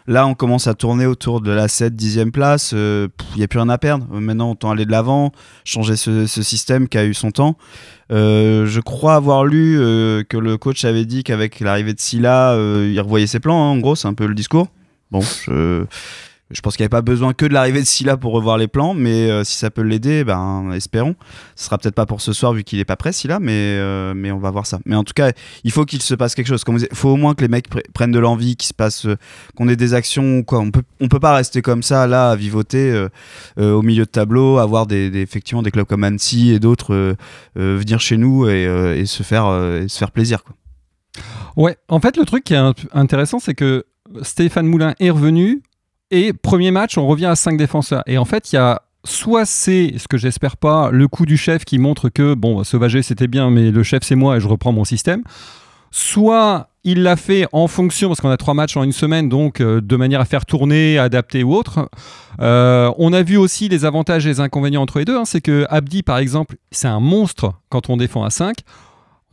Euh, 0.07 0.13
là, 0.13 0.27
on 0.27 0.33
commence 0.33 0.67
à 0.67 0.73
tourner 0.73 1.05
autour 1.05 1.41
de 1.41 1.51
la 1.51 1.67
7 1.67 1.93
10e 1.93 2.31
place. 2.31 2.71
Il 2.73 3.09
n'y 3.37 3.43
a 3.43 3.47
plus 3.47 3.59
rien 3.59 3.69
à 3.69 3.77
perdre. 3.77 4.07
Euh, 4.13 4.19
Maintenant, 4.19 4.51
autant 4.51 4.71
aller 4.71 4.85
de 4.85 4.91
l'avant, 4.91 5.31
changer 5.63 5.95
ce, 5.95 6.25
ce 6.27 6.43
système 6.43 6.87
qui 6.87 6.97
a 6.97 7.05
eu 7.05 7.13
son 7.13 7.31
temps. 7.31 7.57
Euh, 8.11 8.65
je 8.65 8.79
crois 8.79 9.15
avoir 9.15 9.43
lu 9.43 9.77
euh, 9.79 10.23
que 10.23 10.37
le 10.37 10.57
coach 10.57 10.85
avait 10.85 11.05
dit 11.05 11.23
qu'avec 11.23 11.59
l'arrivée 11.59 11.93
de 11.93 11.99
Silla, 11.99 12.51
euh, 12.53 12.89
il 12.91 12.99
revoyait 13.01 13.27
ses 13.27 13.39
plans. 13.39 13.61
hein, 13.61 13.71
en 13.71 13.77
gros, 13.77 13.95
c'est 13.95 14.07
un 14.07 14.13
peu 14.13 14.25
le 14.25 14.33
discours. 14.35 14.67
Bon, 15.11 15.21
je, 15.21 15.85
je 16.49 16.61
pense 16.61 16.75
qu'il 16.77 16.83
n'y 16.83 16.85
avait 16.85 16.89
pas 16.89 17.01
besoin 17.01 17.33
que 17.33 17.45
de 17.45 17.53
l'arrivée 17.53 17.81
de 17.81 17.85
Silla 17.85 18.15
pour 18.15 18.31
revoir 18.31 18.57
les 18.57 18.67
plans, 18.67 18.93
mais 18.93 19.29
euh, 19.29 19.43
si 19.43 19.57
ça 19.57 19.69
peut 19.69 19.81
l'aider, 19.81 20.23
ben 20.23 20.71
espérons. 20.71 21.15
Ce 21.55 21.65
sera 21.65 21.77
peut-être 21.77 21.95
pas 21.95 22.05
pour 22.05 22.21
ce 22.21 22.31
soir 22.33 22.53
vu 22.53 22.63
qu'il 22.63 22.79
est 22.79 22.85
pas 22.85 22.95
prêt 22.95 23.11
Silla, 23.11 23.39
mais 23.39 23.51
euh, 23.77 24.13
mais 24.15 24.31
on 24.31 24.39
va 24.39 24.49
voir 24.51 24.65
ça. 24.65 24.79
Mais 24.85 24.95
en 24.95 25.03
tout 25.03 25.13
cas, 25.13 25.31
il 25.63 25.71
faut 25.71 25.83
qu'il 25.85 26.01
se 26.01 26.15
passe 26.15 26.35
quelque 26.35 26.47
chose. 26.47 26.63
Il 26.67 26.87
faut 26.95 27.09
au 27.09 27.15
moins 27.17 27.33
que 27.35 27.41
les 27.41 27.47
mecs 27.49 27.69
pr- 27.69 27.83
prennent 27.93 28.11
de 28.13 28.19
l'envie, 28.19 28.55
qu'il 28.55 28.67
se 28.67 28.73
passe, 28.73 29.05
euh, 29.05 29.17
qu'on 29.55 29.67
ait 29.67 29.75
des 29.75 29.93
actions. 29.93 30.43
Quoi, 30.43 30.59
on 30.59 30.71
peut 30.71 30.83
on 31.01 31.07
peut 31.09 31.19
pas 31.19 31.35
rester 31.35 31.61
comme 31.61 31.83
ça 31.83 32.07
là 32.07 32.31
à 32.31 32.35
vivoter 32.35 32.91
euh, 33.59 33.73
au 33.73 33.81
milieu 33.81 34.05
de 34.05 34.09
tableau, 34.09 34.57
avoir 34.57 34.87
des, 34.87 35.09
des- 35.09 35.21
effectivement 35.21 35.61
des 35.61 35.71
clubs 35.71 35.85
comme 35.87 36.03
Annecy 36.03 36.51
et 36.51 36.59
d'autres 36.59 37.15
venir 37.55 37.99
chez 37.99 38.17
nous 38.17 38.47
et, 38.47 38.63
et 38.97 39.05
se 39.05 39.23
faire 39.23 39.47
et 39.83 39.87
se 39.87 39.97
faire 39.97 40.11
plaisir. 40.11 40.43
Quoi. 40.43 40.55
Ouais, 41.55 41.77
en 41.89 41.99
fait, 41.99 42.17
le 42.17 42.25
truc 42.25 42.43
qui 42.43 42.53
est 42.53 42.57
int- 42.57 42.73
intéressant, 42.93 43.39
c'est 43.39 43.55
que 43.55 43.85
Stéphane 44.21 44.67
Moulin 44.67 44.93
est 44.99 45.09
revenu 45.09 45.61
et 46.11 46.33
premier 46.33 46.71
match, 46.71 46.97
on 46.97 47.07
revient 47.07 47.25
à 47.25 47.35
5 47.35 47.57
défenseurs. 47.57 48.03
Et 48.07 48.17
en 48.17 48.25
fait, 48.25 48.51
il 48.51 48.55
y 48.55 48.59
a 48.59 48.81
soit 49.03 49.45
c'est, 49.45 49.93
ce 49.97 50.07
que 50.07 50.17
j'espère 50.17 50.57
pas, 50.57 50.89
le 50.91 51.07
coup 51.07 51.25
du 51.25 51.37
chef 51.37 51.65
qui 51.65 51.77
montre 51.79 52.09
que, 52.09 52.33
bon, 52.33 52.63
Sauvager 52.63 53.01
c'était 53.01 53.27
bien, 53.27 53.49
mais 53.49 53.71
le 53.71 53.83
chef 53.83 54.03
c'est 54.03 54.15
moi 54.15 54.37
et 54.37 54.39
je 54.39 54.47
reprends 54.47 54.73
mon 54.73 54.83
système. 54.83 55.23
Soit 55.91 56.69
il 56.83 57.03
l'a 57.03 57.15
fait 57.15 57.47
en 57.51 57.67
fonction, 57.67 58.09
parce 58.09 58.21
qu'on 58.21 58.29
a 58.29 58.37
trois 58.37 58.53
matchs 58.53 58.77
en 58.77 58.83
une 58.83 58.91
semaine, 58.91 59.29
donc 59.29 59.61
euh, 59.61 59.81
de 59.81 59.95
manière 59.95 60.21
à 60.21 60.25
faire 60.25 60.45
tourner, 60.45 60.97
adapter 60.97 61.43
ou 61.43 61.53
autre. 61.53 61.89
Euh, 62.39 62.91
on 62.97 63.13
a 63.13 63.23
vu 63.23 63.37
aussi 63.37 63.67
les 63.69 63.83
avantages 63.85 64.25
et 64.25 64.29
les 64.29 64.39
inconvénients 64.39 64.81
entre 64.81 64.99
les 64.99 65.05
deux. 65.05 65.17
hein. 65.17 65.25
c'est 65.25 65.41
que 65.41 65.65
Abdi, 65.69 66.03
par 66.03 66.17
exemple, 66.17 66.55
c'est 66.71 66.87
un 66.87 66.99
monstre 66.99 67.53
quand 67.69 67.89
on 67.89 67.97
défend 67.97 68.23
à 68.23 68.29
5. 68.29 68.57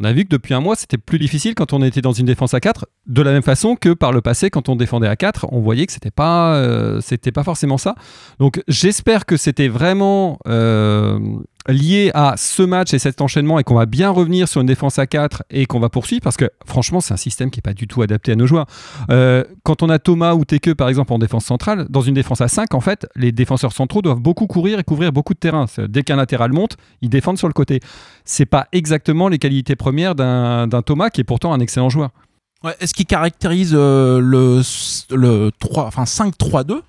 On 0.01 0.05
a 0.05 0.13
vu 0.13 0.25
que 0.25 0.31
depuis 0.31 0.55
un 0.55 0.61
mois, 0.61 0.75
c'était 0.75 0.99
plus 0.99 1.21
difficile 1.21 1.55
quand 1.55 1.73
on 1.73 1.81
était 1.81 2.01
dans 2.01 2.13
une 2.13 2.27
défense 2.27 2.53
à 2.53 2.61
4, 2.61 2.87
de 3.07 3.23
la 3.23 3.31
même 3.31 3.45
façon 3.45 3.77
que 3.77 3.91
par 3.91 4.11
le 4.11 4.21
passé, 4.23 4.51
quand 4.51 4.69
on 4.69 4.75
défendait 4.75 5.07
à 5.07 5.15
4, 5.15 5.47
on 5.53 5.61
voyait 5.61 5.87
que 5.87 5.93
c'était 5.93 6.11
pas, 6.11 6.57
euh, 6.57 7.01
pas 7.33 7.45
forcément 7.45 7.79
ça. 7.79 7.95
Donc 8.41 8.61
j'espère 8.67 9.25
que 9.25 9.37
c'était 9.37 9.69
vraiment 9.69 10.39
euh, 10.49 11.21
lié 11.69 12.11
à 12.15 12.35
ce 12.37 12.63
match 12.63 12.93
et 12.95 12.99
cet 12.99 13.21
enchaînement 13.21 13.59
et 13.59 13.65
qu'on 13.65 13.75
va 13.75 13.87
bien 13.87 14.11
revenir 14.11 14.49
sur 14.49 14.61
une 14.61 14.67
défense 14.67 14.99
à 14.99 15.07
4 15.07 15.45
et 15.51 15.67
qu'on 15.67 15.81
va 15.81 15.89
poursuivre 15.89 16.23
parce 16.23 16.37
que 16.37 16.51
franchement, 16.67 17.01
c'est 17.01 17.15
un 17.15 17.19
système 17.19 17.51
qui 17.51 17.61
est 17.61 17.63
pas 17.63 17.73
du 17.73 17.87
tout 17.87 18.03
adapté 18.03 18.33
à 18.33 18.37
nos 18.37 18.47
joueurs. 18.47 18.67
Euh, 19.11 19.45
quand 19.63 19.83
on 19.83 19.89
a 19.89 19.99
Thomas 19.99 20.35
ou 20.35 20.45
Teke 20.45 20.75
par 20.75 20.89
exemple 20.89 21.13
en 21.13 21.19
défense 21.19 21.45
centrale, 21.45 21.87
dans 21.89 22.03
une 22.03 22.15
défense 22.15 22.41
à 22.41 22.49
5, 22.49 22.75
en 22.75 22.81
fait, 22.81 23.07
les 23.17 23.33
défenseurs 23.33 23.73
centraux 23.73 24.03
doivent 24.03 24.21
beaucoup 24.21 24.47
courir 24.47 24.79
et 24.79 24.85
couvrir 24.85 25.13
beaucoup 25.13 25.35
de 25.35 25.39
terrain. 25.39 25.67
Dès 25.79 26.03
qu'un 26.03 26.17
latéral 26.17 26.53
monte, 26.53 26.77
ils 27.01 27.09
défendent 27.11 27.39
sur 27.39 27.49
le 27.49 27.55
côté. 27.55 27.81
C'est 28.25 28.47
pas 28.47 28.69
exactement 28.73 29.29
les 29.29 29.39
qualités 29.39 29.77
premières 29.77 30.15
d'un 30.15 30.83
Thomas 30.85 31.11
qui 31.11 31.21
est 31.21 31.25
pourtant 31.25 31.53
un 31.53 31.61
excellent 31.61 31.89
joueur. 31.89 32.11
Est-ce 32.81 32.95
qui 32.95 33.05
caractérise 33.05 33.75
euh, 33.75 34.21
le, 34.21 34.63
le 35.15 35.51
3, 35.59 35.87
enfin 35.87 36.05
5-3-2 36.05 36.81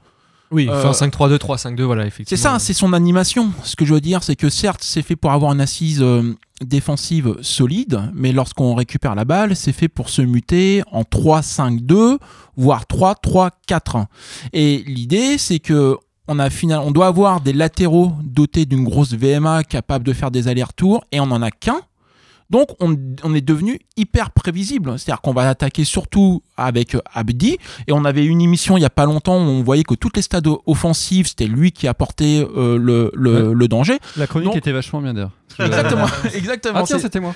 Oui, 0.55 0.69
Euh, 0.69 0.89
enfin 0.89 1.07
5-3-2, 1.07 1.37
3-5-2, 1.37 1.81
voilà, 1.83 2.03
C'est 2.03 2.07
effectivement. 2.07 2.41
ça, 2.53 2.59
c'est 2.59 2.73
son 2.73 2.93
animation. 2.93 3.51
Ce 3.63 3.75
que 3.75 3.83
je 3.85 3.93
veux 3.93 3.99
dire, 4.01 4.23
c'est 4.23 4.37
que 4.37 4.49
certes, 4.49 4.81
c'est 4.83 5.01
fait 5.01 5.17
pour 5.17 5.31
avoir 5.33 5.51
une 5.51 5.59
assise 5.59 6.01
euh, 6.01 6.33
défensive 6.61 7.35
solide, 7.41 7.99
mais 8.13 8.31
lorsqu'on 8.31 8.73
récupère 8.73 9.15
la 9.15 9.25
balle, 9.25 9.55
c'est 9.57 9.73
fait 9.73 9.89
pour 9.89 10.07
se 10.09 10.21
muter 10.21 10.81
en 10.91 11.01
3-5-2, 11.01 12.17
voire 12.55 12.83
3-3-4. 12.85 14.05
Et 14.53 14.83
l'idée, 14.87 15.37
c'est 15.37 15.59
que 15.59 15.97
on, 16.27 16.39
a 16.39 16.49
final... 16.49 16.79
on 16.83 16.91
doit 16.91 17.07
avoir 17.07 17.41
des 17.41 17.53
latéraux 17.53 18.13
dotés 18.23 18.65
d'une 18.65 18.83
grosse 18.85 19.13
VMA 19.13 19.63
capable 19.63 20.05
de 20.05 20.13
faire 20.13 20.31
des 20.31 20.47
allers-retours, 20.47 21.03
et 21.11 21.19
on 21.19 21.27
n'en 21.27 21.41
a 21.41 21.51
qu'un. 21.51 21.81
Donc 22.49 22.69
on, 22.79 22.95
on 23.23 23.33
est 23.33 23.41
devenu 23.41 23.79
hyper 23.97 24.31
prévisible. 24.31 24.97
C'est-à-dire 24.99 25.21
qu'on 25.21 25.33
va 25.33 25.49
attaquer 25.49 25.83
surtout 25.83 26.43
avec 26.57 26.95
euh, 26.95 27.01
Abdi. 27.13 27.57
Et 27.87 27.91
on 27.91 28.05
avait 28.05 28.25
une 28.25 28.41
émission 28.41 28.77
il 28.77 28.81
n'y 28.81 28.85
a 28.85 28.89
pas 28.89 29.05
longtemps 29.05 29.37
où 29.37 29.49
on 29.49 29.63
voyait 29.63 29.83
que 29.83 29.95
toutes 29.95 30.15
les 30.15 30.21
stades 30.21 30.47
offensives, 30.65 31.27
c'était 31.27 31.47
lui 31.47 31.71
qui 31.71 31.87
apportait 31.87 32.45
euh, 32.55 32.77
le, 32.77 33.11
le, 33.13 33.53
le 33.53 33.67
danger. 33.67 33.99
La 34.17 34.27
chronique 34.27 34.55
était 34.55 34.71
vachement 34.71 35.01
bien 35.01 35.13
d'ailleurs. 35.13 35.31
Exactement, 35.59 36.07
exactement. 36.33 36.79
Ah 36.79 36.83
tiens, 36.85 36.99
c'était 36.99 37.21
moi. 37.21 37.33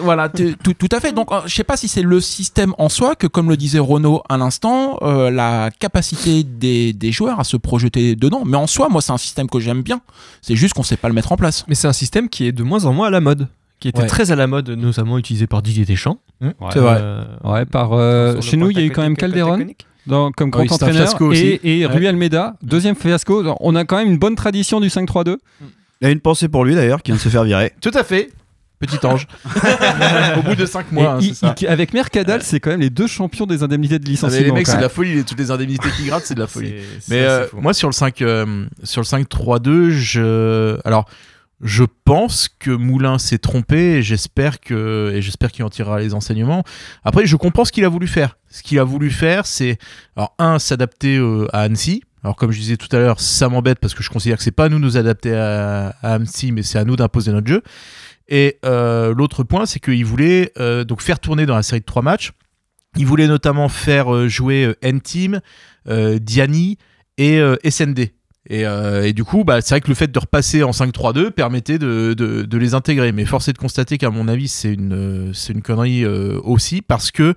voilà, 0.00 0.28
tout, 0.28 0.74
tout 0.74 0.88
à 0.90 0.98
fait. 0.98 1.12
Donc, 1.12 1.30
euh, 1.30 1.42
je 1.46 1.54
sais 1.54 1.62
pas 1.62 1.76
si 1.76 1.86
c'est 1.86 2.02
le 2.02 2.20
système 2.20 2.74
en 2.76 2.88
soi 2.88 3.14
que, 3.14 3.28
comme 3.28 3.48
le 3.48 3.56
disait 3.56 3.78
Renaud 3.78 4.22
à 4.28 4.36
l'instant, 4.36 4.98
euh, 5.02 5.30
la 5.30 5.70
capacité 5.70 6.42
des, 6.42 6.92
des 6.92 7.12
joueurs 7.12 7.38
à 7.38 7.44
se 7.44 7.56
projeter 7.56 8.16
dedans. 8.16 8.42
Mais 8.44 8.56
en 8.56 8.66
soi, 8.66 8.88
moi, 8.88 9.00
c'est 9.00 9.12
un 9.12 9.18
système 9.18 9.48
que 9.48 9.60
j'aime 9.60 9.82
bien. 9.82 10.00
C'est 10.40 10.56
juste 10.56 10.74
qu'on 10.74 10.82
sait 10.82 10.96
pas 10.96 11.08
le 11.08 11.14
mettre 11.14 11.30
en 11.30 11.36
place. 11.36 11.64
Mais 11.68 11.76
c'est 11.76 11.86
un 11.86 11.92
système 11.92 12.28
qui 12.28 12.46
est 12.46 12.52
de 12.52 12.64
moins 12.64 12.84
en 12.84 12.92
moins 12.92 13.06
à 13.06 13.10
la 13.10 13.20
mode. 13.20 13.46
Qui 13.82 13.88
était 13.88 14.02
Ouais. 14.02 14.06
très 14.06 14.30
à 14.30 14.36
la 14.36 14.46
mode, 14.46 14.70
notamment 14.70 15.18
utilisé 15.18 15.48
par 15.48 15.60
Didier 15.60 15.84
Deschamps. 15.84 16.18
C'est 16.40 16.78
vrai. 16.78 16.98
Euh, 17.00 17.24
Ouais, 17.42 17.64
par, 17.66 17.92
euh, 17.94 18.40
chez 18.40 18.56
nous, 18.56 18.70
il 18.70 18.78
y 18.78 18.80
a 18.80 18.84
eu 18.84 18.90
quand 18.92 19.02
même 19.02 19.16
Calderon 19.16 19.58
dans- 20.06 20.30
comme 20.30 20.50
Ah 20.54 20.58
grand 20.58 20.70
un 20.70 20.74
entraîneur 20.76 21.02
fiasco 21.08 21.26
aussi. 21.26 21.58
et, 21.64 21.80
et 21.80 21.86
Ouais. 21.86 21.92
Rui 21.92 22.06
Almeida, 22.06 22.54
deuxième 22.62 22.94
fiasco. 22.94 23.42
On 23.60 23.74
a 23.74 23.84
quand 23.84 23.96
même 23.96 24.08
une 24.08 24.18
bonne 24.18 24.36
tradition 24.36 24.78
du 24.80 24.88
5-3-2. 24.88 25.38
Il 26.00 26.04
y 26.04 26.06
a 26.06 26.10
une 26.10 26.20
pensée 26.20 26.48
pour 26.48 26.64
lui 26.64 26.76
d'ailleurs 26.76 27.02
qui 27.02 27.10
vient 27.10 27.16
de 27.16 27.20
se 27.22 27.28
faire 27.28 27.42
virer. 27.44 27.72
Tout 27.80 27.90
à 27.94 28.04
fait. 28.04 28.30
Petit 28.78 29.04
ange. 29.04 29.26
Au 30.38 30.42
bout 30.42 30.54
de 30.56 30.66
5 30.66 30.90
mois, 30.92 31.12
hein, 31.14 31.18
il- 31.20 31.28
c'est 31.34 31.46
ça. 31.46 31.54
il- 31.60 31.66
avec 31.68 31.92
Mercadal, 31.94 32.42
c'est 32.42 32.58
quand 32.60 32.70
même 32.70 32.80
les 32.80 32.90
deux 32.90 33.06
champions 33.06 33.46
des 33.46 33.62
indemnités 33.64 33.98
de 33.98 34.04
Ah, 34.04 34.06
mais 34.06 34.10
licenciement. 34.12 34.44
les 34.46 34.52
mecs, 34.52 34.66
c'est 34.66 34.76
de 34.76 34.82
la 34.82 34.88
folie. 34.88 35.14
les- 35.14 35.22
Toutes 35.24 35.38
les 35.38 35.50
indemnités 35.50 35.88
qu'ils 35.96 36.06
grattent, 36.06 36.24
c'est 36.24 36.34
de 36.34 36.40
la 36.40 36.46
folie. 36.48 36.74
C'est- 37.00 37.10
Mais 37.14 37.20
c'est 37.22 37.28
euh, 37.28 37.46
moi 37.60 37.74
sur 37.74 37.88
le 37.88 37.92
5 37.92 38.22
euh, 38.22 38.64
sur 38.84 39.00
le 39.00 39.06
5-3-2, 39.06 39.90
je 39.90 40.78
alors 40.84 41.06
je 41.62 41.84
pense 42.04 42.48
que 42.48 42.72
Moulin 42.72 43.18
s'est 43.18 43.38
trompé 43.38 43.76
et 43.76 44.02
j'espère 44.02 44.58
qu'il 44.58 45.64
en 45.64 45.70
tirera 45.70 46.00
les 46.00 46.12
enseignements. 46.12 46.64
Après, 47.04 47.24
je 47.24 47.36
comprends 47.36 47.64
ce 47.64 47.70
qu'il 47.70 47.84
a 47.84 47.88
voulu 47.88 48.08
faire. 48.08 48.36
Ce 48.50 48.62
qu'il 48.62 48.80
a 48.80 48.84
voulu 48.84 49.10
faire, 49.10 49.46
c'est 49.46 49.78
alors 50.16 50.34
un 50.38 50.58
s'adapter 50.58 51.16
euh, 51.16 51.46
à 51.52 51.60
Annecy. 51.60 52.02
Alors 52.24 52.36
comme 52.36 52.50
je 52.50 52.58
disais 52.58 52.76
tout 52.76 52.94
à 52.94 52.98
l'heure, 52.98 53.20
ça 53.20 53.48
m'embête 53.48 53.78
parce 53.78 53.94
que 53.94 54.02
je 54.02 54.10
considère 54.10 54.38
que 54.38 54.42
c'est 54.42 54.50
pas 54.50 54.64
à 54.64 54.68
nous 54.68 54.78
de 54.78 54.84
nous 54.84 54.96
adapter 54.96 55.34
à, 55.34 55.94
Annecy, 56.02 56.50
mais 56.50 56.62
c'est 56.62 56.78
à 56.78 56.84
nous 56.84 56.96
d'imposer 56.96 57.32
notre 57.32 57.46
jeu. 57.46 57.62
Et 58.28 58.58
euh, 58.64 59.14
l'autre 59.14 59.44
point, 59.44 59.64
c'est 59.64 59.78
qu'il 59.78 60.04
voulait 60.04 60.52
euh, 60.58 60.84
donc 60.84 61.00
faire 61.00 61.20
tourner 61.20 61.46
dans 61.46 61.56
la 61.56 61.62
série 61.62 61.80
de 61.80 61.86
trois 61.86 62.02
matchs. 62.02 62.32
Il 62.96 63.06
voulait 63.06 63.28
notamment 63.28 63.68
faire 63.68 64.28
jouer 64.28 64.74
N-Team, 64.82 65.40
Diani 65.86 66.76
et 67.16 67.40
SND. 67.64 68.10
Et, 68.48 68.66
euh, 68.66 69.06
et 69.06 69.12
du 69.12 69.22
coup, 69.22 69.44
bah, 69.44 69.60
c'est 69.60 69.74
vrai 69.74 69.80
que 69.80 69.88
le 69.88 69.94
fait 69.94 70.10
de 70.10 70.18
repasser 70.18 70.62
en 70.64 70.72
5-3-2 70.72 71.30
permettait 71.30 71.78
de, 71.78 72.46
les 72.52 72.74
intégrer. 72.74 73.12
Mais 73.12 73.24
force 73.24 73.48
est 73.48 73.52
de 73.52 73.58
constater 73.58 73.98
qu'à 73.98 74.10
mon 74.10 74.26
avis, 74.28 74.48
c'est 74.48 74.72
une, 74.72 75.32
c'est 75.32 75.52
une 75.52 75.62
connerie 75.62 76.04
euh, 76.04 76.40
aussi 76.42 76.82
parce 76.82 77.10
que 77.10 77.34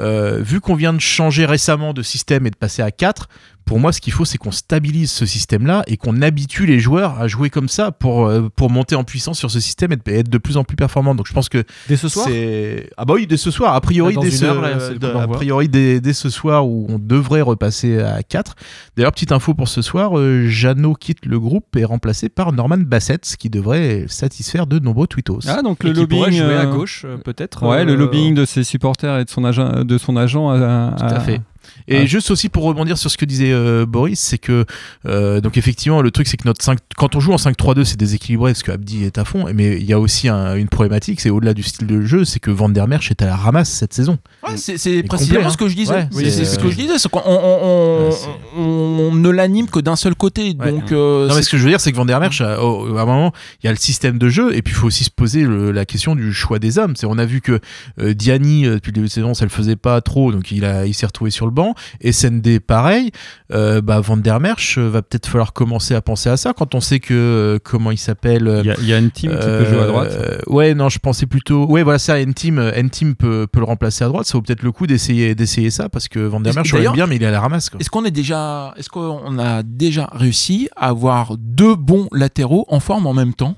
euh, 0.00 0.40
vu 0.40 0.60
qu'on 0.60 0.74
vient 0.74 0.92
de 0.92 1.00
changer 1.00 1.46
récemment 1.46 1.92
de 1.92 2.02
système 2.02 2.46
et 2.46 2.50
de 2.50 2.56
passer 2.56 2.82
à 2.82 2.90
4, 2.90 3.28
pour 3.70 3.78
moi, 3.78 3.92
ce 3.92 4.00
qu'il 4.00 4.12
faut, 4.12 4.24
c'est 4.24 4.36
qu'on 4.36 4.50
stabilise 4.50 5.12
ce 5.12 5.26
système-là 5.26 5.84
et 5.86 5.96
qu'on 5.96 6.22
habitue 6.22 6.66
les 6.66 6.80
joueurs 6.80 7.20
à 7.20 7.28
jouer 7.28 7.50
comme 7.50 7.68
ça 7.68 7.92
pour, 7.92 8.26
euh, 8.26 8.48
pour 8.56 8.68
monter 8.68 8.96
en 8.96 9.04
puissance 9.04 9.38
sur 9.38 9.48
ce 9.48 9.60
système 9.60 9.92
et 9.92 10.18
être 10.18 10.28
de 10.28 10.38
plus 10.38 10.56
en 10.56 10.64
plus 10.64 10.74
performant. 10.74 11.14
Donc 11.14 11.28
je 11.28 11.32
pense 11.32 11.48
que 11.48 11.62
Dès 11.86 11.96
ce 11.96 12.08
soir 12.08 12.26
c'est 12.28 12.90
ah 12.96 13.04
bah 13.04 13.14
oui 13.14 13.28
dès 13.28 13.36
ce 13.36 13.52
soir 13.52 13.76
a 13.76 13.80
priori 13.80 14.16
dès 14.20 14.32
ce, 14.32 14.44
heure, 14.44 14.60
là, 14.60 14.76
a 15.22 15.28
priori 15.28 15.68
dès, 15.68 16.00
dès 16.00 16.14
ce 16.14 16.30
soir 16.30 16.66
où 16.66 16.86
on 16.88 16.98
devrait 16.98 17.42
repasser 17.42 18.00
à 18.00 18.24
4 18.24 18.56
d'ailleurs 18.96 19.12
petite 19.12 19.30
info 19.30 19.54
pour 19.54 19.68
ce 19.68 19.82
soir 19.82 20.18
euh, 20.18 20.48
Jeannot 20.48 20.94
quitte 20.94 21.24
le 21.24 21.38
groupe 21.38 21.76
et 21.76 21.82
est 21.82 21.84
remplacé 21.84 22.28
par 22.28 22.52
Norman 22.52 22.78
Bassett 22.78 23.24
ce 23.24 23.36
qui 23.36 23.50
devrait 23.50 24.06
satisfaire 24.08 24.66
de 24.66 24.78
nombreux 24.78 25.06
tweetos 25.06 25.40
Ah, 25.46 25.62
donc 25.62 25.84
Et 25.84 25.88
le 25.88 25.92
lobbying. 25.92 26.32
jouer 26.32 26.56
à 26.56 26.62
euh, 26.62 26.72
gauche, 26.72 27.04
euh, 27.04 27.16
peut-être. 27.16 27.66
Ouais, 27.66 27.84
le 27.84 27.92
euh, 27.92 27.96
lobbying 27.96 28.34
de 28.34 28.44
ses 28.44 28.64
supporters 28.64 29.18
et 29.18 29.24
de 29.24 29.30
son 29.30 29.44
agent, 29.44 29.84
de 29.84 29.98
son 29.98 30.16
agent 30.16 30.50
à, 30.50 30.94
Tout 30.98 31.04
à 31.04 31.20
fait. 31.20 31.40
Et 31.88 31.98
Ah. 31.98 32.06
juste 32.06 32.30
aussi 32.30 32.48
pour 32.48 32.64
rebondir 32.64 32.98
sur 32.98 33.10
ce 33.10 33.16
que 33.16 33.24
disait 33.24 33.52
euh, 33.52 33.86
Boris, 33.86 34.18
c'est 34.20 34.38
que 34.38 34.64
euh, 35.06 35.40
donc 35.40 35.56
effectivement 35.56 36.02
le 36.02 36.10
truc 36.10 36.26
c'est 36.28 36.36
que 36.36 36.46
notre 36.46 36.64
5 36.64 36.78
quand 36.96 37.16
on 37.16 37.20
joue 37.20 37.32
en 37.32 37.36
5-3-2 37.38 37.84
c'est 37.84 37.96
déséquilibré 37.98 38.52
parce 38.52 38.62
que 38.62 38.72
Abdi 38.72 39.04
est 39.04 39.18
à 39.18 39.24
fond, 39.24 39.46
mais 39.54 39.76
il 39.76 39.84
y 39.84 39.92
a 39.92 40.00
aussi 40.00 40.28
un- 40.28 40.54
une 40.56 40.68
problématique, 40.68 41.20
c'est 41.20 41.30
au-delà 41.30 41.54
du 41.54 41.62
style 41.62 41.86
de 41.86 42.00
jeu, 42.02 42.24
c'est 42.24 42.40
que 42.40 42.50
Van 42.50 42.68
der 42.68 42.86
Merch 42.88 43.10
est 43.10 43.22
à 43.22 43.26
la 43.26 43.36
ramasse 43.36 43.68
cette 43.70 43.92
saison. 43.94 44.18
Ouais, 44.46 44.56
c'est 44.56 45.02
précisément 45.02 45.38
complet, 45.40 45.44
hein. 45.46 45.50
ce 45.50 45.56
que 45.56 45.68
je 45.68 45.74
disais. 45.76 45.94
Ouais, 46.12 46.30
c'est 46.30 46.44
ce 46.44 46.58
que 46.58 46.70
je 46.70 46.76
disais. 46.76 46.98
c'est 46.98 47.08
qu'on 47.10 47.22
on, 47.24 47.30
on- 47.32 48.06
Ouais, 48.06 48.12
c'est- 48.12 48.26
on- 48.58 49.08
on 49.10 49.14
ne 49.14 49.28
l'anime 49.30 49.68
que 49.68 49.80
d'un 49.80 49.96
seul 49.96 50.14
côté. 50.14 50.54
Ouais. 50.58 50.70
Donc, 50.70 50.92
euh, 50.92 51.28
Non 51.28 51.34
mais 51.34 51.42
ce 51.42 51.48
que 51.50 51.56
je 51.58 51.62
veux 51.64 51.70
dire 51.70 51.80
c'est 51.80 51.92
que 51.92 51.96
Van 51.96 52.04
der 52.04 52.20
Merch 52.20 52.40
à, 52.40 52.56
un 52.58 53.04
moment 53.06 53.32
il 53.62 53.66
y 53.66 53.68
a 53.68 53.72
le 53.72 53.78
système 53.78 54.18
de 54.18 54.28
jeu 54.28 54.54
et 54.56 54.62
puis 54.62 54.72
il 54.72 54.76
faut 54.76 54.86
aussi 54.86 55.04
se 55.04 55.10
poser 55.10 55.42
le- 55.44 55.72
la 55.72 55.84
question 55.84 56.14
du 56.14 56.32
choix 56.32 56.58
des 56.58 56.78
hommes. 56.78 56.94
C'est 56.96 57.06
on 57.06 57.18
a 57.18 57.24
vu 57.26 57.40
que 57.40 57.60
euh, 58.00 58.14
Diani 58.14 58.64
depuis 58.64 58.90
le 58.90 58.94
début 58.94 59.06
de 59.06 59.12
saison 59.12 59.34
ça 59.34 59.44
le 59.44 59.50
faisait 59.50 59.76
pas 59.76 60.00
trop 60.00 60.32
donc 60.32 60.50
il 60.50 60.64
a 60.64 60.86
il 60.86 60.94
s'est 60.94 61.06
retrouvé 61.06 61.30
sur 61.30 61.46
le 61.46 61.49
banc. 61.50 61.74
SND 62.04 62.60
pareil. 62.60 63.10
Euh, 63.52 63.80
bah 63.80 64.00
Van 64.00 64.16
der 64.16 64.40
Merch 64.40 64.76
euh, 64.78 64.88
va 64.88 65.02
peut-être 65.02 65.26
falloir 65.26 65.52
commencer 65.52 65.94
à 65.94 66.00
penser 66.02 66.28
à 66.28 66.36
ça 66.36 66.52
quand 66.52 66.74
on 66.74 66.80
sait 66.80 67.00
que 67.00 67.14
euh, 67.14 67.58
comment 67.62 67.90
il 67.90 67.98
s'appelle. 67.98 68.46
euh, 68.48 68.60
Il 68.62 68.66
y, 68.66 68.70
a- 68.70 68.76
il 68.78 68.86
y 68.86 68.92
a 68.92 68.98
une 68.98 69.10
team 69.10 69.30
qui 69.32 69.36
peut 69.46 69.64
jouer 69.64 69.80
à 69.82 69.86
droite. 69.86 70.12
euh, 70.12 70.38
ouais, 70.46 70.74
non, 70.74 70.88
je 70.88 70.98
pensais 70.98 71.26
plutôt. 71.26 71.66
Ouais, 71.66 71.82
voilà, 71.82 71.98
ça, 71.98 72.20
N-Team, 72.20 72.58
N-Team 72.58 73.14
peut, 73.14 73.46
peut 73.50 73.60
le 73.60 73.66
remplacer 73.66 74.04
à 74.04 74.08
droite. 74.08 74.26
Ça 74.26 74.38
vaut 74.38 74.42
peut-être 74.42 74.62
le 74.62 74.72
coup 74.72 74.86
d'essayer, 74.86 75.34
d'essayer 75.34 75.70
ça 75.70 75.88
parce 75.88 76.08
que 76.08 76.18
Van 76.20 76.40
der 76.40 76.54
Merch, 76.54 76.72
l'aime 76.72 76.78
d'ailleurs- 76.80 76.92
bien, 76.94 77.06
mais 77.06 77.16
il 77.16 77.22
est 77.22 77.26
à 77.26 77.30
la 77.30 77.40
ramasse. 77.40 77.70
Est-ce 77.78 77.90
qu'on 77.90 78.04
est 78.04 78.10
déjà, 78.10 78.74
est-ce 78.76 78.88
qu'on 78.88 79.38
a 79.38 79.62
déjà 79.62 80.08
réussi 80.12 80.68
à 80.76 80.88
avoir 80.88 81.36
deux 81.38 81.74
bons 81.76 82.08
latéraux 82.12 82.64
en 82.68 82.80
forme 82.80 83.06
en 83.06 83.14
même 83.14 83.34
temps? 83.34 83.56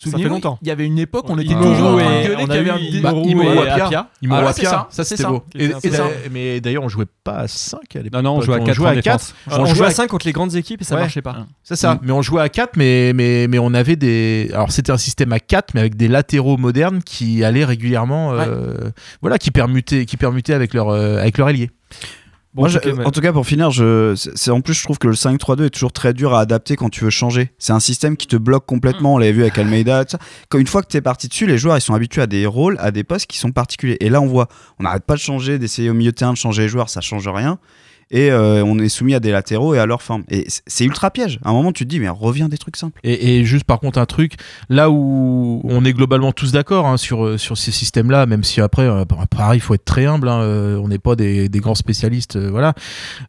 Ça 0.00 0.16
fait 0.18 0.24
longtemps. 0.24 0.58
Il 0.62 0.68
y 0.68 0.70
avait 0.70 0.86
une 0.86 0.98
époque, 0.98 1.26
on 1.28 1.38
était 1.38 1.54
toujours 1.54 1.88
en 1.94 1.98
train 1.98 2.20
de 2.22 2.26
gueuler 2.26 2.36
on 2.42 2.46
qu'il 2.46 2.54
y 2.54 2.58
avait 2.58 2.70
un 2.70 2.78
Imo 2.78 3.60
Apia. 3.60 4.10
Imo 4.22 4.34
Ah, 4.36 4.48
Apia, 4.48 4.86
c'est 4.90 5.04
ça, 5.04 5.16
c'était 5.16 5.28
beau. 5.28 5.44
Mais 6.30 6.60
d'ailleurs, 6.60 6.84
on 6.84 6.88
jouait 6.88 7.06
pas 7.24 7.38
à 7.40 7.48
5 7.48 7.78
à 7.96 7.98
l'époque. 8.02 8.12
Non, 8.22 8.22
non, 8.34 8.36
on 8.38 8.40
jouait 8.40 8.56
à 8.56 8.60
On 8.60 8.64
4 8.64 8.74
jouait 8.74 8.86
en 8.86 8.90
à 8.90 8.94
4. 8.94 9.04
défense. 9.04 9.34
On, 9.50 9.64
jouait 9.66 9.86
à 9.86 9.88
à 9.88 9.92
5 9.92 10.06
contre 10.08 10.26
les 10.26 10.32
grandes 10.32 10.54
équipes 10.54 10.80
et 10.80 10.84
ça 10.84 10.96
marchait 10.96 11.22
pas. 11.22 11.46
C'est 11.62 11.76
ça, 11.76 11.94
Mm. 11.94 11.98
mais 12.02 12.12
on 12.12 12.22
jouait 12.22 12.42
à 12.42 12.48
4, 12.48 12.76
mais, 12.76 13.12
mais, 13.14 13.46
mais 13.48 13.58
on 13.58 13.74
avait 13.74 13.96
des. 13.96 14.50
Alors 14.52 14.70
c'était 14.72 14.92
un 14.92 14.98
système 14.98 15.32
à 15.32 15.40
4, 15.40 15.74
mais 15.74 15.80
avec 15.80 15.96
des 15.96 16.08
latéraux 16.08 16.56
modernes 16.56 17.00
qui 17.04 17.44
allaient 17.44 17.64
régulièrement. 17.64 18.32
euh, 18.34 18.90
Voilà, 19.20 19.38
qui 19.38 19.50
permutaient, 19.50 20.04
qui 20.06 20.16
permutaient 20.16 20.54
avec 20.54 20.74
leur, 20.74 20.88
euh, 20.90 21.18
avec 21.18 21.38
leur 21.38 21.48
ailier. 21.48 21.70
Bon, 22.54 22.62
Moi, 22.62 22.70
en 22.70 22.72
tout 22.72 22.80
cas, 22.80 23.04
en 23.04 23.10
tout 23.10 23.20
cas, 23.20 23.32
pour 23.32 23.46
finir, 23.46 23.70
je, 23.70 24.14
c'est 24.14 24.50
en 24.50 24.62
plus, 24.62 24.72
je 24.72 24.82
trouve 24.82 24.98
que 24.98 25.06
le 25.06 25.14
5-3-2 25.14 25.66
est 25.66 25.70
toujours 25.70 25.92
très 25.92 26.14
dur 26.14 26.34
à 26.34 26.40
adapter 26.40 26.76
quand 26.76 26.88
tu 26.88 27.04
veux 27.04 27.10
changer. 27.10 27.52
C'est 27.58 27.74
un 27.74 27.80
système 27.80 28.16
qui 28.16 28.26
te 28.26 28.36
bloque 28.36 28.64
complètement. 28.64 29.14
On 29.14 29.18
l'avait 29.18 29.32
vu 29.32 29.42
avec 29.42 29.58
Almeida. 29.58 30.06
tout 30.06 30.12
ça. 30.12 30.18
Quand, 30.48 30.58
une 30.58 30.66
fois 30.66 30.82
que 30.82 30.88
tu 30.88 30.96
es 30.96 31.02
parti 31.02 31.28
dessus, 31.28 31.46
les 31.46 31.58
joueurs 31.58 31.76
ils 31.76 31.82
sont 31.82 31.94
habitués 31.94 32.22
à 32.22 32.26
des 32.26 32.46
rôles, 32.46 32.76
à 32.80 32.90
des 32.90 33.04
postes 33.04 33.26
qui 33.26 33.38
sont 33.38 33.52
particuliers. 33.52 33.98
Et 34.00 34.08
là, 34.08 34.22
on 34.22 34.26
voit, 34.26 34.48
on 34.78 34.84
n'arrête 34.84 35.04
pas 35.04 35.14
de 35.14 35.20
changer, 35.20 35.58
d'essayer 35.58 35.90
au 35.90 35.94
milieu 35.94 36.10
de 36.10 36.16
terrain 36.16 36.32
de 36.32 36.38
changer 36.38 36.62
les 36.62 36.68
joueurs, 36.68 36.88
ça 36.88 37.02
change 37.02 37.28
rien. 37.28 37.58
Et 38.10 38.30
euh, 38.30 38.64
on 38.64 38.78
est 38.78 38.88
soumis 38.88 39.14
à 39.14 39.20
des 39.20 39.30
latéraux 39.30 39.74
et 39.74 39.78
à 39.78 39.84
leur 39.86 40.00
forme. 40.02 40.24
Et 40.30 40.46
c'est- 40.66 40.84
ultra 40.84 41.10
piège. 41.10 41.38
À 41.44 41.50
un 41.50 41.52
moment, 41.52 41.72
tu 41.72 41.84
te 41.84 41.90
dis, 41.90 42.00
mais 42.00 42.08
reviens 42.08 42.48
des 42.48 42.56
trucs 42.56 42.76
simples. 42.76 42.98
Et, 43.04 43.36
et 43.40 43.44
juste 43.44 43.64
par 43.64 43.80
contre 43.80 43.98
un 43.98 44.06
truc, 44.06 44.34
là 44.70 44.88
où 44.90 45.60
on 45.64 45.84
est 45.84 45.92
globalement 45.92 46.32
tous 46.32 46.52
d'accord 46.52 46.86
hein, 46.86 46.96
sur, 46.96 47.24
euh, 47.24 47.36
sur 47.38 47.58
ces 47.58 47.70
systèmes-là, 47.70 48.24
même 48.26 48.44
si 48.44 48.60
après, 48.62 48.84
euh, 48.84 49.04
bah, 49.04 49.16
pareil, 49.28 49.58
il 49.58 49.60
faut 49.60 49.74
être 49.74 49.84
très 49.84 50.06
humble, 50.06 50.28
hein, 50.28 50.40
euh, 50.40 50.76
on 50.78 50.88
n'est 50.88 50.98
pas 50.98 51.16
des, 51.16 51.48
des 51.50 51.60
grands 51.60 51.74
spécialistes, 51.74 52.36
euh, 52.36 52.48
voilà. 52.50 52.72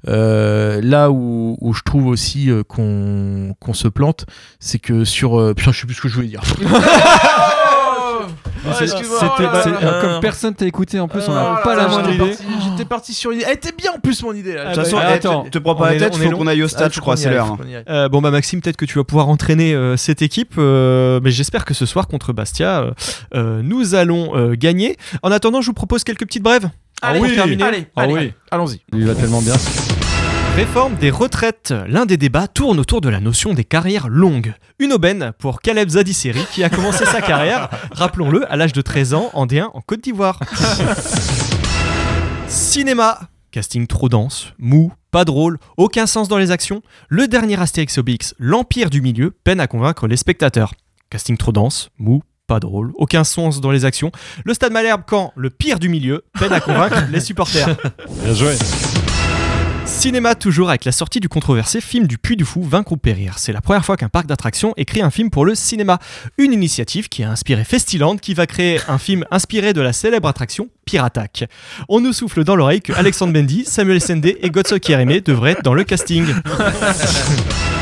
Euh, 0.08 0.80
là 0.82 1.12
où, 1.12 1.58
où 1.60 1.74
je 1.74 1.82
trouve 1.84 2.08
aussi 2.08 2.50
euh, 2.50 2.64
qu'on 2.64 3.56
qu'on 3.60 3.74
se 3.74 3.88
plante, 3.90 4.26
c'est 4.60 4.80
que 4.80 5.04
sur... 5.04 5.40
euh, 5.40 5.54
putain, 5.54 5.72
je 5.74 5.82
sais 5.82 5.86
plus 5.88 5.96
ce 5.96 6.02
que 6.02 6.08
je 6.08 6.16
voulais 6.16 6.28
dire. 6.30 6.42
C'est- 6.64 6.64
excuse-moi, 6.64 6.80
c'était- 6.82 6.96
oh 6.96 7.08
là 7.50 7.60
c'est- 7.62 7.68
là. 7.68 8.26
euh, 8.26 8.28
comme 10.01 10.20
personne 10.22 10.53
t'a 10.55 10.65
écouté 10.65 10.99
en 10.99 11.07
plus, 11.07 11.22
on 11.28 11.34
n'a 11.34 11.57
Oh 11.59 11.63
pas 11.63 11.76
la 11.76 11.88
moindre 11.88 12.11
idée. 12.11 12.36
J'étais 12.63 12.86
parti 12.86 13.13
sur 13.13 13.32
une... 13.32 13.41
Elle 13.41 13.53
était 13.53 13.72
bien 13.72 13.91
en 13.93 13.99
plus 13.99 14.22
mon 14.24 14.34
idée 14.34 14.53
là. 14.53 14.63
Ah 14.67 14.72
De 14.72 14.76
bah, 14.78 14.84
toute 14.84 14.91
façon, 14.91 14.97
ah, 15.01 15.09
eh, 15.11 15.13
attends. 15.15 15.43
te, 15.49 15.57
prends 15.57 15.76
pas 15.76 15.93
la 15.93 15.99
tête, 15.99 16.15
faut 16.15 16.30
qu'on 16.32 16.47
aille 16.47 16.61
au 16.63 16.65
Ah, 16.65 16.70
stade, 16.70 16.93
je 16.93 16.99
crois, 16.99 17.17
c'est 17.17 17.30
l'heure. 17.30 17.57
Euh, 17.89 18.09
bon 18.09 18.22
bah 18.22 18.32
Maxime, 18.32 18.61
peut-être 18.61 18.78
que 18.78 18.86
tu 18.86 18.97
vas 18.97 19.03
pouvoir 19.03 19.30
entraîner 19.30 19.74
euh, 19.74 19.97
cette 19.97 20.22
équipe, 20.22 20.53
euh, 20.57 21.20
mais 21.24 21.32
j'espère 21.32 21.65
que 21.65 21.74
ce 21.74 21.86
soir 21.86 22.07
contre 22.07 22.34
Bastia, 22.34 22.80
euh, 22.82 22.91
euh, 23.36 23.61
nous 23.63 23.95
allons 23.95 24.36
euh, 24.36 24.55
gagner. 24.55 24.97
En 25.24 25.32
attendant, 25.32 25.61
je 25.61 25.67
vous 25.67 25.74
propose 25.74 26.03
quelques 26.03 26.26
petites 26.26 26.43
brèves. 26.43 26.70
Allez, 27.01 27.20
pour 27.20 27.30
terminer. 27.30 27.63
allez, 27.63 27.88
Ah 27.95 28.01
allez, 28.01 28.13
oui. 28.13 28.20
allez. 28.20 28.34
Allons-y. 28.51 28.82
Il 28.93 29.05
va 29.05 29.15
tellement 29.15 29.41
bien. 29.41 29.53
Réforme 30.60 30.95
des 30.95 31.10
retraites. 31.10 31.74
L'un 31.88 32.05
des 32.05 32.18
débats 32.18 32.49
tourne 32.49 32.82
autour 32.82 32.99
de 32.99 33.07
la 33.07 33.22
notion 33.22 33.53
des 33.53 33.64
carrières 33.64 34.10
longues. 34.10 34.53
Une 34.78 34.91
aubaine 34.91 35.32
pour 35.39 35.62
Caleb 35.62 35.88
Zadisseri 35.88 36.45
qui 36.51 36.66
a 36.66 36.70
commencé 36.70 37.05
sa 37.05 37.22
carrière, 37.22 37.70
rappelons-le, 37.93 38.45
à 38.51 38.57
l'âge 38.57 38.74
de 38.74 38.82
13 38.82 39.14
ans 39.14 39.30
en 39.32 39.45
D1 39.45 39.70
en 39.74 39.80
Côte 39.80 40.03
d'Ivoire. 40.03 40.41
Cinéma. 42.49 43.22
Casting 43.51 43.88
trop 43.88 44.10
dense, 44.10 44.51
mou, 44.57 44.91
pas 45.12 45.24
drôle, 45.24 45.60
aucun 45.78 46.05
sens 46.05 46.28
dans 46.28 46.38
les 46.38 46.51
actions. 46.51 46.82
Le 47.07 47.30
dernier 47.30 47.57
Astérix 47.57 47.97
Obélix, 47.97 48.36
l'Empire 48.38 48.89
du 48.89 48.99
Milieu, 48.99 49.32
peine 49.45 49.62
à 49.62 49.68
convaincre 49.68 50.07
les 50.07 50.18
spectateurs. 50.18 50.74
Casting 51.10 51.38
trop 51.38 51.53
dense, 51.53 51.89
mou, 51.97 52.22
pas 52.47 52.60
drôle, 52.60 52.91
aucun 52.95 53.24
sens 53.24 53.62
dans 53.62 53.72
les 53.72 53.86
actions. 53.86 54.12
Le 54.43 54.53
Stade 54.53 54.74
Malherbe 54.74 55.03
quand 55.07 55.32
le 55.38 55.51
pire 55.51 55.80
du 55.80 55.88
milieu, 55.88 56.26
peine 56.38 56.51
à 56.51 56.60
convaincre 56.60 57.05
les 57.10 57.22
supporters. 57.22 57.78
Bien 58.26 58.34
joué. 58.34 58.55
Cinéma 60.00 60.34
toujours 60.34 60.70
avec 60.70 60.86
la 60.86 60.93
sortie 60.93 61.20
du 61.20 61.28
controversé 61.28 61.82
film 61.82 62.08
du 62.08 62.18
Puy 62.18 62.38
du 62.38 62.45
Fou 62.45 62.64
Vaincre 62.64 62.93
ou 62.93 62.95
Périr. 62.95 63.38
C'est 63.38 63.52
la 63.52 63.60
première 63.60 63.84
fois 63.84 63.97
qu'un 63.97 64.08
parc 64.08 64.28
d'attractions 64.28 64.74
écrit 64.78 65.02
un 65.02 65.10
film 65.10 65.30
pour 65.30 65.43
le 65.43 65.56
cinéma. 65.56 66.00
Une 66.38 66.54
initiative 66.54 67.10
qui 67.10 67.22
a 67.22 67.30
inspiré 67.30 67.66
Festiland 67.66 68.16
qui 68.16 68.34
va 68.34 68.47
créer 68.47 68.80
un 68.88 68.97
film 68.97 69.26
inspiré 69.30 69.74
de 69.74 69.82
la 69.82 69.91
célèbre 69.91 70.30
attraction 70.30 70.70
Piratac. 70.86 71.50
On 71.89 72.00
nous 72.00 72.14
souffle 72.14 72.45
dans 72.45 72.56
l'oreille 72.56 72.82
que 72.82 72.93
Alexandre 72.93 73.34
Bendy, 73.34 73.66
Samuel 73.66 74.00
Sendé 74.00 74.38
et 74.41 74.50
Gotso 74.50 74.80
Kieremé 74.80 75.20
devraient 75.20 75.52
être 75.52 75.64
dans 75.64 75.74
le 75.74 75.84
casting. 75.84 76.26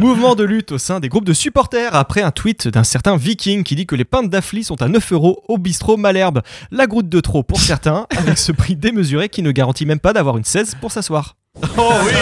Mouvement 0.00 0.34
de 0.34 0.44
lutte 0.44 0.72
au 0.72 0.78
sein 0.78 0.98
des 0.98 1.08
groupes 1.10 1.24
de 1.26 1.32
supporters 1.34 1.94
après 1.94 2.22
un 2.22 2.30
tweet 2.30 2.68
d'un 2.68 2.84
certain 2.84 3.16
Viking 3.16 3.62
qui 3.64 3.76
dit 3.76 3.86
que 3.86 3.94
les 3.94 4.04
pintes 4.06 4.30
d'affli 4.30 4.64
sont 4.64 4.80
à 4.82 4.88
9 4.88 5.12
euros 5.12 5.42
au 5.48 5.58
bistrot 5.58 5.96
Malherbe. 5.98 6.40
La 6.70 6.86
goutte 6.86 7.08
de 7.08 7.20
trop 7.20 7.42
pour 7.42 7.60
certains, 7.60 8.06
avec 8.16 8.38
ce 8.38 8.50
prix 8.52 8.76
démesuré 8.76 9.28
qui 9.28 9.42
ne 9.42 9.50
garantit 9.52 9.84
même 9.86 10.00
pas 10.00 10.12
d'avoir 10.14 10.38
une 10.38 10.44
16 10.44 10.76
pour 10.80 10.90
s'asseoir. 10.90 11.36
Oh 11.76 11.92
oui 12.04 12.12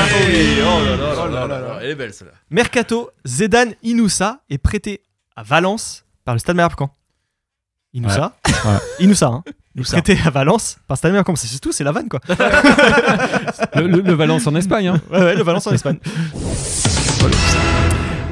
Oh 0.62 0.84
là 0.84 0.96
là 1.30 1.46
là 1.46 1.58
là 1.60 1.78
Elle 1.82 1.90
est 1.90 1.94
belle 1.94 2.12
celle-là. 2.12 2.34
Mercato, 2.50 3.10
Zedan 3.24 3.66
Inoussa 3.84 4.40
est 4.50 4.58
prêté 4.58 5.02
à 5.36 5.42
Valence 5.44 6.04
par 6.24 6.34
le 6.34 6.40
Stade 6.40 6.56
Malherbe 6.56 6.74
Caen. 6.78 6.90
Inoussa. 7.94 8.32
Ouais. 8.46 8.72
Inoussa, 9.00 9.26
hein. 9.26 9.44
Prêté 9.84 10.18
à 10.24 10.30
Valence 10.30 10.78
par. 10.88 10.98
Comme 11.24 11.36
ça, 11.36 11.46
c'est 11.46 11.60
tout, 11.60 11.70
c'est 11.70 11.84
la 11.84 11.92
vanne 11.92 12.08
quoi. 12.08 12.18
Le, 13.76 13.86
le- 13.86 14.00
le 14.00 14.12
Valence 14.14 14.46
en 14.48 14.54
Espagne. 14.56 14.88
hein. 14.88 15.00
Ouais, 15.12 15.20
ouais, 15.20 15.34
le 15.36 15.42
Valence 15.44 15.66
en 15.68 15.72
Espagne. 15.72 15.98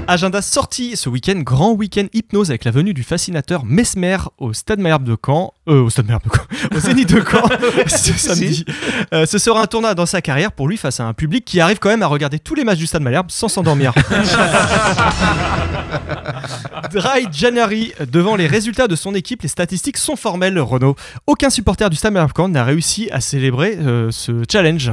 Agenda 0.09 0.41
sorti 0.41 0.97
ce 0.97 1.09
week-end, 1.09 1.41
grand 1.41 1.72
week-end 1.72 2.07
hypnose 2.12 2.51
avec 2.51 2.64
la 2.64 2.70
venue 2.70 2.95
du 2.95 3.03
fascinateur 3.03 3.64
Mesmer 3.64 4.18
au 4.39 4.53
Stade 4.53 4.78
Malherbe 4.78 5.03
de 5.03 5.16
Caen, 5.24 5.53
euh, 5.68 5.82
au 5.82 5.91
Stade 5.91 6.07
Malherbe 6.07 6.22
de 6.24 6.30
Caen, 6.30 6.45
au 6.76 6.78
Zénith 6.78 7.12
de 7.12 7.20
Caen 7.20 7.49
ce 7.89 8.12
samedi. 8.12 8.64
Euh, 9.12 9.26
ce 9.26 9.39
sera 9.39 9.61
un 9.62 9.66
tournant 9.66 9.95
dans 9.95 10.07
sa 10.07 10.20
carrière 10.22 10.53
pour 10.53 10.68
lui 10.68 10.76
face 10.76 11.01
à 11.01 11.05
un 11.05 11.12
public 11.12 11.45
qui 11.45 11.61
arrive 11.61 11.80
quand 11.80 11.89
même 11.89 12.03
à 12.03 12.07
regarder 12.07 12.39
tous 12.39 12.55
les 12.55 12.62
matchs 12.62 12.78
du 12.78 12.87
Stade 12.87 13.03
Malherbe 13.03 13.30
sans 13.30 13.49
s'endormir. 13.49 13.95
Dry 16.93 17.26
January, 17.32 17.93
devant 18.12 18.37
les 18.37 18.47
résultats 18.47 18.87
de 18.87 18.95
son 18.95 19.12
équipe, 19.14 19.43
les 19.43 19.49
statistiques 19.49 19.99
sont 19.99 20.14
formelles, 20.14 20.59
Renault. 20.61 20.95
Aucun 21.26 21.51
supporter 21.51 21.91
du 21.91 21.97
Stade 21.97 22.12
Malherbe 22.12 22.32
Caen 22.37 22.49
n'a 22.49 22.62
réussi 22.62 23.09
à 23.11 23.20
célébrer 23.20 23.76
euh, 23.80 24.12
ce 24.12 24.45
challenge. 24.51 24.93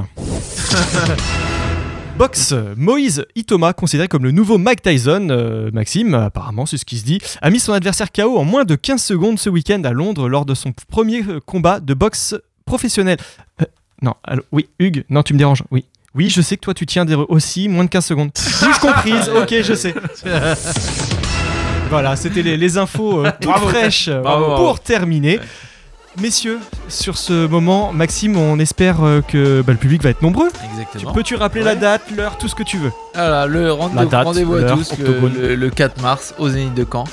Box, 2.18 2.54
Moïse 2.78 3.26
Itoma, 3.36 3.74
considéré 3.74 4.08
comme 4.08 4.24
le 4.24 4.32
nouveau 4.32 4.58
Mike 4.58 4.84
Tyson, 4.84 5.28
euh, 5.32 5.72
Maxime, 5.74 6.14
apparemment 6.14 6.66
c'est 6.66 6.78
ce 6.78 6.86
qui 6.86 6.98
se 7.00 7.04
dit, 7.06 7.20
a 7.42 7.50
mis 7.50 7.60
son 7.60 7.74
adversaire 7.74 8.12
KO 8.12 8.38
en 8.38 8.44
moins 8.46 8.66
de 8.66 8.76
15 8.76 9.02
secondes 9.02 9.40
ce 9.40 9.50
week-end 9.50 9.84
à 9.84 9.92
Londres 9.92 10.30
lors 10.30 10.46
de 10.46 10.54
son 10.54 10.74
premier 10.90 11.24
euh, 11.28 11.40
combat 11.44 11.80
de 11.80 11.94
boxe 11.96 12.36
professionnel. 12.66 13.18
Euh, 13.62 13.66
non, 14.04 14.14
oui, 14.52 14.68
Hugues, 14.80 15.06
non, 15.10 15.24
tu 15.24 15.34
me 15.34 15.40
déranges, 15.40 15.64
oui. 15.72 15.86
Oui, 16.16 16.30
je 16.30 16.42
sais 16.42 16.56
que 16.58 16.62
toi 16.62 16.76
tu 16.76 16.86
tiens 16.86 17.06
des 17.06 17.16
aussi 17.16 17.68
moins 17.68 17.84
de 17.86 17.90
15 17.90 18.06
secondes. 18.06 18.30
Bouche 18.62 18.78
comprise, 18.80 19.30
ok, 19.36 19.56
je 19.64 19.74
sais. 19.74 19.96
Voilà, 21.90 22.16
c'était 22.16 22.42
les, 22.42 22.58
les 22.58 22.78
infos 22.80 23.24
euh, 23.24 23.30
toutes 23.40 23.52
Bravo. 23.52 23.68
fraîches 23.68 24.10
Bravo, 24.10 24.46
bravo. 24.48 24.64
pour 24.66 24.80
terminer. 24.80 25.40
Messieurs, 26.22 26.60
sur 26.90 27.18
ce 27.18 27.48
moment, 27.48 27.92
Maxime, 27.92 28.38
on 28.38 28.60
espère 28.60 29.04
euh, 29.04 29.22
que 29.22 29.62
bah, 29.62 29.72
le 29.74 29.80
public 29.80 30.04
va 30.04 30.12
être 30.12 30.22
nombreux. 30.22 30.50
Exactement. 30.72 31.12
Peux-tu 31.12 31.36
rappeler 31.36 31.64
la 31.64 31.74
date, 31.76 32.04
l'heure, 32.16 32.38
tout 32.38 32.48
ce 32.48 32.54
que 32.54 32.62
tu 32.62 32.78
veux 32.78 32.92
Voilà, 33.16 33.48
le 33.48 33.72
rendez- 33.72 33.96
La 33.96 34.06
date, 34.06 34.26
rendez-vous 34.26 34.56
à 34.56 34.62
tous 34.64 34.96
le, 35.00 35.06
octogone. 35.10 35.34
le- 35.42 35.56
le 35.56 35.70
4 35.72 36.02
mars 36.04 36.36
au 36.38 36.50
Zénith 36.50 36.76
de 36.76 36.86
Caen. 36.90 37.06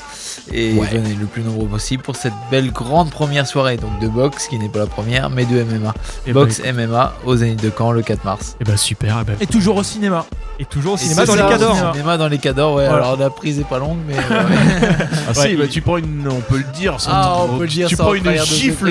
Et 0.53 0.73
Ouais. 0.73 0.87
venez 0.91 1.15
le 1.19 1.25
plus 1.25 1.41
nombreux 1.41 1.67
possible 1.67 2.03
pour 2.03 2.15
cette 2.15 2.33
belle 2.51 2.71
grande 2.71 3.09
première 3.09 3.45
soirée 3.47 3.77
donc 3.77 3.99
de 3.99 4.07
boxe, 4.07 4.47
qui 4.47 4.57
n'est 4.59 4.69
pas 4.69 4.79
la 4.79 4.85
première, 4.85 5.29
mais 5.29 5.45
de 5.45 5.61
MMA. 5.63 5.93
Eh 6.27 6.33
boxe 6.33 6.61
ben, 6.61 6.75
MMA 6.75 7.13
au 7.25 7.35
Zénith 7.35 7.61
de 7.61 7.71
Caen 7.75 7.91
le 7.91 8.01
4 8.03 8.23
mars. 8.23 8.55
Et 8.61 8.63
bah 8.63 8.77
super, 8.77 9.17
eh 9.21 9.25
ben, 9.25 9.35
Et 9.41 9.47
toujours 9.47 9.77
au 9.77 9.83
cinéma. 9.83 10.25
et 10.59 10.65
toujours 10.65 10.93
au 10.93 10.97
Et 10.97 10.99
cinéma 10.99 11.25
dans 11.25 11.35
les 11.35 11.41
ça, 11.41 11.47
cadors. 11.49 11.71
au 11.89 11.91
Cinéma 11.93 12.17
dans 12.17 12.27
les 12.27 12.37
cadors, 12.37 12.75
ouais. 12.75 12.87
Voilà. 12.87 13.05
Alors 13.05 13.17
la 13.17 13.29
prise 13.31 13.59
est 13.59 13.67
pas 13.67 13.79
longue, 13.79 13.97
mais. 14.07 14.13
ouais. 14.15 14.21
Ah 15.29 15.33
si, 15.33 15.55
bah, 15.55 15.63
il- 15.65 15.69
tu 15.69 15.81
prends 15.81 15.97
une, 15.97 16.27
on 16.29 16.39
peut 16.41 16.57
le 16.57 16.71
dire, 16.75 16.99
sans- 17.01 17.11
Ah, 17.13 17.35
on 17.49 17.57
peut 17.57 17.63
le 17.63 17.69
dire 17.69 17.87
tu 17.87 17.95
sans 17.95 18.03
prends 18.03 18.13
une 18.13 18.23
de 18.23 18.29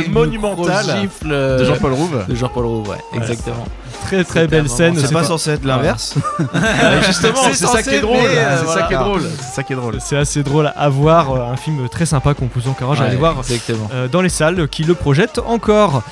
gifle 0.03 0.13
monumentale 0.13 0.87
grosse 0.87 1.01
gifle 1.01 1.33
euh, 1.33 1.59
de 1.59 1.65
Jean-Paul 1.65 1.93
Rouve. 1.93 2.25
de 2.29 2.35
Jean-Paul 2.35 2.65
Rouve, 2.65 2.89
ouais, 2.89 2.97
exactement. 3.15 3.65
Très 4.11 4.25
très 4.25 4.47
belle 4.49 4.69
scène. 4.69 4.97
C'est 4.99 5.13
pas 5.13 5.25
censé 5.25 5.51
être 5.51 5.65
l'inverse. 5.65 6.15
Justement, 7.07 7.35
C'est 7.53 7.67
ça 7.67 7.79
qui 7.79 7.85
censé, 7.85 7.97
est 7.97 8.01
drôle. 8.01 8.17
euh, 8.19 8.59
C'est 8.61 8.73
ça 8.81 8.83
qui 8.87 8.95
est 8.95 8.97
drôle. 8.97 9.23
C'est 9.41 9.55
ça 9.55 9.63
qui 9.63 9.73
est 9.73 9.77
drôle. 9.77 9.97
C'est 10.01 10.17
assez 10.17 10.43
drôle 10.43 10.73
à 10.77 10.89
voir, 10.89 11.31
euh, 11.33 11.53
un 11.53 11.57
film 11.57 11.89
très 11.89 12.07
sympa 12.07 12.35
qu'on 12.35 12.49
vous 12.55 12.69
encourage 12.69 13.01
à 13.01 13.05
aller 13.05 13.17
voir 13.17 13.37
Exactement. 13.39 13.89
euh, 13.95 14.09
dans 14.09 14.21
les 14.23 14.29
salles 14.29 14.69
qui 14.69 14.83
le 14.85 14.95
projettent 14.95 15.39
encore. 15.47 16.03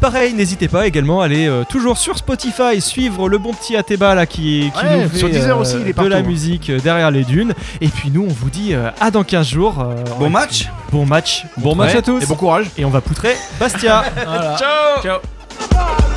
Pareil, 0.00 0.34
n'hésitez 0.34 0.68
pas 0.68 0.86
également 0.86 1.20
à 1.20 1.24
aller 1.26 1.50
toujours 1.68 1.98
sur 1.98 2.18
Spotify 2.18 2.80
suivre 2.80 3.28
le 3.28 3.38
bon 3.38 3.52
petit 3.52 3.76
Ateba 3.76 4.14
là 4.14 4.26
qui, 4.26 4.70
nous 5.02 5.08
fait 5.08 5.18
sur 5.42 5.58
aussi, 5.58 5.76
il 5.80 5.88
est 5.88 5.98
de 5.98 6.06
la 6.06 6.22
musique 6.22 6.70
derrière 6.70 7.10
les 7.10 7.24
dunes. 7.24 7.52
Et 7.80 7.88
puis 7.88 8.10
nous, 8.10 8.22
on 8.28 8.32
vous 8.32 8.50
dit 8.50 8.74
à 9.00 9.10
dans 9.10 9.24
15 9.24 9.46
jours. 9.46 9.74
Bon 10.18 10.26
on- 10.26 10.30
match 10.30 10.68
Bon 10.92 11.06
match. 11.06 11.44
Bon 11.56 11.74
match 11.74 11.94
à 11.94 12.02
tous. 12.02 12.22
Et 12.22 12.26
bon 12.26 12.34
courage. 12.36 12.66
Et 12.78 12.84
on 12.84 12.90
va 12.90 13.00
poutrer 13.00 13.36
Bastia. 13.58 14.04
Ciao 14.58 15.02
Ciao. 15.02 16.13